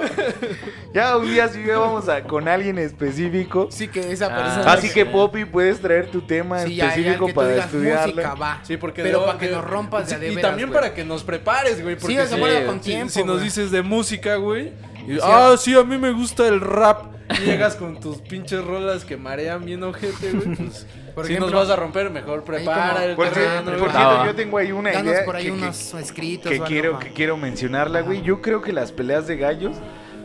Ya 0.93 1.15
un 1.17 1.25
día 1.31 1.47
sí 1.47 1.63
vamos 1.65 2.09
a 2.09 2.23
con 2.23 2.47
alguien 2.47 2.77
específico. 2.77 3.67
sí 3.71 3.87
que 3.87 4.11
esa 4.11 4.25
Ah. 4.27 4.35
persona. 4.43 4.73
Así 4.73 4.89
que 4.89 5.05
Poppy 5.05 5.45
puedes 5.45 5.79
traer 5.79 6.07
tu 6.11 6.21
tema 6.21 6.59
Sí, 6.61 6.75
ya, 6.75 6.85
ya, 6.85 6.89
específico 6.91 7.25
que 7.27 7.33
tú 7.33 7.39
para 7.39 7.55
estudiarlo. 7.55 8.13
música, 8.15 8.33
va. 8.35 8.59
Sí, 8.63 8.77
porque 8.77 9.03
Pero 9.03 9.19
de- 9.21 9.25
para 9.27 9.37
que 9.39 9.45
de- 9.47 9.51
nos 9.53 9.63
rompas 9.65 10.09
Sí, 10.09 10.15
de 10.15 10.27
Y 10.31 10.35
veras, 10.35 10.49
también 10.51 10.69
güey. 10.69 10.81
para 10.81 10.93
que 10.93 11.03
nos 11.05 11.23
prepares, 11.23 11.81
güey. 11.81 11.95
Porque 11.95 12.15
Sí, 12.21 12.27
se 12.27 12.35
si, 12.35 12.65
con 12.65 12.75
si- 12.83 12.89
tiempo, 12.91 13.09
si 13.13 13.19
nos 13.23 13.35
güey. 13.35 13.43
dices 13.45 13.71
de 13.71 13.81
música, 13.81 14.35
güey. 14.35 14.73
y, 15.07 15.13
Sí. 15.15 15.19
ah, 15.23 15.55
sí, 15.57 15.75
a 15.75 15.83
mí 15.83 15.97
me 15.97 16.11
gusta 16.11 16.47
el 16.47 16.59
rap. 16.61 17.05
Y 17.39 17.45
llegas 17.45 17.75
con 17.75 17.99
tus 17.99 18.17
pinches 18.17 18.63
rolas 18.63 19.05
que 19.05 19.17
marean 19.17 19.63
bien 19.65 19.83
ojete, 19.83 20.31
güey. 20.31 20.55
Pues, 20.55 20.85
Por 21.15 21.25
si 21.25 21.33
ejemplo, 21.33 21.51
nos 21.51 21.67
vas 21.67 21.77
a 21.77 21.79
romper, 21.79 22.09
mejor 22.09 22.43
prepara 22.43 22.93
como- 22.93 23.05
el 23.05 23.15
Por, 23.15 23.29
terreno, 23.29 23.63
por 23.77 23.91
cierto, 23.91 24.25
yo 24.25 24.35
tengo 24.35 24.57
ahí 24.57 24.71
una 24.71 24.91
Danos 24.91 25.13
idea 25.13 25.25
por 25.25 25.35
ahí 25.35 25.43
que, 25.45 25.49
que- 25.51 25.57
unos 25.57 25.93
escritos. 25.95 26.49
que 26.51 26.59
o 26.59 26.63
algo, 26.63 26.65
quiero, 26.67 26.99
que 26.99 27.13
quiero 27.13 27.37
mencionarla, 27.37 28.01
güey. 28.01 28.21
Yo 28.21 28.41
creo 28.41 28.61
que 28.61 28.71
las 28.71 28.91
peleas 28.93 29.27
de 29.27 29.35
gallos 29.37 29.75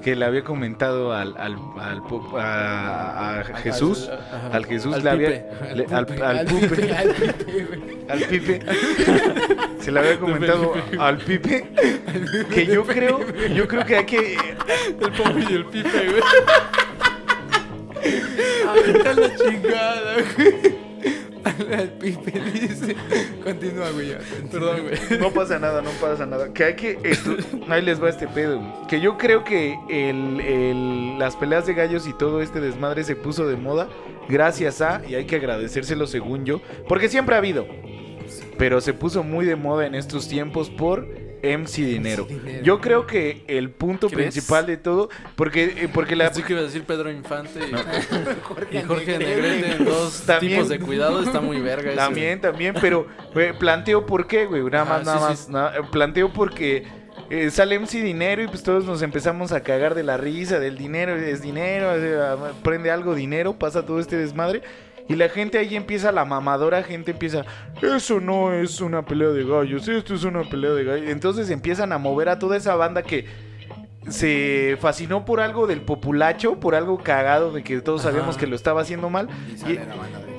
que 0.07 0.15
le 0.15 0.25
había 0.25 0.45
comentado 0.45 1.13
al, 1.13 1.35
al, 1.37 1.57
al 1.81 2.01
a, 2.39 3.41
a 3.41 3.45
Jesús, 3.57 4.09
al 4.53 4.65
Jesús 4.65 4.95
Al 4.95 5.03
le 5.03 5.11
había 5.11 5.29
Pipe. 5.31 5.75
le- 5.75 5.87
al, 5.97 6.07
Pupe, 6.07 6.23
al 6.23 6.47
Pupe, 6.47 6.69
pipe, 6.69 6.95
al 8.09 8.21
se 9.81 9.91
le 9.91 9.99
había 9.99 10.21
comentado 10.21 10.75
al 11.01 11.19
Pipe 11.19 11.67
que 12.55 12.67
yo 12.67 12.85
creo, 12.87 13.19
yo 13.53 13.67
creo 13.67 13.85
que 13.85 13.97
hay 13.97 14.07
que 14.07 14.37
El 14.37 15.11
Poppy 15.13 15.45
y 15.51 15.55
el 15.55 15.65
Pipe, 15.65 15.89
güey. 15.91 16.23
Ahorita 18.69 19.13
la 19.13 19.37
chingada, 19.37 20.15
güey. 20.37 20.77
Al 21.79 21.89
pipe 21.99 22.33
dice. 22.53 22.97
Continúa, 23.45 23.91
güey. 23.91 24.17
Perdón, 24.51 24.79
güey. 24.83 25.21
No 25.21 25.31
pasa 25.33 25.59
nada, 25.59 25.83
no 25.83 25.91
pasa 26.01 26.27
nada. 26.27 26.53
Que 26.53 26.65
hay 26.65 26.75
que. 26.77 26.99
estu- 27.01 27.39
Ahí 27.69 27.83
les 27.83 28.03
va 28.03 28.09
este 28.09 28.27
pedo. 28.27 28.59
güey. 28.59 28.87
Que 28.89 29.01
yo 29.01 29.17
creo 29.17 29.45
que 29.45 29.79
el, 29.89 30.41
el- 30.41 31.19
las 31.19 31.37
peleas 31.37 31.67
de 31.67 31.75
gallos 31.75 32.07
y 32.07 32.13
todo 32.13 32.43
este 32.43 32.61
desmadre 32.61 33.05
se 33.05 33.17
puso 33.17 33.47
de 33.47 33.57
moda 33.57 33.89
gracias 34.29 34.81
a. 34.81 35.03
Y 35.09 35.15
hay 35.15 35.27
que 35.27 35.37
agradecérselo 35.37 36.07
según 36.07 36.45
yo. 36.45 36.61
Porque 36.89 37.09
siempre 37.09 37.35
ha 37.35 37.39
habido. 37.39 37.67
Pero 38.59 38.81
se 38.81 38.93
puso 38.93 39.23
muy 39.23 39.45
de 39.47 39.55
moda 39.57 39.87
en 39.87 39.95
estos 39.95 40.29
tiempos 40.29 40.71
por 40.71 41.07
MC 41.47 41.83
Dinero. 41.85 42.25
Dinero. 42.25 42.63
Yo 42.65 42.81
creo 42.81 43.07
que 43.07 43.45
el 43.49 43.71
punto 43.71 44.09
¿Crees? 44.09 44.33
principal 44.35 44.67
de 44.67 44.77
todo. 44.77 45.09
Porque, 45.37 45.65
eh, 45.65 45.89
porque 45.93 46.17
la. 46.17 46.27
Así 46.27 46.43
que 46.43 46.53
iba 46.55 46.61
a 46.63 46.65
decir 46.65 46.85
Pedro 46.85 47.11
Infante 47.11 47.61
y, 47.61 47.73
Jorge, 48.43 48.79
y 48.79 48.83
Jorge 48.83 49.19
Negrete. 49.19 49.73
En 49.77 49.85
dos 49.85 50.23
También. 50.27 50.53
tipos 50.55 50.69
de 50.69 50.79
cuidado. 50.81 51.23
Está 51.23 51.41
muy 51.41 51.61
verga 51.61 51.89
ese. 51.91 51.97
También, 51.97 52.41
también, 52.41 52.75
pero 52.81 53.07
güey, 53.35 53.57
planteo 53.59 54.07
por 54.07 54.27
qué, 54.27 54.47
güey. 54.47 54.63
Nada 54.65 54.85
más, 54.85 55.01
Ah, 55.01 55.05
nada 55.05 55.19
sí, 55.19 55.25
más. 55.25 55.39
sí. 55.41 55.53
nada- 55.53 55.77
eh, 55.77 55.81
planteo 55.93 56.33
porque 56.33 56.85
eh, 57.31 57.51
sale 57.51 57.75
MC 57.79 58.03
Dinero 58.03 58.43
y 58.43 58.47
pues 58.49 58.63
todos 58.63 58.85
nos 58.85 59.03
empezamos 59.03 59.51
a 59.53 59.61
cagar 59.63 59.95
de 59.95 60.03
la 60.05 60.17
risa, 60.17 60.61
del 60.61 60.77
dinero, 60.79 61.17
es 61.17 61.43
dinero, 61.43 61.93
eh, 61.97 62.53
prende 62.63 62.91
algo 62.91 63.15
dinero, 63.15 63.59
pasa 63.59 63.85
todo 63.85 63.99
este 64.01 64.17
desmadre. 64.17 64.63
Y 65.09 65.15
la 65.15 65.29
gente 65.29 65.59
ahí 65.59 65.77
empieza, 65.77 66.11
la 66.11 66.25
mamadora 66.25 66.83
gente 66.83 67.13
empieza, 67.13 67.45
eso 67.81 68.21
no 68.21 68.53
es 68.53 68.81
una 68.81 69.05
pelea 69.05 69.29
de 69.29 69.45
gallos, 69.45 69.87
esto 69.87 70.15
es 70.15 70.25
una 70.25 70.43
pelea 70.43 70.73
de 70.73 70.85
gallos. 70.85 71.09
Entonces 71.09 71.51
empiezan 71.51 71.93
a 71.93 71.99
mover 71.99 72.29
a 72.29 72.39
toda 72.39 72.57
esa 72.57 72.75
banda 72.75 73.03
que 73.03 73.27
se 74.09 74.77
fascinó 74.81 75.25
por 75.25 75.41
algo 75.41 75.67
del 75.67 75.81
populacho, 75.81 76.61
por 76.61 76.75
algo 76.75 76.99
cagado 76.99 77.51
de 77.51 77.63
que 77.65 77.81
todos 77.81 78.03
sabíamos 78.03 78.37
que 78.37 78.47
lo 78.47 78.55
estaba 78.55 78.81
haciendo 78.81 79.11
mal. 79.11 79.29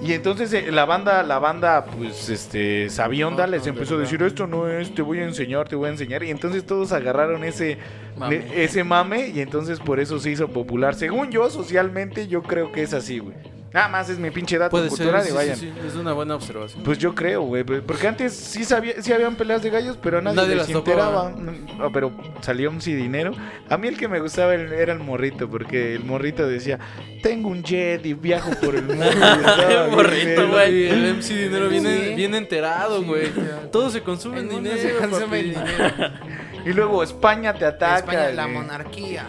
Y 0.01 0.13
entonces 0.13 0.53
eh, 0.53 0.72
la 0.72 0.86
banda, 0.86 1.24
la 1.24 1.39
banda, 1.39 1.86
pues, 1.86 2.30
este, 2.30 2.89
sabionda 2.89 3.45
No, 3.45 3.51
les 3.51 3.63
no, 3.63 3.70
empezó 3.70 3.95
a 3.95 3.97
de 3.97 4.03
decir, 4.03 4.22
esto 4.22 4.47
no 4.47 4.70
es, 4.70 4.93
te 4.93 5.01
voy 5.01 5.20
a 5.20 5.24
enseñar, 5.24 5.68
te 5.68 5.76
voy 5.76 5.88
a 5.88 5.91
enseñar. 5.91 6.24
Y 6.24 6.30
entonces 6.30 6.65
todos 6.65 6.91
agarraron 6.91 7.43
ese 7.43 7.78
Mame. 8.15 8.45
ese 8.55 8.84
mame 8.84 9.30
y 9.30 9.41
entonces 9.41 9.80
por 9.80 9.99
eso 9.99 10.20
se 10.20 10.32
hizo 10.32 10.47
popular. 10.49 10.95
Según 10.95 11.30
yo, 11.32 11.49
socialmente, 11.49 12.28
yo 12.28 12.43
creo 12.43 12.72
que 12.72 12.84
es 12.84 12.93
así, 12.93 13.20
güey. 13.20 13.36
Nada 13.74 13.88
más 13.89 14.09
es 14.09 14.18
mi 14.18 14.32
pinche 14.32 14.57
dato 14.57 14.72
Puede 14.72 14.89
ser. 14.89 14.97
cultural 14.97 15.24
sí, 15.24 15.30
y 15.32 15.34
vayan. 15.36 15.55
sí, 15.57 15.74
es 15.86 15.95
una 15.95 16.13
buena 16.13 16.36
observación. 16.36 16.84
Pues 16.84 16.97
yo 16.97 17.13
creo, 17.13 17.41
güey, 17.41 17.63
porque 17.63 18.07
antes 18.07 18.34
sí 18.34 18.63
sabía, 18.63 19.01
sí 19.01 19.11
habían 19.13 19.36
peleas 19.36 19.61
de 19.61 19.70
gallos, 19.70 19.97
pero 20.01 20.22
nadie, 20.22 20.38
Nadie 20.38 20.55
les 20.55 20.70
enteraba. 20.70 21.32
Ah, 21.80 21.89
pero 21.91 22.11
salió 22.41 22.70
un 22.70 22.82
sí 22.82 22.93
dinero. 22.95 23.32
A 23.70 23.78
mí 23.78 23.88
el 23.88 23.97
que 23.97 24.07
me 24.07 24.20
gustaba 24.20 24.55
el- 24.55 24.72
era 24.72 24.93
el 24.93 24.99
morrito, 24.99 25.49
porque 25.49 25.93
el 25.95 26.03
morrito 26.05 26.47
decía, 26.47 26.80
tengo 27.22 27.49
un 27.49 27.61
jet 27.63 28.05
y 28.05 28.13
viajo 28.13 28.51
por 28.63 28.76
el 28.76 28.84
mundo. 28.84 29.05
bien 29.68 29.91
morrito, 29.91 30.47
güey. 30.49 30.88
El 30.89 31.05
MC 31.18 31.34
Dinero 31.36 31.70
viene 31.70 31.97
Sí. 32.09 32.13
bien 32.15 32.36
enterado, 32.36 33.03
güey. 33.03 33.28
Todo 33.72 33.89
se 33.89 34.01
consume 34.01 34.39
El 34.39 34.49
en 34.49 34.63
dinero. 34.63 34.78
se 34.82 34.93
consume 34.95 35.39
en 35.39 35.49
dinero. 35.49 35.68
Y 36.65 36.74
luego 36.74 37.01
España 37.01 37.53
te 37.53 37.63
ataca. 37.65 37.97
España, 37.99 38.30
la 38.32 38.45
monarquía. 38.47 39.26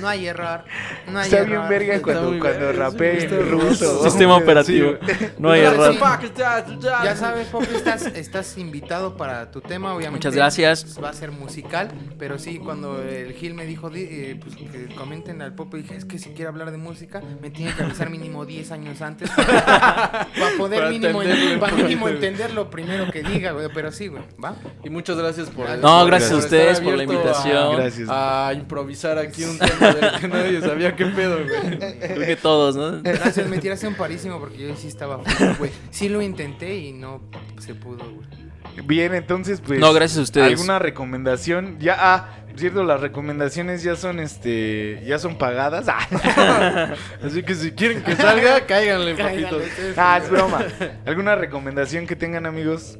No 0.00 0.08
hay 0.08 0.26
error. 0.26 0.64
No 1.10 1.18
hay 1.18 1.24
Está 1.24 1.38
error. 1.38 1.48
bien 1.50 1.68
verga 1.68 2.02
cuando, 2.02 2.38
cuando 2.38 2.72
rapea 2.72 3.20
sí, 3.20 3.26
en 3.30 3.50
ruso. 3.50 4.02
Sistema 4.04 4.36
operativo. 4.36 4.92
No 5.38 5.50
hay 5.50 5.62
error. 5.62 5.94
ya, 7.04 7.16
sabes, 7.16 7.48
Poppy, 7.48 7.74
estás, 7.74 8.06
estás 8.06 8.56
invitado 8.58 9.16
para 9.16 9.50
tu 9.50 9.60
tema, 9.60 9.94
obviamente. 9.94 10.18
Muchas 10.28 10.34
gracias. 10.34 10.98
Va 11.02 11.10
a 11.10 11.12
ser 11.12 11.30
musical, 11.32 11.90
pero 12.18 12.38
sí, 12.38 12.58
cuando 12.58 13.02
el 13.02 13.32
Gil 13.34 13.54
me 13.54 13.64
dijo, 13.66 13.90
di- 13.90 14.02
eh, 14.10 14.40
pues 14.42 14.56
que 14.56 14.94
comenten 14.94 15.42
al 15.42 15.54
Poppy, 15.54 15.78
dije, 15.82 15.96
es 15.96 16.04
que 16.04 16.18
si 16.18 16.30
quiere 16.30 16.48
hablar 16.48 16.70
de 16.70 16.78
música, 16.78 17.20
me 17.40 17.50
tiene 17.50 17.74
que 17.74 17.82
avisar 17.82 18.10
mínimo 18.10 18.44
10 18.44 18.70
años 18.72 19.00
antes 19.02 19.30
para, 19.30 19.46
para 20.38 20.56
poder 20.56 20.78
Para 20.80 20.90
mínimo, 20.90 21.18
para 21.60 22.10
entender. 22.12 22.52
lo 22.52 22.70
primero 22.70 23.10
que 23.10 23.22
diga, 23.22 23.52
güey, 23.52 23.68
pero 23.72 23.92
sí, 23.92 24.08
güey, 24.08 24.22
¿va? 24.42 24.54
Y 24.84 24.90
muchas 24.90 25.16
gracias 25.16 25.48
por. 25.50 25.68
No, 25.78 26.04
gracias 26.06 26.30
a 26.32 26.34
estar 26.34 26.44
ustedes 26.44 26.80
por 26.80 26.94
la 26.96 27.04
invitación. 27.04 27.76
Gracias. 27.76 28.08
A, 28.08 28.48
a 28.48 28.54
improvisar 28.54 29.18
aquí 29.18 29.44
un 29.44 29.58
tema 29.58 29.69
que 30.20 30.28
nadie 30.28 30.60
sabía 30.60 30.96
qué 30.96 31.06
pedo, 31.06 31.38
güey. 31.44 31.78
Creo 31.78 32.26
que 32.26 32.36
todos, 32.36 32.76
¿no? 32.76 33.02
Gracias, 33.02 33.48
me 33.48 33.58
tiraste 33.58 33.86
un 33.86 33.94
parísimo 33.94 34.38
porque 34.38 34.58
yo 34.58 34.76
sí 34.76 34.88
estaba 34.88 35.20
güey. 35.58 35.70
Sí 35.90 36.08
lo 36.08 36.22
intenté 36.22 36.76
y 36.76 36.92
no 36.92 37.20
se 37.58 37.74
pudo, 37.74 38.04
güey. 38.04 38.26
Bien, 38.84 39.14
entonces, 39.14 39.60
pues. 39.60 39.80
No, 39.80 39.92
gracias 39.92 40.18
a 40.18 40.22
ustedes. 40.22 40.52
¿Alguna 40.52 40.78
recomendación? 40.78 41.78
Ya, 41.80 41.96
ah, 41.98 42.28
cierto, 42.56 42.84
las 42.84 43.00
recomendaciones 43.00 43.82
ya 43.82 43.96
son, 43.96 44.20
este, 44.20 45.02
ya 45.04 45.18
son 45.18 45.36
pagadas. 45.36 45.86
Ah, 45.88 46.94
Así 47.24 47.42
que 47.42 47.54
si 47.54 47.72
quieren 47.72 48.02
que 48.02 48.14
salga, 48.16 48.66
cáiganle, 48.66 49.14
papitos. 49.14 49.62
ah, 49.96 50.20
es 50.22 50.30
broma. 50.30 50.64
¿Alguna 51.04 51.34
recomendación 51.34 52.06
que 52.06 52.16
tengan, 52.16 52.46
amigos? 52.46 52.98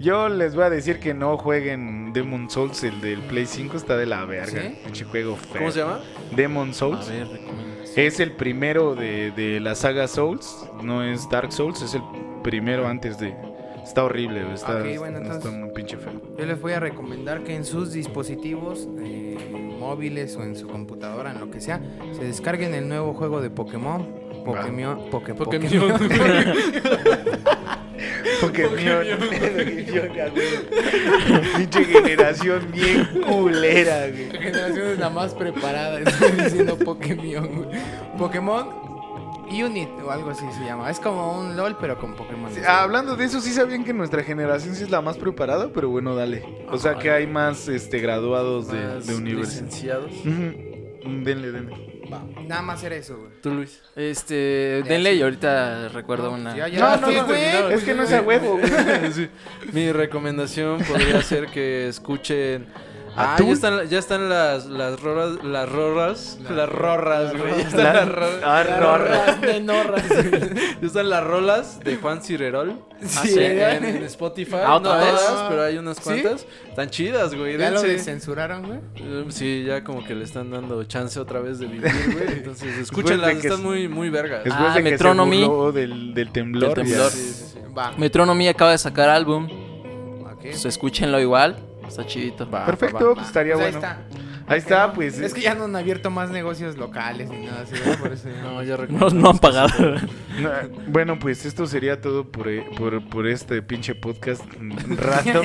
Yo 0.00 0.28
les 0.28 0.54
voy 0.54 0.64
a 0.64 0.70
decir 0.70 1.00
que 1.00 1.12
no 1.14 1.36
jueguen 1.36 2.12
Demon 2.12 2.48
Souls, 2.48 2.82
el 2.84 3.00
del 3.00 3.20
Play 3.22 3.46
5 3.46 3.76
está 3.76 3.96
de 3.96 4.06
la 4.06 4.24
verga. 4.24 4.72
¿Sí? 4.92 5.04
Juego 5.04 5.36
feo. 5.36 5.58
¿Cómo 5.58 5.70
se 5.72 5.80
llama? 5.80 6.00
Demon 6.36 6.70
A 6.70 6.72
Souls. 6.72 7.08
ver, 7.10 7.26
recomendación. 7.28 8.06
Es 8.06 8.20
el 8.20 8.32
primero 8.32 8.94
de, 8.94 9.32
de 9.32 9.58
la 9.60 9.74
saga 9.74 10.06
Souls. 10.06 10.66
No 10.82 11.02
es 11.02 11.28
Dark 11.30 11.52
Souls, 11.52 11.82
es 11.82 11.94
el 11.94 12.02
primero 12.44 12.86
antes 12.86 13.18
de. 13.18 13.34
Está 13.82 14.04
horrible, 14.04 14.44
está, 14.52 14.80
Ok, 14.80 14.98
bueno, 14.98 15.18
está 15.32 15.50
muy 15.50 15.70
pinche 15.70 15.96
feo. 15.96 16.12
Yo 16.38 16.44
les 16.44 16.60
voy 16.60 16.72
a 16.74 16.80
recomendar 16.80 17.42
que 17.42 17.56
en 17.56 17.64
sus 17.64 17.90
dispositivos 17.92 18.86
eh, 19.00 19.36
móviles 19.80 20.36
o 20.36 20.42
en 20.42 20.54
su 20.56 20.68
computadora, 20.68 21.30
en 21.32 21.40
lo 21.40 21.50
que 21.50 21.60
sea, 21.60 21.80
se 22.12 22.22
descarguen 22.22 22.74
el 22.74 22.86
nuevo 22.86 23.14
juego 23.14 23.40
de 23.40 23.48
Pokémon. 23.48 24.06
Pokémon. 24.44 25.10
Poké- 25.10 25.34
Pokémon. 25.34 25.98
Pokémon. 28.40 28.76
Pinche 31.56 31.84
generación 31.84 32.68
bien 32.72 33.08
culera, 33.26 34.08
güey. 34.08 34.32
La 34.32 34.40
generación 34.40 34.86
es 34.88 34.98
la 34.98 35.10
más 35.10 35.34
preparada. 35.34 36.00
Estoy 36.06 36.30
diciendo 36.32 36.76
Pokémon. 36.78 37.64
güey. 37.64 37.80
Pokémon 38.18 38.88
Unit 39.50 39.88
o 40.04 40.10
algo 40.10 40.30
así 40.30 40.44
se 40.58 40.64
llama. 40.64 40.90
Es 40.90 41.00
como 41.00 41.38
un 41.40 41.56
LOL, 41.56 41.76
pero 41.80 41.98
con 41.98 42.14
Pokémon. 42.14 42.52
Sí, 42.52 42.60
ah, 42.66 42.82
hablando 42.82 43.16
de 43.16 43.24
eso, 43.24 43.40
sí 43.40 43.50
sabían 43.52 43.84
que 43.84 43.94
nuestra 43.94 44.22
generación 44.22 44.74
sí 44.74 44.84
es 44.84 44.90
la 44.90 45.00
más 45.00 45.16
preparada, 45.16 45.70
pero 45.72 45.88
bueno, 45.88 46.14
dale. 46.14 46.44
O 46.70 46.78
sea 46.78 46.96
que 46.98 47.10
hay 47.10 47.26
más 47.26 47.66
este 47.68 47.98
graduados 48.00 48.68
de, 48.68 48.78
Más 48.78 49.06
de 49.06 49.14
universidad. 49.14 49.62
licenciados. 49.64 50.12
Denle, 50.24 51.50
denle. 51.52 51.87
Va, 52.12 52.22
Nada 52.46 52.62
más 52.62 52.82
era 52.82 52.96
eso, 52.96 53.18
güey. 53.18 53.30
Tú, 53.42 53.50
Luis. 53.50 53.82
Este, 53.96 54.82
denle 54.86 55.14
y 55.14 55.22
ahorita 55.22 55.88
recuerdo 55.88 56.32
una. 56.32 56.56
Ya, 56.56 56.68
ya, 56.68 56.96
No, 56.96 56.96
no, 57.08 57.12
no, 57.12 57.26
güey. 57.26 57.72
es 57.72 57.84
que 57.84 57.94
no 57.94 58.02
es 58.04 58.12
a 58.12 58.22
huevo, 58.22 58.58
güey. 58.58 58.70
Sí. 59.12 59.28
Mi 59.72 59.92
recomendación 59.92 60.82
podría 60.84 61.22
ser 61.22 61.46
que 61.48 61.88
escuchen. 61.88 62.66
Ah, 63.20 63.36
ya 63.38 63.52
están, 63.52 63.88
ya 63.88 63.98
están 63.98 64.28
las, 64.28 64.66
las 64.66 65.00
roras, 65.00 65.42
las 65.44 65.68
roras, 65.68 66.38
las 66.48 66.68
rorras, 66.68 67.36
güey. 67.36 67.50
Ya 67.58 67.68
están 67.68 67.84
La- 67.84 67.92
las 67.94 68.08
roras. 68.08 68.40
Ah, 68.44 68.62
rorra. 68.80 69.36
menorras. 69.40 70.04
Ya 70.80 70.86
están 70.86 71.10
las 71.10 71.24
rolas 71.24 71.80
de 71.80 71.96
Juan 71.96 72.22
Cirerol. 72.22 72.78
Sí, 73.04 73.30
en, 73.38 73.56
¿verdad? 73.56 73.84
en 73.84 74.02
Spotify. 74.04 74.56
Ah, 74.64 74.68
no 74.68 74.76
¿otra 74.76 74.96
vez? 74.98 75.14
todas, 75.14 75.48
pero 75.50 75.62
hay 75.62 75.78
unas 75.78 75.96
¿Sí? 75.96 76.02
cuantas. 76.04 76.46
Están 76.68 76.90
chidas, 76.90 77.34
güey. 77.34 77.58
Ya 77.58 77.70
lo 77.70 77.80
dense. 77.80 77.88
descensuraron, 77.96 78.66
güey. 78.66 78.78
Eh, 78.96 79.24
Sí, 79.30 79.64
ya 79.66 79.82
como 79.84 80.04
que 80.04 80.14
le 80.14 80.24
están 80.24 80.50
dando 80.50 80.82
chance 80.84 81.18
otra 81.18 81.40
vez 81.40 81.58
de 81.58 81.66
vivir, 81.66 81.90
güey. 82.12 82.28
Entonces, 82.38 82.78
escúchenlas, 82.78 83.28
de 83.28 83.32
que 83.40 83.46
están 83.48 83.60
s- 83.60 83.66
muy, 83.68 83.88
muy 83.88 84.10
vergas. 84.10 84.44
Después 84.44 84.68
Ah, 84.70 84.74
de 84.74 84.82
que 84.82 84.90
Metronomy. 84.90 85.44
se 85.44 85.72
del, 85.80 86.14
del 86.14 86.30
temblor. 86.30 86.74
Del 86.74 86.84
temblor. 86.86 87.10
Sí, 87.10 87.18
sí, 87.18 87.44
sí. 87.54 87.58
Va. 87.76 87.92
Metronomy 87.96 88.48
acaba 88.48 88.70
de 88.72 88.78
sacar 88.78 89.08
álbum. 89.08 89.48
Ok. 90.24 90.40
Pues 90.42 90.64
escúchenlo 90.64 91.20
igual. 91.20 91.56
Está 91.88 92.06
chidito. 92.06 92.48
Va, 92.50 92.66
Perfecto, 92.66 92.98
va, 92.98 93.08
va. 93.08 93.14
pues 93.14 93.26
estaría 93.26 93.54
Pues 93.54 93.66
ahí 93.66 93.72
bueno. 93.72 93.86
está. 93.88 94.27
Ahí 94.48 94.58
está, 94.58 94.92
pues. 94.92 95.18
Es 95.18 95.34
que 95.34 95.42
ya 95.42 95.54
no 95.54 95.64
han 95.64 95.76
abierto 95.76 96.10
más 96.10 96.30
negocios 96.30 96.76
locales 96.78 97.28
ni 97.30 97.46
nada 97.46 97.62
así, 97.62 97.72
¿verdad? 97.74 97.98
Por 97.98 98.12
eso 98.12 98.28
ya- 98.30 98.42
No, 98.42 98.62
ya 98.62 98.70
No, 98.70 98.76
recuerdo. 98.78 99.10
no 99.10 99.30
han 99.30 99.38
pagado. 99.38 99.68
No, 100.38 100.50
bueno, 100.86 101.18
pues 101.18 101.44
esto 101.44 101.66
sería 101.66 102.00
todo 102.00 102.24
por, 102.30 102.46
eh, 102.48 102.64
por, 102.76 103.04
por 103.08 103.26
este 103.26 103.60
pinche 103.60 103.96
podcast 103.96 104.44
mm, 104.60 104.96
rato. 104.96 105.42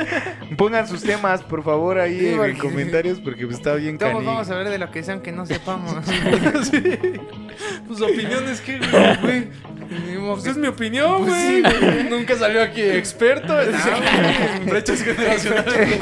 Pongan 0.58 0.88
sus 0.88 1.00
temas, 1.02 1.44
por 1.44 1.62
favor, 1.62 1.96
ahí 2.00 2.18
Sí, 2.18 2.26
en, 2.30 2.36
porque- 2.38 2.58
comentarios, 2.58 3.20
porque 3.20 3.44
pues, 3.46 3.58
está 3.58 3.74
bien 3.76 3.98
Todos 3.98 4.14
canijo. 4.14 4.32
vamos 4.32 4.50
a 4.50 4.56
ver 4.56 4.68
de 4.68 4.78
lo 4.78 4.90
que 4.90 5.04
sean 5.04 5.20
que 5.20 5.30
no 5.30 5.46
sepamos. 5.46 5.94
Pues 7.86 8.00
opiniones 8.00 8.60
que, 8.62 8.78
güey. 9.22 9.48
Pues 10.26 10.46
es 10.46 10.56
mi 10.56 10.66
opinión, 10.68 11.18
Pues 11.18 11.28
güey. 11.30 11.62
sí, 11.62 11.62
güey. 11.80 12.04
Nunca 12.10 12.34
salió 12.36 12.62
aquí 12.62 12.80
experto 12.80 13.60
en 13.60 13.74
en 14.62 14.66
brechas 14.70 15.02
generacionales. 15.02 16.00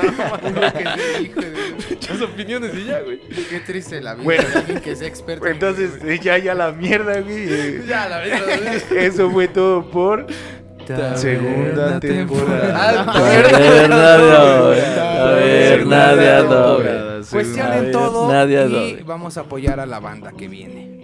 Hijo 1.20 1.40
de- 1.40 2.04
Muchas 2.44 2.58
opinioes 2.62 2.74
y 2.74 2.84
ya, 2.86 3.00
güey. 3.00 3.20
Qué 3.48 3.60
triste 3.60 4.00
la 4.00 4.14
vida 4.14 4.24
Bueno. 4.24 4.48
de 4.48 4.58
alguien 4.58 4.80
que 4.80 4.96
sea 4.96 5.08
experto. 5.08 5.46
en- 5.46 5.52
Entonces, 5.52 5.90
eh, 6.04 6.18
ya, 6.22 6.38
ya 6.38 6.54
la 6.54 6.72
mierda, 6.72 7.20
güey. 7.20 7.84
Ya, 7.86 8.08
la 8.08 8.18
verdad. 8.18 8.48
Eso 8.96 9.30
fue 9.30 9.48
todo 9.48 9.90
por 9.90 10.26
segunda 11.16 12.00
temporada. 12.00 12.74
Ah, 12.74 13.12
A 13.12 13.22
ver, 13.22 13.88
Nadia, 13.90 15.22
a 15.22 15.30
ver, 15.34 15.86
Nadia, 15.86 16.42
no. 16.42 16.78
Cuestionen 17.30 17.92
todo 17.92 18.46
y 18.48 19.02
vamos 19.04 19.36
a 19.36 19.42
apoyar 19.42 19.78
a 19.80 19.86
la 19.86 20.00
banda 20.00 20.32
que 20.36 20.48
viene. 20.48 20.99